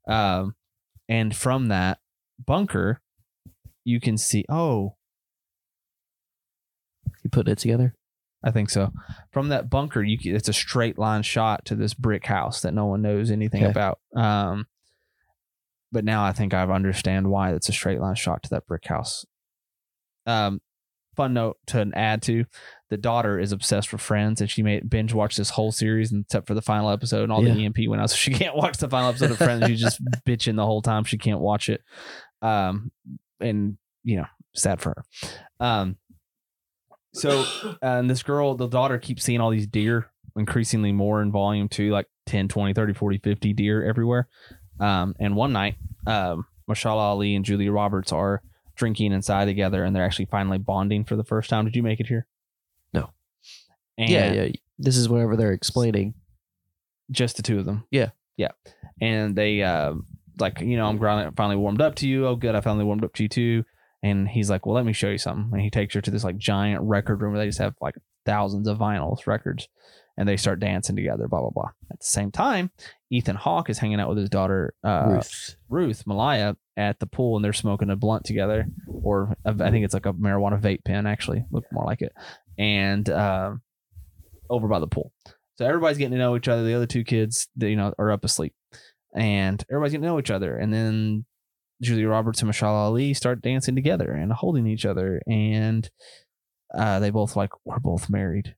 Um, 0.06 0.54
and 1.08 1.34
from 1.34 1.68
that 1.68 1.98
bunker, 2.44 3.00
you 3.84 4.00
can 4.00 4.18
see. 4.18 4.44
Oh, 4.50 4.96
You 7.22 7.30
putting 7.30 7.52
it 7.52 7.58
together? 7.58 7.94
I 8.42 8.50
think 8.50 8.70
so. 8.70 8.90
From 9.32 9.48
that 9.48 9.68
bunker, 9.68 10.02
you 10.02 10.18
it's 10.34 10.48
a 10.48 10.52
straight 10.54 10.98
line 10.98 11.22
shot 11.22 11.64
to 11.66 11.74
this 11.74 11.92
brick 11.94 12.24
house 12.26 12.62
that 12.62 12.72
no 12.72 12.86
one 12.86 13.02
knows 13.02 13.30
anything 13.30 13.62
Okay. 13.64 13.70
about. 13.70 13.98
Um, 14.16 14.66
but 15.92 16.04
now 16.04 16.24
I 16.24 16.32
think 16.32 16.54
I 16.54 16.62
understand 16.62 17.28
why 17.30 17.52
it's 17.52 17.68
a 17.68 17.72
straight 17.72 18.00
line 18.00 18.14
shot 18.14 18.42
to 18.44 18.50
that 18.50 18.66
brick 18.66 18.86
house. 18.86 19.26
Um, 20.24 20.60
fun 21.16 21.34
note 21.34 21.58
to 21.66 21.90
add 21.94 22.22
to: 22.22 22.46
the 22.88 22.96
daughter 22.96 23.38
is 23.38 23.52
obsessed 23.52 23.92
with 23.92 24.00
Friends, 24.00 24.40
and 24.40 24.48
she 24.50 24.62
made 24.62 24.88
binge 24.88 25.12
watch 25.12 25.36
this 25.36 25.50
whole 25.50 25.72
series, 25.72 26.10
except 26.12 26.46
for 26.46 26.54
the 26.54 26.62
final 26.62 26.88
episode, 26.90 27.24
and 27.24 27.32
all 27.32 27.42
the 27.42 27.50
EMP 27.64 27.76
went 27.88 28.00
out, 28.00 28.08
so 28.10 28.16
she 28.16 28.30
can't 28.32 28.56
watch 28.56 28.78
the 28.78 28.88
final 28.88 29.08
episode 29.10 29.32
of 29.32 29.38
Friends. 29.38 29.66
She's 29.66 29.80
just 29.80 30.00
bitching 30.26 30.56
the 30.56 30.64
whole 30.64 30.80
time. 30.80 31.04
She 31.04 31.18
can't 31.18 31.40
watch 31.40 31.68
it. 31.68 31.82
Um, 32.40 32.90
and 33.40 33.76
you 34.04 34.16
know, 34.16 34.26
sad 34.54 34.80
for 34.80 34.94
her. 34.96 35.04
Um, 35.66 35.96
so 37.12 37.44
and 37.82 38.08
this 38.08 38.22
girl 38.22 38.54
the 38.54 38.68
daughter 38.68 38.98
keeps 38.98 39.24
seeing 39.24 39.40
all 39.40 39.50
these 39.50 39.66
deer 39.66 40.06
increasingly 40.36 40.92
more 40.92 41.22
in 41.22 41.32
volume 41.32 41.68
too 41.68 41.90
like 41.90 42.06
10 42.26 42.48
20 42.48 42.72
30 42.72 42.94
40 42.94 43.18
50 43.18 43.52
deer 43.52 43.84
everywhere 43.84 44.28
um 44.78 45.14
and 45.18 45.34
one 45.34 45.52
night 45.52 45.74
um, 46.06 46.46
Mahershala 46.68 46.98
Ali 46.98 47.34
and 47.34 47.44
Julia 47.44 47.72
Roberts 47.72 48.12
are 48.12 48.42
drinking 48.76 49.12
inside 49.12 49.46
together, 49.46 49.84
and 49.84 49.94
they're 49.94 50.04
actually 50.04 50.26
finally 50.26 50.58
bonding 50.58 51.04
for 51.04 51.16
the 51.16 51.24
first 51.24 51.50
time. 51.50 51.64
Did 51.64 51.76
you 51.76 51.82
make 51.82 52.00
it 52.00 52.06
here? 52.06 52.26
No. 52.92 53.10
And 53.98 54.08
yeah, 54.08 54.32
yeah. 54.32 54.52
This 54.78 54.96
is 54.96 55.08
whenever 55.08 55.36
they're 55.36 55.52
explaining. 55.52 56.14
just 57.10 57.36
the 57.36 57.42
two 57.42 57.58
of 57.58 57.66
them. 57.66 57.84
Yeah. 57.90 58.10
yeah. 58.36 58.52
And 59.00 59.36
they 59.36 59.62
uh, 59.62 59.94
like, 60.38 60.60
you 60.60 60.76
know, 60.76 60.86
I'm 60.86 61.34
finally 61.34 61.56
warmed 61.56 61.82
up 61.82 61.96
to 61.96 62.08
you. 62.08 62.26
Oh, 62.26 62.36
good, 62.36 62.54
I 62.54 62.60
finally 62.60 62.84
warmed 62.84 63.04
up 63.04 63.14
to 63.14 63.24
you 63.24 63.28
too. 63.28 63.64
And 64.02 64.26
he's 64.28 64.48
like, 64.48 64.64
well, 64.64 64.74
let 64.76 64.84
me 64.86 64.92
show 64.92 65.10
you 65.10 65.18
something. 65.18 65.50
And 65.52 65.60
he 65.62 65.70
takes 65.70 65.94
her 65.94 66.00
to 66.00 66.10
this 66.10 66.24
like 66.24 66.38
giant 66.38 66.82
record 66.82 67.20
room 67.20 67.32
where 67.32 67.40
they 67.42 67.48
just 67.48 67.58
have 67.58 67.74
like 67.80 67.96
thousands 68.24 68.66
of 68.68 68.78
vinyls 68.78 69.26
records, 69.26 69.68
and 70.16 70.28
they 70.28 70.36
start 70.36 70.60
dancing 70.60 70.96
together. 70.96 71.28
Blah 71.28 71.40
blah 71.40 71.50
blah. 71.50 71.70
At 71.90 72.00
the 72.00 72.06
same 72.06 72.30
time, 72.30 72.70
Ethan 73.10 73.36
Hawke 73.36 73.68
is 73.70 73.78
hanging 73.78 74.00
out 74.00 74.08
with 74.08 74.18
his 74.18 74.30
daughter 74.30 74.74
uh, 74.84 75.04
Ruth. 75.08 75.56
Ruth 75.68 76.06
Malaya 76.06 76.56
at 76.76 76.98
the 76.98 77.06
pool, 77.06 77.36
and 77.36 77.44
they're 77.44 77.52
smoking 77.52 77.90
a 77.90 77.96
blunt 77.96 78.24
together, 78.24 78.66
or 78.86 79.36
a- 79.44 79.50
I 79.62 79.70
think 79.70 79.84
it's 79.84 79.94
like 79.94 80.06
a 80.06 80.14
marijuana 80.14 80.58
vape 80.60 80.84
pen. 80.84 81.06
Actually, 81.06 81.44
look 81.50 81.64
more 81.70 81.84
like 81.84 82.00
it, 82.00 82.12
and 82.58 83.08
um, 83.10 83.60
over 84.48 84.66
by 84.66 84.78
the 84.78 84.86
pool. 84.86 85.12
So 85.58 85.66
everybody's 85.66 85.98
getting 85.98 86.12
to 86.12 86.18
know 86.18 86.36
each 86.36 86.48
other. 86.48 86.64
The 86.64 86.72
other 86.74 86.86
two 86.86 87.04
kids, 87.04 87.48
they, 87.54 87.68
you 87.68 87.76
know, 87.76 87.92
are 87.98 88.10
up 88.12 88.24
asleep, 88.24 88.54
and 89.14 89.62
everybody's 89.70 89.92
getting 89.92 90.02
to 90.04 90.08
know 90.08 90.18
each 90.18 90.30
other. 90.30 90.56
And 90.56 90.72
then 90.72 91.26
Julia 91.82 92.08
Roberts 92.08 92.42
and 92.42 92.50
Mahershala 92.50 92.86
Ali 92.86 93.14
start 93.14 93.42
dancing 93.42 93.74
together 93.74 94.12
and 94.12 94.32
holding 94.32 94.66
each 94.66 94.84
other, 94.84 95.20
and 95.26 95.88
uh, 96.74 97.00
they 97.00 97.10
both 97.10 97.36
like 97.36 97.50
we're 97.64 97.78
both 97.78 98.10
married. 98.10 98.54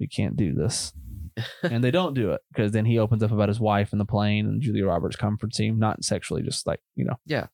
We 0.00 0.08
can't 0.08 0.36
do 0.36 0.54
this. 0.54 0.92
and 1.62 1.82
they 1.82 1.90
don't 1.90 2.14
do 2.14 2.32
it 2.32 2.40
because 2.52 2.72
then 2.72 2.84
he 2.84 2.98
opens 2.98 3.22
up 3.22 3.32
about 3.32 3.48
his 3.48 3.60
wife 3.60 3.92
in 3.92 3.98
the 3.98 4.04
plane, 4.04 4.46
and 4.46 4.62
Julia 4.62 4.86
Roberts 4.86 5.16
comforts 5.16 5.58
him, 5.58 5.78
not 5.78 6.04
sexually, 6.04 6.42
just 6.42 6.66
like 6.66 6.80
you 6.94 7.04
know. 7.04 7.16
Yeah. 7.26 7.46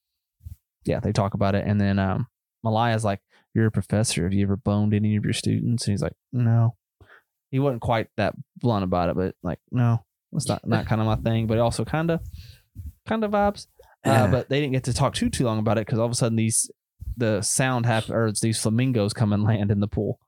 Yeah, 0.85 1.01
they 1.01 1.13
talk 1.13 1.35
about 1.35 1.55
it, 1.55 1.65
and 1.67 1.81
then 1.81 1.99
um, 1.99 2.29
Malaya's 2.65 3.05
like, 3.05 3.21
"You're 3.55 3.67
a 3.67 3.71
professor. 3.71 4.25
Have 4.25 4.33
you 4.33 4.45
ever 4.45 4.57
boned 4.57 4.95
any 4.95 5.17
of 5.17 5.25
your 5.25 5.33
students?" 5.33 5.87
And 5.87 5.93
he's 5.93 6.03
like, 6.03 6.15
"No." 6.33 6.77
He 7.51 7.59
wasn't 7.59 7.83
quite 7.83 8.09
that 8.17 8.35
blunt 8.57 8.85
about 8.85 9.09
it, 9.09 9.17
but 9.17 9.35
like, 9.43 9.59
no, 9.71 10.05
it's 10.33 10.49
not 10.49 10.67
not 10.67 10.87
kind 10.89 11.01
of 11.01 11.07
my 11.07 11.17
thing. 11.17 11.47
But 11.47 11.59
also 11.59 11.85
kind 11.85 12.11
of, 12.11 12.21
kind 13.07 13.25
of 13.25 13.31
vibes. 13.31 13.67
Uh, 14.09 14.27
but 14.29 14.49
they 14.49 14.61
didn't 14.61 14.73
get 14.73 14.85
to 14.85 14.93
talk 14.95 15.15
too 15.15 15.31
too 15.31 15.45
long 15.45 15.59
about 15.59 15.79
it 15.79 15.87
because 15.87 15.99
all 15.99 16.07
of 16.07 16.13
a 16.13 16.15
sudden 16.15 16.37
these 16.37 16.71
the 17.17 17.43
sound 17.43 17.87
happen 17.87 18.15
or 18.15 18.27
it's 18.27 18.41
these 18.41 18.61
flamingos 18.61 19.13
come 19.13 19.33
and 19.33 19.43
land 19.45 19.71
in 19.71 19.81
the 19.81 19.89
pool. 19.89 20.19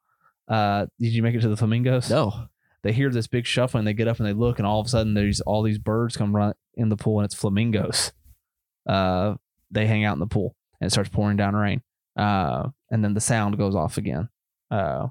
Uh, 0.48 0.86
did 0.98 1.12
you 1.12 1.22
make 1.22 1.34
it 1.34 1.40
to 1.40 1.48
the 1.48 1.56
flamingos? 1.56 2.10
No. 2.10 2.46
they 2.82 2.92
hear 2.92 3.10
this 3.10 3.26
big 3.26 3.46
shuffling. 3.46 3.84
They 3.84 3.92
get 3.92 4.08
up 4.08 4.18
and 4.18 4.26
they 4.26 4.32
look, 4.32 4.58
and 4.58 4.66
all 4.66 4.80
of 4.80 4.86
a 4.86 4.90
sudden 4.90 5.14
there's 5.14 5.40
all 5.40 5.62
these 5.62 5.78
birds 5.78 6.16
come 6.16 6.34
run 6.34 6.54
in 6.74 6.88
the 6.88 6.96
pool, 6.96 7.20
and 7.20 7.24
it's 7.24 7.34
flamingos. 7.34 8.12
Uh, 8.88 9.34
they 9.70 9.86
hang 9.86 10.04
out 10.04 10.14
in 10.14 10.20
the 10.20 10.26
pool, 10.26 10.56
and 10.80 10.88
it 10.88 10.90
starts 10.90 11.10
pouring 11.10 11.36
down 11.36 11.54
rain. 11.54 11.82
Uh, 12.16 12.68
and 12.90 13.04
then 13.04 13.14
the 13.14 13.20
sound 13.20 13.56
goes 13.56 13.76
off 13.76 13.98
again. 13.98 14.28
Uh, 14.70 15.08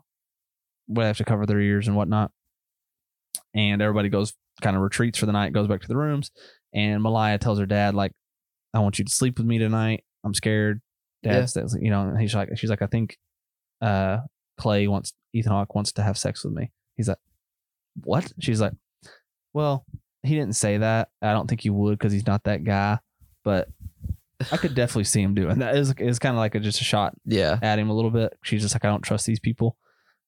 they 0.90 1.06
have 1.06 1.18
to 1.18 1.24
cover 1.24 1.46
their 1.46 1.62
ears 1.62 1.88
and 1.88 1.96
whatnot. 1.96 2.32
And 3.54 3.82
everybody 3.82 4.10
goes 4.10 4.34
kind 4.62 4.76
of 4.76 4.82
retreats 4.82 5.18
for 5.18 5.26
the 5.26 5.32
night, 5.32 5.54
goes 5.54 5.68
back 5.68 5.82
to 5.82 5.88
the 5.88 5.96
rooms. 5.96 6.32
And 6.74 7.02
Malaya 7.02 7.38
tells 7.38 7.60
her 7.60 7.66
dad, 7.66 7.96
like, 7.96 8.12
I 8.74 8.80
want 8.80 9.00
you 9.00 9.06
to 9.06 9.12
sleep 9.14 9.38
with 9.38 9.48
me 9.48 9.58
tonight. 9.58 10.04
I'm 10.24 10.34
scared. 10.34 10.82
Yeah. 11.24 11.40
Dad 11.40 11.50
says, 11.50 11.78
you 11.80 11.90
know, 11.90 12.08
and 12.08 12.20
he's 12.20 12.34
like, 12.36 12.50
she's 12.58 12.70
like, 12.70 12.82
I 12.82 12.88
think 12.88 13.18
uh, 13.82 14.20
Clay 14.58 14.88
wants, 14.88 15.14
Ethan 15.34 15.52
Hawke 15.52 15.74
wants 15.76 15.92
to 15.94 16.04
have 16.04 16.18
sex 16.18 16.44
with 16.44 16.54
me. 16.54 16.72
He's 16.96 17.08
like, 17.10 17.18
what? 18.04 18.32
She's 18.40 18.62
like, 18.62 18.74
well, 19.54 19.86
he 20.24 20.36
didn't 20.36 20.56
say 20.56 20.78
that. 20.78 21.10
I 21.22 21.34
don't 21.34 21.48
think 21.48 21.62
he 21.62 21.70
would 21.70 21.98
because 21.98 22.14
he's 22.14 22.28
not 22.28 22.44
that 22.44 22.64
guy. 22.64 23.00
But 23.44 23.70
I 24.52 24.58
could 24.58 24.76
definitely 24.76 25.06
see 25.06 25.22
him 25.22 25.34
doing 25.34 25.60
that. 25.60 25.76
Is 25.76 25.94
is 25.98 26.20
kind 26.20 26.36
of 26.36 26.40
like 26.40 26.56
a, 26.56 26.60
just 26.60 26.82
a 26.82 26.84
shot 26.84 27.14
Yeah. 27.26 27.58
at 27.62 27.80
him 27.80 27.90
a 27.90 27.94
little 27.94 28.12
bit. 28.12 28.34
She's 28.44 28.62
just 28.62 28.76
like, 28.76 28.86
I 28.86 28.90
don't 28.90 29.02
trust 29.02 29.26
these 29.26 29.40
people, 29.40 29.78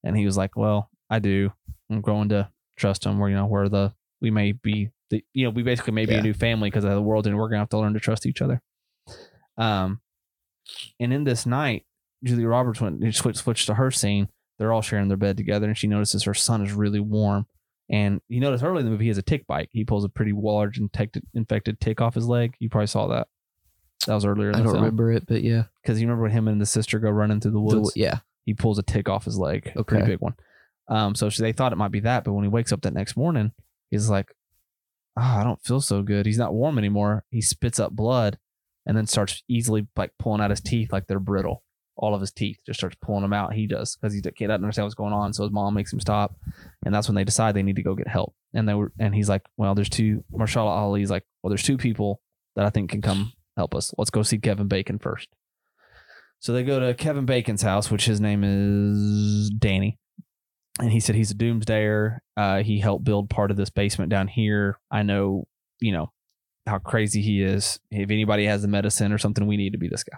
and 0.03 0.17
he 0.17 0.25
was 0.25 0.37
like, 0.37 0.55
Well, 0.57 0.89
I 1.09 1.19
do. 1.19 1.51
I'm 1.89 2.01
going 2.01 2.29
to 2.29 2.49
trust 2.77 3.03
them. 3.03 3.19
Where 3.19 3.29
you 3.29 3.35
know 3.35 3.45
where 3.45 3.69
the 3.69 3.93
we 4.21 4.31
may 4.31 4.53
be 4.53 4.89
the 5.11 5.23
you 5.33 5.43
know 5.45 5.51
we 5.51 5.61
basically 5.61 5.93
may 5.93 6.05
be 6.07 6.13
Yeah. 6.13 6.19
a 6.19 6.23
new 6.23 6.33
family 6.33 6.69
because 6.71 6.83
of 6.83 6.91
the 6.91 7.01
world, 7.01 7.27
and 7.27 7.37
we're 7.37 7.47
gonna 7.49 7.59
have 7.59 7.69
to 7.69 7.77
learn 7.77 7.93
to 7.93 7.99
trust 7.99 8.25
each 8.25 8.41
other. 8.41 8.61
Um, 9.57 10.01
and 10.99 11.13
in 11.13 11.23
this 11.23 11.45
night, 11.45 11.85
Julia 12.23 12.47
Roberts 12.47 12.81
went 12.81 13.01
switched 13.15 13.39
switched 13.39 13.67
to 13.67 13.75
her 13.75 13.91
scene. 13.91 14.29
They're 14.57 14.71
all 14.73 14.81
sharing 14.81 15.07
their 15.07 15.17
bed 15.17 15.37
together, 15.37 15.67
and 15.67 15.77
she 15.77 15.87
notices 15.87 16.23
her 16.23 16.33
son 16.33 16.63
is 16.65 16.71
really 16.73 16.99
warm. 16.99 17.45
And 17.89 18.21
you 18.29 18.39
notice 18.39 18.63
early 18.63 18.79
in 18.79 18.85
the 18.85 18.91
movie 18.91 19.05
he 19.05 19.09
has 19.09 19.17
a 19.17 19.21
tick 19.23 19.45
bite. 19.47 19.69
He 19.71 19.83
pulls 19.83 20.05
a 20.05 20.09
pretty 20.09 20.31
large 20.33 20.77
infected 20.77 21.23
infected 21.33 21.79
tick 21.81 21.99
off 21.99 22.15
his 22.15 22.27
leg. 22.27 22.55
You 22.59 22.69
probably 22.69 22.87
saw 22.87 23.07
that. 23.07 23.27
That 24.07 24.15
was 24.15 24.25
earlier 24.25 24.49
in 24.49 24.55
I 24.55 24.57
the 24.59 24.63
don't 24.63 24.73
film. 24.73 24.83
remember 24.85 25.11
it, 25.11 25.25
but 25.27 25.43
yeah. 25.43 25.63
Because 25.81 25.99
you 26.01 26.07
remember 26.07 26.23
when 26.23 26.31
him 26.31 26.47
and 26.47 26.59
the 26.61 26.65
sister 26.65 26.97
go 26.99 27.09
running 27.09 27.39
through 27.39 27.51
the 27.51 27.57
The- 27.57 27.61
woods 27.79 27.91
yeah. 27.95 28.19
he 28.45 28.53
pulls 28.53 28.79
a 28.79 28.83
tick 28.83 29.07
off 29.09 29.25
his 29.25 29.37
leg, 29.37 29.71
a 29.75 29.83
pretty 29.83 30.05
big 30.07 30.19
one. 30.21 30.35
Um, 30.87 31.13
so 31.15 31.29
she, 31.29 31.41
they 31.43 31.51
thought 31.53 31.71
it 31.71 31.77
might 31.77 31.91
be 31.91 31.99
that, 32.01 32.23
but 32.23 32.33
when 32.33 32.43
he 32.43 32.49
wakes 32.49 32.71
up 32.71 32.81
that 32.81 32.93
next 32.93 33.15
morning, 33.15 33.51
he's 33.91 34.09
like, 34.09 34.33
"Ah, 35.17 35.41
I 35.41 35.43
don't 35.43 35.61
feel 35.63 35.81
so 35.81 36.01
good." 36.01 36.25
He's 36.25 36.37
not 36.37 36.53
warm 36.53 36.77
anymore. 36.77 37.23
He 37.29 37.41
spits 37.41 37.79
up 37.79 37.93
blood, 37.93 38.37
and 38.85 38.97
then 38.97 39.07
starts 39.07 39.43
easily 39.47 39.87
like 39.95 40.11
pulling 40.17 40.41
out 40.41 40.49
his 40.49 40.61
teeth 40.61 40.91
like 40.91 41.07
they're 41.07 41.19
brittle. 41.19 41.63
All 41.97 42.15
of 42.15 42.21
his 42.21 42.31
teeth 42.31 42.59
just 42.65 42.79
starts 42.79 42.95
pulling 43.01 43.21
them 43.21 43.33
out. 43.33 43.53
He 43.53 43.67
does 43.67 43.95
because 43.95 44.13
he 44.13 44.21
can't 44.21 44.51
understand 44.51 44.85
what's 44.85 44.95
going 44.95 45.13
on. 45.13 45.33
So 45.33 45.43
his 45.43 45.51
mom 45.51 45.73
makes 45.73 45.93
him 45.93 45.99
stop, 45.99 46.35
and 46.85 46.93
that's 46.93 47.07
when 47.07 47.15
they 47.15 47.23
decide 47.23 47.55
they 47.55 47.63
need 47.63 47.75
to 47.75 47.83
go 47.83 47.95
get 47.95 48.07
help. 48.07 48.33
And 48.53 48.67
they 48.67 48.73
were, 48.73 48.91
and 48.99 49.13
he's 49.13 49.29
like, 49.29 49.43
"Well, 49.57 49.75
there's 49.75 49.89
two." 49.89 50.23
Mahershala 50.33 50.69
Ali's 50.69 51.11
like, 51.11 51.25
"Well, 51.41 51.49
there's 51.49 51.63
two 51.63 51.77
people 51.77 52.21
that 52.55 52.65
I 52.65 52.69
think 52.69 52.89
can 52.89 53.01
come 53.01 53.33
help 53.57 53.75
us. 53.75 53.93
Let's 53.97 54.09
go 54.09 54.23
see 54.23 54.37
Kevin 54.37 54.67
Bacon 54.67 54.99
first. 54.99 55.29
So 56.39 56.53
they 56.53 56.63
go 56.63 56.79
to 56.79 56.93
Kevin 56.95 57.25
Bacon's 57.25 57.61
house, 57.61 57.91
which 57.91 58.05
his 58.05 58.19
name 58.19 58.43
is 58.43 59.51
Danny. 59.51 59.99
And 60.79 60.91
he 60.91 60.99
said 60.99 61.15
he's 61.15 61.31
a 61.31 61.35
doomsdayer. 61.35 62.19
Uh, 62.37 62.63
he 62.63 62.79
helped 62.79 63.03
build 63.03 63.29
part 63.29 63.51
of 63.51 63.57
this 63.57 63.69
basement 63.69 64.09
down 64.09 64.27
here. 64.27 64.79
I 64.89 65.03
know, 65.03 65.45
you 65.79 65.91
know, 65.91 66.11
how 66.65 66.79
crazy 66.79 67.21
he 67.21 67.41
is. 67.43 67.79
If 67.91 68.09
anybody 68.09 68.45
has 68.45 68.61
the 68.61 68.67
medicine 68.67 69.11
or 69.11 69.17
something, 69.17 69.45
we 69.47 69.57
need 69.57 69.71
to 69.73 69.77
be 69.77 69.89
this 69.89 70.03
guy. 70.03 70.17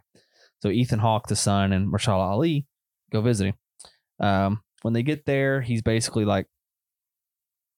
So 0.62 0.70
Ethan 0.70 1.00
Hawke, 1.00 1.28
the 1.28 1.36
son, 1.36 1.74
and 1.74 1.92
Mahershala 1.92 2.30
Ali 2.32 2.66
go 3.12 3.22
visit 3.22 3.48
him. 3.48 3.56
Um, 4.26 4.62
when 4.84 4.94
they 4.94 5.04
get 5.04 5.26
there, 5.26 5.60
he's 5.62 5.82
basically 5.82 6.24
like, 6.24 6.46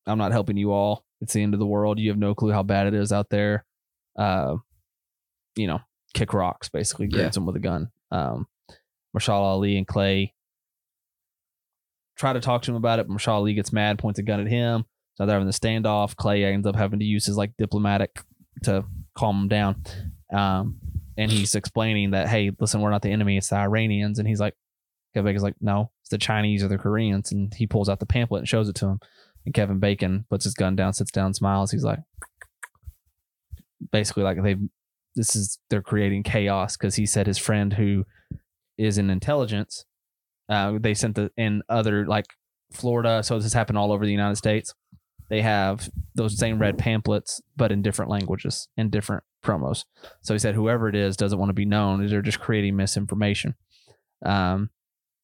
I'm 0.05 0.17
not 0.19 0.33
helping 0.33 0.57
you 0.57 0.71
all. 0.71 1.03
It's 1.21 1.33
the 1.33 1.41
end 1.41 1.53
of 1.55 1.59
the 1.59 1.65
world. 1.65 1.97
You 1.97 2.09
have 2.09 2.19
no 2.19 2.35
clue 2.35 2.51
how 2.51 2.61
bad 2.61 2.85
it 2.87 2.93
is 2.93 3.11
out 3.11 3.29
there. 3.29 3.65
Uh, 4.19 4.57
you 5.55 5.65
know, 5.65 5.79
kick 6.13 6.33
rocks, 6.33 6.69
basically, 6.69 7.07
Yeah. 7.09 7.19
grabs 7.21 7.37
him 7.37 7.45
with 7.47 7.55
a 7.55 7.59
gun. 7.59 7.89
Um, 8.11 8.47
Mahershala 9.17 9.41
Ali 9.41 9.77
and 9.77 9.87
Clay 9.87 10.33
try 12.15 12.33
to 12.33 12.39
talk 12.39 12.61
to 12.63 12.71
him 12.71 12.77
about 12.77 12.99
it, 12.99 13.07
Mahershala 13.07 13.35
Ali 13.35 13.53
gets 13.53 13.73
mad, 13.73 13.99
points 13.99 14.19
a 14.19 14.23
gun 14.23 14.39
at 14.39 14.47
him. 14.47 14.85
So 15.15 15.25
they're 15.25 15.35
having 15.35 15.47
the 15.47 15.53
standoff. 15.53 16.15
Clay 16.15 16.43
ends 16.43 16.67
up 16.67 16.75
having 16.75 16.99
to 16.99 17.05
use 17.05 17.25
his 17.25 17.37
like 17.37 17.51
diplomatic 17.57 18.19
to 18.63 18.85
calm 19.15 19.43
him 19.43 19.47
down. 19.47 19.83
Um, 20.33 20.77
and 21.17 21.31
he's 21.31 21.55
explaining 21.55 22.11
that, 22.11 22.27
hey, 22.27 22.51
listen, 22.59 22.81
we're 22.81 22.89
not 22.89 23.01
the 23.01 23.11
enemy, 23.11 23.37
it's 23.37 23.49
the 23.49 23.55
Iranians. 23.55 24.19
And 24.19 24.27
he's 24.27 24.39
like, 24.39 24.55
Kevin 25.13 25.31
Bacon's 25.31 25.43
like, 25.43 25.55
no, 25.61 25.91
it's 26.01 26.09
the 26.09 26.17
Chinese 26.17 26.61
or 26.63 26.67
the 26.67 26.77
Koreans. 26.77 27.31
And 27.31 27.53
he 27.53 27.67
pulls 27.67 27.87
out 27.87 27.99
the 27.99 28.05
pamphlet 28.05 28.39
and 28.39 28.47
shows 28.47 28.67
it 28.67 28.75
to 28.75 28.87
him. 28.87 28.99
And 29.45 29.53
Kevin 29.53 29.79
Bacon 29.79 30.25
puts 30.29 30.43
his 30.43 30.53
gun 30.53 30.75
down, 30.75 30.91
sits 30.91 31.11
down, 31.11 31.33
smiles. 31.33 31.71
He's 31.71 31.85
like, 31.85 31.99
basically, 33.91 34.23
like 34.23 34.41
they've, 34.43 34.59
this 35.15 35.35
is, 35.35 35.59
they're 35.69 35.81
creating 35.81 36.23
chaos 36.23 36.75
because 36.75 36.95
he 36.95 37.05
said 37.05 37.27
his 37.27 37.37
friend 37.37 37.73
who 37.73 38.05
is 38.77 38.97
in 38.97 39.09
intelligence, 39.09 39.85
uh, 40.49 40.77
they 40.79 40.93
sent 40.93 41.15
the, 41.15 41.31
in 41.37 41.61
other, 41.69 42.05
like 42.05 42.25
Florida. 42.71 43.23
So 43.23 43.35
this 43.35 43.45
has 43.45 43.53
happened 43.53 43.77
all 43.77 43.91
over 43.91 44.05
the 44.05 44.11
United 44.11 44.35
States. 44.35 44.73
They 45.29 45.41
have 45.41 45.89
those 46.13 46.37
same 46.37 46.59
red 46.59 46.77
pamphlets, 46.77 47.41
but 47.55 47.71
in 47.71 47.81
different 47.81 48.11
languages 48.11 48.67
and 48.77 48.91
different 48.91 49.23
promos. 49.43 49.85
So 50.21 50.33
he 50.33 50.39
said, 50.39 50.55
whoever 50.55 50.87
it 50.87 50.95
is 50.95 51.17
doesn't 51.17 51.39
want 51.39 51.49
to 51.49 51.53
be 51.53 51.65
known. 51.65 52.05
They're 52.05 52.21
just 52.21 52.39
creating 52.39 52.75
misinformation. 52.75 53.55
Um, 54.23 54.69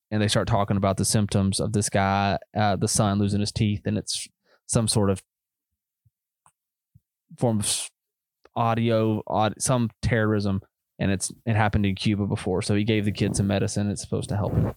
and 0.09 0.21
they 0.21 0.27
start 0.27 0.47
talking 0.47 0.77
about 0.77 0.97
the 0.97 1.05
symptoms 1.05 1.59
of 1.59 1.73
this 1.73 1.89
guy, 1.89 2.37
uh, 2.57 2.75
the 2.75 2.87
son 2.87 3.19
losing 3.19 3.39
his 3.39 3.51
teeth, 3.51 3.81
and 3.85 3.97
it's 3.97 4.27
some 4.67 4.87
sort 4.87 5.09
of 5.09 5.23
form 7.37 7.59
of 7.59 7.89
audio, 8.55 9.23
aud- 9.27 9.61
some 9.61 9.89
terrorism, 10.01 10.61
and 10.99 11.11
it's 11.11 11.31
it 11.45 11.55
happened 11.55 11.85
in 11.85 11.95
Cuba 11.95 12.27
before. 12.27 12.61
So 12.61 12.75
he 12.75 12.83
gave 12.83 13.05
the 13.05 13.11
kid 13.11 13.35
some 13.35 13.47
medicine. 13.47 13.89
It's 13.89 14.01
supposed 14.01 14.29
to 14.29 14.35
help 14.35 14.53
him. 14.53 14.73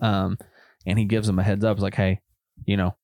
Um, 0.00 0.38
and 0.86 0.98
he 0.98 1.04
gives 1.04 1.26
them 1.26 1.38
a 1.38 1.42
heads 1.42 1.64
up. 1.64 1.76
It's 1.76 1.82
like, 1.82 1.94
hey, 1.94 2.20
you 2.64 2.76
know, 2.76 2.96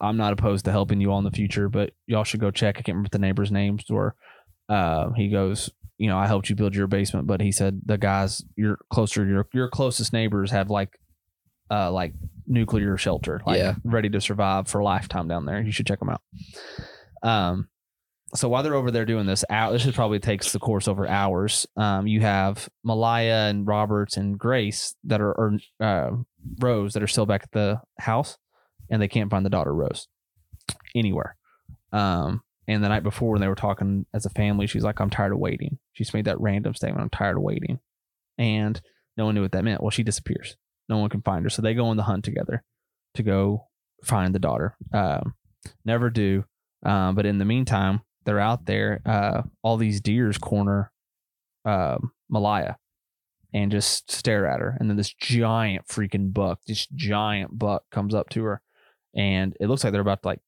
I'm 0.00 0.16
not 0.16 0.32
opposed 0.32 0.64
to 0.64 0.72
helping 0.72 1.00
you 1.00 1.10
all 1.12 1.18
in 1.18 1.24
the 1.24 1.30
future, 1.30 1.68
but 1.68 1.92
y'all 2.06 2.24
should 2.24 2.40
go 2.40 2.50
check. 2.50 2.76
I 2.78 2.82
can't 2.82 2.94
remember 2.96 3.10
the 3.12 3.18
neighbors' 3.18 3.52
names 3.52 3.84
were. 3.88 4.14
Uh, 4.68 5.10
he 5.12 5.28
goes, 5.28 5.70
you 5.98 6.08
know, 6.08 6.18
I 6.18 6.26
helped 6.26 6.48
you 6.50 6.56
build 6.56 6.74
your 6.74 6.86
basement, 6.88 7.26
but 7.26 7.40
he 7.40 7.52
said 7.52 7.80
the 7.84 7.96
guys 7.98 8.42
you're 8.56 8.78
closer, 8.90 9.24
your 9.26 9.46
your 9.52 9.68
closest 9.68 10.12
neighbors 10.12 10.50
have 10.50 10.70
like, 10.70 10.98
uh, 11.70 11.90
like 11.92 12.14
nuclear 12.46 12.96
shelter, 12.96 13.40
like 13.46 13.58
Yeah. 13.58 13.74
ready 13.84 14.08
to 14.10 14.20
survive 14.20 14.66
for 14.68 14.80
a 14.80 14.84
lifetime 14.84 15.28
down 15.28 15.46
there. 15.46 15.62
You 15.62 15.70
should 15.70 15.86
check 15.86 16.00
them 16.00 16.10
out. 16.10 16.22
Um, 17.22 17.68
so 18.34 18.48
while 18.48 18.62
they're 18.62 18.74
over 18.74 18.90
there 18.90 19.04
doing 19.04 19.26
this, 19.26 19.44
out 19.48 19.72
this 19.72 19.86
is 19.86 19.94
probably 19.94 20.18
takes 20.18 20.52
the 20.52 20.58
course 20.58 20.88
over 20.88 21.06
hours. 21.06 21.66
Um, 21.76 22.06
you 22.06 22.20
have 22.20 22.68
Malaya 22.82 23.48
and 23.48 23.66
Roberts 23.66 24.16
and 24.16 24.38
Grace 24.38 24.94
that 25.04 25.20
are 25.20 25.32
or 25.32 25.58
uh, 25.80 26.10
Rose 26.60 26.94
that 26.94 27.02
are 27.02 27.08
still 27.08 27.26
back 27.26 27.44
at 27.44 27.52
the 27.52 27.80
house, 27.98 28.36
and 28.90 29.00
they 29.00 29.08
can't 29.08 29.30
find 29.30 29.46
the 29.46 29.50
daughter 29.50 29.72
Rose 29.72 30.08
anywhere. 30.94 31.36
Um, 31.92 32.42
and 32.66 32.82
the 32.82 32.88
night 32.88 33.02
before 33.02 33.32
when 33.32 33.40
they 33.40 33.48
were 33.48 33.54
talking 33.54 34.06
as 34.12 34.26
a 34.26 34.30
family, 34.30 34.66
she's 34.66 34.84
like, 34.84 35.00
"I'm 35.00 35.10
tired 35.10 35.32
of 35.32 35.38
waiting." 35.38 35.78
She's 35.92 36.12
made 36.12 36.24
that 36.24 36.40
random 36.40 36.74
statement, 36.74 37.02
"I'm 37.02 37.10
tired 37.10 37.36
of 37.36 37.42
waiting," 37.42 37.78
and 38.36 38.80
no 39.16 39.26
one 39.26 39.36
knew 39.36 39.42
what 39.42 39.52
that 39.52 39.64
meant. 39.64 39.80
Well, 39.80 39.90
she 39.90 40.02
disappears. 40.02 40.56
No 40.88 40.98
one 40.98 41.08
can 41.08 41.22
find 41.22 41.44
her, 41.44 41.50
so 41.50 41.62
they 41.62 41.74
go 41.74 41.86
on 41.86 41.96
the 41.96 42.02
hunt 42.02 42.24
together 42.24 42.64
to 43.14 43.22
go 43.22 43.68
find 44.02 44.34
the 44.34 44.40
daughter. 44.40 44.76
Um, 44.92 45.34
never 45.84 46.10
do. 46.10 46.44
Um, 46.84 47.14
but 47.14 47.26
in 47.26 47.38
the 47.38 47.44
meantime, 47.44 48.02
they're 48.24 48.40
out 48.40 48.66
there. 48.66 49.00
Uh, 49.04 49.42
all 49.62 49.76
these 49.76 50.00
deers 50.00 50.38
corner 50.38 50.90
uh, 51.64 51.98
Malaya 52.28 52.76
and 53.52 53.70
just 53.70 54.10
stare 54.10 54.46
at 54.46 54.60
her. 54.60 54.76
And 54.80 54.90
then 54.90 54.96
this 54.96 55.12
giant 55.14 55.86
freaking 55.86 56.32
buck, 56.32 56.60
this 56.66 56.86
giant 56.94 57.58
buck 57.58 57.84
comes 57.90 58.14
up 58.14 58.28
to 58.30 58.42
her, 58.44 58.62
and 59.14 59.56
it 59.60 59.68
looks 59.68 59.84
like 59.84 59.92
they're 59.92 60.00
about 60.02 60.22
to 60.22 60.28
like 60.28 60.40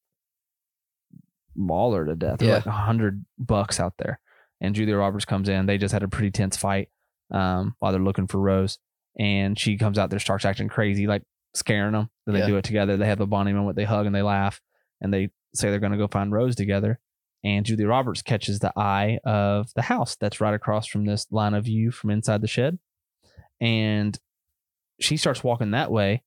maul 1.54 1.94
her 1.94 2.04
to 2.04 2.14
death. 2.14 2.38
There's 2.38 2.48
Yeah. 2.48 2.54
like 2.56 2.66
a 2.66 2.70
hundred 2.72 3.24
bucks 3.38 3.80
out 3.80 3.94
there. 3.98 4.20
And 4.60 4.74
Julia 4.74 4.96
Roberts 4.96 5.24
comes 5.24 5.48
in. 5.48 5.66
They 5.66 5.78
just 5.78 5.92
had 5.92 6.02
a 6.02 6.08
pretty 6.08 6.30
tense 6.30 6.56
fight 6.56 6.88
um, 7.30 7.74
while 7.78 7.92
they're 7.92 8.00
looking 8.00 8.26
for 8.26 8.38
Rose. 8.38 8.78
And 9.18 9.58
she 9.58 9.76
comes 9.78 9.98
out 9.98 10.10
there, 10.10 10.18
starts 10.18 10.44
acting 10.44 10.68
crazy, 10.68 11.06
like 11.06 11.22
scaring 11.54 11.92
them. 11.92 12.10
Then 12.26 12.34
they 12.34 12.40
Yeah. 12.40 12.46
do 12.46 12.56
it 12.56 12.64
together. 12.64 12.96
They 12.96 13.06
have 13.06 13.20
a 13.20 13.26
bonding 13.26 13.56
moment. 13.56 13.76
They 13.76 13.84
hug 13.84 14.06
and 14.06 14.14
they 14.14 14.22
laugh, 14.22 14.60
and 15.00 15.12
they 15.12 15.30
say 15.54 15.70
they're 15.70 15.78
going 15.80 15.92
to 15.92 15.98
go 15.98 16.08
find 16.08 16.32
Rose 16.32 16.54
together. 16.56 16.98
And 17.46 17.64
Julia 17.64 17.86
Roberts 17.86 18.22
catches 18.22 18.58
the 18.58 18.72
eye 18.76 19.20
of 19.24 19.72
the 19.76 19.82
house 19.82 20.16
that's 20.16 20.40
right 20.40 20.52
across 20.52 20.88
from 20.88 21.04
this 21.04 21.28
line 21.30 21.54
of 21.54 21.64
view 21.64 21.92
from 21.92 22.10
inside 22.10 22.40
the 22.40 22.48
shed. 22.48 22.80
And 23.60 24.18
she 24.98 25.16
starts 25.16 25.44
walking 25.44 25.70
that 25.70 25.92
way 25.92 26.24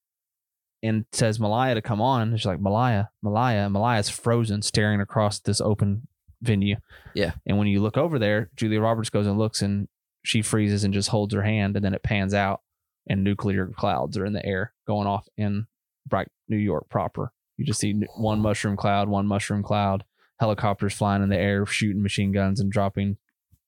and 0.81 1.03
says 1.11 1.37
Malaya 1.37 1.75
to 1.75 1.81
come 1.81 1.99
on. 1.99 2.21
And 2.21 2.39
she's 2.39 2.45
like, 2.45 2.61
Malaya, 2.61 3.09
Malaya. 3.21 3.69
Malaya's 3.69 4.07
frozen, 4.07 4.61
staring 4.61 5.01
across 5.01 5.41
this 5.41 5.59
open 5.59 6.07
venue. 6.41 6.77
Yeah. 7.13 7.33
And 7.45 7.57
when 7.57 7.67
you 7.67 7.81
look 7.81 7.97
over 7.97 8.17
there, 8.17 8.49
Julia 8.55 8.79
Roberts 8.79 9.09
goes 9.09 9.27
and 9.27 9.37
looks 9.37 9.61
and 9.61 9.89
she 10.23 10.41
freezes 10.41 10.85
and 10.85 10.93
just 10.93 11.09
holds 11.09 11.33
her 11.33 11.43
hand. 11.43 11.75
And 11.75 11.83
then 11.83 11.93
it 11.93 12.01
pans 12.01 12.33
out 12.33 12.61
and 13.09 13.25
nuclear 13.25 13.67
clouds 13.75 14.17
are 14.17 14.25
in 14.25 14.31
the 14.31 14.45
air 14.45 14.71
going 14.87 15.05
off 15.05 15.27
in 15.35 15.67
bright 16.07 16.29
New 16.47 16.55
York 16.55 16.87
proper. 16.87 17.33
You 17.57 17.65
just 17.65 17.81
see 17.81 17.91
one 18.15 18.39
mushroom 18.39 18.77
cloud, 18.77 19.09
one 19.09 19.27
mushroom 19.27 19.63
cloud, 19.63 20.05
helicopters 20.39 20.93
flying 20.93 21.23
in 21.23 21.29
the 21.29 21.37
air, 21.37 21.65
shooting 21.65 22.01
machine 22.01 22.31
guns 22.31 22.59
and 22.59 22.71
dropping 22.71 23.17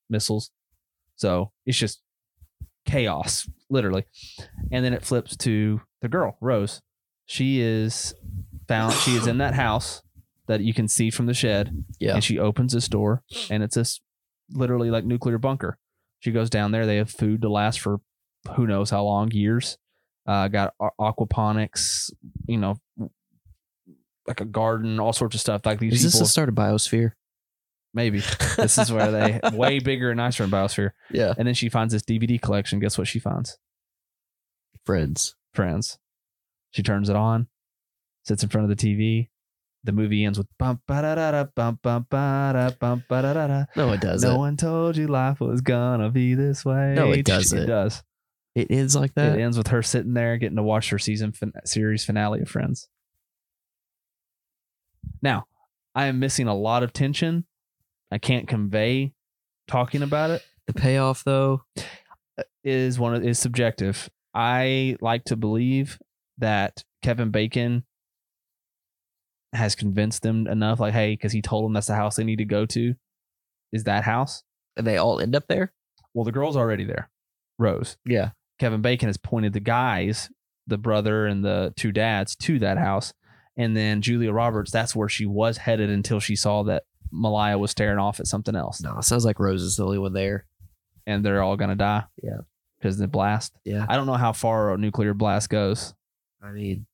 missiles. 0.08 0.50
So 1.16 1.52
it's 1.66 1.78
just 1.78 2.02
chaos, 2.86 3.48
literally. 3.70 4.04
And 4.70 4.84
then 4.84 4.92
it 4.92 5.04
flips 5.04 5.36
to 5.38 5.82
the 6.00 6.08
girl, 6.08 6.36
Rose. 6.40 6.80
She 7.26 7.60
is 7.60 8.14
found, 8.68 8.94
she 8.94 9.16
is 9.16 9.26
in 9.26 9.38
that 9.38 9.54
house 9.54 10.02
that 10.46 10.60
you 10.60 10.74
can 10.74 10.88
see 10.88 11.10
from 11.10 11.26
the 11.26 11.34
shed. 11.34 11.84
Yeah. 12.00 12.14
And 12.14 12.24
she 12.24 12.38
opens 12.38 12.72
this 12.72 12.88
door 12.88 13.22
and 13.50 13.62
it's 13.62 13.76
this 13.76 14.00
literally 14.50 14.90
like 14.90 15.04
nuclear 15.04 15.38
bunker. 15.38 15.78
She 16.20 16.30
goes 16.30 16.50
down 16.50 16.72
there. 16.72 16.86
They 16.86 16.96
have 16.96 17.10
food 17.10 17.42
to 17.42 17.48
last 17.48 17.80
for 17.80 17.98
who 18.56 18.66
knows 18.66 18.90
how 18.90 19.04
long, 19.04 19.30
years. 19.30 19.78
Uh, 20.26 20.46
got 20.46 20.72
aquaponics, 21.00 22.10
you 22.46 22.56
know, 22.56 22.76
like 24.26 24.40
a 24.40 24.44
garden, 24.44 25.00
all 25.00 25.12
sorts 25.12 25.34
of 25.34 25.40
stuff. 25.40 25.66
Like 25.66 25.78
these 25.80 25.94
Is 25.94 26.02
this 26.04 26.12
people, 26.14 26.26
the 26.26 26.30
start 26.30 26.48
of 26.48 26.54
Biosphere? 26.54 27.12
maybe 27.94 28.22
this 28.56 28.78
is 28.78 28.90
where 28.90 29.10
they 29.10 29.38
way 29.52 29.78
bigger 29.78 30.10
and 30.10 30.16
nicer 30.16 30.44
in 30.44 30.50
Biosphere. 30.50 30.92
Yeah. 31.10 31.34
And 31.36 31.46
then 31.46 31.54
she 31.54 31.68
finds 31.68 31.92
this 31.92 32.02
DVD 32.02 32.40
collection. 32.40 32.78
Guess 32.80 32.96
what 32.96 33.06
she 33.06 33.18
finds? 33.18 33.58
Friends. 34.86 35.34
Friends. 35.54 35.98
She 36.70 36.82
turns 36.82 37.08
it 37.10 37.16
on, 37.16 37.48
sits 38.24 38.42
in 38.42 38.48
front 38.48 38.70
of 38.70 38.76
the 38.76 38.82
TV. 38.96 39.28
The 39.84 39.92
movie 39.92 40.24
ends 40.24 40.38
with 40.38 40.46
bump 40.58 40.80
ba 40.86 41.02
da 41.02 41.16
da 41.16 41.30
da 41.32 41.44
bump 41.54 41.82
bump 41.82 42.08
ba 42.08 42.52
da 42.54 42.70
bump 42.78 43.04
ba 43.08 43.20
da 43.22 43.32
da 43.34 43.46
da. 43.48 43.64
No, 43.76 43.92
it 43.92 44.00
doesn't. 44.00 44.28
No 44.30 44.38
one 44.38 44.56
told 44.56 44.96
you 44.96 45.08
life 45.08 45.40
was 45.40 45.60
gonna 45.60 46.08
be 46.08 46.34
this 46.34 46.64
way. 46.64 46.94
No, 46.94 47.10
it 47.10 47.18
It 47.20 47.26
doesn't. 47.26 47.66
does. 47.66 48.02
It 48.54 48.70
ends 48.70 48.94
like 48.94 49.14
that. 49.14 49.36
It 49.38 49.42
ends 49.42 49.58
with 49.58 49.68
her 49.68 49.82
sitting 49.82 50.14
there 50.14 50.36
getting 50.38 50.56
to 50.56 50.62
watch 50.62 50.90
her 50.90 50.98
season 50.98 51.32
fin- 51.32 51.52
series 51.64 52.04
finale 52.04 52.40
of 52.40 52.48
Friends. 52.48 52.88
Now, 55.20 55.46
I 55.94 56.06
am 56.06 56.18
missing 56.18 56.46
a 56.48 56.54
lot 56.54 56.82
of 56.82 56.92
tension. 56.92 57.44
I 58.10 58.18
can't 58.18 58.48
convey 58.48 59.12
talking 59.68 60.02
about 60.02 60.30
it. 60.30 60.42
The 60.66 60.72
payoff, 60.74 61.24
though, 61.24 61.64
Is 62.64 62.98
one 62.98 63.14
of 63.14 63.24
is 63.24 63.38
subjective. 63.38 64.08
I 64.34 64.96
like 65.00 65.24
to 65.24 65.36
believe 65.36 65.98
that 66.38 66.84
Kevin 67.02 67.30
Bacon 67.30 67.84
has 69.52 69.74
convinced 69.74 70.22
them 70.22 70.46
enough, 70.46 70.80
like, 70.80 70.94
hey, 70.94 71.12
because 71.12 71.32
he 71.32 71.42
told 71.42 71.64
them 71.64 71.72
that's 71.72 71.88
the 71.88 71.94
house 71.94 72.16
they 72.16 72.24
need 72.24 72.36
to 72.36 72.44
go 72.44 72.64
to, 72.66 72.94
is 73.72 73.84
that 73.84 74.04
house. 74.04 74.42
and 74.76 74.86
they 74.86 74.96
all 74.96 75.20
end 75.20 75.34
up 75.36 75.46
there. 75.48 75.72
Well, 76.14 76.24
the 76.24 76.32
girl's 76.32 76.56
already 76.56 76.84
there, 76.84 77.10
Rose. 77.58 77.96
Yeah. 78.06 78.30
Kevin 78.58 78.82
Bacon 78.82 79.08
has 79.08 79.16
pointed 79.16 79.52
the 79.52 79.60
guys, 79.60 80.30
the 80.66 80.78
brother 80.78 81.26
and 81.26 81.44
the 81.44 81.72
two 81.76 81.92
dads, 81.92 82.36
to 82.36 82.58
that 82.60 82.78
house. 82.78 83.12
And 83.56 83.76
then 83.76 84.00
Julia 84.00 84.32
Roberts, 84.32 84.70
that's 84.70 84.96
where 84.96 85.08
she 85.08 85.26
was 85.26 85.58
headed 85.58 85.90
until 85.90 86.20
she 86.20 86.36
saw 86.36 86.62
that 86.64 86.84
Malaya 87.10 87.58
was 87.58 87.70
staring 87.70 87.98
off 87.98 88.18
at 88.20 88.26
something 88.26 88.56
else. 88.56 88.80
No, 88.82 88.96
it 88.98 89.04
sounds 89.04 89.24
like 89.26 89.38
Rose 89.38 89.62
is 89.62 89.76
the 89.76 89.84
only 89.84 89.98
one 89.98 90.14
there. 90.14 90.46
And 91.06 91.24
they're 91.24 91.42
all 91.42 91.56
going 91.56 91.70
to 91.70 91.76
die. 91.76 92.04
Yeah. 92.22 92.38
Because 92.78 92.96
the 92.96 93.06
blast. 93.08 93.52
Yeah. 93.64 93.84
I 93.88 93.96
don't 93.96 94.06
know 94.06 94.14
how 94.14 94.32
far 94.32 94.72
a 94.72 94.78
nuclear 94.78 95.12
blast 95.14 95.50
goes. 95.50 95.94
I 96.42 96.50
mean, 96.52 96.86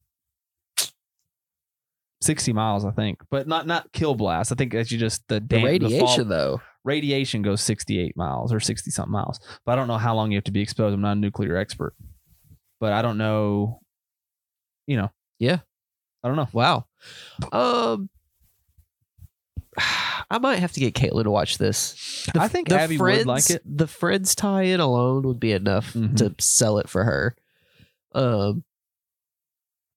60 2.20 2.52
miles, 2.52 2.84
I 2.84 2.90
think. 2.90 3.22
But 3.30 3.46
not 3.46 3.66
not 3.66 3.92
kill 3.92 4.14
blast. 4.14 4.50
I 4.50 4.54
think 4.56 4.72
that's 4.72 4.90
you 4.90 4.98
just 4.98 5.26
the, 5.28 5.40
the 5.40 5.62
radiation, 5.62 6.06
fall- 6.06 6.24
though. 6.24 6.60
radiation 6.84 7.42
goes 7.42 7.60
68 7.62 8.16
miles 8.16 8.52
or 8.52 8.60
60 8.60 8.90
something 8.90 9.12
miles. 9.12 9.38
But 9.64 9.72
I 9.72 9.76
don't 9.76 9.88
know 9.88 9.98
how 9.98 10.14
long 10.14 10.32
you 10.32 10.36
have 10.38 10.44
to 10.44 10.50
be 10.52 10.60
exposed. 10.60 10.94
I'm 10.94 11.00
not 11.00 11.16
a 11.16 11.20
nuclear 11.20 11.56
expert. 11.56 11.94
But 12.80 12.92
I 12.92 13.02
don't 13.02 13.18
know, 13.18 13.80
you 14.86 14.96
know. 14.96 15.10
Yeah. 15.38 15.58
I 16.22 16.28
don't 16.28 16.36
know. 16.36 16.48
Wow. 16.52 16.86
Um, 17.52 18.08
I 20.30 20.38
might 20.38 20.58
have 20.58 20.72
to 20.72 20.80
get 20.80 20.94
Caitlin 20.94 21.24
to 21.24 21.30
watch 21.30 21.58
this. 21.58 22.28
The- 22.34 22.40
I 22.40 22.48
think 22.48 22.68
the 22.68 22.78
Abby 22.80 22.98
would 22.98 23.26
like 23.26 23.48
it. 23.50 23.62
The 23.64 23.86
Friends 23.86 24.34
tie-in 24.34 24.80
alone 24.80 25.22
would 25.22 25.40
be 25.40 25.52
enough 25.52 25.92
Mhm. 25.94 26.16
to 26.18 26.34
sell 26.38 26.78
it 26.78 26.88
for 26.88 27.04
her. 27.04 27.36
Um, 28.14 28.64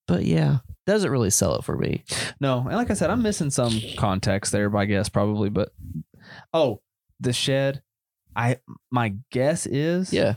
but 0.07 0.23
yeah, 0.25 0.59
doesn't 0.85 1.09
really 1.11 1.29
sell 1.29 1.55
it 1.55 1.63
for 1.63 1.77
me. 1.77 2.03
No, 2.39 2.59
and 2.59 2.75
like 2.75 2.91
I 2.91 2.93
said, 2.93 3.09
I'm 3.09 3.21
missing 3.21 3.49
some 3.49 3.73
context 3.97 4.51
there, 4.51 4.75
I 4.75 4.85
guess 4.85 5.09
probably. 5.09 5.49
But 5.49 5.71
oh, 6.53 6.81
the 7.19 7.33
shed. 7.33 7.81
I 8.35 8.59
my 8.89 9.15
guess 9.31 9.65
is 9.65 10.13
Yeah, 10.13 10.35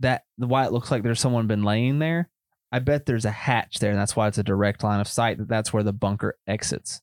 that 0.00 0.24
why 0.36 0.66
it 0.66 0.72
looks 0.72 0.90
like 0.90 1.02
there's 1.02 1.20
someone 1.20 1.46
been 1.46 1.62
laying 1.62 1.98
there. 2.00 2.28
I 2.72 2.78
bet 2.78 3.04
there's 3.06 3.26
a 3.26 3.30
hatch 3.30 3.78
there, 3.78 3.90
and 3.90 4.00
that's 4.00 4.16
why 4.16 4.26
it's 4.28 4.38
a 4.38 4.42
direct 4.42 4.82
line 4.82 5.00
of 5.00 5.06
sight. 5.06 5.38
That 5.38 5.48
that's 5.48 5.72
where 5.72 5.82
the 5.82 5.92
bunker 5.92 6.36
exits. 6.46 7.02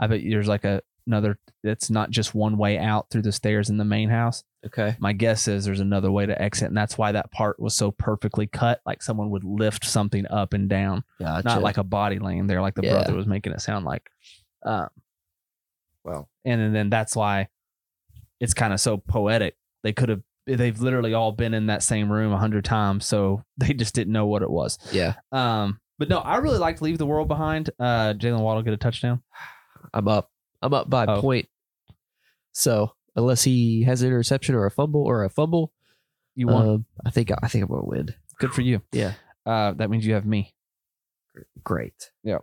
I 0.00 0.06
bet 0.06 0.22
there's 0.26 0.48
like 0.48 0.64
a 0.64 0.82
another. 1.06 1.38
It's 1.62 1.90
not 1.90 2.10
just 2.10 2.34
one 2.34 2.56
way 2.56 2.78
out 2.78 3.10
through 3.10 3.22
the 3.22 3.32
stairs 3.32 3.68
in 3.70 3.76
the 3.76 3.84
main 3.84 4.08
house. 4.08 4.42
okay. 4.66 4.96
My 4.98 5.12
guess 5.12 5.46
is 5.46 5.64
there's 5.66 5.80
another 5.80 6.10
way 6.10 6.24
to 6.24 6.40
exit, 6.40 6.68
and 6.68 6.76
that's 6.76 6.96
why 6.96 7.12
that 7.12 7.30
part 7.30 7.60
was 7.60 7.74
so 7.74 7.90
perfectly 7.90 8.46
cut, 8.46 8.80
like 8.86 9.02
someone 9.02 9.28
would 9.30 9.44
lift 9.44 9.84
something 9.84 10.26
up 10.30 10.54
and 10.54 10.68
down 10.68 11.04
Gotcha. 11.20 11.46
not 11.46 11.62
like 11.62 11.76
a 11.76 11.84
body 11.84 12.18
laying 12.18 12.46
there 12.46 12.62
like 12.62 12.74
the 12.74 12.82
Yeah. 12.84 12.94
brother 12.94 13.14
was 13.14 13.26
making 13.26 13.52
it 13.52 13.60
sound 13.60 13.84
like 13.84 14.08
um 14.64 14.88
well, 16.02 16.28
and 16.44 16.60
then, 16.60 16.72
then 16.72 16.90
that's 16.90 17.14
why 17.16 17.48
it's 18.40 18.54
kind 18.54 18.72
of 18.72 18.80
so 18.80 18.96
poetic 18.96 19.56
they 19.82 19.92
could 19.92 20.08
have 20.08 20.22
they've 20.46 20.80
literally 20.80 21.14
all 21.14 21.32
been 21.32 21.54
in 21.54 21.66
that 21.66 21.82
same 21.82 22.10
room 22.12 22.32
a 22.32 22.38
hundred 22.38 22.64
times 22.64 23.06
so 23.06 23.42
they 23.56 23.72
just 23.72 23.94
didn't 23.94 24.12
know 24.12 24.26
what 24.26 24.42
it 24.42 24.50
was 24.50 24.78
yeah. 24.92 25.14
um 25.32 25.78
but 25.98 26.08
no 26.08 26.18
i 26.18 26.36
really 26.36 26.58
like 26.58 26.76
to 26.76 26.84
leave 26.84 26.98
the 26.98 27.06
world 27.06 27.28
behind 27.28 27.70
uh 27.78 28.12
Jaylen 28.14 28.40
Waddle 28.40 28.62
get 28.62 28.72
a 28.74 28.76
touchdown 28.76 29.22
I'm 29.92 30.08
up. 30.08 30.30
I'm 30.62 30.72
up 30.74 30.88
by 30.90 31.04
Oh. 31.06 31.20
point. 31.20 31.46
So 32.52 32.92
unless 33.16 33.42
he 33.44 33.82
has 33.84 34.00
an 34.02 34.08
interception 34.08 34.54
or 34.54 34.64
a 34.66 34.70
fumble 34.70 35.02
or 35.02 35.22
a 35.24 35.28
fumble, 35.30 35.72
you 36.34 36.46
won 36.48 36.68
um, 36.68 36.84
I 37.06 37.10
think 37.10 37.30
I 37.42 37.48
think 37.48 37.62
I'm 37.64 37.68
gonna 37.70 37.84
win. 37.84 38.08
good 38.40 38.52
for 38.52 38.62
you 38.62 38.80
Yeah. 38.92 39.12
uh 39.46 39.72
that 39.72 39.90
means 39.90 40.04
you 40.06 40.14
have 40.14 40.26
me 40.26 40.52
Great. 41.62 42.10
Yeah. 42.22 42.38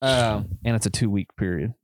Um 0.00 0.58
and 0.64 0.76
it's 0.76 0.86
a 0.86 0.90
two 0.90 1.10
week 1.10 1.34
period 1.36 1.74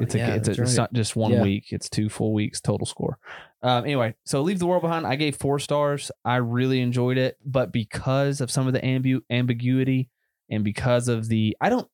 It's 0.00 0.14
a, 0.14 0.34
it's, 0.36 0.48
a 0.48 0.62
it's 0.62 0.76
not 0.76 0.92
just 0.92 1.16
one 1.16 1.32
Yeah. 1.32 1.42
week. 1.42 1.66
It's 1.70 1.88
two 1.88 2.08
full 2.08 2.32
weeks 2.32 2.60
total 2.60 2.86
score. 2.86 3.18
Um, 3.64 3.84
anyway, 3.84 4.14
so 4.24 4.42
leave 4.42 4.58
the 4.60 4.66
world 4.66 4.82
behind. 4.82 5.06
I 5.06 5.16
gave 5.16 5.36
four 5.36 5.58
stars. 5.58 6.10
I 6.24 6.36
really 6.36 6.80
enjoyed 6.80 7.16
it, 7.18 7.38
but 7.44 7.72
because 7.72 8.40
of 8.40 8.50
some 8.50 8.66
of 8.66 8.74
the 8.74 8.80
ambu- 8.80 9.22
ambiguity 9.30 10.10
and 10.50 10.62
because 10.62 11.08
of 11.08 11.28
the, 11.28 11.56
I 11.60 11.70
don't. 11.70 11.88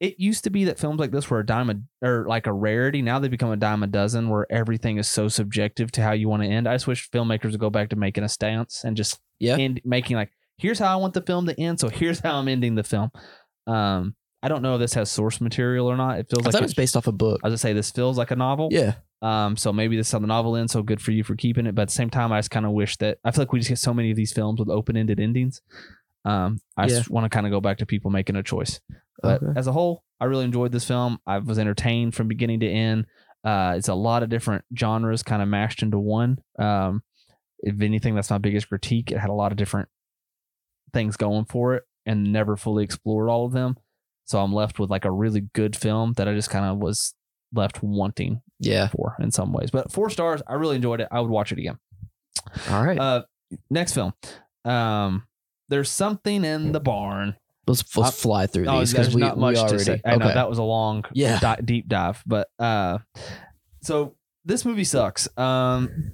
it 0.00 0.20
used 0.20 0.44
to 0.44 0.50
be 0.50 0.64
that 0.64 0.78
films 0.78 1.00
like 1.00 1.10
this 1.12 1.30
were 1.30 1.38
a 1.40 1.46
dime 1.46 1.70
a, 1.70 2.06
or 2.06 2.26
like 2.28 2.46
a 2.46 2.52
rarity. 2.52 3.00
Now 3.00 3.18
they 3.20 3.28
become 3.28 3.50
a 3.50 3.56
dime 3.56 3.82
a 3.82 3.86
dozen, 3.86 4.28
where 4.28 4.46
everything 4.52 4.98
is 4.98 5.08
so 5.08 5.28
subjective 5.28 5.90
to 5.92 6.02
how 6.02 6.12
you 6.12 6.28
want 6.28 6.42
to 6.42 6.48
end. 6.48 6.68
I 6.68 6.74
just 6.74 6.86
wish 6.86 7.10
filmmakers 7.10 7.52
would 7.52 7.60
go 7.60 7.70
back 7.70 7.88
to 7.88 7.96
making 7.96 8.22
a 8.24 8.28
stance 8.28 8.84
and 8.84 8.94
just 8.96 9.18
Yeah. 9.38 9.56
end 9.56 9.80
making 9.84 10.16
like 10.16 10.30
here's 10.58 10.78
how 10.78 10.92
I 10.92 10.96
want 10.96 11.14
the 11.14 11.22
film 11.22 11.46
to 11.46 11.58
end, 11.58 11.80
so 11.80 11.88
here's 11.88 12.20
how 12.20 12.36
I'm 12.36 12.48
ending 12.48 12.74
the 12.74 12.84
film. 12.84 13.10
Um, 13.66 14.14
I 14.44 14.48
don't 14.48 14.60
know 14.62 14.74
if 14.74 14.80
this 14.80 14.92
has 14.94 15.10
source 15.10 15.40
material 15.40 15.86
or 15.90 15.96
not. 15.96 16.18
It 16.18 16.28
feels 16.28 16.42
I 16.42 16.48
like 16.48 16.52
thought 16.52 16.62
it 16.62 16.66
was 16.66 16.74
based 16.74 16.96
off 16.96 17.06
a 17.06 17.12
book. 17.12 17.40
I 17.42 17.48
was 17.48 17.52
gonna 17.52 17.58
say 17.58 17.72
this 17.72 17.90
feels 17.90 18.18
like 18.18 18.30
a 18.30 18.36
novel. 18.36 18.68
Yeah. 18.70 18.94
Um, 19.22 19.56
so 19.56 19.72
maybe 19.72 19.96
this 19.96 20.08
is 20.08 20.12
how 20.12 20.18
the 20.18 20.26
novel 20.26 20.54
ends. 20.54 20.72
So 20.72 20.82
good 20.82 21.00
for 21.00 21.12
you 21.12 21.24
for 21.24 21.34
keeping 21.34 21.66
it. 21.66 21.74
But 21.74 21.82
at 21.82 21.88
the 21.88 21.94
same 21.94 22.10
time, 22.10 22.30
I 22.30 22.38
just 22.38 22.50
kind 22.50 22.66
of 22.66 22.72
wish 22.72 22.98
that 22.98 23.18
I 23.24 23.30
feel 23.30 23.42
like 23.42 23.52
we 23.52 23.58
just 23.60 23.70
get 23.70 23.78
so 23.78 23.94
many 23.94 24.10
of 24.10 24.16
these 24.16 24.32
films 24.34 24.60
with 24.60 24.68
open 24.68 24.96
ended 24.98 25.18
endings. 25.18 25.62
Um, 26.26 26.60
I 26.76 26.88
just 26.88 27.08
want 27.10 27.24
to 27.24 27.30
kind 27.30 27.46
of 27.46 27.50
go 27.52 27.60
back 27.60 27.78
to 27.78 27.86
people 27.86 28.10
making 28.10 28.36
a 28.36 28.42
choice. 28.42 28.80
But 29.22 29.42
Okay. 29.42 29.52
as 29.58 29.66
a 29.66 29.72
whole, 29.72 30.04
I 30.20 30.26
really 30.26 30.44
enjoyed 30.44 30.72
this 30.72 30.84
film. 30.86 31.18
I 31.26 31.38
was 31.38 31.58
entertained 31.58 32.14
from 32.14 32.28
beginning 32.28 32.60
to 32.60 32.68
end. 32.68 33.06
Uh, 33.44 33.74
it's 33.76 33.88
a 33.88 33.94
lot 33.94 34.22
of 34.22 34.28
different 34.28 34.64
genres 34.78 35.22
kind 35.22 35.40
of 35.40 35.48
mashed 35.48 35.82
into 35.82 35.98
one. 35.98 36.38
Um, 36.58 37.02
if 37.60 37.80
anything, 37.80 38.14
that's 38.14 38.30
my 38.30 38.38
biggest 38.38 38.68
critique. 38.68 39.10
It 39.10 39.18
had 39.18 39.30
a 39.30 39.34
lot 39.34 39.52
of 39.52 39.56
different 39.58 39.88
things 40.92 41.16
going 41.16 41.46
for 41.46 41.74
it 41.74 41.84
and 42.06 42.32
never 42.32 42.56
fully 42.56 42.84
explored 42.84 43.28
all 43.30 43.46
of 43.46 43.52
them. 43.52 43.76
So 44.26 44.40
I'm 44.40 44.52
left 44.52 44.78
with 44.78 44.90
like 44.90 45.04
a 45.04 45.10
really 45.10 45.42
good 45.52 45.76
film 45.76 46.14
that 46.14 46.28
I 46.28 46.34
just 46.34 46.50
kind 46.50 46.64
of 46.64 46.78
was 46.78 47.14
left 47.52 47.82
wanting 47.82 48.40
Yeah. 48.58 48.88
for 48.88 49.16
in 49.20 49.30
some 49.30 49.52
ways. 49.52 49.70
But 49.70 49.92
four 49.92 50.10
stars, 50.10 50.42
I 50.46 50.54
really 50.54 50.76
enjoyed 50.76 51.00
it. 51.00 51.08
I 51.10 51.20
would 51.20 51.30
watch 51.30 51.52
it 51.52 51.58
again. 51.58 51.78
All 52.70 52.84
right. 52.84 52.98
Uh, 52.98 53.22
next 53.70 53.92
film. 53.94 54.12
Um, 54.64 55.26
there's 55.68 55.90
something 55.90 56.44
in 56.44 56.72
the 56.72 56.80
barn. 56.80 57.36
let's 57.66 57.96
let's 57.96 58.18
I- 58.18 58.22
fly 58.22 58.46
through 58.46 58.66
Oh, 58.66 58.80
these 58.80 58.92
because 58.92 59.14
we, 59.14 59.20
not 59.20 59.36
we 59.36 59.40
much 59.42 59.56
already. 59.56 59.78
to 59.78 59.84
say. 59.84 60.00
I 60.04 60.16
know 60.16 60.26
that 60.32 60.48
was 60.48 60.58
a 60.58 60.62
long, 60.62 61.04
Yeah. 61.12 61.38
di- 61.40 61.60
deep 61.64 61.88
dive, 61.88 62.22
but 62.26 62.48
uh, 62.58 62.98
so 63.82 64.16
this 64.44 64.64
movie 64.64 64.84
sucks. 64.84 65.28
Um, 65.38 66.12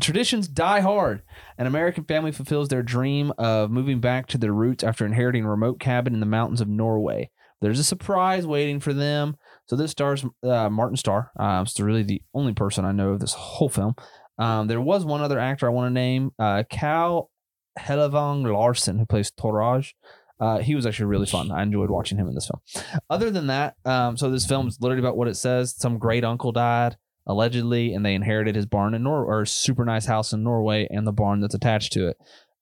traditions 0.00 0.48
die 0.48 0.80
hard. 0.80 1.22
An 1.58 1.66
American 1.66 2.04
family 2.04 2.32
fulfills 2.32 2.68
their 2.68 2.82
dream 2.82 3.32
of 3.38 3.70
moving 3.70 4.00
back 4.00 4.26
to 4.28 4.38
their 4.38 4.52
roots 4.52 4.84
after 4.84 5.06
inheriting 5.06 5.44
a 5.44 5.50
remote 5.50 5.80
cabin 5.80 6.14
in 6.14 6.20
the 6.20 6.26
mountains 6.26 6.60
of 6.60 6.68
Norway. 6.68 7.30
There's 7.60 7.78
a 7.78 7.84
surprise 7.84 8.46
waiting 8.46 8.80
for 8.80 8.92
them. 8.92 9.36
So 9.66 9.76
this 9.76 9.90
stars 9.90 10.24
uh, 10.42 10.68
Martin 10.70 10.96
Starr. 10.96 11.30
Uh, 11.38 11.64
it's 11.66 11.80
really 11.80 12.02
the 12.02 12.22
only 12.34 12.52
person 12.52 12.84
I 12.84 12.92
know 12.92 13.10
of 13.10 13.20
this 13.20 13.32
whole 13.32 13.68
film. 13.68 13.94
Um, 14.38 14.66
there 14.66 14.80
was 14.80 15.04
one 15.04 15.22
other 15.22 15.38
actor 15.38 15.66
I 15.66 15.70
want 15.70 15.88
to 15.88 15.94
name, 15.94 16.32
uh, 16.38 16.64
Cal 16.68 17.30
Helevang 17.78 18.44
Larson, 18.52 18.98
who 18.98 19.06
plays 19.06 19.30
Toraj. 19.30 19.92
Uh, 20.38 20.58
he 20.58 20.74
was 20.74 20.84
actually 20.84 21.06
really 21.06 21.26
fun. 21.26 21.50
I 21.50 21.62
enjoyed 21.62 21.88
watching 21.88 22.18
him 22.18 22.28
in 22.28 22.34
this 22.34 22.48
film. 22.48 22.92
Other 23.08 23.30
than 23.30 23.46
that, 23.46 23.76
um, 23.86 24.18
so 24.18 24.30
this 24.30 24.44
film 24.44 24.68
is 24.68 24.78
literally 24.80 25.00
about 25.00 25.16
what 25.16 25.28
it 25.28 25.36
says. 25.36 25.74
Some 25.74 25.98
great 25.98 26.24
uncle 26.24 26.52
died 26.52 26.98
allegedly, 27.26 27.92
and 27.92 28.04
they 28.04 28.14
inherited 28.14 28.54
his 28.54 28.66
barn 28.66 28.94
in 28.94 29.02
Nor 29.02 29.24
or 29.24 29.44
super 29.46 29.84
nice 29.84 30.06
house 30.06 30.32
in 30.32 30.42
Norway 30.42 30.86
and 30.90 31.06
the 31.06 31.12
barn 31.12 31.40
that's 31.40 31.54
attached 31.54 31.92
to 31.94 32.08
it. 32.08 32.18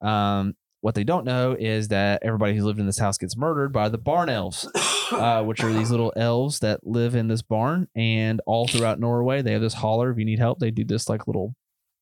Um, 0.07 0.55
what 0.81 0.95
they 0.95 1.05
don't 1.05 1.25
know 1.25 1.57
is 1.59 1.89
that 1.89 2.23
everybody 2.23 2.55
who's 2.55 2.65
lived 2.65 2.79
in 2.79 2.85
this 2.85 2.99
house 2.99 3.17
gets 3.17 3.39
murdered 3.39 3.73
by 3.73 3.89
the 3.89 3.97
barn 3.97 4.29
elves, 4.29 4.71
uh, 5.13 5.43
which 5.43 5.65
are 5.65 5.73
these 5.73 5.91
little 5.91 6.13
elves 6.15 6.59
that 6.59 6.87
live 6.87 7.15
in 7.15 7.27
this 7.29 7.41
barn. 7.41 7.89
And 7.97 8.43
all 8.45 8.69
throughout 8.69 9.01
Norway, 9.01 9.41
they 9.41 9.53
have 9.53 9.63
this 9.63 9.73
holler. 9.73 10.11
If 10.11 10.19
you 10.19 10.27
need 10.27 10.39
help, 10.39 10.59
they 10.59 10.71
do 10.71 10.85
this 10.85 11.09
like 11.09 11.27
little 11.27 11.55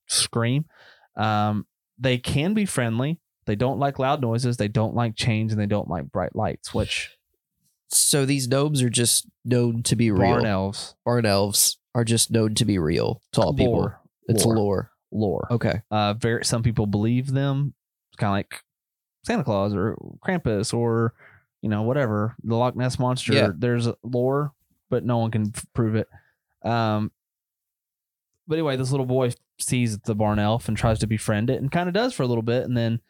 scream. 0.08 0.64
Um, 1.16 1.66
they 1.96 2.18
can 2.18 2.54
be 2.54 2.66
friendly. 2.66 3.20
They 3.46 3.54
don't 3.54 3.78
like 3.78 4.00
loud 4.00 4.20
noises. 4.20 4.56
They 4.56 4.66
don't 4.66 4.96
like 4.96 5.14
change, 5.14 5.52
and 5.52 5.60
they 5.60 5.66
don't 5.66 5.88
like 5.88 6.10
bright 6.10 6.34
lights. 6.34 6.74
Which 6.74 7.16
So 7.90 8.26
these 8.26 8.48
gnomes 8.48 8.82
are 8.82 8.90
just 8.90 9.28
known 9.44 9.84
to 9.84 9.94
be 9.94 10.10
barn 10.10 10.42
real. 10.42 10.46
elves 10.46 10.96
Barn 11.04 11.24
elves 11.24 11.78
are 11.94 12.04
just 12.04 12.30
known 12.30 12.54
to 12.54 12.64
be 12.64 12.78
real 12.78 13.20
to 13.32 13.40
all 13.42 13.54
people. 13.54 13.72
lore, 13.74 14.00
It's 14.28 14.44
lore. 14.44 14.56
lore. 14.56 14.90
lore. 15.10 15.48
Okay. 15.50 15.82
Uh, 15.90 16.14
very 16.14 16.44
some 16.44 16.62
people 16.62 16.86
believe 16.86 17.32
them. 17.32 17.74
It's 18.10 18.16
kind 18.18 18.30
of 18.30 18.34
like 18.36 18.62
Santa 19.24 19.44
Claus 19.44 19.74
or 19.74 19.96
Krampus 20.24 20.72
or 20.74 21.14
you 21.60 21.68
know 21.68 21.82
whatever 21.82 22.34
the 22.42 22.56
Loch 22.56 22.76
Ness 22.76 22.98
monster. 22.98 23.32
Yeah. 23.34 23.50
There's 23.56 23.88
lore, 24.02 24.52
but 24.90 25.04
no 25.04 25.18
one 25.18 25.30
can 25.30 25.52
prove 25.74 25.94
it. 25.94 26.08
Um, 26.64 27.12
but 28.46 28.54
anyway, 28.56 28.76
this 28.76 28.90
little 28.90 29.06
boy 29.06 29.32
sees 29.58 29.98
the 29.98 30.14
barn 30.14 30.38
elf 30.38 30.68
and 30.68 30.76
tries 30.76 30.98
to 31.00 31.06
befriend 31.06 31.50
it, 31.50 31.60
and 31.60 31.70
kind 31.70 31.88
of 31.88 31.94
does 31.94 32.12
for 32.14 32.22
a 32.22 32.26
little 32.26 32.42
bit, 32.42 32.64
and 32.64 32.76
then. 32.76 33.00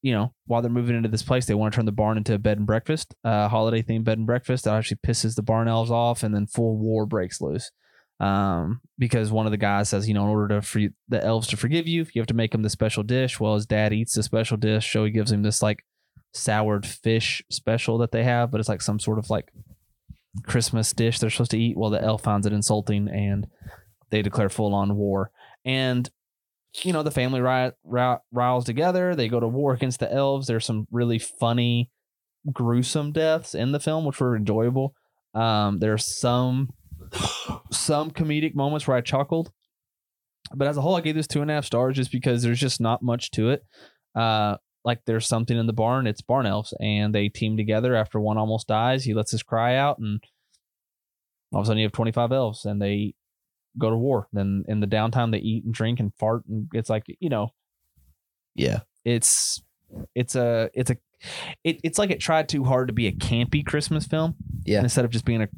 You 0.00 0.12
know, 0.12 0.32
while 0.46 0.62
they're 0.62 0.70
moving 0.70 0.94
into 0.96 1.08
this 1.08 1.24
place, 1.24 1.46
they 1.46 1.54
want 1.54 1.72
to 1.72 1.76
turn 1.76 1.84
the 1.84 1.90
barn 1.90 2.18
into 2.18 2.32
a 2.32 2.38
bed 2.38 2.56
and 2.56 2.64
breakfast, 2.68 3.16
uh, 3.24 3.48
holiday 3.48 3.82
themed 3.82 4.04
bed 4.04 4.16
and 4.16 4.28
breakfast. 4.28 4.62
That 4.64 4.74
actually 4.76 4.98
pisses 5.04 5.34
the 5.34 5.42
barn 5.42 5.66
elves 5.66 5.90
off, 5.90 6.22
and 6.22 6.32
then 6.32 6.46
full 6.46 6.76
war 6.78 7.04
breaks 7.04 7.40
loose 7.40 7.72
um, 8.20 8.80
because 8.98 9.30
one 9.30 9.46
of 9.46 9.52
the 9.52 9.58
guys 9.58 9.88
says, 9.88 10.08
you 10.08 10.14
know, 10.14 10.24
in 10.24 10.28
order 10.30 10.56
to 10.56 10.62
for 10.62 10.80
the 11.08 11.24
elves 11.24 11.46
to 11.48 11.56
forgive 11.56 11.86
you, 11.86 12.06
you 12.12 12.20
have 12.20 12.26
to 12.26 12.34
make 12.34 12.52
them 12.52 12.62
the 12.62 12.70
special 12.70 13.02
dish. 13.02 13.38
Well, 13.38 13.54
his 13.54 13.66
dad 13.66 13.92
eats 13.92 14.14
the 14.14 14.22
special 14.22 14.56
dish, 14.56 14.92
so 14.92 15.04
he 15.04 15.10
gives 15.10 15.30
him 15.30 15.42
this 15.42 15.62
like 15.62 15.84
soured 16.32 16.86
fish 16.86 17.42
special 17.50 17.98
that 17.98 18.12
they 18.12 18.24
have, 18.24 18.50
but 18.50 18.60
it's 18.60 18.68
like 18.68 18.82
some 18.82 18.98
sort 18.98 19.18
of 19.18 19.30
like 19.30 19.52
Christmas 20.44 20.92
dish 20.92 21.18
they're 21.18 21.30
supposed 21.30 21.52
to 21.52 21.58
eat. 21.58 21.76
Well, 21.76 21.90
the 21.90 22.02
elf 22.02 22.22
finds 22.22 22.46
it 22.46 22.52
insulting, 22.52 23.08
and 23.08 23.46
they 24.10 24.22
declare 24.22 24.48
full 24.48 24.74
on 24.74 24.96
war. 24.96 25.30
And 25.64 26.08
you 26.84 26.92
know, 26.92 27.02
the 27.02 27.10
family 27.10 27.40
riot, 27.40 27.74
ri- 27.84 28.18
riles 28.30 28.64
together. 28.64 29.14
They 29.14 29.28
go 29.28 29.40
to 29.40 29.48
war 29.48 29.72
against 29.72 30.00
the 30.00 30.12
elves. 30.12 30.46
There's 30.46 30.66
some 30.66 30.86
really 30.90 31.18
funny, 31.18 31.90
gruesome 32.52 33.12
deaths 33.12 33.54
in 33.54 33.72
the 33.72 33.80
film, 33.80 34.04
which 34.04 34.20
were 34.20 34.36
enjoyable. 34.36 34.94
Um, 35.34 35.78
there's 35.78 36.04
some 36.04 36.70
some 37.70 38.10
comedic 38.10 38.54
moments 38.54 38.86
where 38.86 38.96
I 38.96 39.00
chuckled, 39.00 39.50
but 40.54 40.68
as 40.68 40.76
a 40.76 40.80
whole, 40.80 40.96
I 40.96 41.00
gave 41.00 41.14
this 41.14 41.26
two 41.26 41.42
and 41.42 41.50
a 41.50 41.54
half 41.54 41.64
stars 41.64 41.96
just 41.96 42.10
because 42.12 42.42
there's 42.42 42.60
just 42.60 42.80
not 42.80 43.02
much 43.02 43.30
to 43.32 43.50
it. 43.50 43.64
Uh, 44.14 44.56
like 44.84 45.00
there's 45.06 45.26
something 45.26 45.56
in 45.56 45.66
the 45.66 45.72
barn. 45.72 46.06
It's 46.06 46.22
barn 46.22 46.46
elves, 46.46 46.72
and 46.80 47.14
they 47.14 47.28
team 47.28 47.56
together 47.56 47.94
after 47.94 48.18
one 48.20 48.38
almost 48.38 48.68
dies. 48.68 49.04
He 49.04 49.12
lets 49.14 49.30
his 49.30 49.42
cry 49.42 49.76
out, 49.76 49.98
and 49.98 50.22
all 51.52 51.60
of 51.60 51.64
a 51.64 51.66
sudden 51.66 51.78
you 51.78 51.84
have 51.84 51.92
25 51.92 52.32
elves, 52.32 52.64
and 52.64 52.80
they 52.80 53.14
go 53.76 53.90
to 53.90 53.96
war. 53.96 54.28
Then 54.32 54.64
in 54.68 54.80
the 54.80 54.86
downtime, 54.86 55.30
they 55.32 55.38
eat 55.38 55.64
and 55.64 55.74
drink 55.74 56.00
and 56.00 56.12
fart, 56.14 56.44
and 56.48 56.68
it's 56.72 56.88
like 56.90 57.04
you 57.20 57.28
know, 57.28 57.52
Yeah. 58.54 58.80
it's 59.04 59.62
it's 60.14 60.34
a 60.34 60.70
it's 60.74 60.90
a 60.90 60.96
it, 61.64 61.80
it's 61.82 61.98
like 61.98 62.10
it 62.10 62.20
tried 62.20 62.48
too 62.48 62.64
hard 62.64 62.88
to 62.88 62.94
be 62.94 63.08
a 63.08 63.12
campy 63.12 63.66
Christmas 63.66 64.06
film 64.06 64.36
Yeah. 64.64 64.80
instead 64.80 65.04
of 65.04 65.10
just 65.10 65.24
being 65.24 65.42
a 65.42 65.48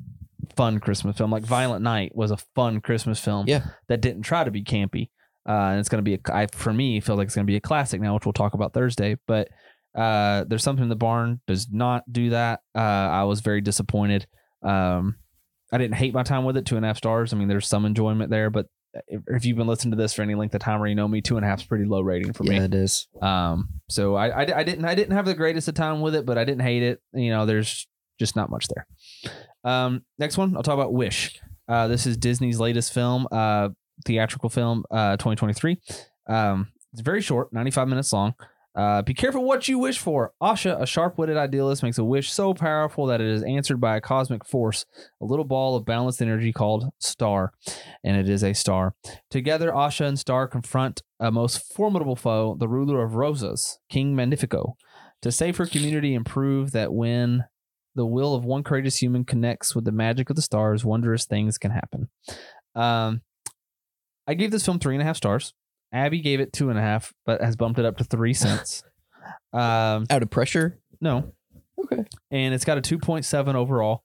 fun 0.57 0.79
Christmas 0.81 1.17
film. 1.17 1.31
Like 1.31 1.43
Violent 1.45 1.83
Night 1.83 2.13
was 2.15 2.31
a 2.31 2.37
fun 2.55 2.81
Christmas 2.81 3.21
film 3.21 3.47
Yeah. 3.49 3.65
that 3.89 4.01
didn't 4.01 4.23
try 4.23 4.45
to 4.45 4.51
be 4.51 4.63
campy. 4.65 5.11
Uh, 5.49 5.53
and 5.73 5.81
it's 5.81 5.89
going 5.89 6.03
to 6.05 6.09
be, 6.09 6.15
a, 6.15 6.35
I, 6.35 6.47
for 6.53 6.73
me, 6.73 7.01
feels 7.01 7.17
like 7.19 7.27
it's 7.27 7.35
going 7.35 7.47
to 7.47 7.51
be 7.51 7.57
a 7.57 7.61
classic 7.61 8.01
now, 8.01 8.15
which 8.15 8.27
we'll 8.27 8.33
talk 8.33 8.55
about 8.55 8.75
Thursday. 8.75 9.17
But 9.27 9.49
uh, 9.97 10.45
there's 10.47 10.63
something 10.63 10.83
in 10.85 10.89
the 10.91 10.97
barn 10.97 11.41
does 11.47 11.69
not 11.71 12.05
do 12.13 12.31
that. 12.31 12.61
Uh, 12.75 12.79
I 12.79 13.25
was 13.25 13.41
very 13.41 13.61
disappointed. 13.61 14.27
Um, 14.63 15.17
I 15.73 15.79
didn't 15.79 15.95
hate 15.97 16.13
my 16.15 16.23
time 16.23 16.45
with 16.45 16.57
it. 16.57 16.67
Two 16.67 16.77
and 16.77 16.85
a 16.85 16.89
half 16.89 16.99
stars. 16.99 17.33
I 17.33 17.37
mean, 17.37 17.49
there's 17.49 17.67
some 17.67 17.85
enjoyment 17.87 18.31
there, 18.31 18.51
but 18.51 18.67
if, 19.09 19.23
if 19.29 19.45
you've 19.45 19.57
been 19.57 19.67
listening 19.67 19.93
to 19.93 19.97
this 19.97 20.13
for 20.13 20.23
any 20.23 20.35
length 20.35 20.55
of 20.55 20.61
time 20.61 20.83
or 20.83 20.87
you 20.87 20.95
know 20.95 21.09
me, 21.09 21.21
two 21.21 21.37
and 21.37 21.45
a 21.45 21.49
half 21.49 21.61
is 21.61 21.67
pretty 21.67 21.85
low 21.87 22.01
rating 22.03 22.33
for 22.33 22.43
me. 22.45 22.57
yeah, 22.57 22.65
it 22.65 22.75
is. 22.75 23.09
Um, 23.23 23.69
so 23.89 24.17
I, 24.17 24.29
I, 24.43 24.59
I 24.59 24.65
didn't 24.65 24.85
I 24.85 24.95
didn't 24.95 25.15
have 25.17 25.27
the 25.27 25.35
greatest 25.35 25.69
of 25.69 25.75
time 25.75 26.01
with 26.01 26.15
it, 26.17 26.27
but 26.27 26.37
I 26.39 26.45
didn't 26.45 26.63
hate 26.63 26.83
it. 26.83 27.01
You 27.15 27.31
know, 27.31 27.47
there's 27.47 27.87
just 28.19 28.35
not 28.37 28.51
much 28.51 28.67
there. 28.69 28.87
Um, 29.65 30.05
next 30.19 30.37
one, 30.37 30.57
I'll 30.57 30.63
talk 30.63 30.75
about 30.75 30.93
Wish. 30.93 31.41
Uh, 31.69 31.87
this 31.87 32.07
is 32.07 32.17
Disney's 32.17 32.59
latest 32.59 32.93
film, 32.93 33.29
uh, 33.31 33.69
theatrical 34.05 34.49
film, 34.49 34.85
uh, 34.91 35.17
2023. 35.17 35.79
Um, 36.27 36.69
it's 36.93 37.03
very 37.03 37.23
short, 37.23 37.53
95 37.53 37.89
minutes 37.89 38.13
long. 38.13 38.35
Uh, 38.75 39.03
be 39.03 39.15
careful 39.15 39.45
what 39.45 39.67
you 39.67 39.79
wish 39.79 39.99
for. 39.99 40.33
Asha, 40.41 40.81
a 40.81 40.87
sharp-witted 40.87 41.37
idealist, 41.37 41.83
makes 41.83 41.99
a 41.99 42.05
wish 42.05 42.33
so 42.33 42.55
powerful 42.55 43.07
that 43.07 43.21
it 43.21 43.27
is 43.27 43.43
answered 43.43 43.81
by 43.81 43.97
a 43.97 44.01
cosmic 44.01 44.45
force, 44.45 44.87
a 45.21 45.25
little 45.25 45.45
ball 45.45 45.75
of 45.77 45.85
balanced 45.85 46.23
energy 46.23 46.53
called 46.53 46.91
Star, 46.99 47.53
and 48.05 48.17
it 48.17 48.29
is 48.29 48.45
a 48.45 48.53
star. 48.55 48.95
Together, 49.29 49.73
Asha 49.73 50.07
and 50.07 50.19
Star 50.19 50.47
confront 50.47 51.03
a 51.19 51.33
most 51.33 51.75
formidable 51.75 52.17
foe, 52.17 52.57
the 52.59 52.69
ruler 52.69 53.03
of 53.03 53.17
Rosas, 53.17 53.81
King 53.89 54.15
Magnifico, 54.15 54.77
to 55.23 55.33
save 55.33 55.57
her 55.57 55.67
community 55.67 56.15
and 56.15 56.25
prove 56.25 56.71
that 56.71 56.93
when 56.93 57.45
the 57.95 58.07
will 58.07 58.35
of 58.35 58.45
one 58.45 58.63
courageous 58.63 58.97
human 59.01 59.25
connects 59.25 59.75
with 59.75 59.85
the 59.85 59.93
magic 59.93 60.31
of 60.31 60.37
the 60.37 60.43
stars, 60.43 60.85
wondrous 60.85 61.25
things 61.27 61.59
can 61.59 61.71
happen. 61.73 62.09
Um, 62.75 63.23
I 64.27 64.35
gave 64.35 64.51
this 64.51 64.65
film 64.65 64.79
three 64.79 64.95
and 64.95 65.03
a 65.03 65.05
half 65.05 65.17
stars. 65.17 65.53
Abby 65.93 66.21
gave 66.21 66.39
it 66.41 66.53
two 66.53 66.71
and 66.71 66.79
a 66.79 66.83
half, 66.83 67.13
but 67.27 67.41
has 67.43 67.57
bumped 67.57 67.79
it 67.81 67.85
up 67.85 67.97
to 67.99 68.05
three 68.05 68.33
cents. 68.35 68.83
um, 69.53 70.07
Out 70.09 70.23
of 70.23 70.31
pressure. 70.31 70.79
no, 71.01 71.33
Okay. 71.85 72.05
and 72.31 72.55
it's 72.55 72.65
got 72.65 72.79
a 72.79 72.81
2.7 72.81 73.55
overall. 73.55 74.05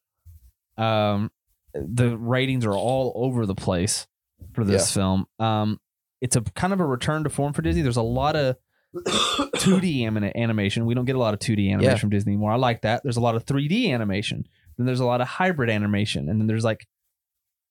Um, 0.77 1.29
the 1.73 2.17
ratings 2.17 2.65
are 2.65 2.73
all 2.73 3.11
over 3.15 3.45
the 3.45 3.55
place 3.55 4.07
for 4.53 4.63
this 4.63 4.91
film. 4.93 5.25
Um, 5.39 5.79
it's 6.21 6.36
a 6.36 6.41
kind 6.41 6.73
of 6.73 6.79
a 6.79 6.86
return 6.86 7.23
to 7.25 7.29
form 7.29 7.53
for 7.53 7.61
Disney. 7.61 7.81
There's 7.81 7.97
a 7.97 8.01
lot 8.01 8.36
of 8.36 8.55
2D 8.96 10.06
anim- 10.06 10.32
animation. 10.36 10.86
We 10.86 10.93
don't 10.93 11.06
get 11.06 11.16
a 11.16 11.20
lot 11.20 11.34
of 11.34 11.39
2D 11.39 11.70
animation 11.70 11.91
Yeah. 11.96 11.98
from 11.98 12.10
Disney 12.10 12.34
anymore. 12.34 12.52
I 12.52 12.56
like 12.58 12.82
that. 12.82 13.02
There's 13.04 13.18
a 13.18 13.22
lot 13.22 13.36
of 13.36 13.46
3D 13.46 13.91
animation 13.91 14.46
Then 14.78 14.86
there's 14.86 15.00
a 15.00 15.06
lot 15.06 15.22
of 15.22 15.28
hybrid 15.28 15.70
animation, 15.70 16.28
and 16.30 16.39
then 16.39 16.48
there's 16.48 16.64
like 16.66 16.86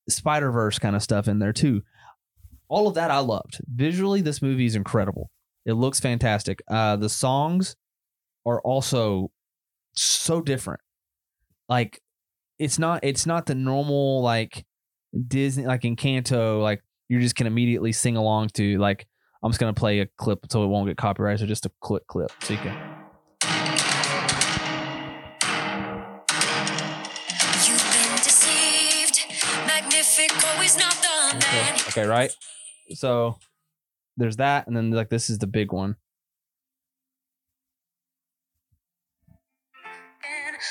Spider 0.09 0.51
Verse 0.51 0.79
kind 0.79 0.97
of 0.97 1.03
stuff 1.03 1.29
in 1.29 1.39
there 1.39 1.53
too. 1.53 1.83
All 2.69 2.89
of 2.89 2.95
that 2.95 3.11
I 3.11 3.19
loved. 3.19 3.61
Visually, 3.69 4.21
this 4.23 4.41
movie 4.41 4.65
is 4.67 4.75
incredible. 4.75 5.31
It 5.67 5.75
looks 5.75 6.01
fantastic. 6.01 6.63
Uh, 6.69 6.97
the 6.97 7.09
songs 7.11 7.77
are 8.47 8.61
also 8.63 9.31
so 9.95 10.41
different. 10.41 10.81
Like 11.69 12.01
it's 12.59 12.79
not 12.79 13.01
it's 13.03 13.27
not 13.27 13.47
the 13.47 13.55
normal 13.55 14.23
like 14.23 14.65
Disney 15.29 15.67
like 15.67 15.83
Encanto 15.83 16.61
like 16.63 16.83
you 17.09 17.21
just 17.21 17.37
can 17.37 17.47
immediately 17.47 17.93
sing 17.93 18.17
along 18.17 18.49
to 18.55 18.79
like 18.79 19.07
I'm 19.45 19.51
just 19.51 19.61
gonna 19.61 19.75
play 19.75 20.01
a 20.01 20.07
clip 20.07 20.47
so 20.51 20.65
it 20.65 20.69
won't 20.69 20.89
get 20.89 20.97
copyrighted. 20.97 21.41
So 21.41 21.47
just 21.47 21.67
a 21.67 21.71
quick 21.81 22.07
clip 22.07 22.33
so 22.43 22.55
you 22.55 22.61
can. 22.61 22.75
You've 27.67 27.83
been 27.83 28.17
deceived. 28.17 29.21
Is 30.63 30.79
not 30.79 30.95
the 30.95 31.37
man. 31.39 31.75
Okay, 31.89 32.07
right. 32.07 32.35
So 32.95 33.37
there's 34.17 34.37
that, 34.37 34.67
and 34.67 34.75
then 34.75 34.91
like 34.93 35.11
this 35.11 35.29
is 35.29 35.39
the 35.39 35.47
big 35.47 35.73
one. 35.73 35.97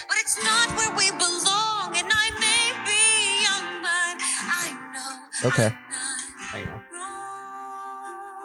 But 0.08 0.18
it's 0.20 0.44
not 0.44 0.70
where 0.76 0.90
we 0.98 1.12
belong, 1.12 1.96
and 1.96 2.10
I 2.12 2.32
may 2.40 2.74
be 2.90 3.44
young, 3.44 3.84
but 3.84 4.18
I 4.50 4.74
know. 4.96 5.50
Okay. 5.50 5.70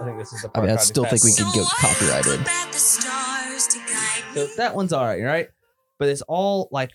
I 0.01 0.05
think 0.05 0.18
this 0.18 0.32
is 0.32 0.42
the 0.42 0.51
I 0.55 0.61
mean, 0.61 0.70
I 0.70 0.76
still 0.76 1.05
think 1.05 1.24
we 1.24 1.30
Fast 1.32 1.53
could 1.53 1.55
get 1.55 1.66
copyrighted. 1.68 2.46
that 2.46 2.68
the 2.72 2.78
stars 2.78 3.66
to 3.68 3.78
guide 3.78 4.34
So 4.34 4.46
that 4.57 4.74
one's 4.74 4.92
all 4.92 5.05
right, 5.05 5.22
right? 5.22 5.49
But 5.99 6.09
it's 6.09 6.22
all 6.22 6.68
like, 6.70 6.90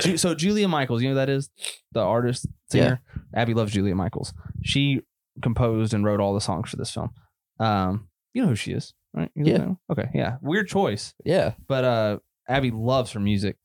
Ju- 0.00 0.16
so 0.18 0.34
Julia 0.34 0.68
Michaels, 0.68 1.02
you 1.02 1.08
know 1.08 1.14
who 1.14 1.20
that 1.20 1.30
is 1.30 1.50
the 1.92 2.00
artist 2.00 2.46
singer. 2.70 3.00
Abby 3.34 3.54
loves 3.54 3.72
Julia 3.72 3.94
Michaels. 3.94 4.32
She 4.62 5.00
composed 5.42 5.94
and 5.94 6.04
wrote 6.04 6.20
all 6.20 6.34
the 6.34 6.40
songs 6.40 6.70
for 6.70 6.76
this 6.76 6.90
film. 6.92 7.10
Um, 7.58 8.08
you 8.34 8.42
know 8.42 8.48
who 8.48 8.54
she 8.56 8.72
is, 8.72 8.92
right? 9.14 9.30
You 9.34 9.44
Yeah. 9.46 9.56
know? 9.58 9.78
Okay. 9.90 10.10
Yeah. 10.14 10.36
Weird 10.42 10.68
choice, 10.68 11.14
Yeah. 11.24 11.54
but 11.66 11.84
uh, 11.84 12.18
Abby 12.48 12.70
loves 12.70 13.12
her 13.12 13.20
music. 13.20 13.56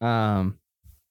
Um, 0.00 0.58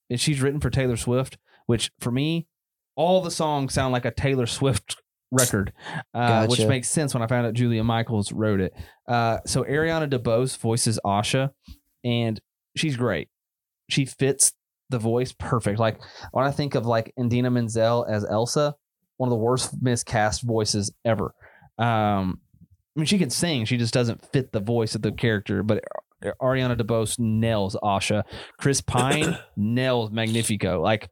and 0.10 0.20
she's 0.20 0.42
written 0.42 0.60
for 0.62 0.70
Taylor 0.70 0.96
Swift, 0.98 1.38
which 1.66 1.92
for 2.00 2.12
me, 2.12 2.48
all 2.96 3.22
the 3.22 3.30
songs 3.32 3.74
sound 3.74 3.92
like 3.92 4.06
a 4.06 4.12
Taylor 4.12 4.46
Swift 4.48 4.96
record, 5.32 5.74
uh, 6.14 6.48
which 6.48 6.66
makes 6.66 6.90
sense 6.90 7.14
when 7.14 7.24
I 7.24 7.28
found 7.28 7.48
out 7.48 7.54
Julia 7.54 7.84
Michaels 7.84 8.32
wrote 8.32 8.60
it. 8.60 8.74
Uh, 9.08 9.40
so 9.46 9.64
Ariana 9.64 10.10
DeBose 10.12 10.58
voices 10.58 11.00
Asha, 11.06 11.52
and 12.04 12.40
she's 12.76 12.96
great. 12.96 13.30
She 13.90 14.06
fits 14.06 14.54
the 14.90 15.00
voice 15.00 15.34
perfect. 15.34 15.80
Like 15.80 16.00
when 16.32 16.46
I 16.46 16.52
think 16.52 16.76
of 16.76 16.86
like 16.86 17.14
Idina 17.20 17.50
Menzel 17.52 18.06
as 18.10 18.26
Elsa, 18.26 18.76
one 19.18 19.28
of 19.28 19.32
the 19.32 19.44
worst 19.44 19.76
miscast 19.82 20.44
voices 20.44 20.92
ever. 21.04 21.34
Um, 21.78 22.40
I 22.96 23.00
mean, 23.00 23.06
she 23.06 23.18
can 23.18 23.30
sing, 23.30 23.66
she 23.66 23.78
just 23.78 23.94
doesn't 23.94 24.26
fit 24.32 24.52
the 24.52 24.60
voice 24.60 24.96
of 24.96 25.02
the 25.02 25.12
character. 25.12 25.62
But 25.62 25.84
Ariana 26.24 26.76
DeBose 26.76 27.20
nails 27.20 27.76
Asha. 27.84 28.24
Chris 28.58 28.82
Pine 28.82 29.38
nails 29.56 30.12
Magnifico. 30.12 30.82
Like 30.82 31.10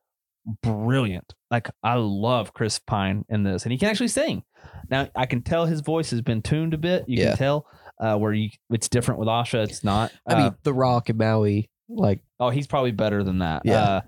brilliant. 0.61 1.33
Like 1.51 1.69
I 1.83 1.95
love 1.95 2.53
Chris 2.53 2.79
Pine 2.79 3.25
in 3.29 3.43
this, 3.43 3.63
and 3.63 3.71
he 3.71 3.77
can 3.77 3.89
actually 3.89 4.07
sing. 4.09 4.43
Now 4.89 5.07
I 5.15 5.25
can 5.25 5.41
tell 5.41 5.65
his 5.65 5.81
voice 5.81 6.11
has 6.11 6.21
been 6.21 6.41
tuned 6.41 6.73
a 6.73 6.77
bit. 6.77 7.05
You 7.07 7.21
Yeah. 7.23 7.29
can 7.29 7.37
tell 7.37 7.67
uh, 7.99 8.17
where 8.17 8.33
you 8.33 8.49
it's 8.69 8.89
different 8.89 9.19
with 9.19 9.27
Asha. 9.29 9.63
It's 9.63 9.83
not. 9.83 10.11
I 10.27 10.33
Uh, 10.33 10.43
mean, 10.43 10.55
The 10.63 10.73
Rock 10.73 11.09
and 11.09 11.17
Maui, 11.17 11.69
like, 11.87 12.19
oh, 12.39 12.49
he's 12.49 12.67
probably 12.67 12.91
better 12.91 13.23
than 13.23 13.39
that. 13.39 13.61
Yeah. 13.65 13.81
Uh, 13.81 14.01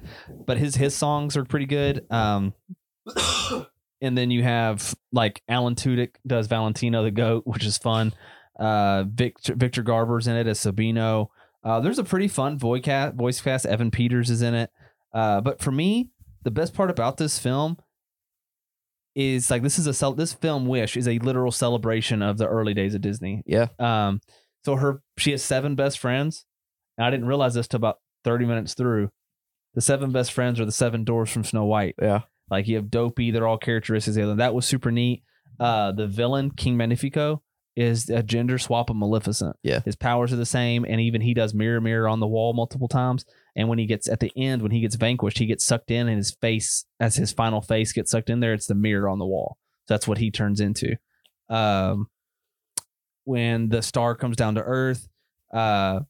but 0.45 0.57
his 0.57 0.75
his 0.75 0.95
songs 0.95 1.37
are 1.37 1.45
pretty 1.45 1.67
good. 1.67 2.05
Um, 2.11 2.53
and 4.01 4.17
then 4.17 4.31
you 4.31 4.43
have 4.43 4.93
like 5.11 5.41
Alan 5.47 5.75
Tudyk 5.75 6.15
does 6.25 6.47
Valentino 6.47 7.03
the 7.03 7.11
Goat, 7.11 7.43
which 7.45 7.65
is 7.65 7.77
fun. 7.77 8.13
Uh, 8.59 9.03
Victor 9.07 9.55
Victor 9.55 9.83
Garber's 9.83 10.27
in 10.27 10.35
it 10.35 10.47
as 10.47 10.59
Sabino. 10.59 11.27
Uh, 11.63 11.79
there's 11.79 11.99
a 11.99 12.03
pretty 12.03 12.27
fun 12.27 12.57
voice 12.57 12.81
cast. 12.83 13.15
Voice 13.15 13.41
cast. 13.41 13.65
Evan 13.65 13.91
Peters 13.91 14.29
is 14.29 14.41
in 14.41 14.53
it. 14.53 14.69
Uh, 15.13 15.41
but 15.41 15.59
for 15.61 15.71
me, 15.71 16.09
the 16.43 16.51
best 16.51 16.73
part 16.73 16.89
about 16.89 17.17
this 17.17 17.39
film 17.39 17.77
is 19.15 19.49
like 19.49 19.63
this 19.63 19.79
is 19.79 19.87
a 19.87 19.93
cel- 19.93 20.13
this 20.13 20.33
film 20.33 20.65
Wish 20.67 20.95
is 20.95 21.07
a 21.07 21.19
literal 21.19 21.51
celebration 21.51 22.21
of 22.21 22.37
the 22.37 22.47
early 22.47 22.73
days 22.73 22.93
of 22.95 23.01
Disney. 23.01 23.43
Yeah. 23.45 23.67
Um. 23.79 24.21
So 24.65 24.75
her 24.75 25.01
she 25.17 25.31
has 25.31 25.43
seven 25.43 25.75
best 25.75 25.97
friends, 25.99 26.45
and 26.97 27.05
I 27.05 27.09
didn't 27.09 27.27
realize 27.27 27.53
this 27.53 27.67
till 27.67 27.77
about 27.77 27.97
thirty 28.23 28.45
minutes 28.45 28.73
through. 28.73 29.09
The 29.73 29.81
seven 29.81 30.11
best 30.11 30.31
friends 30.33 30.59
are 30.59 30.65
the 30.65 30.71
seven 30.71 31.03
dwarfs 31.03 31.31
from 31.31 31.43
Snow 31.43 31.65
White. 31.65 31.95
yeah. 32.01 32.21
Like 32.49 32.67
you 32.67 32.77
have 32.77 32.89
Dopey, 32.89 33.31
they're 33.31 33.45
all 33.47 33.57
characteristics. 33.57 34.09
of 34.09 34.15
the 34.15 34.21
alien. 34.21 34.37
That 34.37 34.53
was 34.53 34.65
super 34.65 34.89
neat. 34.91 35.23
Uh, 35.59 35.91
the 35.91 36.07
villain 36.07 36.51
King 36.51 36.77
Magnifico 36.77 37.43
is 37.75 38.09
a 38.09 38.23
gender 38.23 38.57
swap 38.57 38.89
of 38.89 38.95
Maleficent. 38.95 39.55
Yeah. 39.63 39.81
his 39.83 39.95
powers 39.97 40.31
are 40.31 40.37
the 40.37 40.45
same, 40.45 40.85
and 40.85 41.01
even 41.01 41.21
he 41.21 41.33
does 41.33 41.53
mirror 41.53 41.81
mirror 41.81 42.07
on 42.07 42.19
the 42.19 42.27
wall 42.27 42.53
multiple 42.53 42.87
times. 42.87 43.25
And 43.57 43.67
when 43.67 43.79
he 43.79 43.85
gets 43.87 44.07
at 44.07 44.19
the 44.21 44.31
end, 44.37 44.61
when 44.61 44.71
he 44.71 44.79
gets 44.81 44.95
vanquished, 44.95 45.39
he 45.39 45.47
gets 45.47 45.65
sucked 45.65 45.91
in, 45.91 46.07
and 46.07 46.15
his 46.17 46.31
face, 46.39 46.85
as 46.99 47.15
his 47.17 47.33
final 47.33 47.59
face 47.59 47.91
gets 47.91 48.11
sucked 48.11 48.29
in 48.29 48.39
there, 48.39 48.53
it's 48.53 48.67
the 48.67 48.75
mirror 48.75 49.09
on 49.09 49.17
the 49.19 49.25
wall. 49.25 49.57
So 49.87 49.95
that's 49.95 50.07
what 50.07 50.19
he 50.19 50.29
turns 50.31 50.61
into. 50.61 50.95
Um, 51.49 52.07
when 53.23 53.69
the 53.69 53.81
star 53.81 54.15
comes 54.15 54.37
down 54.37 54.55
to 54.55 54.61
Earth, 54.61 55.07
uh, 55.53 56.01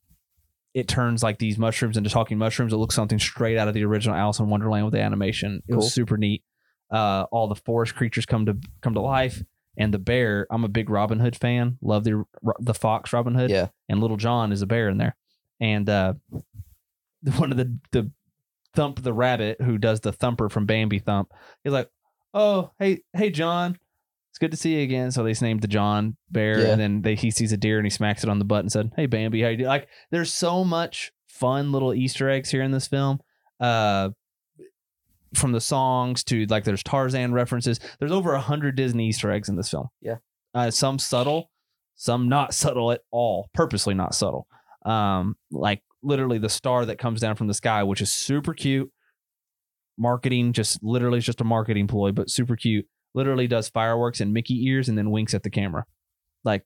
it 0.74 0.88
turns 0.88 1.24
like 1.24 1.40
these 1.40 1.58
mushrooms 1.58 1.98
into 1.98 2.10
talking 2.10 2.38
mushrooms. 2.38 2.74
It 2.74 2.78
looks 2.78 2.96
something 2.96 3.18
straight 3.20 3.58
out 3.58 3.68
of 3.68 3.74
the 3.74 3.84
original 3.86 4.16
Alice 4.16 4.40
in 4.40 4.50
Wonderland 4.50 4.86
with 4.86 4.94
the 4.94 5.02
animation. 5.02 5.64
It 5.68 5.72
Cool. 5.72 5.78
was 5.78 5.94
super 5.94 6.18
neat. 6.18 6.44
Uh, 6.92 7.26
all 7.32 7.48
the 7.48 7.56
forest 7.56 7.96
creatures 7.96 8.26
come 8.26 8.46
to 8.46 8.58
come 8.82 8.94
to 8.94 9.02
life, 9.02 9.42
and 9.78 9.94
the 9.94 10.00
bear. 10.00 10.48
I'm 10.52 10.64
a 10.64 10.70
big 10.70 10.90
Robin 10.90 11.20
Hood 11.20 11.36
fan. 11.36 11.78
Love 11.82 12.04
the 12.04 12.24
the 12.60 12.74
fox 12.74 13.12
Robin 13.14 13.36
Hood. 13.36 13.50
Yeah. 13.50 13.70
and 13.90 14.00
Little 14.00 14.18
John 14.18 14.52
is 14.52 14.62
a 14.62 14.68
bear 14.68 14.90
in 14.90 14.98
there. 14.98 15.16
And 15.60 15.90
uh, 15.90 16.14
one 17.38 17.52
of 17.52 17.58
the 17.58 17.78
the 17.92 18.12
Thump 18.76 19.02
the 19.02 19.14
rabbit 19.14 19.60
who 19.62 19.78
does 19.80 20.02
the 20.02 20.12
thumper 20.14 20.50
from 20.50 20.66
Bambi 20.68 21.00
Thump. 21.00 21.32
He's 21.64 21.74
like, 21.74 21.90
"Oh, 22.34 22.72
hey, 22.80 23.02
hey, 23.14 23.32
John." 23.32 23.80
It's 24.30 24.38
good 24.38 24.52
to 24.52 24.58
see 24.58 24.76
you 24.76 24.84
again. 24.84 25.10
So 25.10 25.24
they 25.24 25.34
named 25.42 25.62
the 25.62 25.68
John 25.68 26.16
Bear, 26.30 26.60
Yeah. 26.60 26.68
and 26.74 26.80
then 26.82 27.02
they, 27.02 27.16
he 27.16 27.32
sees 27.32 27.52
a 27.52 27.58
deer 27.58 27.78
and 27.78 27.86
he 27.88 27.90
smacks 27.90 28.24
it 28.24 28.30
on 28.30 28.38
the 28.38 28.46
butt 28.46 28.60
and 28.60 28.72
said, 28.72 28.92
"Hey, 28.96 29.08
Bambi, 29.08 29.42
how 29.42 29.48
you 29.48 29.58
doing?" 29.58 29.68
Like, 29.70 29.88
there's 30.12 30.32
so 30.32 30.64
much 30.64 31.12
fun 31.28 31.72
little 31.72 31.92
Easter 31.92 32.30
eggs 32.30 32.52
here 32.52 32.62
in 32.62 32.70
this 32.72 32.88
film. 32.88 33.20
Uh, 33.60 34.10
from 35.34 35.52
the 35.54 35.62
songs 35.62 36.24
to 36.26 36.46
like, 36.46 36.64
there's 36.64 36.84
Tarzan 36.84 37.34
references. 37.34 37.80
There's 38.00 38.12
over 38.12 38.34
a 38.34 38.42
hundred 38.42 38.76
Disney 38.76 39.08
Easter 39.08 39.32
eggs 39.32 39.50
in 39.50 39.56
this 39.56 39.70
film. 39.70 39.88
Yeah. 40.02 40.18
uh, 40.54 40.70
some 40.72 41.00
subtle, 41.00 41.50
some 41.96 42.30
not 42.30 42.54
subtle 42.54 42.92
at 42.92 43.02
all, 43.12 43.50
purposely 43.54 43.94
not 43.96 44.14
subtle. 44.14 44.48
Um, 44.86 45.36
like 45.52 45.82
literally 46.04 46.38
the 46.38 46.50
star 46.50 46.86
that 46.86 46.98
comes 46.98 47.20
down 47.22 47.36
from 47.36 47.48
the 47.48 47.54
sky, 47.54 47.84
which 47.84 48.02
is 48.02 48.12
super 48.12 48.54
cute. 48.54 48.92
Marketing, 49.98 50.54
just 50.54 50.84
literally, 50.84 51.18
it's 51.18 51.26
just 51.26 51.42
a 51.42 51.46
marketing 51.46 51.88
ploy, 51.88 52.12
but 52.12 52.30
super 52.30 52.56
cute. 52.56 52.86
Literally 53.16 53.48
does 53.48 53.68
fireworks 53.68 54.22
and 54.22 54.32
Mickey 54.32 54.66
ears 54.68 54.90
and 54.90 54.98
then 54.98 55.10
winks 55.10 55.34
at 55.34 55.42
the 55.44 55.50
camera. 55.50 55.86
Like 56.44 56.64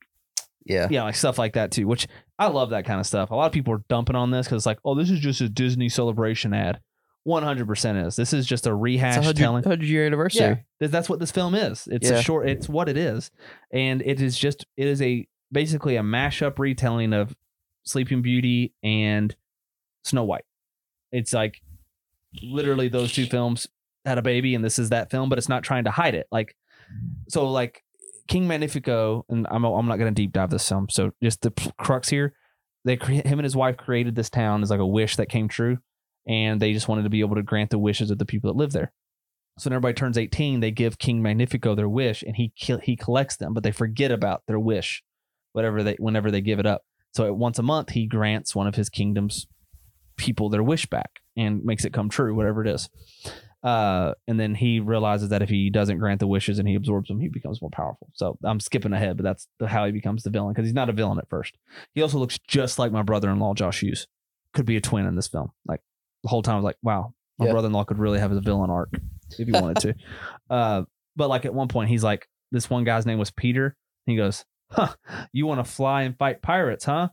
Yeah. 0.65 0.87
yeah, 0.91 1.03
like 1.03 1.15
stuff 1.15 1.37
like 1.39 1.53
that 1.53 1.71
too, 1.71 1.87
which 1.87 2.07
I 2.37 2.47
love 2.47 2.71
that 2.71 2.85
kind 2.85 2.99
of 2.99 3.05
stuff. 3.07 3.31
A 3.31 3.35
lot 3.35 3.45
of 3.45 3.53
people 3.53 3.73
are 3.73 3.83
dumping 3.87 4.17
on 4.17 4.31
this 4.31 4.47
because 4.47 4.57
it's 4.61 4.65
like, 4.65 4.79
oh, 4.83 4.95
this 4.95 5.09
is 5.09 5.19
just 5.19 5.39
a 5.39 5.47
Disney 5.47 5.87
celebration 5.87 6.53
ad. 6.53 6.81
100% 7.25 8.05
is. 8.07 8.15
This 8.15 8.33
is 8.33 8.45
just 8.47 8.65
a 8.67 8.73
rehash 8.75 9.15
a 9.17 9.19
100, 9.19 9.37
telling. 9.37 9.63
100 9.63 9.87
year 9.87 10.05
anniversary. 10.07 10.65
Yeah, 10.81 10.87
that's 10.87 11.07
what 11.07 11.19
this 11.19 11.31
film 11.31 11.55
is. 11.55 11.87
It's 11.89 12.09
Yeah. 12.09 12.17
a 12.17 12.21
short. 12.21 12.49
It's 12.49 12.67
what 12.67 12.89
it 12.89 12.97
is, 12.97 13.29
and 13.71 14.01
it 14.01 14.19
is 14.21 14.37
just. 14.37 14.65
It 14.75 14.87
is 14.87 15.01
a 15.03 15.27
basically 15.51 15.95
a 15.97 16.01
mashup 16.01 16.57
retelling 16.57 17.13
of 17.13 17.35
Sleeping 17.83 18.21
Beauty 18.21 18.73
and 18.83 19.35
Snow 20.03 20.23
White. 20.23 20.45
It's 21.11 21.33
like 21.33 21.61
literally 22.41 22.87
those 22.87 23.11
two 23.11 23.25
films 23.25 23.67
had 24.05 24.17
a 24.17 24.21
baby, 24.21 24.55
and 24.55 24.63
this 24.63 24.79
is 24.79 24.89
that 24.89 25.11
film, 25.11 25.29
but 25.29 25.37
it's 25.37 25.49
not 25.49 25.63
trying 25.63 25.83
to 25.85 25.91
hide 25.91 26.15
it. 26.15 26.27
Like 26.31 26.55
so, 27.27 27.49
like 27.49 27.83
King 28.27 28.47
Magnifico, 28.47 29.25
and 29.29 29.47
I'm 29.49 29.63
I'm 29.65 29.87
not 29.87 29.97
to 29.97 30.11
deep 30.11 30.31
dive 30.31 30.49
this 30.49 30.67
film. 30.67 30.87
So 30.89 31.11
just 31.21 31.41
the 31.41 31.51
crux 31.77 32.09
here, 32.09 32.33
they 32.85 32.95
him 32.95 33.39
and 33.39 33.43
his 33.43 33.55
wife 33.55 33.77
created 33.77 34.15
this 34.15 34.29
town 34.29 34.63
as 34.63 34.69
like 34.69 34.79
a 34.79 34.85
wish 34.85 35.17
that 35.17 35.29
came 35.29 35.47
true, 35.47 35.77
and 36.27 36.61
they 36.61 36.73
just 36.73 36.87
wanted 36.87 37.03
to 37.03 37.09
be 37.09 37.21
able 37.21 37.35
to 37.35 37.43
grant 37.43 37.69
the 37.69 37.79
wishes 37.79 38.11
of 38.11 38.17
the 38.17 38.25
people 38.25 38.51
that 38.51 38.57
live 38.57 38.71
there. 38.71 38.91
So 39.57 39.69
when 39.69 39.75
everybody 39.75 39.93
turns 39.93 40.17
18, 40.17 40.59
they 40.59 40.71
give 40.71 40.97
King 40.97 41.21
Magnifico 41.21 41.75
their 41.75 41.89
wish, 41.89 42.23
and 42.23 42.35
he 42.35 42.53
he 42.55 42.95
collects 42.95 43.37
them, 43.37 43.53
but 43.53 43.63
they 43.63 43.71
forget 43.71 44.11
about 44.11 44.43
their 44.47 44.59
wish, 44.59 45.03
whatever 45.51 45.83
they 45.83 45.95
whenever 45.99 46.31
they 46.31 46.41
give 46.41 46.59
it 46.59 46.65
up. 46.65 46.83
So 47.13 47.25
at 47.25 47.35
once 47.35 47.59
a 47.59 47.63
month, 47.63 47.89
he 47.91 48.07
grants 48.07 48.55
one 48.55 48.67
of 48.67 48.75
his 48.75 48.89
kingdom's 48.89 49.47
people 50.17 50.49
their 50.49 50.63
wish 50.63 50.85
back 50.85 51.19
and 51.35 51.63
makes 51.63 51.85
it 51.85 51.93
come 51.93 52.09
true, 52.09 52.35
whatever 52.35 52.61
it 52.61 52.67
is. 52.67 52.89
Uh, 53.63 54.13
and 54.27 54.39
then 54.39 54.55
he 54.55 54.79
realizes 54.79 55.29
that 55.29 55.41
if 55.41 55.49
he 55.49 55.69
doesn't 55.69 55.99
grant 55.99 56.19
the 56.19 56.27
wishes 56.27 56.57
and 56.57 56.67
he 56.67 56.75
absorbs 56.75 57.07
them, 57.07 57.19
he 57.19 57.27
becomes 57.27 57.61
more 57.61 57.69
powerful. 57.69 58.09
So 58.13 58.37
I'm 58.43 58.59
skipping 58.59 58.93
ahead, 58.93 59.17
but 59.17 59.23
that's 59.23 59.47
the, 59.59 59.67
how 59.67 59.85
he 59.85 59.91
becomes 59.91 60.23
the 60.23 60.31
villain 60.31 60.53
because 60.53 60.65
he's 60.65 60.73
not 60.73 60.89
a 60.89 60.93
villain 60.93 61.19
at 61.19 61.29
first. 61.29 61.57
He 61.93 62.01
also 62.01 62.17
looks 62.17 62.39
just 62.47 62.79
like 62.79 62.91
my 62.91 63.03
brother-in-law 63.03 63.53
Josh 63.53 63.81
Hughes. 63.81 64.07
Could 64.53 64.65
be 64.65 64.77
a 64.77 64.81
twin 64.81 65.05
in 65.05 65.15
this 65.15 65.27
film. 65.27 65.51
Like 65.65 65.81
the 66.23 66.29
whole 66.29 66.41
time 66.41 66.55
I 66.55 66.57
was 66.57 66.65
like, 66.65 66.77
wow, 66.81 67.13
my 67.37 67.45
brother-in-law 67.51 67.85
could 67.85 67.99
really 67.99 68.19
have 68.19 68.31
a 68.31 68.41
villain 68.41 68.69
arc 68.69 68.89
if 69.37 69.47
he 69.47 69.51
wanted 69.51 69.77
to. 69.81 69.95
Uh, 70.49 70.83
but 71.15 71.29
like 71.29 71.45
at 71.45 71.53
one 71.53 71.69
point, 71.69 71.89
he's 71.89 72.03
like, 72.03 72.27
this 72.51 72.69
one 72.69 72.83
guy's 72.83 73.05
name 73.05 73.19
was 73.19 73.31
Peter. 73.31 73.77
He 74.05 74.17
goes, 74.17 74.43
huh, 74.71 74.93
you 75.33 75.45
want 75.45 75.63
to 75.65 75.71
fly 75.71 76.03
and 76.03 76.17
fight 76.17 76.41
pirates, 76.41 76.85
huh? 76.85 77.09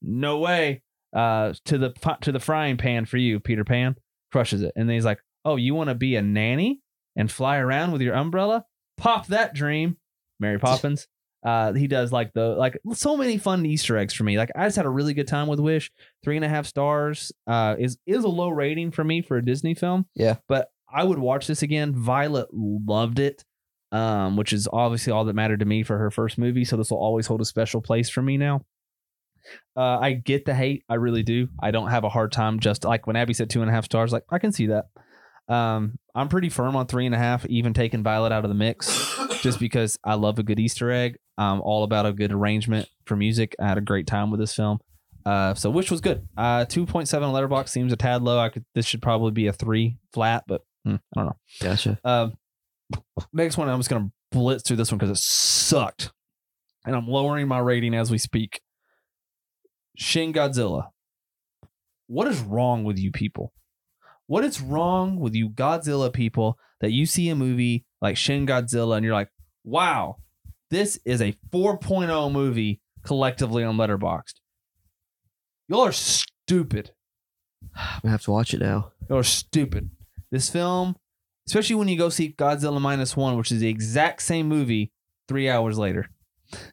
No 0.00 0.38
way. 0.38 0.82
Uh, 1.14 1.52
to 1.66 1.76
the 1.78 1.92
to 2.22 2.32
the 2.32 2.40
frying 2.40 2.76
pan 2.78 3.04
for 3.04 3.18
you, 3.18 3.38
Peter 3.38 3.64
Pan 3.64 3.96
crushes 4.30 4.62
it, 4.62 4.72
and 4.76 4.88
then 4.88 4.94
he's 4.94 5.04
like, 5.04 5.20
oh, 5.44 5.56
you 5.56 5.74
want 5.74 5.88
to 5.88 5.94
be 5.94 6.16
a 6.16 6.22
nanny 6.22 6.80
and 7.16 7.30
fly 7.30 7.58
around 7.58 7.92
with 7.92 8.00
your 8.00 8.14
umbrella? 8.14 8.64
Pop 8.96 9.26
that 9.26 9.54
dream, 9.54 9.98
Mary 10.40 10.58
Poppins. 10.60 11.06
Uh, 11.44 11.72
he 11.72 11.88
does 11.88 12.12
like 12.12 12.32
the 12.34 12.50
like 12.50 12.78
so 12.92 13.16
many 13.16 13.36
fun 13.36 13.66
Easter 13.66 13.98
eggs 13.98 14.14
for 14.14 14.22
me. 14.24 14.38
Like 14.38 14.50
I 14.56 14.64
just 14.66 14.76
had 14.76 14.86
a 14.86 14.90
really 14.90 15.12
good 15.12 15.26
time 15.26 15.48
with 15.48 15.58
Wish. 15.60 15.90
Three 16.22 16.36
and 16.36 16.44
a 16.44 16.48
half 16.48 16.66
stars 16.66 17.32
uh, 17.46 17.74
is 17.78 17.98
is 18.06 18.24
a 18.24 18.28
low 18.28 18.48
rating 18.48 18.92
for 18.92 19.02
me 19.02 19.22
for 19.22 19.36
a 19.36 19.44
Disney 19.44 19.74
film. 19.74 20.06
Yeah. 20.14 20.36
but 20.48 20.68
I 20.94 21.04
would 21.04 21.18
watch 21.18 21.46
this 21.46 21.62
again. 21.62 21.94
Violet 21.94 22.48
loved 22.52 23.18
it, 23.18 23.44
um, 23.92 24.36
which 24.36 24.52
is 24.52 24.66
obviously 24.72 25.12
all 25.12 25.24
that 25.26 25.34
mattered 25.34 25.60
to 25.60 25.66
me 25.66 25.82
for 25.82 25.98
her 25.98 26.10
first 26.10 26.38
movie. 26.38 26.64
So 26.64 26.76
this 26.76 26.90
will 26.90 26.98
always 26.98 27.26
hold 27.26 27.40
a 27.40 27.44
special 27.44 27.80
place 27.80 28.10
for 28.10 28.22
me 28.22 28.36
now. 28.36 28.62
Uh, 29.76 29.98
I 29.98 30.12
get 30.12 30.44
the 30.44 30.54
hate, 30.54 30.84
I 30.88 30.94
really 30.94 31.22
do. 31.22 31.48
I 31.60 31.70
don't 31.70 31.90
have 31.90 32.04
a 32.04 32.08
hard 32.08 32.32
time 32.32 32.60
just 32.60 32.84
like 32.84 33.06
when 33.06 33.16
Abby 33.16 33.34
said 33.34 33.50
two 33.50 33.60
and 33.60 33.70
a 33.70 33.74
half 33.74 33.84
stars. 33.84 34.12
Like 34.12 34.24
I 34.30 34.38
can 34.38 34.52
see 34.52 34.68
that. 34.68 34.86
Um, 35.48 35.98
I'm 36.14 36.28
pretty 36.28 36.48
firm 36.48 36.76
on 36.76 36.86
three 36.86 37.06
and 37.06 37.14
a 37.14 37.18
half, 37.18 37.44
even 37.46 37.74
taking 37.74 38.02
Violet 38.02 38.32
out 38.32 38.44
of 38.44 38.48
the 38.48 38.54
mix, 38.54 39.16
just 39.40 39.58
because 39.58 39.98
I 40.04 40.14
love 40.14 40.38
a 40.38 40.42
good 40.42 40.60
Easter 40.60 40.90
egg. 40.90 41.18
I'm 41.36 41.60
all 41.60 41.84
about 41.84 42.06
a 42.06 42.12
good 42.12 42.32
arrangement 42.32 42.88
for 43.04 43.16
music. 43.16 43.54
I 43.60 43.66
had 43.68 43.78
a 43.78 43.82
great 43.82 44.06
time 44.06 44.30
with 44.30 44.40
this 44.40 44.54
film. 44.54 44.78
Uh, 45.26 45.54
so 45.54 45.70
which 45.70 45.90
was 45.90 46.00
good. 46.00 46.26
Uh, 46.36 46.64
2.7 46.64 47.06
Letterboxd 47.06 47.68
seems 47.68 47.92
a 47.92 47.96
tad 47.96 48.22
low. 48.22 48.38
I 48.38 48.48
could 48.48 48.64
this 48.74 48.86
should 48.86 49.02
probably 49.02 49.32
be 49.32 49.46
a 49.48 49.52
three 49.52 49.98
flat, 50.12 50.44
but 50.46 50.62
hmm, 50.84 50.96
I 51.16 51.20
don't 51.20 51.26
know. 51.26 51.36
Gotcha. 51.60 51.98
Um, 52.04 52.34
next 53.32 53.56
one, 53.56 53.68
I'm 53.68 53.78
just 53.78 53.90
gonna 53.90 54.10
blitz 54.30 54.62
through 54.62 54.76
this 54.76 54.90
one 54.90 54.98
because 54.98 55.16
it 55.16 55.22
sucked, 55.22 56.12
and 56.84 56.94
I'm 56.96 57.08
lowering 57.08 57.48
my 57.48 57.58
rating 57.58 57.94
as 57.94 58.10
we 58.10 58.18
speak. 58.18 58.60
Shin 59.96 60.32
Godzilla. 60.32 60.88
What 62.06 62.28
is 62.28 62.40
wrong 62.40 62.84
with 62.84 62.98
you 62.98 63.10
people? 63.10 63.52
What 64.26 64.44
is 64.44 64.60
wrong 64.60 65.18
with 65.18 65.34
you 65.34 65.50
Godzilla 65.50 66.12
people 66.12 66.58
that 66.80 66.92
you 66.92 67.06
see 67.06 67.28
a 67.28 67.34
movie 67.34 67.84
like 68.00 68.16
Shin 68.16 68.46
Godzilla 68.46 68.96
and 68.96 69.04
you're 69.04 69.14
like, 69.14 69.30
wow, 69.64 70.16
this 70.70 70.98
is 71.04 71.20
a 71.20 71.36
4.0 71.52 72.32
movie 72.32 72.80
collectively 73.04 73.62
on 73.64 73.76
Letterboxd. 73.76 74.34
Y'all 75.68 75.80
are 75.80 75.92
stupid. 75.92 76.92
I'm 77.74 78.00
gonna 78.02 78.12
have 78.12 78.22
to 78.22 78.30
watch 78.30 78.52
it 78.54 78.60
now. 78.60 78.92
Y'all 79.08 79.18
are 79.18 79.22
stupid. 79.22 79.90
This 80.30 80.50
film, 80.50 80.96
especially 81.46 81.76
when 81.76 81.88
you 81.88 81.98
go 81.98 82.08
see 82.08 82.34
Godzilla 82.38 82.80
minus 82.80 83.16
one, 83.16 83.36
which 83.36 83.52
is 83.52 83.60
the 83.60 83.68
exact 83.68 84.22
same 84.22 84.48
movie 84.48 84.90
three 85.28 85.48
hours 85.48 85.78
later. 85.78 86.08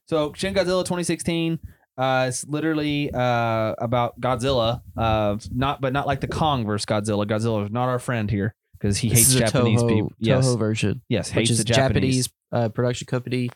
So 0.08 0.34
Shin 0.36 0.54
Godzilla 0.54 0.84
2016. 0.84 1.60
Uh, 1.98 2.28
it's 2.30 2.46
literally 2.48 3.12
uh, 3.14 3.76
about 3.78 4.20
Godzilla, 4.22 4.82
uh, 4.96 5.36
not 5.54 5.82
but 5.82 5.92
not 5.92 6.08
like 6.08 6.22
the 6.22 6.28
Kong 6.30 6.66
versus 6.66 6.86
Godzilla. 6.86 7.26
Godzilla 7.28 7.66
is 7.66 7.72
not 7.72 7.90
our 7.90 8.00
friend 8.00 8.32
here 8.32 8.56
because 8.80 8.98
he 8.98 9.10
This 9.10 9.34
hates 9.34 9.52
Japanese 9.52 9.82
Toho, 9.84 9.90
people. 9.90 10.12
Yes, 10.18 10.46
Toho 10.48 10.58
version, 10.58 11.02
yes, 11.10 11.30
which 11.30 11.36
hates 11.36 11.52
is 11.52 11.58
the 11.58 11.66
Japanese, 11.66 12.28
Japanese. 12.28 12.30
uh, 12.54 12.70
production 12.70 13.06
company, 13.06 13.50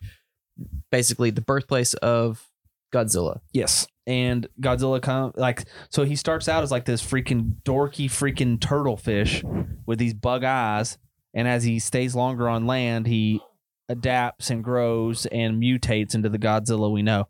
basically 0.92 1.30
the 1.30 1.40
birthplace 1.42 1.94
of 1.96 2.46
Godzilla. 2.94 3.40
Yes. 3.54 3.88
And 4.06 4.46
Godzilla 4.60 5.02
come 5.02 5.32
like 5.38 5.64
so 5.90 6.04
he 6.04 6.18
starts 6.18 6.50
out 6.50 6.64
as 6.64 6.72
like 6.72 6.84
this 6.84 7.02
freaking 7.02 7.56
dorky 7.64 8.08
freaking 8.08 8.60
turtle 8.60 8.98
fish 8.98 9.42
with 9.86 10.00
these 10.00 10.14
bug 10.14 10.44
eyes. 10.44 10.98
And 11.34 11.48
as 11.48 11.64
he 11.64 11.80
stays 11.80 12.16
longer 12.16 12.48
on 12.48 12.68
land, 12.68 13.08
he 13.08 13.42
adapts 13.90 14.50
and 14.50 14.64
grows 14.64 15.26
and 15.28 15.62
mutates 15.62 16.16
into 16.16 16.30
the 16.30 16.40
Godzilla 16.40 16.92
we 16.92 17.02
know. 17.02 17.28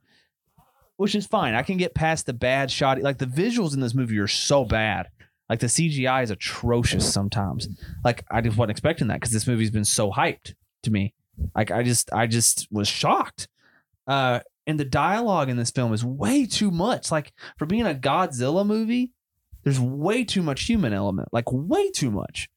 Which 0.97 1.15
is 1.15 1.25
fine. 1.25 1.55
I 1.55 1.63
can 1.63 1.77
get 1.77 1.95
past 1.95 2.25
the 2.25 2.33
bad 2.33 2.69
shot. 2.69 3.01
Like 3.01 3.17
the 3.17 3.25
visuals 3.25 3.73
in 3.73 3.79
this 3.79 3.95
movie 3.95 4.19
are 4.19 4.27
so 4.27 4.63
bad. 4.63 5.09
Like 5.49 5.59
the 5.59 5.67
CGI 5.67 6.23
is 6.23 6.31
atrocious 6.31 7.11
sometimes. 7.11 7.67
Like 8.03 8.23
I 8.29 8.41
just 8.41 8.57
wasn't 8.57 8.71
expecting 8.71 9.07
that 9.07 9.15
because 9.19 9.31
this 9.31 9.47
movie's 9.47 9.71
been 9.71 9.85
so 9.85 10.11
hyped 10.11 10.53
to 10.83 10.91
me. 10.91 11.13
Like 11.55 11.71
I 11.71 11.83
just 11.83 12.11
I 12.13 12.27
just 12.27 12.67
was 12.71 12.87
shocked. 12.87 13.47
Uh 14.07 14.41
and 14.65 14.79
the 14.79 14.85
dialogue 14.85 15.49
in 15.49 15.57
this 15.57 15.71
film 15.71 15.93
is 15.93 16.05
way 16.05 16.45
too 16.45 16.71
much. 16.71 17.11
Like 17.11 17.33
for 17.57 17.65
being 17.65 17.87
a 17.87 17.93
Godzilla 17.93 18.65
movie, 18.65 19.11
there's 19.63 19.79
way 19.79 20.23
too 20.23 20.41
much 20.41 20.63
human 20.63 20.93
element, 20.93 21.29
like 21.31 21.51
way 21.51 21.89
too 21.91 22.11
much. 22.11 22.49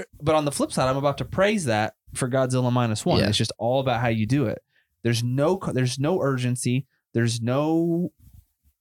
Uh, 0.00 0.04
But 0.22 0.34
on 0.34 0.44
the 0.44 0.52
flip 0.52 0.72
side, 0.72 0.88
I'm 0.88 0.96
about 0.96 1.18
to 1.18 1.24
praise 1.24 1.64
that 1.66 1.94
for 2.14 2.28
Godzilla 2.28 2.72
minus 2.72 3.04
one. 3.04 3.20
Yeah. 3.20 3.28
It's 3.28 3.38
just 3.38 3.52
all 3.58 3.80
about 3.80 4.00
how 4.00 4.08
you 4.08 4.26
do 4.26 4.46
it. 4.46 4.62
There's 5.02 5.22
no, 5.22 5.60
there's 5.72 5.98
no 5.98 6.20
urgency. 6.20 6.86
There's 7.14 7.40
no, 7.40 8.12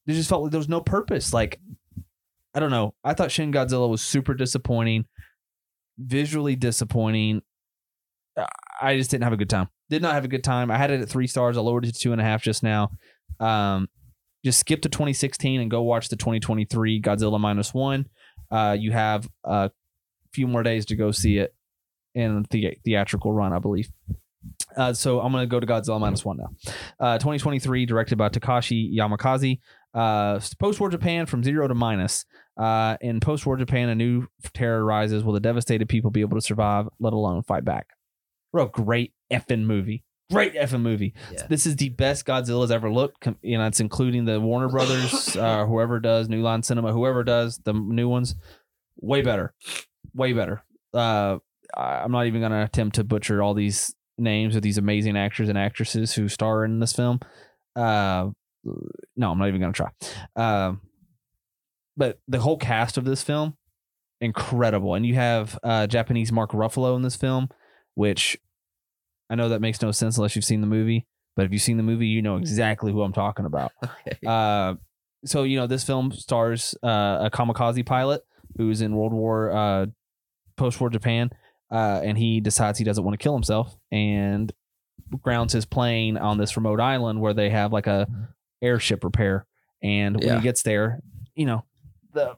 there 0.05 0.15
just 0.15 0.30
felt 0.30 0.43
like 0.43 0.51
there 0.51 0.59
was 0.59 0.70
no 0.70 0.82
purpose. 0.82 1.34
Like, 1.34 1.59
I 2.53 2.59
don't 2.59 2.72
know. 2.72 2.95
I 3.03 3.13
thought 3.13 3.32
Shin 3.32 3.51
Godzilla 3.51 3.89
was 3.89 4.01
super 4.01 4.34
disappointing, 4.34 5.05
visually 5.97 6.55
disappointing. 6.55 7.41
Uh, 8.36 8.45
I 8.82 8.97
just 8.97 9.11
didn't 9.11 9.24
have 9.24 9.34
a 9.34 9.38
good 9.38 9.49
time. 9.49 9.70
Did 9.89 10.01
not 10.01 10.13
have 10.13 10.26
a 10.26 10.28
good 10.28 10.43
time. 10.43 10.72
I 10.72 10.78
had 10.78 10.91
it 10.91 11.01
at 11.01 11.09
three 11.09 11.28
stars. 11.28 11.57
I 11.57 11.61
lowered 11.61 11.86
it 11.86 11.93
to 11.93 11.99
two 11.99 12.11
and 12.11 12.22
a 12.22 12.24
half 12.24 12.41
just 12.41 12.63
now. 12.63 12.91
Um, 13.39 13.88
just 14.43 14.59
skip 14.59 14.82
to 14.84 14.89
2016 14.89 15.61
and 15.61 15.70
go 15.72 15.82
watch 15.82 16.09
the 16.09 16.15
2023 16.15 17.01
Godzilla 17.01 17.39
minus 17.39 17.74
one. 17.74 18.07
Uh, 18.49 18.76
you 18.80 18.91
have 18.91 19.28
a 19.43 19.72
few 20.34 20.47
more 20.47 20.63
days 20.63 20.86
to 20.88 20.95
go 20.95 21.11
see 21.11 21.38
it 21.38 21.53
in 22.15 22.45
the 22.49 22.78
theatrical 22.84 23.32
run, 23.32 23.53
I 23.53 23.59
believe. 23.59 23.89
Uh, 24.75 24.93
so 24.93 25.19
I'm 25.19 25.32
gonna 25.32 25.47
go 25.47 25.59
to 25.59 25.67
Godzilla 25.67 25.99
minus 25.99 26.23
one 26.23 26.38
now. 26.38 26.49
Uh, 26.99 27.17
2023, 27.17 27.86
directed 27.86 28.17
by 28.17 28.30
Takashi 28.30 28.95
Yamazaki. 28.95 29.59
Uh, 29.93 30.39
post-war 30.59 30.89
Japan 30.89 31.25
from 31.25 31.43
zero 31.43 31.67
to 31.67 31.73
minus. 31.73 32.25
Uh, 32.55 32.97
in 33.01 33.19
post-war 33.19 33.57
Japan, 33.57 33.89
a 33.89 33.95
new 33.95 34.28
terror 34.53 34.84
rises. 34.86 35.23
Will 35.23 35.34
the 35.34 35.39
devastated 35.39 35.89
people 35.89 36.11
be 36.11 36.21
able 36.21 36.38
to 36.38 36.41
survive, 36.41 36.88
let 36.99 37.13
alone 37.13 37.41
fight 37.43 37.65
back? 37.65 37.88
Real 38.53 38.67
great 38.67 39.13
effing 39.32 39.65
movie. 39.65 40.03
Great 40.32 40.53
effing 40.55 40.82
movie. 40.82 41.13
Yeah. 41.32 41.47
This 41.47 41.65
is 41.65 41.78
the 41.78 41.89
best 41.89 42.25
Godzilla's 42.25 42.71
ever 42.71 42.91
looked. 42.91 43.28
You 43.41 43.57
know, 43.57 43.65
it's 43.65 43.80
including 43.80 44.25
the 44.25 44.39
Warner 44.39 44.69
Brothers, 44.69 45.36
uh, 45.38 45.65
whoever 45.65 45.99
does 45.99 46.28
New 46.30 46.41
Line 46.41 46.63
Cinema, 46.63 46.91
whoever 46.91 47.23
does 47.23 47.59
the 47.59 47.73
new 47.73 48.09
ones. 48.09 48.36
Way 48.99 49.21
better, 49.21 49.53
way 50.18 50.34
better. 50.34 50.63
Uh, 50.93 51.38
I'm 51.76 52.11
not 52.11 52.26
even 52.28 52.41
gonna 52.41 52.63
attempt 52.63 52.95
to 52.95 53.03
butcher 53.03 53.41
all 53.41 53.53
these 53.53 53.95
names 54.18 54.55
of 54.55 54.61
these 54.61 54.78
amazing 54.78 55.15
actors 55.15 55.47
and 55.47 55.57
actresses 55.57 56.13
who 56.15 56.28
star 56.28 56.65
in 56.65 56.80
this 56.80 56.93
film. 56.93 57.20
Uh, 57.76 58.30
no, 59.15 59.32
I'm 59.32 59.38
not 59.38 59.47
even 59.47 59.61
gonna 59.61 59.74
try. 59.74 59.89
Um, 60.36 60.82
but 61.95 62.20
the 62.28 62.39
whole 62.39 62.57
cast 62.57 62.97
of 62.97 63.05
this 63.05 63.24
film, 63.24 63.55
incredible, 64.20 64.95
and 64.95 65.05
you 65.05 65.15
have 65.15 65.57
uh, 65.63 65.88
Japanese 65.88 66.32
Mark 66.32 66.51
Ruffalo 66.51 66.95
in 66.95 67.01
this 67.01 67.15
film, 67.15 67.49
which 67.95 68.38
I 69.30 69.36
know 69.36 69.49
that 69.49 69.61
makes 69.61 69.82
no 69.82 69.91
sense 69.91 70.18
unless 70.18 70.36
you've 70.36 70.45
seen 70.45 70.61
the 70.61 70.68
movie. 70.68 71.05
But 71.36 71.45
if 71.45 71.51
you've 71.51 71.61
seen 71.61 71.78
the 71.78 71.84
movie, 71.84 72.07
you 72.07 72.24
know 72.24 72.38
exactly 72.38 72.91
who 72.91 73.03
I'm 73.03 73.13
talking 73.13 73.45
about. 73.45 73.72
Okay. 73.84 74.18
Uh, 74.26 74.76
so 75.26 75.43
you 75.43 75.57
know 75.57 75.68
this 75.68 75.84
film 75.84 76.11
stars 76.11 76.76
uh, 76.84 77.20
a 77.26 77.30
kamikaze 77.32 77.86
pilot 77.86 78.22
who's 78.57 78.82
in 78.82 78.95
World 78.95 79.13
War 79.13 79.51
uh, 79.51 79.86
post-war 80.58 80.89
Japan, 80.89 81.30
uh, 81.72 82.01
and 82.03 82.18
he 82.18 82.41
decides 82.41 82.78
he 82.78 82.84
doesn't 82.84 83.03
want 83.03 83.14
to 83.18 83.24
kill 83.24 83.34
himself 83.34 83.76
and 83.91 84.51
grounds 85.22 85.53
his 85.53 85.66
plane 85.66 86.18
on 86.18 86.38
this 86.38 86.58
remote 86.58 86.80
island 86.82 87.22
where 87.22 87.34
they 87.34 87.49
have 87.49 87.72
like 87.72 87.88
a 87.88 88.08
airship 88.62 89.03
repair. 89.03 89.45
And 89.82 90.18
when 90.18 90.28
Yeah. 90.28 90.36
he 90.38 90.41
gets 90.41 90.64
there, 90.64 90.99
you 91.36 91.45
know 91.45 91.64
the 92.14 92.36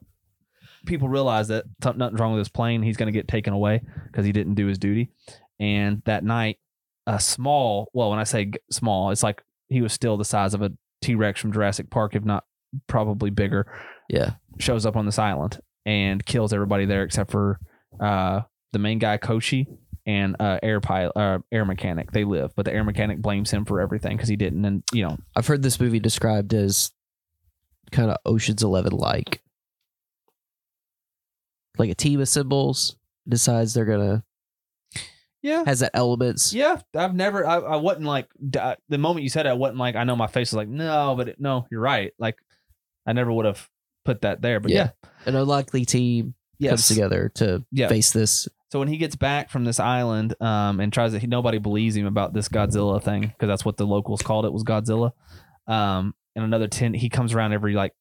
people 0.86 1.08
realize 1.08 1.48
that 1.48 1.64
something 1.82 1.98
nothing's 1.98 2.20
wrong 2.20 2.32
with 2.32 2.40
his 2.40 2.48
plane. 2.48 2.82
He's 2.82 2.96
going 2.96 3.06
to 3.12 3.18
get 3.18 3.28
taken 3.28 3.52
away 3.52 3.82
because 4.06 4.24
he 4.24 4.32
didn't 4.32 4.54
do 4.54 4.66
his 4.66 4.78
duty. 4.78 5.10
And 5.58 6.02
that 6.04 6.22
night, 6.24 6.58
a 7.06 7.18
small 7.18 7.90
well, 7.94 8.10
when 8.10 8.18
I 8.18 8.24
say 8.24 8.46
g- 8.46 8.58
small, 8.70 9.10
it's 9.10 9.22
like 9.22 9.42
he 9.68 9.80
was 9.82 9.92
still 9.92 10.16
the 10.16 10.24
size 10.24 10.54
of 10.54 10.62
a 10.62 10.72
T 11.02 11.14
Rex 11.14 11.40
from 11.40 11.52
Jurassic 11.52 11.88
Park, 11.90 12.14
if 12.14 12.24
not 12.24 12.44
probably 12.86 13.30
bigger, 13.30 13.66
yeah. 14.08 14.34
shows 14.58 14.84
up 14.86 14.96
on 14.96 15.06
this 15.06 15.18
island 15.18 15.60
and 15.86 16.24
kills 16.24 16.52
everybody 16.52 16.84
there 16.84 17.02
except 17.02 17.30
for 17.30 17.58
uh, 17.98 18.42
the 18.72 18.78
main 18.78 18.98
guy, 18.98 19.18
Koshi, 19.18 19.66
and 20.06 20.36
uh, 20.40 20.58
air 20.62 20.80
pilot, 20.80 21.12
uh, 21.16 21.38
air 21.50 21.64
mechanic. 21.64 22.12
They 22.12 22.24
live, 22.24 22.52
but 22.56 22.64
the 22.64 22.72
air 22.72 22.84
mechanic 22.84 23.20
blames 23.20 23.50
him 23.50 23.64
for 23.64 23.80
everything 23.80 24.16
because 24.16 24.28
he 24.28 24.36
didn't. 24.36 24.64
And 24.64 24.82
you 24.92 25.04
know, 25.04 25.18
I've 25.36 25.46
heard 25.46 25.62
this 25.62 25.80
movie 25.80 26.00
described 26.00 26.54
as 26.54 26.92
kind 27.90 28.10
of 28.10 28.16
Ocean's 28.24 28.62
Eleven 28.62 28.92
like. 28.92 29.42
Like 31.78 31.90
a 31.90 31.94
team 31.94 32.20
assembles, 32.20 32.96
decides 33.28 33.72
they're 33.74 33.84
gonna 33.84 34.22
yeah, 35.42 35.64
has 35.64 35.80
that 35.80 35.92
elements. 35.94 36.52
yeah. 36.52 36.78
I've 36.94 37.14
never, 37.14 37.46
I, 37.46 37.56
I 37.56 37.76
wasn't 37.76 38.04
like 38.04 38.28
I- 38.58 38.76
the 38.90 38.98
moment 38.98 39.22
you 39.22 39.30
said 39.30 39.46
it, 39.46 39.50
I 39.50 39.54
wasn't 39.54 39.78
like, 39.78 39.96
I 39.96 40.04
know 40.04 40.14
my 40.16 40.26
face 40.26 40.48
is 40.48 40.54
like, 40.54 40.68
no, 40.68 41.14
but 41.16 41.28
it, 41.30 41.40
no, 41.40 41.66
you're 41.70 41.80
right. 41.80 42.12
Like, 42.18 42.36
I 43.06 43.14
never 43.14 43.32
would 43.32 43.46
have 43.46 43.66
put 44.04 44.20
that 44.22 44.42
there, 44.42 44.60
but 44.60 44.70
yeah, 44.70 44.90
Yeah. 45.02 45.10
An 45.26 45.36
unlikely 45.36 45.86
team 45.86 46.34
comes 46.68 46.88
together 46.88 47.30
to 47.36 47.64
Yeah. 47.72 47.88
face 47.88 48.10
this. 48.12 48.48
So 48.70 48.78
when 48.78 48.88
he 48.88 48.98
gets 48.98 49.16
back 49.16 49.50
from 49.50 49.64
this 49.64 49.80
island, 49.80 50.34
um, 50.40 50.78
and 50.78 50.92
tries 50.92 51.12
to, 51.12 51.18
he, 51.18 51.26
nobody 51.26 51.58
believes 51.58 51.96
him 51.96 52.06
about 52.06 52.32
this 52.34 52.48
Godzilla 52.48 53.02
thing 53.02 53.22
because 53.22 53.48
that's 53.48 53.64
what 53.64 53.76
the 53.76 53.86
locals 53.86 54.22
called 54.22 54.44
it 54.44 54.52
was 54.52 54.62
Godzilla. 54.62 55.12
Um, 55.66 56.14
and 56.36 56.44
another 56.44 56.68
ten, 56.68 56.94
he 56.94 57.08
comes 57.08 57.34
around 57.34 57.52
every 57.52 57.74
like, 57.74 57.92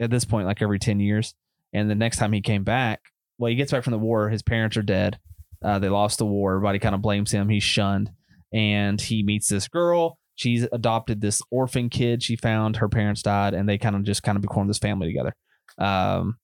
at 0.00 0.10
this 0.10 0.24
point, 0.26 0.46
like 0.46 0.60
every 0.60 0.78
ten 0.78 1.00
years. 1.00 1.34
And 1.72 1.88
the 1.90 1.94
next 1.94 2.18
time 2.18 2.32
he 2.32 2.40
came 2.42 2.64
back, 2.64 3.00
well, 3.38 3.48
he 3.50 3.56
gets 3.56 3.72
back 3.72 3.84
from 3.84 3.92
the 3.92 3.98
war. 3.98 4.28
His 4.28 4.42
parents 4.42 4.76
are 4.76 4.82
dead. 4.82 5.18
Uh, 5.62 5.78
they 5.78 5.88
lost 5.88 6.18
the 6.18 6.26
war. 6.26 6.52
Everybody 6.56 6.78
kind 6.78 6.94
of 6.94 7.00
blames 7.02 7.30
him. 7.32 7.48
He's 7.48 7.62
shunned, 7.62 8.10
and 8.52 9.00
he 9.00 9.22
meets 9.22 9.48
this 9.48 9.68
girl. 9.68 10.18
She's 10.34 10.66
adopted 10.70 11.22
this 11.22 11.40
orphan 11.50 11.88
kid 11.88 12.22
she 12.22 12.36
found. 12.36 12.76
Her 12.76 12.88
parents 12.90 13.22
died, 13.22 13.54
and 13.54 13.66
they 13.66 13.78
kind 13.78 13.96
of 13.96 14.04
just 14.04 14.22
kind 14.22 14.36
of 14.36 14.44
formed 14.52 14.68
this 14.68 14.78
family 14.78 15.06
together. 15.06 15.34
Um, 15.78 16.36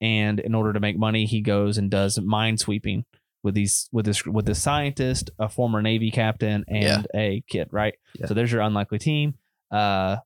and 0.00 0.40
in 0.40 0.54
order 0.54 0.72
to 0.72 0.80
make 0.80 0.98
money, 0.98 1.26
he 1.26 1.40
goes 1.40 1.78
and 1.78 1.90
does 1.90 2.18
mine 2.20 2.58
sweeping 2.58 3.04
with 3.42 3.54
these 3.54 3.88
with 3.92 4.04
this 4.04 4.24
with 4.26 4.46
this 4.46 4.62
scientist, 4.62 5.30
a 5.38 5.48
former 5.48 5.82
Navy 5.82 6.10
captain, 6.10 6.64
and 6.68 7.06
a 7.14 7.42
kid. 7.48 7.68
Right. 7.70 7.94
Yeah. 8.18 8.26
So 8.26 8.34
there's 8.34 8.52
your 8.52 8.62
unlikely 8.62 8.98
team. 8.98 9.34
Uh, 9.70 10.16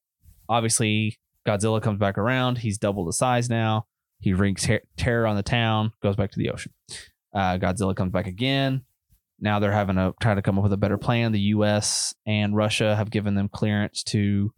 obviously 0.49 1.19
Godzilla 1.47 1.83
comes 1.83 1.99
back 1.99 2.19
around. 2.19 2.59
He's 2.59 2.79
double 2.79 3.05
the 3.05 3.13
size 3.13 3.49
now. 3.49 3.87
He 4.21 4.33
wreaks 4.33 4.65
ter- 4.65 4.83
terror 4.97 5.27
on 5.27 5.37
the 5.37 5.43
town. 5.43 5.93
Goes 6.03 6.17
back 6.17 6.31
to 6.33 6.39
the 6.39 6.51
ocean. 6.51 6.73
Uh, 7.35 7.59
Godzilla 7.59 7.95
comes 7.95 8.13
back 8.13 8.27
again. 8.27 8.83
Now 9.39 9.59
they're 9.59 9.73
having 9.73 9.97
to 9.97 10.15
try 10.21 10.35
to 10.35 10.43
come 10.43 10.59
up 10.59 10.65
with 10.65 10.73
a 10.73 10.77
better 10.77 10.99
plan. 10.99 11.33
The 11.33 11.41
U.S. 11.41 12.15
and 12.27 12.55
Russia 12.55 12.95
have 12.97 13.11
given 13.11 13.35
them 13.35 13.49
clearance 13.49 14.03
to 14.05 14.53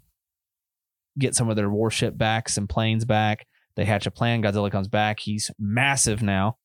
get 1.18 1.36
some 1.36 1.48
of 1.48 1.56
their 1.56 1.70
warship 1.70 2.18
backs 2.18 2.56
and 2.56 2.68
planes 2.68 3.04
back. 3.04 3.46
They 3.76 3.84
hatch 3.84 4.06
a 4.06 4.10
plan. 4.10 4.42
Godzilla 4.42 4.70
comes 4.70 4.88
back. 4.88 5.20
He's 5.20 5.50
massive 5.58 6.22
now. 6.22 6.56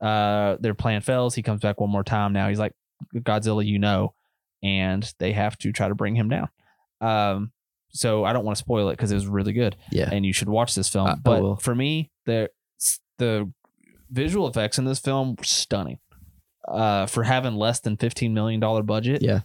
Uh, 0.00 0.56
their 0.60 0.74
plan 0.74 1.00
fails. 1.00 1.34
He 1.34 1.42
comes 1.42 1.60
back 1.60 1.80
one 1.80 1.90
more 1.90 2.04
time. 2.04 2.32
Now 2.32 2.48
he's 2.48 2.58
like 2.58 2.72
Godzilla, 3.14 3.64
you 3.64 3.78
know, 3.78 4.14
and 4.62 5.10
they 5.18 5.32
have 5.32 5.56
to 5.58 5.72
try 5.72 5.88
to 5.88 5.94
bring 5.94 6.14
him 6.16 6.28
down. 6.28 6.48
Um, 7.00 7.52
so 7.90 8.24
I 8.24 8.32
don't 8.32 8.44
want 8.44 8.56
to 8.56 8.60
spoil 8.62 8.88
it 8.88 8.94
because 8.96 9.12
it 9.12 9.16
was 9.16 9.26
really 9.26 9.52
good, 9.52 9.76
Yeah. 9.90 10.08
and 10.10 10.24
you 10.26 10.32
should 10.32 10.48
watch 10.48 10.74
this 10.74 10.88
film. 10.88 11.06
I- 11.06 11.12
I 11.12 11.14
but 11.16 11.42
will. 11.42 11.56
for 11.56 11.74
me, 11.74 12.10
the 12.26 12.48
the 13.18 13.50
visual 14.10 14.46
effects 14.48 14.78
in 14.78 14.84
this 14.84 14.98
film 14.98 15.36
were 15.36 15.44
stunning. 15.44 15.98
Uh, 16.66 17.06
for 17.06 17.22
having 17.24 17.54
less 17.56 17.80
than 17.80 17.96
fifteen 17.96 18.34
million 18.34 18.60
dollar 18.60 18.82
budget, 18.82 19.20
Yeah. 19.22 19.40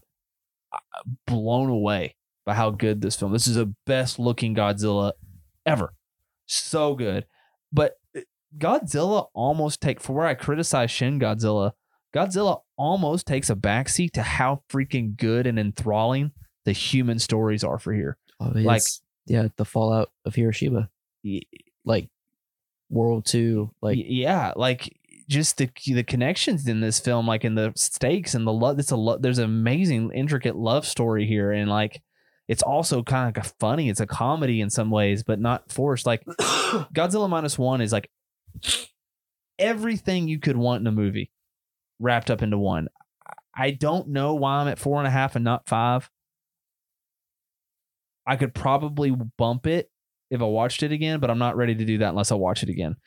blown 1.26 1.70
away 1.70 2.16
by 2.46 2.54
how 2.54 2.70
good 2.72 3.02
this 3.02 3.16
film. 3.16 3.32
This 3.34 3.48
is 3.48 3.56
the 3.56 3.74
best 3.86 4.20
looking 4.20 4.56
Godzilla 4.56 5.14
ever. 5.66 5.94
So 6.48 6.96
good. 6.96 7.26
But 7.72 7.94
uh, 8.16 8.22
Godzilla 8.58 9.28
almost 9.34 9.82
take 9.82 10.00
for 10.02 10.14
where 10.14 10.26
I 10.28 10.34
criticize 10.34 10.90
Shin 10.90 11.20
Godzilla, 11.20 11.74
Godzilla 12.16 12.62
almost 12.78 13.28
takes 13.28 13.50
a 13.50 13.56
backseat 13.56 14.12
to 14.14 14.24
how 14.24 14.64
freaking 14.70 15.16
good 15.18 15.46
and 15.46 15.60
enthralling 15.60 16.32
the 16.66 16.72
human 16.72 17.20
stories 17.20 17.64
are 17.64 17.78
for 17.78 17.94
here. 17.94 18.18
Mean, 18.40 18.64
Like- 18.64 18.82
yeah, 19.26 19.48
the 19.58 19.66
fallout 19.66 20.10
of 20.26 20.36
Hiroshima, 20.36 20.90
like 21.84 22.10
World 22.90 23.26
Two, 23.26 23.72
like 23.82 23.98
yeah, 24.02 24.54
like 24.56 24.98
just 25.28 25.58
the 25.58 25.70
the 25.86 26.04
connections 26.04 26.66
in 26.68 26.80
this 26.80 27.00
film, 27.00 27.28
like 27.28 27.44
in 27.44 27.56
the 27.56 27.74
stakes 27.76 28.34
and 28.34 28.48
the 28.48 28.54
love. 28.54 28.80
It's 28.80 28.92
a 28.92 28.96
lo- 28.96 29.18
there's 29.18 29.40
an 29.40 29.44
amazing, 29.44 30.12
intricate 30.14 30.56
love 30.56 30.86
story 30.88 31.26
here, 31.28 31.52
and 31.52 31.70
like 31.70 32.02
it's 32.48 32.64
also 32.64 33.04
kind 33.04 33.30
of 33.30 33.44
like 33.44 33.54
funny. 33.60 33.90
It's 33.90 34.00
a 34.00 34.08
comedy 34.08 34.62
in 34.62 34.70
some 34.70 34.90
ways, 34.90 35.24
but 35.24 35.40
not 35.40 35.72
forced. 35.72 36.06
Like 36.06 36.24
Godzilla 36.94 37.30
minus 37.30 37.58
one 37.58 37.82
is 37.82 37.92
like 37.92 38.10
everything 39.60 40.28
you 40.28 40.40
could 40.40 40.58
want 40.58 40.82
in 40.82 40.88
a 40.88 40.92
movie 40.92 41.32
wrapped 42.00 42.32
up 42.32 42.42
into 42.42 42.58
one. 42.58 42.88
I 43.56 43.72
don't 43.72 44.10
know 44.10 44.36
why 44.36 44.58
I'm 44.58 44.68
at 44.68 44.80
four 44.80 45.00
and 45.00 45.08
a 45.08 45.12
half 45.12 45.36
and 45.36 45.44
not 45.44 45.68
five. 45.68 46.10
I 48.26 48.36
could 48.36 48.54
probably 48.54 49.12
bump 49.38 49.68
it 49.68 49.90
if 50.30 50.42
I 50.42 50.46
watched 50.46 50.84
it 50.84 50.92
again, 50.92 51.20
but 51.20 51.30
I'm 51.30 51.40
not 51.40 51.56
ready 51.56 51.74
to 51.76 51.86
do 51.86 51.98
that 52.00 52.10
unless 52.10 52.32
I 52.32 52.36
watch 52.36 52.62
it 52.62 52.70
again. 52.70 52.98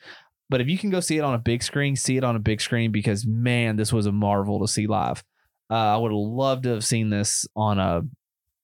But 0.49 0.59
if 0.59 0.67
you 0.67 0.77
can 0.77 0.89
go 0.89 0.99
see 0.99 1.17
it 1.17 1.23
on 1.23 1.33
a 1.33 1.39
big 1.39 1.63
screen, 1.63 1.95
see 1.95 2.17
it 2.17 2.23
on 2.23 2.35
a 2.35 2.39
big 2.39 2.59
screen 2.59 2.91
because 2.91 3.25
man, 3.25 3.77
this 3.77 3.93
was 3.93 4.05
a 4.05 4.11
marvel 4.11 4.59
to 4.59 4.67
see 4.67 4.87
live. 4.87 5.23
Uh, 5.69 5.75
I 5.75 5.97
would 5.97 6.11
have 6.11 6.17
loved 6.17 6.63
to 6.63 6.69
have 6.71 6.83
seen 6.83 7.09
this 7.09 7.47
on 7.55 7.79
a 7.79 8.01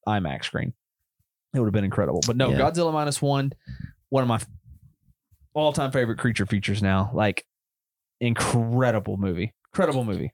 IMAX 0.07 0.45
screen. 0.45 0.73
It 1.53 1.59
would 1.59 1.65
have 1.67 1.73
been 1.73 1.83
incredible. 1.83 2.21
But 2.25 2.37
no, 2.37 2.49
Yeah. 2.49 2.57
Godzilla 2.59 2.91
minus 2.93 3.21
one, 3.21 3.51
one 4.09 4.23
of 4.23 4.27
my 4.29 4.39
all 5.53 5.73
time 5.73 5.91
favorite 5.91 6.17
creature 6.17 6.45
features 6.45 6.81
now. 6.81 7.11
Like 7.13 7.45
incredible 8.19 9.17
movie. 9.17 9.53
Incredible 9.73 10.03
movie. 10.03 10.33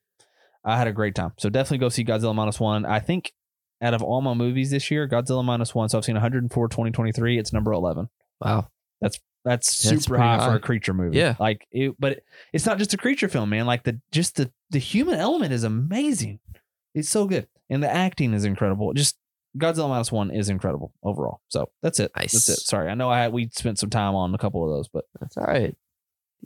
I 0.65 0.78
had 0.78 0.88
a 0.88 0.93
great 0.93 1.15
time. 1.15 1.34
So 1.38 1.49
definitely 1.49 1.80
go 1.80 1.89
see 1.89 2.05
Godzilla 2.05 2.34
minus 2.34 2.59
one. 2.59 2.86
I 2.86 2.99
think 2.99 3.34
out 3.82 3.93
of 3.93 4.01
all 4.01 4.21
my 4.21 4.34
movies 4.34 4.71
this 4.71 4.89
year, 4.89 5.07
Godzilla 5.07 5.43
minus 5.43 5.76
one. 5.76 5.89
So 5.89 5.97
I've 5.97 6.05
seen 6.05 6.15
104 6.15 6.67
2023. 6.69 7.38
It's 7.38 7.51
number 7.51 7.74
11. 7.74 8.09
wow, 8.41 8.69
That's 9.01 9.19
That's 9.43 9.76
super 9.76 10.15
pretty 10.15 10.24
high, 10.24 10.45
for 10.49 10.55
a 10.55 10.59
creature 10.59 10.93
movie. 10.93 11.17
Yeah. 11.17 11.36
Like 11.39 11.67
it, 11.71 11.95
but 11.99 12.13
it, 12.13 12.24
it's 12.53 12.65
not 12.65 12.78
just 12.78 12.93
a 12.93 12.97
creature 12.97 13.28
film, 13.28 13.49
man. 13.49 13.65
Like 13.65 13.84
the 13.84 13.99
just 14.11 14.38
the 14.38 14.51
the 14.69 14.80
human 14.80 15.15
element 15.15 15.51
is 15.51 15.63
amazing. 15.65 16.39
It's 16.95 17.09
so 17.09 17.26
good. 17.26 17.47
And 17.69 17.84
the 17.84 17.91
acting 17.93 18.34
is 18.34 18.45
incredible. 18.45 18.93
Just 18.93 19.17
Godzilla 19.58 19.89
minus 19.89 20.12
one 20.12 20.32
is 20.32 20.49
incredible 20.49 20.93
overall. 21.04 21.41
So 21.49 21.70
that's 21.82 21.99
it. 21.99 22.12
Nice. 22.16 22.32
That's 22.34 22.49
it. 22.49 22.60
Sorry. 22.60 22.89
I 22.89 22.95
know 22.95 23.10
I 23.10 23.20
had 23.22 23.34
we 23.34 23.49
spent 23.54 23.78
some 23.80 23.89
time 23.89 24.16
on 24.16 24.34
a 24.34 24.38
couple 24.38 24.64
of 24.64 24.70
those, 24.76 24.88
but 24.88 25.06
that's 25.20 25.38
all 25.38 25.43
right. 25.45 25.76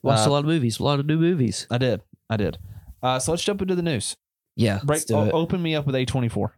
Watched 0.04 0.28
Uh, 0.28 0.30
a 0.30 0.32
lot 0.32 0.40
of 0.40 0.46
movies, 0.46 0.80
a 0.80 0.84
lot 0.84 1.00
of 1.00 1.06
new 1.06 1.18
movies. 1.18 1.68
I 1.72 1.78
did. 1.78 2.02
I 2.30 2.38
did. 2.38 2.58
Uh, 3.02 3.20
so 3.20 3.32
let's 3.32 3.44
jump 3.44 3.62
into 3.62 3.76
the 3.76 3.82
news. 3.82 4.16
Yeah, 4.56 4.80
Break, 4.84 5.04
o- 5.12 5.32
open 5.32 5.62
me 5.62 5.76
up 5.76 5.86
with 5.86 5.96
A24. 5.96 6.50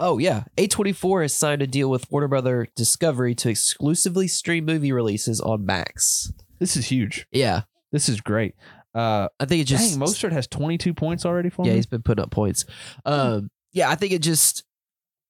Oh 0.00 0.18
yeah, 0.18 0.44
A24 0.56 1.22
has 1.22 1.32
signed 1.32 1.60
a 1.62 1.66
deal 1.66 1.90
with 1.90 2.10
Warner 2.10 2.28
Brother 2.28 2.68
Discovery 2.76 3.34
to 3.36 3.48
exclusively 3.48 4.28
stream 4.28 4.64
movie 4.64 4.92
releases 4.92 5.40
on 5.40 5.66
Max. 5.66 6.32
This 6.60 6.76
is 6.76 6.86
huge. 6.86 7.26
Yeah, 7.32 7.62
This 7.90 8.08
is 8.08 8.20
great. 8.20 8.54
Uh, 8.94 9.28
I 9.40 9.44
think 9.44 9.62
it 9.62 9.64
just 9.64 9.90
dang, 9.92 10.00
Mostert 10.00 10.32
has 10.32 10.46
22 10.46 10.94
points 10.94 11.24
already 11.26 11.50
for 11.50 11.62
yeah 11.62 11.70
me. 11.70 11.70
Yeah, 11.70 11.76
he's 11.76 11.86
been 11.86 12.02
putting 12.02 12.22
up 12.22 12.30
points. 12.30 12.64
Um, 13.04 13.50
yeah, 13.78 13.88
I 13.90 13.94
think 13.94 14.12
it 14.12 14.22
just 14.22 14.64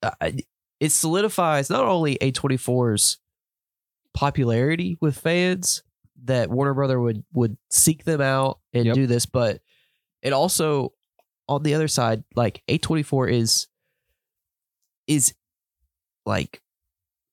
uh, 0.02 0.10
it 0.80 0.90
solidifies 0.92 1.70
not 1.70 1.84
only 1.84 2.16
A24's 2.18 3.18
popularity 4.14 4.96
with 5.00 5.18
fans 5.18 5.82
that 6.24 6.50
Warner 6.50 6.74
Brother 6.74 6.98
would 7.00 7.24
would 7.32 7.56
seek 7.70 8.04
them 8.04 8.20
out 8.20 8.58
and 8.72 8.86
Yep. 8.86 8.94
do 8.94 9.06
this, 9.06 9.26
but 9.26 9.60
it 10.22 10.32
also 10.32 10.92
on 11.48 11.62
the 11.62 11.74
other 11.74 11.88
side, 11.88 12.24
like 12.34 12.62
A24 12.68 13.32
is 13.32 13.66
is 15.06 15.34
like 16.26 16.60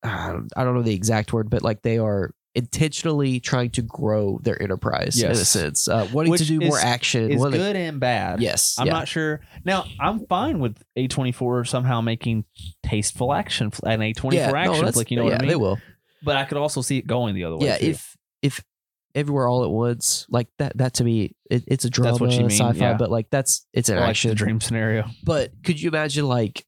I 0.04 0.32
don't, 0.32 0.52
I 0.56 0.64
don't 0.64 0.76
know 0.76 0.84
the 0.84 0.94
exact 0.94 1.34
word, 1.34 1.50
but 1.50 1.64
like 1.64 1.82
they 1.82 1.98
are 1.98 2.32
intentionally 2.56 3.40
trying 3.40 3.70
to 3.72 3.82
grow 3.82 4.40
their 4.44 4.62
enterprise 4.62 5.22
in 5.22 5.30
a 5.32 5.36
sense, 5.36 5.88
uh, 5.88 6.08
wanting 6.14 6.32
Which 6.32 6.42
to 6.42 6.48
do 6.48 6.60
more 6.62 6.80
action. 6.80 7.30
It's 7.32 7.40
wanting- 7.40 7.60
good 7.60 7.76
and 7.76 8.00
bad. 8.00 8.42
Yes, 8.42 8.76
I'm 8.80 8.88
yeah. 8.88 8.94
not 8.94 9.08
sure. 9.08 9.42
Now, 9.66 9.86
I'm 10.00 10.26
fine 10.28 10.60
with 10.60 10.82
A24 10.98 11.68
somehow 11.68 12.02
making 12.02 12.46
tasteful 12.84 13.34
action 13.34 13.72
an 13.84 14.00
A24 14.00 14.34
Yeah, 14.34 14.50
no, 14.52 14.56
action 14.58 14.74
that's- 14.76 14.94
flick. 14.94 15.12
You 15.12 15.18
know 15.18 15.24
yeah, 15.24 15.32
what 15.32 15.40
I 15.40 15.42
mean? 15.42 15.50
They 15.50 15.56
will. 15.56 15.78
But 16.24 16.38
I 16.38 16.46
could 16.46 16.58
also 16.58 16.82
see 16.82 16.98
it 16.98 17.06
going 17.06 17.36
the 17.36 17.44
other 17.44 17.58
way. 17.58 17.68
yeah 17.68 17.78
too. 17.78 17.86
if 17.88 18.18
if 18.42 18.64
everywhere 19.14 19.48
all 19.48 19.64
at 19.64 19.70
once 19.70 20.26
like 20.30 20.48
that 20.58 20.76
that 20.78 20.94
to 20.96 21.04
me 21.04 21.34
it, 21.50 21.64
it's 21.68 21.86
a 21.86 21.90
drama 21.90 22.12
That's 22.12 22.22
what 22.22 22.32
you 22.32 22.40
mean, 22.40 22.50
sci-fi 22.50 22.74
yeah. 22.78 22.94
but 22.98 23.10
like 23.12 23.28
that's 23.30 23.66
it's 23.74 23.88
an 23.90 23.96
like 23.98 24.10
action 24.10 24.36
dream 24.36 24.60
scenario. 24.60 25.06
but 25.24 25.52
could 25.64 25.80
you 25.82 25.88
imagine 25.90 26.28
like 26.28 26.66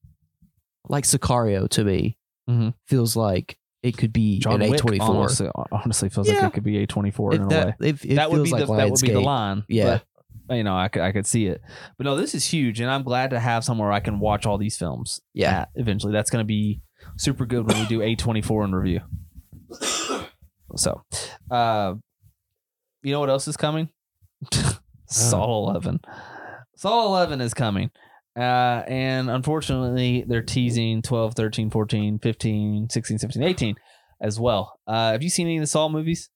like 0.87 1.03
sicario 1.05 1.67
to 1.69 1.83
me 1.83 2.17
Mhm. 2.49 2.73
feels 2.87 3.15
like 3.17 3.57
it 3.87 3.97
could 3.97 4.13
be 4.13 4.39
John 4.39 4.61
an 4.61 4.69
Wick 4.69 4.81
a24 4.81 4.99
honestly, 5.01 5.49
honestly 5.71 6.09
feels 6.09 6.27
like 6.29 6.43
it 6.43 6.53
could 6.53 6.63
be 6.63 6.85
A24 6.85 7.33
in 7.35 7.41
If 7.41 7.45
a 7.45 7.49
that, 7.49 7.65
way. 7.67 7.73
if 7.89 8.05
it 8.05 8.15
that 8.15 8.29
would 8.31 8.37
feels 8.37 8.47
be 8.49 8.51
like 8.53 8.67
the 8.67 8.75
that 8.75 8.89
would 8.91 9.01
be 9.01 9.07
the 9.11 9.19
Lionsgate. 9.19 9.23
line. 9.25 9.63
Yeah. 9.67 9.99
But, 10.47 10.55
you 10.55 10.63
know, 10.63 10.77
I 10.77 10.87
could 10.87 11.01
I 11.01 11.11
could 11.11 11.25
see 11.25 11.47
it. 11.47 11.61
But 11.97 12.05
no, 12.05 12.15
this 12.15 12.33
is 12.33 12.45
huge, 12.45 12.79
and 12.79 12.89
I'm 12.89 13.03
glad 13.03 13.31
to 13.31 13.39
have 13.39 13.63
somewhere 13.65 13.91
I 13.91 13.99
can 13.99 14.19
watch 14.19 14.45
all 14.45 14.57
these 14.57 14.77
films. 14.77 15.19
Yeah. 15.33 15.61
at 15.61 15.69
eventually, 15.75 16.13
that's 16.13 16.29
going 16.29 16.41
to 16.43 16.47
be 16.47 16.81
super 17.17 17.45
good 17.45 17.67
when 17.67 17.77
we 17.79 17.85
do 17.87 17.99
A24 17.99 18.65
in 18.65 18.73
review. 18.75 19.01
So, 20.75 21.01
uh, 21.51 21.95
you 23.03 23.11
know 23.13 23.19
what 23.19 23.29
else 23.29 23.47
is 23.47 23.57
coming? 23.57 23.89
Saw 25.07 25.67
11. 25.69 26.01
Saw 26.75 27.05
11 27.07 27.41
is 27.41 27.53
coming. 27.53 27.89
Uh, 28.37 28.83
and 28.87 29.29
unfortunately, 29.29 30.23
they're 30.27 30.43
teasing 30.43 31.01
12, 31.01 31.33
13, 31.33 31.69
14, 31.71 32.19
15, 32.19 32.89
16, 32.89 33.17
17, 33.19 33.43
18 33.43 33.75
as 34.21 34.39
well. 34.39 34.79
Uh, 34.85 35.11
have 35.13 35.23
you 35.23 35.29
seen 35.29 35.47
any 35.47 35.57
of 35.57 35.61
the 35.61 35.67
Saw 35.67 35.89
movies? 35.89 36.29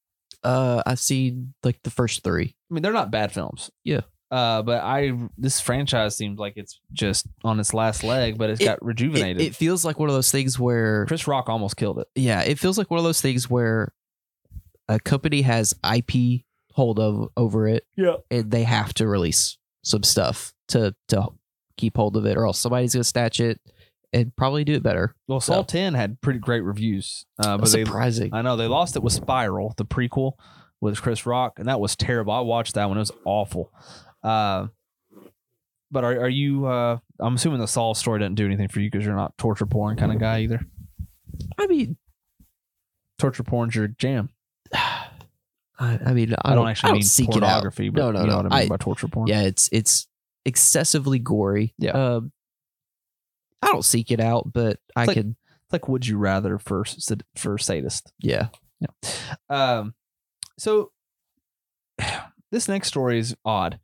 uh 0.44 0.82
i've 0.88 0.98
seen 0.98 1.54
like 1.64 1.80
the 1.84 1.92
first 1.92 2.24
three 2.24 2.56
I 2.70 2.74
mean, 2.74 2.82
they're 2.82 2.92
not 2.94 3.12
bad 3.12 3.32
films. 3.32 3.70
Yeah. 3.84 4.02
Uh, 4.32 4.64
but 4.64 4.82
I 4.82 5.12
this 5.38 5.60
franchise 5.60 6.18
seems 6.18 6.40
like 6.40 6.54
it's 6.56 6.80
just 6.94 7.28
on 7.44 7.60
its 7.60 7.74
last 7.76 8.04
leg, 8.04 8.38
but 8.40 8.50
it's 8.50 8.60
It- 8.62 8.66
got 8.66 8.78
it, 8.78 8.84
rejuvenated. 8.84 9.42
it 9.42 9.56
feels 9.56 9.86
like 9.86 10.00
one 10.00 10.10
of 10.10 10.16
those 10.16 10.32
things 10.32 10.58
where 10.58 11.06
Chris 11.06 11.28
Rock 11.28 11.48
almost 11.50 11.76
killed 11.78 12.00
it. 12.00 12.08
yeah 12.16 12.42
it 12.42 12.58
feels 12.58 12.78
like 12.80 12.90
one 12.90 12.98
of 12.98 13.04
those 13.04 13.22
things 13.22 13.50
where 13.52 13.94
a 14.88 15.00
company 15.00 15.42
has 15.44 15.76
ip 15.94 16.12
hold 16.74 16.98
of 17.00 17.30
over 17.38 17.68
it, 17.68 17.86
Yeah. 17.96 18.16
and 18.32 18.50
they 18.50 18.64
have 18.64 18.94
to 18.96 19.08
release 19.08 19.58
some 19.84 20.02
stuff 20.02 20.54
to 20.70 20.96
to 21.10 21.28
keep 21.82 21.98
hold 21.98 22.16
of 22.16 22.26
it, 22.26 22.38
or 22.38 22.46
else 22.46 22.60
somebody's 22.60 22.94
gonna 22.94 23.04
snatch 23.04 23.40
it 23.40 23.60
and 24.14 24.36
probably 24.36 24.64
do 24.64 24.74
it 24.74 24.84
better. 24.84 25.16
Well, 25.28 25.40
So- 25.40 25.54
Saw 25.54 25.64
10 25.64 25.94
had 25.96 26.22
pretty 26.22 26.40
great 26.40 26.62
reviews. 26.62 27.26
Uh, 27.40 27.58
but 27.58 27.72
they, 27.72 27.84
Surprising. 27.86 28.34
I 28.34 28.42
know 28.42 28.56
they 28.56 28.68
lost 28.68 28.96
it 28.96 29.04
with 29.04 29.14
Spiral, 29.14 29.74
the 29.78 29.86
prequel 29.86 30.34
with 30.80 31.02
Chris 31.02 31.26
Rock, 31.26 31.60
and 31.60 31.68
that 31.68 31.80
was 31.80 31.96
terrible. 31.96 32.34
I 32.34 32.40
watched 32.42 32.74
that 32.76 32.88
one; 32.88 32.98
it 32.98 33.02
was 33.02 33.12
awful. 33.26 33.72
Uh, 34.24 34.68
but 35.92 36.04
are 36.04 36.22
are 36.22 36.30
you? 36.30 36.66
Uh, 36.66 36.98
I'm 37.20 37.36
assuming 37.36 37.60
the 37.60 37.68
Saul 37.68 37.94
story 37.96 38.20
doesn't 38.20 38.36
do 38.36 38.46
anything 38.46 38.68
for 38.68 38.80
you 38.80 38.90
because 38.90 39.06
you're 39.06 39.16
not 39.16 39.38
torture 39.38 39.66
porn 39.66 39.98
kind 39.98 40.12
of 40.12 40.20
guy 40.20 40.40
either. 40.42 40.62
I 41.58 41.68
mean, 41.68 41.98
Torture 43.20 43.44
porn's 43.44 43.76
your 43.76 43.88
jam. 43.88 44.30
I, 44.74 46.00
I 46.06 46.14
mean, 46.14 46.34
I, 46.34 46.38
I, 46.46 46.50
don't, 46.50 46.58
don't 46.58 46.70
actually 46.70 46.88
I 46.88 46.92
don't 46.92 46.98
mean 46.98 47.04
seek 47.04 47.30
it 47.30 47.36
out. 47.36 47.40
pornography, 47.42 47.90
but 47.90 48.00
No, 48.02 48.12
no, 48.12 48.22
you 48.22 48.28
know 48.28 48.32
no. 48.38 48.44
what 48.44 48.54
I 48.54 48.60
mean 48.62 48.70
by 48.70 48.78
torture 48.78 49.08
porn. 49.08 49.28
Yeah, 49.28 49.42
it's 49.42 49.68
it's 49.72 50.08
excessively 50.46 51.20
gory. 51.20 51.74
Yeah. 51.78 51.92
Um, 51.92 52.32
I 53.62 53.68
don't 53.68 53.86
seek 53.86 54.12
it 54.12 54.20
out, 54.20 54.52
but 54.52 54.80
I 54.96 55.04
It's 55.04 55.08
like- 55.08 55.18
can. 55.18 55.36
It's 55.66 55.74
like 55.74 55.88
would 55.88 56.06
you 56.06 56.18
rather 56.18 56.58
for 56.58 56.84
for 57.38 57.58
sadist. 57.58 58.12
Yeah. 58.20 58.50
Yeah. 58.80 59.12
Um, 59.50 59.94
so 60.58 60.92
this 62.52 62.68
next 62.68 62.88
story 62.88 63.20
is 63.20 63.36
odd. 63.46 63.80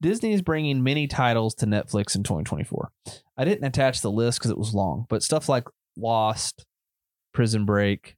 Disney 0.00 0.32
is 0.32 0.42
bringing 0.42 0.82
many 0.82 1.06
titles 1.06 1.54
to 1.56 1.66
Netflix 1.66 2.16
in 2.16 2.24
2024. 2.24 2.90
I 3.36 3.44
didn't 3.44 3.64
attach 3.64 4.00
the 4.00 4.10
list 4.10 4.40
because 4.40 4.50
it 4.50 4.58
was 4.58 4.74
long, 4.74 5.06
but 5.08 5.22
stuff 5.22 5.48
like 5.48 5.68
Lost, 5.96 6.66
Prison 7.32 7.64
Break, 7.64 8.16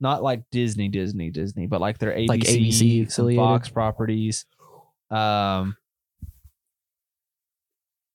not 0.00 0.22
like 0.22 0.42
Disney, 0.50 0.88
Disney, 0.88 1.30
Disney, 1.30 1.66
but 1.68 1.80
like 1.80 1.98
their 1.98 2.12
ABC, 2.12 2.28
Like 2.28 2.40
ABC. 2.40 3.36
Fox 3.36 3.68
properties. 3.68 4.46
Um, 5.10 5.76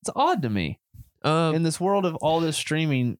it's 0.01 0.09
odd 0.15 0.41
to 0.43 0.49
me 0.49 0.79
Um. 1.23 1.55
in 1.55 1.63
this 1.63 1.79
world 1.79 2.05
of 2.05 2.15
all 2.15 2.39
this 2.39 2.57
streaming. 2.57 3.17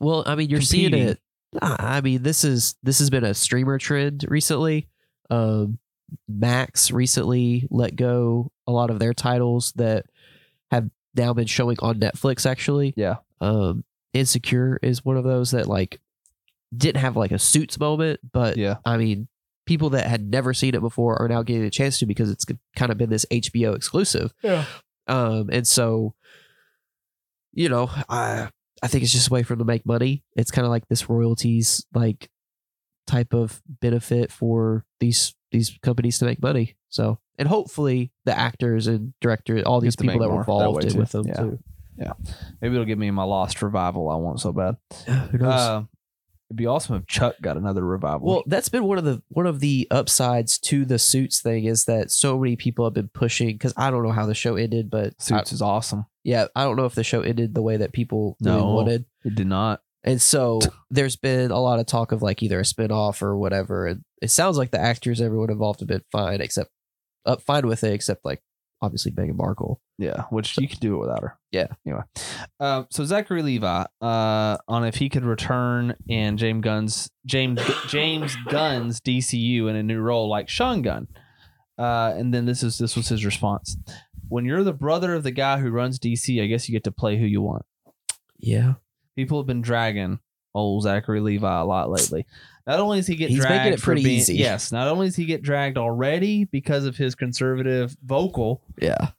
Well, 0.00 0.24
I 0.26 0.34
mean, 0.34 0.50
you're 0.50 0.60
seeing 0.60 0.90
competing. 0.90 1.08
it. 1.08 1.20
I 1.62 1.96
I 1.96 2.00
mean, 2.00 2.22
this 2.22 2.44
is 2.44 2.74
this 2.82 2.98
has 2.98 3.10
been 3.10 3.24
a 3.24 3.34
streamer 3.34 3.78
trend 3.78 4.24
recently. 4.28 4.88
Um, 5.30 5.78
Max 6.28 6.90
recently 6.90 7.66
let 7.70 7.96
go 7.96 8.52
a 8.66 8.72
lot 8.72 8.90
of 8.90 8.98
their 8.98 9.14
titles 9.14 9.72
that 9.76 10.06
have 10.70 10.90
now 11.16 11.32
been 11.32 11.46
showing 11.46 11.76
on 11.80 11.98
Netflix. 11.98 12.44
Actually, 12.46 12.92
Yeah, 12.96 13.16
um, 13.40 13.84
Insecure 14.12 14.78
is 14.82 15.04
one 15.04 15.16
of 15.16 15.24
those 15.24 15.50
that 15.52 15.66
like 15.66 15.98
didn't 16.76 17.00
have 17.00 17.16
like 17.16 17.32
a 17.32 17.38
suits 17.38 17.78
moment, 17.80 18.20
but 18.32 18.56
yeah, 18.58 18.76
I 18.84 18.98
mean, 18.98 19.26
people 19.64 19.90
that 19.90 20.06
had 20.06 20.30
never 20.30 20.52
seen 20.52 20.74
it 20.74 20.80
before 20.80 21.20
are 21.20 21.28
now 21.28 21.42
getting 21.42 21.64
a 21.64 21.70
chance 21.70 21.98
to 22.00 22.06
because 22.06 22.30
it's 22.30 22.44
kind 22.76 22.92
of 22.92 22.98
been 22.98 23.10
this 23.10 23.24
HBO 23.32 23.74
exclusive. 23.74 24.34
yeah. 24.42 24.64
Um, 25.06 25.48
and 25.52 25.66
so, 25.66 26.14
you 27.52 27.68
know, 27.68 27.90
I 28.08 28.48
I 28.82 28.88
think 28.88 29.04
it's 29.04 29.12
just 29.12 29.28
a 29.28 29.32
way 29.32 29.42
for 29.42 29.54
them 29.54 29.60
to 29.60 29.64
make 29.64 29.86
money. 29.86 30.24
It's 30.36 30.50
kind 30.50 30.64
of 30.66 30.70
like 30.70 30.88
this 30.88 31.08
royalties 31.08 31.86
like 31.94 32.28
type 33.06 33.32
of 33.34 33.62
benefit 33.80 34.30
for 34.32 34.84
these 35.00 35.34
these 35.52 35.78
companies 35.82 36.18
to 36.18 36.24
make 36.24 36.42
money. 36.42 36.76
So, 36.88 37.18
and 37.38 37.48
hopefully 37.48 38.10
the 38.24 38.36
actors 38.36 38.86
and 38.86 39.14
director, 39.20 39.62
all 39.62 39.80
these 39.80 39.96
people 39.96 40.18
that 40.20 40.28
were 40.28 40.34
that 40.36 40.40
involved 40.40 40.84
in 40.84 40.98
with 40.98 41.12
them 41.12 41.26
Yeah. 41.26 41.34
too. 41.34 41.58
Yeah, 41.98 42.12
maybe 42.60 42.74
it'll 42.74 42.84
give 42.84 42.98
me 42.98 43.10
my 43.10 43.22
Lost 43.22 43.62
revival 43.62 44.10
I 44.10 44.16
want 44.16 44.40
so 44.40 44.52
bad. 44.52 44.76
Who 45.30 45.38
knows? 45.38 45.52
Uh, 45.54 45.82
it'd 46.48 46.56
be 46.56 46.66
awesome 46.66 46.96
if 46.96 47.06
Chuck 47.06 47.34
got 47.42 47.56
another 47.56 47.84
revival. 47.84 48.26
Well, 48.26 48.42
that's 48.46 48.68
been 48.68 48.84
one 48.84 48.98
of 48.98 49.04
the 49.04 49.22
one 49.28 49.46
of 49.46 49.60
the 49.60 49.86
upsides 49.90 50.58
to 50.60 50.84
the 50.84 50.98
suits 50.98 51.40
thing 51.40 51.64
is 51.64 51.84
that 51.86 52.10
so 52.10 52.38
many 52.38 52.56
people 52.56 52.84
have 52.84 52.94
been 52.94 53.08
pushing 53.08 53.48
because 53.48 53.72
I 53.76 53.90
don't 53.90 54.02
know 54.04 54.12
how 54.12 54.26
the 54.26 54.34
show 54.34 54.56
ended, 54.56 54.90
but 54.90 55.08
I- 55.08 55.22
Suits 55.22 55.52
is 55.52 55.62
awesome. 55.62 56.06
yeah, 56.24 56.46
I 56.54 56.64
don't 56.64 56.76
know 56.76 56.84
if 56.86 56.94
the 56.94 57.04
show 57.04 57.20
ended 57.22 57.54
the 57.54 57.62
way 57.62 57.76
that 57.78 57.92
people 57.92 58.36
really 58.40 58.58
No. 58.58 58.74
wanted. 58.74 59.04
It 59.24 59.34
did 59.34 59.46
not. 59.48 59.80
And 60.04 60.22
so 60.22 60.60
there's 60.90 61.16
been 61.16 61.50
a 61.50 61.58
lot 61.60 61.80
of 61.80 61.86
talk 61.86 62.12
of 62.12 62.22
like 62.22 62.42
either 62.42 62.60
a 62.60 62.62
spinoff 62.62 63.22
or 63.22 63.36
whatever. 63.36 63.86
And 63.86 64.04
it 64.22 64.30
sounds 64.30 64.56
like 64.56 64.70
the 64.70 64.80
actors, 64.80 65.20
everyone 65.20 65.50
involved 65.50 65.80
have 65.80 65.88
been 65.88 66.04
fine, 66.12 66.40
except 66.40 66.70
up 67.24 67.42
fine 67.42 67.66
with 67.66 67.82
it, 67.82 67.92
except 67.92 68.24
like 68.24 68.40
obviously 68.82 69.12
Meghan 69.12 69.36
Markle. 69.36 69.80
Yeah, 69.98 70.24
which 70.30 70.58
you 70.58 70.68
could 70.68 70.80
do 70.80 70.96
it 70.96 70.98
without 70.98 71.22
her. 71.22 71.38
Yeah. 71.50 71.68
Anyway, 71.86 72.02
um, 72.60 72.86
so 72.90 73.04
Zachary 73.04 73.42
Levi, 73.42 73.84
uh, 74.00 74.56
on 74.68 74.84
if 74.84 74.96
he 74.96 75.08
could 75.08 75.24
return 75.24 75.96
in 76.08 76.36
James 76.36 76.62
Gunn's 76.62 77.10
James 77.24 77.60
James 77.88 78.36
Gunn's 78.48 79.00
DCU 79.00 79.68
in 79.68 79.76
a 79.76 79.82
new 79.82 80.00
role 80.00 80.28
like 80.28 80.48
Sean 80.48 80.82
Gunn, 80.82 81.08
uh, 81.78 82.12
and 82.16 82.32
then 82.32 82.44
this 82.44 82.62
is 82.62 82.78
this 82.78 82.96
was 82.96 83.08
his 83.08 83.24
response. 83.24 83.76
When 84.28 84.44
you're 84.44 84.64
the 84.64 84.72
brother 84.72 85.14
of 85.14 85.22
the 85.22 85.30
guy 85.30 85.58
who 85.58 85.70
runs 85.70 85.98
DC, 85.98 86.42
I 86.42 86.46
guess 86.46 86.68
you 86.68 86.72
get 86.72 86.84
to 86.84 86.92
play 86.92 87.16
who 87.16 87.26
you 87.26 87.40
want. 87.40 87.64
Yeah. 88.38 88.74
People 89.14 89.38
have 89.38 89.46
been 89.46 89.62
dragging 89.62 90.18
old 90.54 90.82
Zachary 90.82 91.20
Levi 91.20 91.60
a 91.60 91.64
lot 91.64 91.90
lately. 91.90 92.26
Not 92.66 92.80
only 92.80 92.98
is 92.98 93.06
he 93.06 93.14
get 93.16 93.30
He's 93.30 93.38
making 93.38 93.56
dragged 93.56 93.74
it 93.74 93.78
for 93.78 93.84
pretty 93.86 94.02
being, 94.04 94.18
easy. 94.18 94.34
yes, 94.36 94.72
not 94.72 94.88
only 94.88 95.06
does 95.06 95.16
he 95.16 95.24
get 95.24 95.42
dragged 95.42 95.78
already 95.78 96.44
because 96.44 96.84
of 96.84 96.96
his 96.96 97.14
conservative 97.14 97.96
vocal 98.04 98.62
Yeah. 98.80 99.10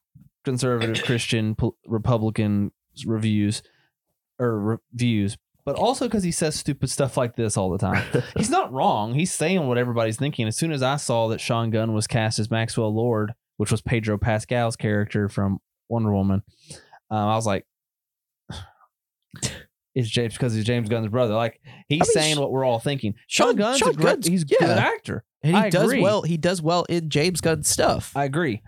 conservative 0.44 1.04
Christian 1.06 1.56
Republican 1.86 2.72
reviews 3.06 3.64
or 4.40 4.60
re- 4.60 4.78
views, 4.94 5.38
but 5.66 5.76
also 5.76 6.06
because 6.08 6.24
he 6.24 6.32
says 6.32 6.56
stupid 6.56 6.90
stuff 6.90 7.16
like 7.18 7.36
this 7.36 7.56
all 7.58 7.70
the 7.70 7.78
time. 7.78 8.04
He's 8.38 8.50
not 8.50 8.72
wrong. 8.74 9.14
He's 9.14 9.34
saying 9.34 9.66
what 9.68 9.78
everybody's 9.78 10.18
thinking. 10.18 10.48
As 10.48 10.56
soon 10.58 10.72
as 10.72 10.82
I 10.84 10.96
saw 10.98 11.28
that 11.30 11.40
Sean 11.42 11.70
Gunn 11.70 11.94
was 11.94 12.08
cast 12.08 12.40
as 12.40 12.52
Maxwell 12.52 12.94
Lord, 12.94 13.34
which 13.58 13.72
was 13.72 13.82
Pedro 13.82 14.18
Pascal's 14.18 14.76
character 14.76 15.28
from 15.30 15.60
Wonder 15.90 16.12
Woman, 16.14 16.44
um, 17.10 17.28
I 17.30 17.36
was 17.36 17.46
like, 17.46 17.66
"It's 19.98 20.10
James 20.10 20.34
because 20.34 20.54
he's 20.54 20.64
James 20.66 20.90
Gunn's 20.90 21.08
brother." 21.08 21.34
Like 21.34 21.60
he's 21.90 22.02
I 22.02 22.06
mean, 22.06 22.12
saying 22.14 22.40
what 22.40 22.52
we're 22.52 22.66
all 22.66 22.80
thinking. 22.80 23.16
Sean, 23.28 23.48
Sean- 23.50 23.56
Gunn's 23.56 23.78
Sean 23.80 23.90
a 23.90 23.94
great, 23.94 24.04
Gunn's- 24.06 24.28
he's 24.28 24.44
a 24.44 24.48
yeah. 24.50 24.58
good 24.60 24.78
actor. 24.78 25.24
And 25.44 25.56
he 25.56 25.62
I 25.62 25.70
does 25.70 25.84
agree. 25.92 26.02
well. 26.02 26.22
He 26.24 26.38
does 26.38 26.62
well 26.62 26.84
in 26.90 27.10
James 27.10 27.42
Gunn 27.42 27.64
stuff. 27.64 28.12
I 28.16 28.26
agree. 28.26 28.62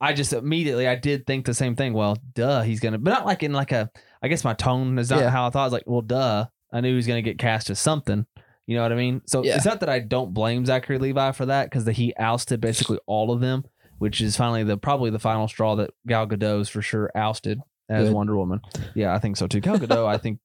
I 0.00 0.12
just 0.12 0.32
immediately 0.32 0.86
I 0.86 0.94
did 0.94 1.26
think 1.26 1.44
the 1.46 1.54
same 1.54 1.74
thing. 1.74 1.92
Well, 1.92 2.16
duh, 2.34 2.62
he's 2.62 2.80
gonna, 2.80 2.98
but 2.98 3.10
not 3.10 3.26
like 3.26 3.42
in 3.42 3.52
like 3.52 3.72
a. 3.72 3.90
I 4.22 4.28
guess 4.28 4.44
my 4.44 4.54
tone 4.54 4.98
is 4.98 5.10
not 5.10 5.20
Yeah. 5.20 5.30
how 5.30 5.46
I 5.46 5.50
thought. 5.50 5.62
I 5.62 5.64
was 5.64 5.72
like, 5.72 5.84
well, 5.86 6.00
duh, 6.02 6.46
I 6.72 6.80
knew 6.80 6.90
he 6.90 6.94
was 6.96 7.06
gonna 7.06 7.22
get 7.22 7.38
cast 7.38 7.70
as 7.70 7.78
something. 7.80 8.26
You 8.66 8.76
know 8.76 8.82
what 8.82 8.92
I 8.92 8.96
mean? 8.96 9.22
So 9.26 9.42
Yeah. 9.44 9.56
it's 9.56 9.64
not 9.64 9.80
that 9.80 9.88
I 9.88 9.98
don't 10.00 10.34
blame 10.34 10.66
Zachary 10.66 10.98
Levi 10.98 11.32
for 11.32 11.46
that 11.46 11.70
because 11.70 11.86
he 11.96 12.14
ousted 12.18 12.60
basically 12.60 12.98
all 13.06 13.30
of 13.32 13.40
them, 13.40 13.64
which 13.98 14.20
is 14.20 14.36
finally 14.36 14.62
the 14.62 14.76
probably 14.76 15.10
the 15.10 15.18
final 15.18 15.48
straw 15.48 15.74
that 15.76 15.90
Gal 16.06 16.26
Gadot's 16.26 16.68
for 16.68 16.82
sure 16.82 17.10
ousted 17.14 17.60
as 17.88 18.08
Good. 18.08 18.14
Wonder 18.14 18.36
Woman. 18.36 18.60
Yeah, 18.94 19.14
I 19.14 19.18
think 19.20 19.36
so 19.38 19.46
too. 19.46 19.60
Gal 19.60 19.78
Gadot, 19.78 20.06
I 20.06 20.18
think, 20.18 20.38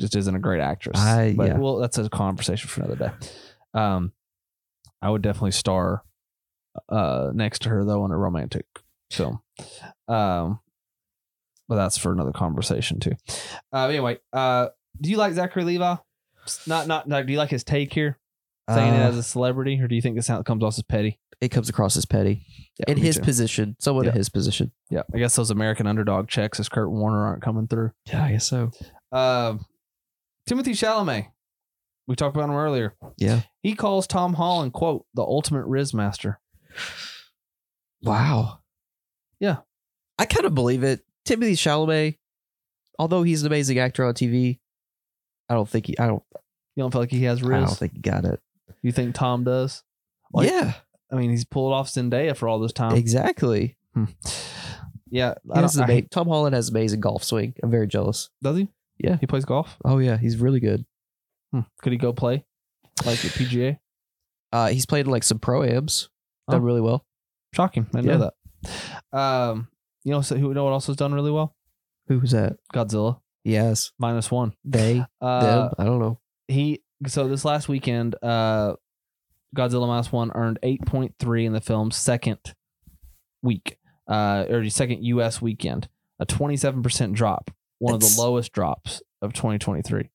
just 0.00 0.16
isn't 0.16 0.34
a 0.34 0.38
great 0.38 0.60
actress. 0.60 0.98
I- 0.98 1.34
but 1.36 1.48
yeah. 1.48 1.58
well, 1.58 1.76
that's 1.76 1.98
a 1.98 2.08
conversation 2.08 2.68
for 2.68 2.82
another 2.82 2.96
day. 2.96 3.28
Um, 3.78 4.12
I 5.02 5.10
would 5.10 5.22
definitely 5.22 5.52
star 5.52 6.02
uh 6.88 7.30
next 7.34 7.62
to 7.62 7.68
her 7.68 7.84
though 7.84 8.04
in 8.04 8.10
a 8.12 8.16
romantic 8.16 8.64
film. 9.10 9.40
Um, 10.08 10.60
but 11.68 11.76
that's 11.76 11.98
for 11.98 12.12
another 12.12 12.32
conversation 12.32 13.00
too. 13.00 13.12
Uh, 13.72 13.86
anyway, 13.88 14.18
uh, 14.32 14.68
do 15.00 15.10
you 15.10 15.16
like 15.16 15.32
Zachary 15.34 15.64
Levi? 15.64 15.96
Not, 16.66 16.86
not, 16.86 17.06
not. 17.08 17.26
Do 17.26 17.32
you 17.32 17.38
like 17.38 17.50
his 17.50 17.62
take 17.64 17.92
here, 17.92 18.18
saying 18.68 18.94
it 18.94 19.00
Uh, 19.02 19.08
as 19.08 19.16
a 19.16 19.22
celebrity, 19.22 19.80
or 19.80 19.86
do 19.88 19.94
you 19.94 20.02
think 20.02 20.16
this 20.16 20.28
comes 20.44 20.62
off 20.64 20.76
as 20.78 20.82
petty? 20.82 21.18
it 21.40 21.48
comes 21.48 21.70
across 21.70 21.96
as 21.96 22.04
petty 22.04 22.44
Yeah, 22.78 22.92
in 22.92 22.98
his 22.98 23.16
too. 23.16 23.22
position, 23.22 23.74
someone 23.78 24.06
in 24.06 24.12
his 24.12 24.28
position. 24.28 24.72
Yeah, 24.90 25.02
I 25.14 25.18
guess 25.18 25.34
those 25.36 25.50
American 25.50 25.86
underdog 25.86 26.28
checks 26.28 26.60
as 26.60 26.68
Kurt 26.68 26.90
Warner 26.90 27.24
aren't 27.24 27.40
coming 27.42 27.66
through. 27.66 27.92
Yeah, 28.06 28.24
I 28.24 28.32
guess 28.32 28.46
so. 28.46 28.70
Um, 29.12 29.64
Timothée 30.50 30.70
Chalamet, 30.74 31.28
we 32.06 32.16
talked 32.16 32.36
about 32.36 32.48
him 32.48 32.56
earlier. 32.56 32.94
Yeah. 33.16 33.42
He 33.62 33.74
calls 33.74 34.06
Tom 34.06 34.34
Holland 34.34 34.72
quote 34.72 35.06
the 35.14 35.22
ultimate 35.22 35.64
Riz 35.66 35.94
master. 35.94 36.40
Wow. 38.02 38.58
Yeah. 39.38 39.58
I 40.18 40.24
kind 40.26 40.46
of 40.46 40.54
believe 40.54 40.82
it. 40.82 41.02
Timothée 41.26 41.52
Chalamet, 41.52 42.16
although 42.98 43.22
he's 43.22 43.42
an 43.42 43.46
amazing 43.46 43.78
actor 43.78 44.04
on 44.04 44.14
TV, 44.14 44.58
I 45.48 45.54
don't 45.54 45.68
think 45.68 45.86
he. 45.86 45.98
I 45.98 46.06
don't. 46.06 46.22
You 46.76 46.82
don't 46.84 46.90
feel 46.92 47.00
like 47.02 47.10
he 47.10 47.24
has 47.24 47.42
Riz? 47.42 47.62
I 47.62 47.66
don't 47.66 47.76
think 47.78 47.92
he 47.94 48.00
got 48.00 48.24
it. 48.24 48.40
you 48.82 48.92
think 48.92 49.14
Tom 49.14 49.44
does? 49.44 49.82
Like- 50.32 50.48
yeah, 50.48 50.74
I 51.12 51.16
mean, 51.16 51.30
he's 51.30 51.44
pulled 51.44 51.72
off 51.72 51.88
Zendaya 51.88 52.36
for 52.36 52.48
all 52.48 52.58
this 52.60 52.72
time. 52.72 52.94
exactly. 52.96 53.76
Hmm. 53.94 54.04
Yeah, 55.10 55.34
He 55.44 55.50
I 55.52 55.60
has 55.62 55.74
don't, 55.74 55.82
I 55.82 55.84
ama- 55.84 55.92
hate- 55.94 56.10
Tom 56.10 56.28
Holland 56.28 56.54
has 56.54 56.68
amazing 56.70 57.00
golf 57.00 57.24
swing. 57.24 57.54
I'm 57.62 57.70
very 57.70 57.88
jealous. 57.88 58.30
does 58.42 58.56
he? 58.58 58.68
Yeah. 59.02 59.16
he 59.20 59.26
plays 59.26 59.44
golf. 59.44 59.76
Oh 59.84 59.98
yeah, 59.98 60.16
he's 60.16 60.36
really 60.36 60.60
good. 60.60 60.84
Hmm. 61.52 61.60
Could 61.82 61.92
he 61.92 61.98
go 61.98 62.12
play 62.12 62.44
like 63.04 63.24
at 63.24 63.32
PGA? 63.32 63.78
Uh, 64.52 64.68
he's 64.68 64.86
played 64.86 65.06
like 65.06 65.22
some 65.24 65.38
pro 65.38 65.62
ams. 65.62 66.08
Done 66.50 66.60
Oh. 66.60 66.64
really 66.64 66.80
well. 66.80 67.04
Shocking. 67.54 67.86
I 67.94 68.00
didn't 68.00 68.18
know 68.20 68.30
that. 69.12 69.18
Um, 69.18 69.68
you 70.04 70.12
know, 70.12 70.20
so 70.20 70.36
who 70.36 70.52
know 70.54 70.64
what 70.64 70.72
else 70.72 70.86
has 70.88 70.96
done 70.96 71.12
really 71.14 71.30
well? 71.30 71.54
Who 72.08 72.18
was 72.18 72.32
that? 72.32 72.56
Godzilla 72.74 73.20
Yes, 73.44 73.92
minus 73.98 74.30
one. 74.30 74.52
they, 74.64 75.04
Uh, 75.20 75.40
them. 75.68 75.74
I 75.78 75.84
don't 75.84 76.00
know. 76.00 76.18
he 76.48 76.82
so 77.06 77.26
this 77.28 77.44
last 77.44 77.68
weekend, 77.68 78.14
uh, 78.22 78.74
Godzilla 79.56 79.86
Minus 79.88 80.12
One 80.12 80.30
earned 80.34 80.58
8.3 80.62 81.46
in 81.46 81.52
the 81.54 81.60
film's 81.60 81.96
second 81.96 82.38
week, 83.42 83.78
uh, 84.06 84.44
or 84.50 84.60
the 84.62 84.68
second 84.70 85.02
U.S. 85.04 85.40
weekend, 85.40 85.88
a 86.18 86.26
27% 86.26 87.14
drop, 87.14 87.50
one 87.80 87.94
of 87.94 88.00
the 88.00 88.14
lowest 88.18 88.52
drops 88.52 89.02
of 89.20 89.32
2023. 89.32 90.08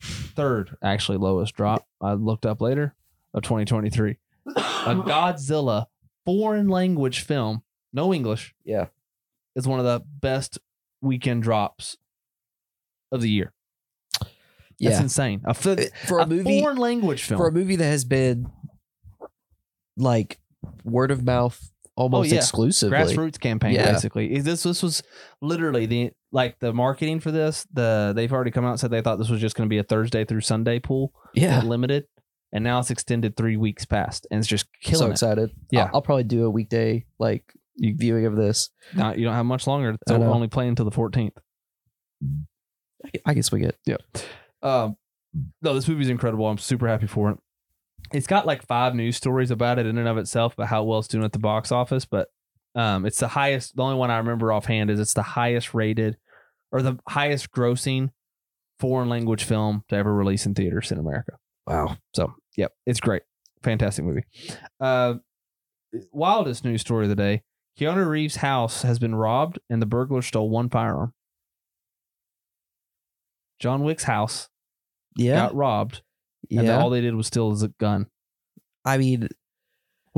Third, 0.00 0.76
actually, 0.82 1.18
lowest 1.18 1.54
drop. 1.54 1.86
I 2.00 2.12
looked 2.12 2.46
up 2.46 2.60
later 2.60 2.94
of 3.34 3.42
2023. 3.42 4.16
A 4.46 4.52
Godzilla 4.54 5.86
foreign 6.24 6.68
language 6.68 7.20
film, 7.22 7.62
no 7.92 8.14
English, 8.14 8.54
Yeah. 8.64 8.86
is 9.56 9.66
one 9.66 9.80
of 9.80 9.84
the 9.84 10.00
best 10.20 10.58
weekend 11.02 11.42
drops 11.42 11.96
of 13.10 13.20
the 13.22 13.28
year. 13.30 13.52
Yeah. 14.78 14.90
That's 14.90 15.00
insane. 15.02 15.40
A, 15.44 15.54
For 15.54 16.20
a, 16.20 16.26
movie 16.26 16.60
foreign 16.60 16.76
language 16.76 17.24
film. 17.24 17.38
for 17.40 17.48
a 17.48 17.52
movie 17.52 17.74
that 17.76 17.84
has 17.84 18.04
been 18.04 18.48
like 19.96 20.38
word 20.84 21.10
of 21.10 21.24
mouth 21.24 21.72
almost 21.96 22.30
Oh, 22.30 22.34
yeah. 22.34 22.38
exclusively. 22.40 22.96
grassroots 22.96 23.40
campaign 23.40 23.74
Yeah. 23.74 23.90
basically 23.92 24.38
this 24.40 24.62
this 24.62 24.80
was 24.82 25.02
literally 25.40 25.86
the 25.86 26.12
like 26.32 26.58
the 26.60 26.72
marketing 26.72 27.20
for 27.20 27.30
this 27.30 27.66
the 27.72 28.12
they've 28.14 28.32
already 28.32 28.50
come 28.50 28.64
out 28.64 28.70
and 28.72 28.80
said 28.80 28.90
they 28.90 29.00
thought 29.00 29.16
this 29.18 29.30
was 29.30 29.40
just 29.40 29.56
going 29.56 29.66
to 29.66 29.70
be 29.70 29.78
a 29.78 29.82
thursday 29.82 30.24
through 30.24 30.40
sunday 30.42 30.78
pool 30.78 31.12
Yeah. 31.34 31.62
limited 31.62 32.06
and 32.52 32.62
now 32.64 32.78
it's 32.80 32.90
extended 32.90 33.36
three 33.36 33.56
weeks 33.56 33.84
past 33.84 34.26
and 34.30 34.38
it's 34.38 34.48
just 34.48 34.66
So 34.82 34.90
killing 34.90 35.08
it 35.08 35.12
excited. 35.12 35.50
Yeah. 35.70 35.84
I'll, 35.84 35.90
I'll 35.96 36.02
probably 36.02 36.24
do 36.24 36.44
a 36.44 36.50
weekday 36.50 37.04
like 37.18 37.44
viewing 37.78 38.26
of 38.26 38.36
this. 38.36 38.70
now, 38.94 39.12
you 39.14 39.24
don't 39.24 39.34
have 39.34 39.46
much 39.46 39.66
longer 39.66 39.96
I 40.08 40.16
know. 40.18 40.32
only 40.32 40.48
playing 40.48 40.70
until 40.70 40.84
the 40.84 40.90
14th 40.90 41.36
I 43.24 43.34
can 43.34 43.42
swing 43.42 43.64
it. 43.64 43.76
um 44.62 44.96
no 45.62 45.74
this 45.74 45.86
movie's 45.86 46.08
incredible 46.08 46.46
i'm 46.48 46.58
super 46.58 46.88
happy 46.88 47.06
for 47.06 47.30
it 47.30 47.38
it's 48.12 48.26
got 48.26 48.46
like 48.46 48.66
five 48.66 48.94
news 48.94 49.16
stories 49.16 49.50
about 49.50 49.78
it 49.78 49.86
in 49.86 49.98
and 49.98 50.08
of 50.08 50.16
itself 50.18 50.54
about 50.54 50.68
how 50.68 50.82
well 50.82 50.98
it's 50.98 51.08
doing 51.08 51.24
at 51.24 51.32
the 51.32 51.38
box 51.38 51.70
office 51.70 52.04
but 52.04 52.28
um 52.78 53.04
it's 53.04 53.18
the 53.20 53.28
highest 53.28 53.76
the 53.76 53.82
only 53.82 53.96
one 53.96 54.10
i 54.10 54.16
remember 54.16 54.52
offhand 54.52 54.88
is 54.90 54.98
it's 55.00 55.12
the 55.14 55.22
highest 55.22 55.74
rated 55.74 56.16
or 56.72 56.80
the 56.80 56.98
highest 57.08 57.50
grossing 57.50 58.08
foreign 58.80 59.08
language 59.10 59.44
film 59.44 59.82
to 59.88 59.96
ever 59.96 60.14
release 60.14 60.46
in 60.46 60.54
theaters 60.54 60.90
in 60.92 60.98
america 60.98 61.32
Wow. 61.66 61.96
so 62.14 62.32
yep 62.56 62.72
it's 62.86 63.00
great 63.00 63.22
fantastic 63.62 64.04
movie 64.04 64.24
uh 64.80 65.14
wildest 66.12 66.64
news 66.64 66.80
story 66.80 67.04
of 67.04 67.10
the 67.10 67.16
day 67.16 67.42
keanu 67.78 68.06
reeves 68.08 68.36
house 68.36 68.82
has 68.82 68.98
been 68.98 69.14
robbed 69.14 69.58
and 69.68 69.82
the 69.82 69.86
burglar 69.86 70.22
stole 70.22 70.48
one 70.48 70.68
firearm 70.70 71.12
john 73.60 73.82
wick's 73.82 74.04
house 74.04 74.48
Yeah. 75.16 75.36
got 75.46 75.54
robbed 75.54 76.02
and 76.50 76.66
yeah. 76.66 76.78
all 76.78 76.90
they 76.90 77.00
did 77.00 77.14
was 77.14 77.26
steal 77.26 77.50
his 77.50 77.66
gun, 77.78 78.06
I 78.84 78.96
mean, 78.96 79.28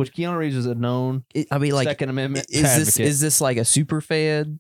which 0.01 0.13
Keanu 0.15 0.37
Reeves 0.37 0.57
is 0.57 0.67
a 0.67 0.75
known 0.75 1.25
I 1.51 1.59
mean, 1.59 1.73
like, 1.73 1.87
Second 1.87 2.09
Amendment 2.11 2.47
is 2.51 2.63
this 2.63 2.89
advocate. 2.89 3.07
is 3.07 3.21
this 3.21 3.41
like 3.41 3.57
a 3.57 3.65
super 3.65 4.01
fan 4.01 4.59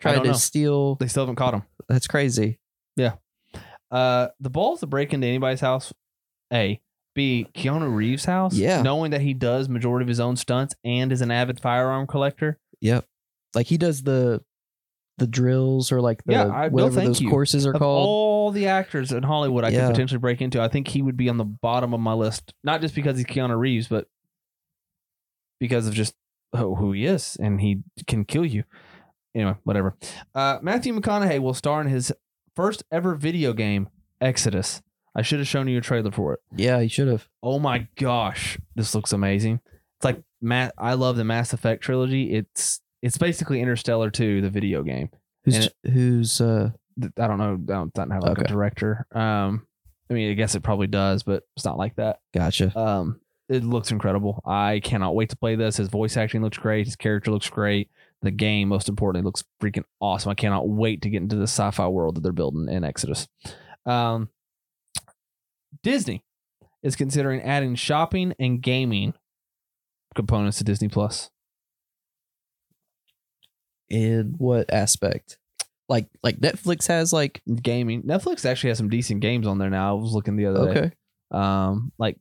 trying 0.00 0.16
don't 0.16 0.24
to 0.24 0.30
know. 0.32 0.36
steal? 0.36 0.94
they 0.96 1.06
still 1.08 1.22
haven't 1.22 1.36
caught 1.36 1.54
him. 1.54 1.62
That's 1.88 2.06
crazy. 2.06 2.58
Yeah. 2.96 3.14
Uh, 3.90 4.28
the 4.40 4.50
balls 4.50 4.80
to 4.80 4.86
break 4.86 5.12
into 5.14 5.26
anybody's 5.26 5.60
house. 5.60 5.92
A, 6.52 6.80
B, 7.14 7.46
Keanu 7.54 7.94
Reeves' 7.94 8.24
house. 8.24 8.54
Yeah. 8.54 8.82
knowing 8.82 9.10
that 9.12 9.20
he 9.22 9.34
does 9.34 9.68
majority 9.68 10.04
of 10.04 10.08
his 10.08 10.20
own 10.20 10.36
stunts 10.36 10.74
and 10.84 11.10
is 11.12 11.20
an 11.20 11.30
avid 11.30 11.60
firearm 11.60 12.06
collector. 12.06 12.58
Yep. 12.80 13.04
Like 13.54 13.66
he 13.66 13.78
does 13.78 14.02
the 14.02 14.42
the 15.16 15.26
drills 15.26 15.90
or 15.90 16.00
like 16.00 16.22
the 16.24 16.32
Yeah, 16.34 16.46
I- 16.48 16.68
no, 16.68 16.74
whatever 16.74 16.94
thank 16.94 17.06
those 17.08 17.20
you. 17.20 17.28
courses 17.28 17.66
are 17.66 17.72
Of 17.72 17.80
called. 17.80 18.06
all 18.06 18.50
the 18.52 18.68
actors 18.68 19.10
in 19.10 19.24
Hollywood, 19.24 19.64
I 19.64 19.70
Yeah. 19.70 19.86
could 19.86 19.94
potentially 19.94 20.18
break 20.20 20.40
into. 20.40 20.62
I 20.62 20.68
think 20.68 20.86
he 20.86 21.02
would 21.02 21.16
be 21.16 21.28
on 21.28 21.38
the 21.38 21.44
bottom 21.44 21.92
of 21.92 21.98
my 21.98 22.12
list, 22.12 22.54
not 22.62 22.80
just 22.80 22.94
because 22.94 23.16
he's 23.16 23.26
Keanu 23.26 23.58
Reeves, 23.58 23.88
but 23.88 24.06
because 25.58 25.86
of 25.86 25.94
just 25.94 26.14
oh, 26.52 26.74
who 26.74 26.92
he 26.92 27.06
is, 27.06 27.36
and 27.40 27.60
he 27.60 27.82
can 28.06 28.24
kill 28.24 28.44
you. 28.44 28.64
Anyway, 29.34 29.56
whatever. 29.64 29.96
Uh, 30.34 30.58
Matthew 30.62 30.98
McConaughey 30.98 31.38
will 31.40 31.54
star 31.54 31.80
in 31.80 31.86
his 31.88 32.12
first 32.56 32.82
ever 32.90 33.14
video 33.14 33.52
game, 33.52 33.88
Exodus. 34.20 34.82
I 35.14 35.22
should 35.22 35.38
have 35.38 35.48
shown 35.48 35.68
you 35.68 35.78
a 35.78 35.82
trailer 35.82 36.12
for 36.12 36.34
it. 36.34 36.40
yeah, 36.54 36.80
he 36.80 36.88
should 36.88 37.08
have. 37.08 37.28
Oh 37.42 37.58
my 37.58 37.88
gosh, 37.96 38.58
this 38.74 38.94
looks 38.94 39.12
amazing. 39.12 39.60
It's 39.96 40.04
like 40.04 40.22
Matt. 40.40 40.74
I 40.78 40.94
love 40.94 41.16
the 41.16 41.24
Mass 41.24 41.52
Effect 41.52 41.82
trilogy. 41.82 42.34
It's 42.34 42.80
it's 43.02 43.18
basically 43.18 43.60
Interstellar 43.60 44.10
2, 44.10 44.40
the 44.40 44.50
video 44.50 44.82
game 44.82 45.10
Who's 45.44 45.70
And 45.84 45.94
who's 45.94 46.40
uh 46.40 46.70
I 47.16 47.28
don't 47.28 47.38
know. 47.38 47.54
I 47.54 47.72
don't, 47.72 47.94
doesn't 47.94 48.10
have 48.10 48.24
like 48.24 48.38
a 48.38 48.44
director. 48.44 49.06
Um, 49.12 49.66
I 50.10 50.14
mean, 50.14 50.32
I 50.32 50.34
guess 50.34 50.56
it 50.56 50.64
probably 50.64 50.88
does, 50.88 51.22
but 51.22 51.44
it's 51.56 51.64
not 51.64 51.78
like 51.78 51.94
that. 51.96 52.18
gotcha. 52.34 52.76
Um, 52.76 53.20
it 53.48 53.64
looks 53.64 53.90
incredible. 53.90 54.42
I 54.44 54.80
cannot 54.84 55.14
wait 55.14 55.30
to 55.30 55.36
play 55.36 55.56
this. 55.56 55.78
His 55.78 55.88
voice 55.88 56.16
acting 56.16 56.42
looks 56.42 56.58
great. 56.58 56.86
His 56.86 56.96
character 56.96 57.30
looks 57.30 57.48
great. 57.48 57.90
The 58.20 58.30
game, 58.30 58.68
most 58.68 58.88
importantly, 58.88 59.24
looks 59.24 59.44
freaking 59.62 59.84
awesome. 60.00 60.30
I 60.30 60.34
cannot 60.34 60.68
wait 60.68 61.02
to 61.02 61.10
get 61.10 61.22
into 61.22 61.36
the 61.36 61.44
sci-fi 61.44 61.86
world 61.88 62.16
that 62.16 62.22
they're 62.22 62.32
building 62.32 62.68
in 62.68 62.84
Exodus. 62.84 63.28
Um, 63.86 64.28
Disney 65.82 66.24
is 66.82 66.96
considering 66.96 67.40
adding 67.42 67.74
shopping 67.74 68.34
and 68.38 68.60
gaming 68.60 69.14
components 70.14 70.58
to 70.58 70.64
Disney 70.64 70.88
Plus. 70.88 71.30
In 73.88 74.34
what 74.36 74.72
aspect? 74.72 75.38
Like 75.88 76.08
like 76.22 76.38
Netflix 76.40 76.86
has 76.88 77.12
like 77.12 77.40
Gaming. 77.62 78.02
Netflix 78.02 78.44
actually 78.44 78.70
has 78.70 78.78
some 78.78 78.90
decent 78.90 79.20
games 79.20 79.46
on 79.46 79.56
there 79.58 79.70
now. 79.70 79.96
I 79.96 80.00
was 80.00 80.12
looking 80.12 80.36
the 80.36 80.46
other 80.46 80.74
day. 80.74 80.80
okay. 80.80 80.92
um 81.30 81.92
like 81.98 82.18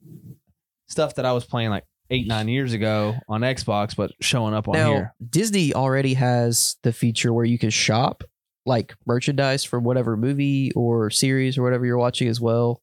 stuff 0.87 1.15
that 1.15 1.25
I 1.25 1.33
was 1.33 1.45
playing 1.45 1.69
like 1.69 1.85
eight 2.09 2.27
nine 2.27 2.47
years 2.47 2.73
ago 2.73 3.15
on 3.27 3.41
Xbox, 3.41 3.95
but 3.95 4.11
showing 4.21 4.53
up 4.53 4.67
on 4.67 4.75
Now 4.75 4.93
here. 4.93 5.13
Disney 5.29 5.73
already 5.73 6.13
has 6.15 6.77
the 6.83 6.93
feature 6.93 7.33
where 7.33 7.45
you 7.45 7.57
can 7.57 7.69
shop 7.69 8.23
like 8.65 8.95
merchandise 9.05 9.63
from 9.63 9.83
whatever 9.83 10.17
movie 10.17 10.71
or 10.73 11.09
series 11.09 11.57
or 11.57 11.63
whatever 11.63 11.85
you're 11.85 11.97
watching 11.97 12.27
as 12.27 12.41
well. 12.41 12.81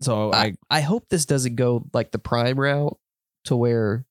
So 0.00 0.32
I, 0.32 0.38
I 0.38 0.54
I 0.70 0.80
hope 0.80 1.08
this 1.08 1.26
doesn't 1.26 1.56
go 1.56 1.84
like 1.92 2.10
the 2.10 2.18
prime 2.18 2.58
route 2.58 2.98
to 3.44 3.56
where 3.56 4.04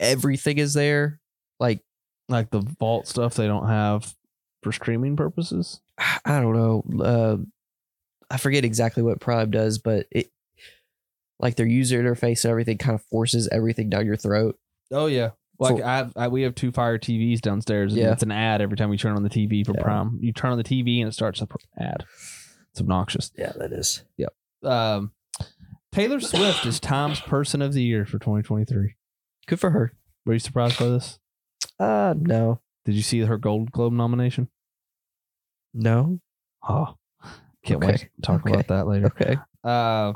everything 0.00 0.58
is 0.58 0.74
there. 0.74 1.20
Like 1.60 1.80
like 2.28 2.50
the 2.50 2.60
vault 2.60 3.06
stuff 3.08 3.34
they 3.34 3.46
don't 3.46 3.68
have 3.68 4.14
for 4.62 4.72
streaming 4.72 5.16
purposes. 5.16 5.80
I 5.98 6.40
don't 6.40 6.54
know. 6.56 7.04
Um 7.04 7.52
I 8.30 8.38
forget 8.38 8.64
exactly 8.64 9.02
what 9.02 9.20
Prime 9.20 9.50
does, 9.50 9.78
but 9.78 10.06
it 10.10 10.30
like 11.44 11.54
their 11.56 11.66
user 11.66 12.02
interface 12.02 12.42
and 12.44 12.50
everything 12.50 12.78
kind 12.78 12.96
of 12.96 13.02
forces 13.04 13.48
everything 13.52 13.88
down 13.90 14.04
your 14.06 14.16
throat. 14.16 14.58
Oh 14.90 15.06
yeah. 15.06 15.30
Like 15.60 15.76
For- 15.76 15.84
I, 15.84 15.96
have, 15.98 16.12
I, 16.16 16.26
we 16.28 16.42
have 16.42 16.56
two 16.56 16.72
Fire 16.72 16.98
TVs 16.98 17.40
downstairs, 17.40 17.92
and 17.92 18.02
Yeah. 18.02 18.10
it's 18.12 18.24
an 18.24 18.32
ad 18.32 18.60
every 18.60 18.76
time 18.76 18.90
we 18.90 18.96
turn 18.98 19.14
on 19.14 19.22
the 19.22 19.30
TV 19.30 19.64
for 19.64 19.72
Yeah. 19.76 19.82
Prime. 19.84 20.18
You 20.20 20.32
turn 20.32 20.50
on 20.50 20.58
the 20.58 20.64
TV 20.64 20.98
and 20.98 21.08
it 21.08 21.12
starts 21.12 21.40
a 21.40 21.46
pr- 21.46 21.58
ad. 21.78 22.04
It's 22.72 22.80
obnoxious. 22.80 23.30
Yeah, 23.38 23.52
that 23.58 23.72
is. 23.72 24.02
Yep. 24.16 24.34
Um, 24.64 25.12
Taylor 25.92 26.18
Swift 26.18 26.66
is 26.66 26.80
Times 26.80 27.20
Person 27.20 27.62
of 27.62 27.72
the 27.72 27.82
Year 27.84 28.04
for 28.04 28.18
2023. 28.18 28.96
Good 29.46 29.60
for 29.60 29.70
her. 29.70 29.92
Were 30.26 30.32
you 30.32 30.38
surprised 30.40 30.78
by 30.80 30.86
this? 30.88 31.20
Uh 31.78 32.14
no. 32.18 32.60
Did 32.84 32.94
you 32.96 33.02
see 33.02 33.20
her 33.20 33.38
Gold 33.38 33.70
Globe 33.70 33.92
nomination? 33.92 34.48
No. 35.72 36.18
Oh, 36.68 36.96
can't 37.64 37.82
Okay. 37.82 37.92
wait 37.92 37.98
to 38.00 38.08
talk 38.22 38.40
Okay. 38.40 38.52
about 38.54 38.66
that 38.68 38.86
later. 38.86 39.06
Okay. 39.06 39.36
Uh, 39.62 40.12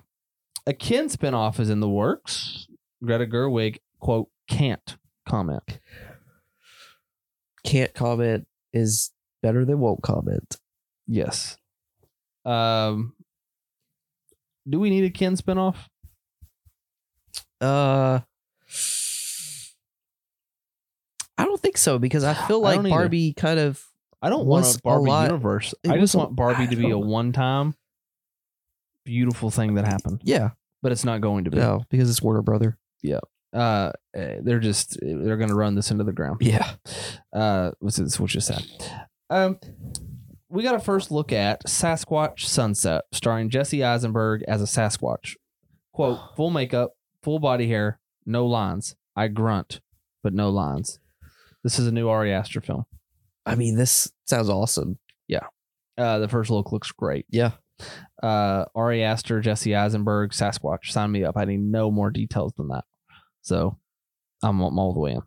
a 0.69 0.73
Ken 0.74 1.09
spinoff 1.09 1.59
is 1.59 1.70
in 1.70 1.81
the 1.81 1.89
works. 1.89 2.66
Greta 3.03 3.27
Gerwig, 3.27 3.78
quote, 4.01 4.28
can't 4.49 4.97
comment. 5.28 5.81
Can't 7.65 7.95
comment 7.95 8.47
is 8.73 9.11
better 9.43 9.65
than 9.65 9.78
won't 9.81 10.03
comment. 10.03 10.57
Yes. 11.07 11.57
Um, 12.45 13.15
do 14.69 14.78
we 14.78 14.90
need 14.90 15.05
a 15.05 15.11
Ken 15.11 15.36
spinoff? 15.36 15.77
Uh 17.61 18.20
I 21.36 21.45
don't 21.45 21.61
think 21.61 21.77
so 21.77 21.99
because 21.99 22.24
I 22.24 22.35
feel 22.35 22.59
I 22.59 22.70
like 22.70 22.77
don't 22.77 22.86
either. 22.86 22.95
Barbie 22.97 23.32
kind 23.32 23.59
of 23.61 23.82
I 24.20 24.28
don't 24.28 24.47
want 24.47 24.66
a 24.66 24.78
a 24.78 24.81
Barbie 24.82 25.09
lot- 25.09 25.27
universe. 25.31 25.74
it 25.85 25.90
I 25.90 25.95
was 25.95 26.03
just 26.03 26.15
a- 26.15 26.19
want 26.19 26.36
Barbie 26.36 26.66
to 26.69 26.77
be 26.77 26.86
a 26.86 26.90
don't- 26.90 27.07
one 27.07 27.32
time 27.32 27.74
beautiful 29.05 29.51
thing 29.51 29.74
that 29.74 29.86
happened, 29.86 30.20
yeah, 30.23 30.51
but 30.83 30.93
it's 30.93 31.05
not 31.05 31.21
going 31.21 31.45
to 31.45 31.51
be. 31.51 31.59
no, 31.59 31.85
because 31.91 32.11
it's 32.11 32.23
Warner 32.23 32.43
Brother. 32.43 32.79
Uh, 33.53 33.93
eh, 34.15 34.41
they're 34.43 34.59
just 34.61 34.99
they're 35.01 35.37
going 35.39 35.49
to 35.49 35.55
run 35.55 35.75
this 35.75 35.91
into 35.91 36.05
the 36.05 36.13
ground. 36.13 36.39
Yeah. 36.43 36.71
uh 37.33 37.71
which 37.81 37.99
is 37.99 38.21
which 38.21 38.37
is 38.37 38.47
sad. 38.47 38.63
Um 39.31 39.59
we 40.51 40.63
got 40.63 40.75
a 40.75 40.79
first 40.81 41.11
look 41.11 41.33
at 41.33 41.65
Sasquatch 41.65 42.41
Sunset, 42.41 43.03
starring 43.13 43.51
Jesse 43.51 43.83
Eisenberg 43.85 44.43
as 44.49 44.63
a 44.63 44.65
Sasquatch. 44.67 45.37
Quote, 45.93 46.19
full 46.37 46.51
makeup, 46.51 46.93
full 47.23 47.39
body 47.39 47.69
hair, 47.69 48.01
no 48.27 48.47
lines. 48.47 48.97
I 49.17 49.29
grunt, 49.29 49.81
but 50.23 50.33
no 50.35 50.51
lines. 50.51 51.01
This 51.65 51.79
is 51.79 51.87
a 51.87 51.93
new 51.93 52.09
Ari 52.09 52.33
Aster 52.33 52.61
film. 52.61 52.85
I 53.47 53.55
mean, 53.55 53.77
this 53.77 54.13
sounds 54.27 54.49
awesome. 54.51 54.99
Yeah. 55.27 55.47
Uh 55.97 56.19
the 56.19 56.29
first 56.29 56.51
look 56.51 56.71
looks 56.71 56.93
great. 56.93 57.25
Yeah. 57.31 57.53
Uh, 58.23 58.65
Ari 58.74 59.03
Aster, 59.03 59.40
Jesse 59.40 59.74
Eisenberg, 59.74 60.32
Sasquatch. 60.32 60.90
Sign 60.90 61.12
me 61.12 61.24
up. 61.24 61.36
I 61.36 61.45
need 61.45 61.61
no 61.61 61.90
more 61.90 62.11
details 62.11 62.53
than 62.57 62.69
that. 62.69 62.85
So 63.43 63.78
I'm, 64.43 64.61
I'm 64.61 64.78
all 64.78 64.93
the 64.93 65.01
way 65.01 65.12
in. 65.12 65.23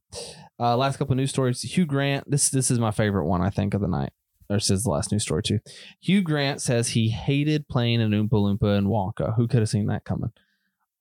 Uh, 0.60 0.78
last 0.78 0.98
couple 0.98 1.14
of 1.14 1.18
news 1.18 1.30
stories. 1.30 1.62
Hugh 1.62 1.86
Grant. 1.86 2.30
This 2.30 2.50
this 2.50 2.70
is 2.70 2.80
my 2.80 2.92
favorite 2.92 3.26
one. 3.26 3.42
I 3.42 3.50
think 3.50 3.74
of 3.74 3.82
the 3.82 3.88
night. 3.88 4.12
Or 4.50 4.58
is 4.58 4.68
the 4.68 4.90
last 4.90 5.14
news 5.14 5.24
story 5.24 5.44
too. 5.44 5.60
Hugh 6.02 6.22
Grant 6.22 6.62
says 6.62 6.90
he 6.90 7.10
hated 7.10 7.70
playing 7.70 8.02
an 8.02 8.12
Oompa 8.12 8.32
Loompa 8.32 8.78
and 8.78 8.88
Wonka. 8.88 9.36
Who 9.38 9.48
could 9.48 9.60
have 9.60 9.70
seen 9.70 9.88
that 9.88 10.04
coming? 10.04 10.32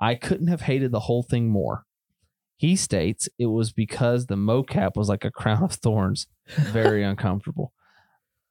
I 0.01 0.15
couldn't 0.15 0.47
have 0.47 0.63
hated 0.63 0.93
the 0.93 1.01
whole 1.01 1.25
thing 1.25 1.49
more. 1.49 1.85
He 2.57 2.77
states 2.77 3.29
it 3.39 3.47
was 3.47 3.73
because 3.73 4.27
the 4.27 4.37
mocap 4.37 4.95
was 4.95 5.09
like 5.09 5.25
a 5.25 5.33
crown 5.33 5.65
of 5.65 5.73
thorns, 5.73 6.29
very 6.47 7.03
uncomfortable. 7.05 7.73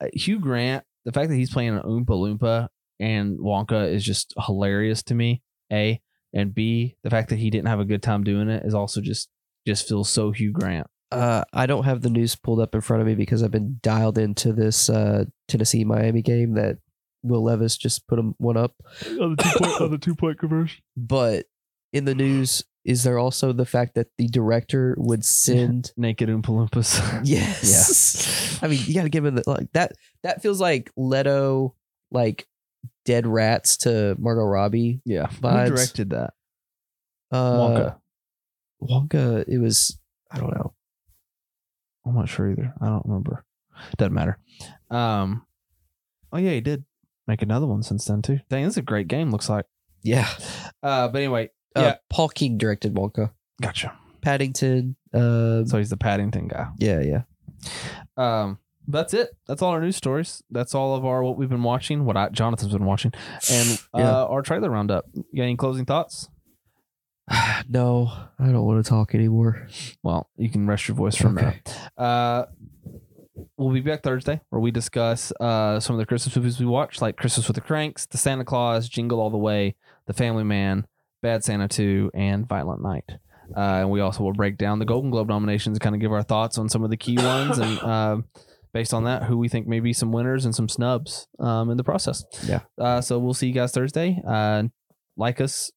Uh, 0.01 0.07
Hugh 0.13 0.39
Grant, 0.39 0.83
the 1.05 1.13
fact 1.13 1.29
that 1.29 1.35
he's 1.35 1.51
playing 1.51 1.69
an 1.69 1.83
Oompa 1.83 2.07
Loompa 2.07 2.67
and 2.99 3.39
Wonka 3.39 3.91
is 3.91 4.03
just 4.03 4.33
hilarious 4.45 5.03
to 5.03 5.15
me. 5.15 5.41
A 5.71 6.01
and 6.33 6.53
B, 6.53 6.95
the 7.03 7.09
fact 7.09 7.29
that 7.29 7.37
he 7.37 7.49
didn't 7.49 7.67
have 7.67 7.79
a 7.79 7.85
good 7.85 8.03
time 8.03 8.23
doing 8.23 8.49
it 8.49 8.65
is 8.65 8.73
also 8.73 9.01
just 9.01 9.29
just 9.65 9.87
feels 9.87 10.09
so 10.09 10.31
Hugh 10.31 10.51
Grant. 10.51 10.87
Uh, 11.11 11.43
I 11.53 11.65
don't 11.65 11.85
have 11.85 12.01
the 12.01 12.09
news 12.09 12.35
pulled 12.35 12.59
up 12.59 12.75
in 12.75 12.81
front 12.81 13.01
of 13.01 13.07
me 13.07 13.15
because 13.15 13.41
I've 13.41 13.51
been 13.51 13.79
dialed 13.81 14.17
into 14.17 14.53
this 14.53 14.89
uh, 14.89 15.25
Tennessee 15.47 15.83
Miami 15.83 16.21
game 16.21 16.53
that 16.53 16.77
Will 17.23 17.43
Levis 17.43 17.77
just 17.77 18.07
put 18.07 18.19
him 18.19 18.35
one 18.37 18.57
up. 18.57 18.75
On 19.19 19.35
the 19.35 19.43
two 19.43 19.59
point, 19.59 19.81
on 19.81 19.91
the 19.91 19.97
two 19.97 20.15
point 20.15 20.39
conversion. 20.39 20.81
But 20.97 21.45
in 21.93 22.05
the 22.05 22.13
news, 22.13 22.63
is 22.85 23.03
there 23.03 23.17
also 23.17 23.51
the 23.53 23.65
fact 23.65 23.95
that 23.95 24.07
the 24.17 24.27
director 24.27 24.95
would 24.99 25.25
send? 25.25 25.91
Naked 25.97 26.29
Oompa 26.29 26.45
Loompas. 26.45 27.21
Yes. 27.25 28.59
I 28.61 28.67
mean, 28.67 28.79
you 28.85 28.93
got 28.93 29.03
to 29.03 29.09
give 29.09 29.25
him 29.25 29.35
the 29.35 29.43
like 29.47 29.71
that. 29.73 29.93
That 30.23 30.41
feels 30.41 30.61
like 30.61 30.91
Leto, 30.95 31.75
like 32.11 32.45
dead 33.05 33.25
rats 33.27 33.77
to 33.77 34.15
Margot 34.19 34.43
Robbie. 34.43 35.01
yeah. 35.05 35.27
Vibes. 35.27 35.69
Who 35.69 35.75
directed 35.75 36.09
that? 36.11 36.33
Uh, 37.31 37.57
Wonka. 37.57 37.95
Wonka. 38.81 39.45
It 39.47 39.57
was. 39.59 39.99
I 40.31 40.37
don't 40.39 40.53
know. 40.53 40.73
I'm 42.05 42.15
not 42.15 42.29
sure 42.29 42.49
either. 42.51 42.73
I 42.81 42.85
don't 42.87 43.05
remember. 43.05 43.45
Doesn't 43.97 44.13
matter. 44.13 44.37
Um. 44.89 45.45
Oh 46.31 46.37
yeah, 46.37 46.51
he 46.51 46.61
did 46.61 46.83
make 47.27 47.41
another 47.41 47.65
one 47.67 47.83
since 47.83 48.05
then 48.05 48.21
too. 48.21 48.39
Dang, 48.49 48.63
this 48.63 48.73
is 48.73 48.77
a 48.77 48.81
great 48.81 49.07
game. 49.07 49.31
Looks 49.31 49.49
like. 49.49 49.65
Yeah. 50.03 50.27
Uh. 50.81 51.07
But 51.09 51.17
anyway, 51.19 51.49
Uh, 51.75 51.81
Yeah. 51.81 51.95
Paul 52.09 52.29
King 52.29 52.57
directed 52.57 52.93
Wonka. 52.95 53.31
gotcha. 53.61 53.93
Paddington. 54.21 54.95
Uh, 55.13 55.65
So 55.65 55.77
he's 55.77 55.89
the 55.89 55.97
Paddington 55.97 56.47
guy. 56.47 56.67
yeah, 56.77 57.01
yeah. 57.01 57.21
Um. 58.17 58.59
That's 58.91 59.13
it. 59.13 59.29
That's 59.47 59.61
all 59.61 59.69
our 59.71 59.81
news 59.81 59.95
stories. 59.95 60.41
That's 60.49 60.73
all 60.73 60.95
of 60.95 61.05
our 61.05 61.23
what 61.23 61.37
we've 61.37 61.47
been 61.47 61.61
watching. 61.63 62.05
What 62.05 62.17
I, 62.17 62.29
Jonathan's 62.29 62.73
been 62.73 62.85
watching, 62.85 63.13
and 63.51 63.79
uh, 63.93 63.99
Yeah. 63.99 64.23
our 64.23 64.41
trailer 64.41 64.69
roundup. 64.69 65.05
You 65.13 65.23
got 65.37 65.43
any 65.43 65.55
closing 65.55 65.85
thoughts? 65.85 66.27
no, 67.69 68.11
I 68.39 68.47
don't 68.47 68.65
want 68.65 68.83
to 68.83 68.89
talk 68.89 69.13
anymore. 69.13 69.67
Well, 70.03 70.27
you 70.37 70.49
can 70.49 70.65
rest 70.67 70.87
your 70.87 70.95
voice 70.95 71.15
for 71.15 71.27
a 71.27 71.31
minute. 71.31 71.75
Uh, 71.97 72.45
we'll 73.57 73.71
be 73.73 73.81
back 73.81 74.01
Thursday 74.01 74.41
where 74.49 74.59
we 74.59 74.71
discuss 74.71 75.31
uh, 75.39 75.79
some 75.79 75.95
of 75.95 75.99
the 75.99 76.05
Christmas 76.05 76.35
movies 76.35 76.59
we 76.59 76.65
watched, 76.65 77.01
like 77.01 77.17
Christmas 77.17 77.47
with 77.47 77.55
the 77.55 77.61
Cranks, 77.61 78.05
The 78.07 78.17
Santa 78.17 78.43
Claus, 78.45 78.89
Jingle 78.89 79.19
All 79.19 79.29
the 79.29 79.37
Way, 79.37 79.75
The 80.07 80.13
Family 80.13 80.43
Man, 80.43 80.87
Bad 81.21 81.43
Santa 81.43 81.67
2, 81.67 82.11
and 82.15 82.47
Violent 82.49 82.81
Night. 82.81 83.05
Uh, 83.55 83.81
and 83.81 83.91
we 83.91 83.99
also 83.99 84.23
will 84.23 84.33
break 84.33 84.57
down 84.57 84.79
the 84.79 84.85
Golden 84.85 85.09
Globe 85.11 85.27
nominations 85.27 85.75
and 85.75 85.81
kind 85.81 85.95
of 85.95 86.01
give 86.01 86.11
our 86.11 86.23
thoughts 86.23 86.57
on 86.57 86.69
some 86.69 86.83
of 86.83 86.89
the 86.89 86.97
key 86.97 87.17
ones 87.17 87.57
and 87.59 87.79
uh, 87.83 88.17
based 88.73 88.93
on 88.93 89.03
that, 89.05 89.23
who 89.23 89.37
we 89.37 89.49
think 89.49 89.67
may 89.67 89.79
be 89.79 89.93
some 89.93 90.11
winners 90.11 90.45
and 90.45 90.55
some 90.55 90.69
snubs 90.69 91.27
um, 91.39 91.69
in 91.69 91.77
the 91.77 91.83
process. 91.83 92.23
Yeah. 92.45 92.61
Uh, 92.77 93.01
so 93.01 93.19
we'll 93.19 93.33
see 93.33 93.47
you 93.47 93.53
guys 93.53 93.71
Thursday. 93.71 94.21
Uh, 94.27 94.63
like 95.17 95.41
us, 95.41 95.71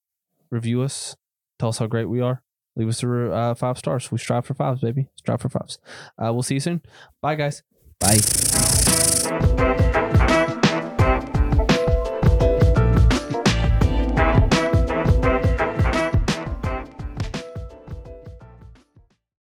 review 0.50 0.82
us, 0.82 1.16
tell 1.58 1.70
us 1.70 1.78
how 1.78 1.86
great 1.86 2.08
we 2.08 2.20
are. 2.20 2.42
Leave 2.76 2.88
us 2.88 3.02
a 3.02 3.32
uh, 3.32 3.54
five 3.54 3.76
stars. 3.76 4.10
We 4.10 4.18
strive 4.18 4.46
for 4.46 4.54
fives, 4.54 4.80
baby. 4.80 5.08
Strive 5.16 5.40
for 5.40 5.48
fives. 5.48 5.78
Uh, 6.18 6.32
we'll 6.32 6.42
see 6.42 6.54
you 6.54 6.60
soon. 6.60 6.80
Bye, 7.20 7.34
guys. 7.34 7.62
Bye. 8.00 9.68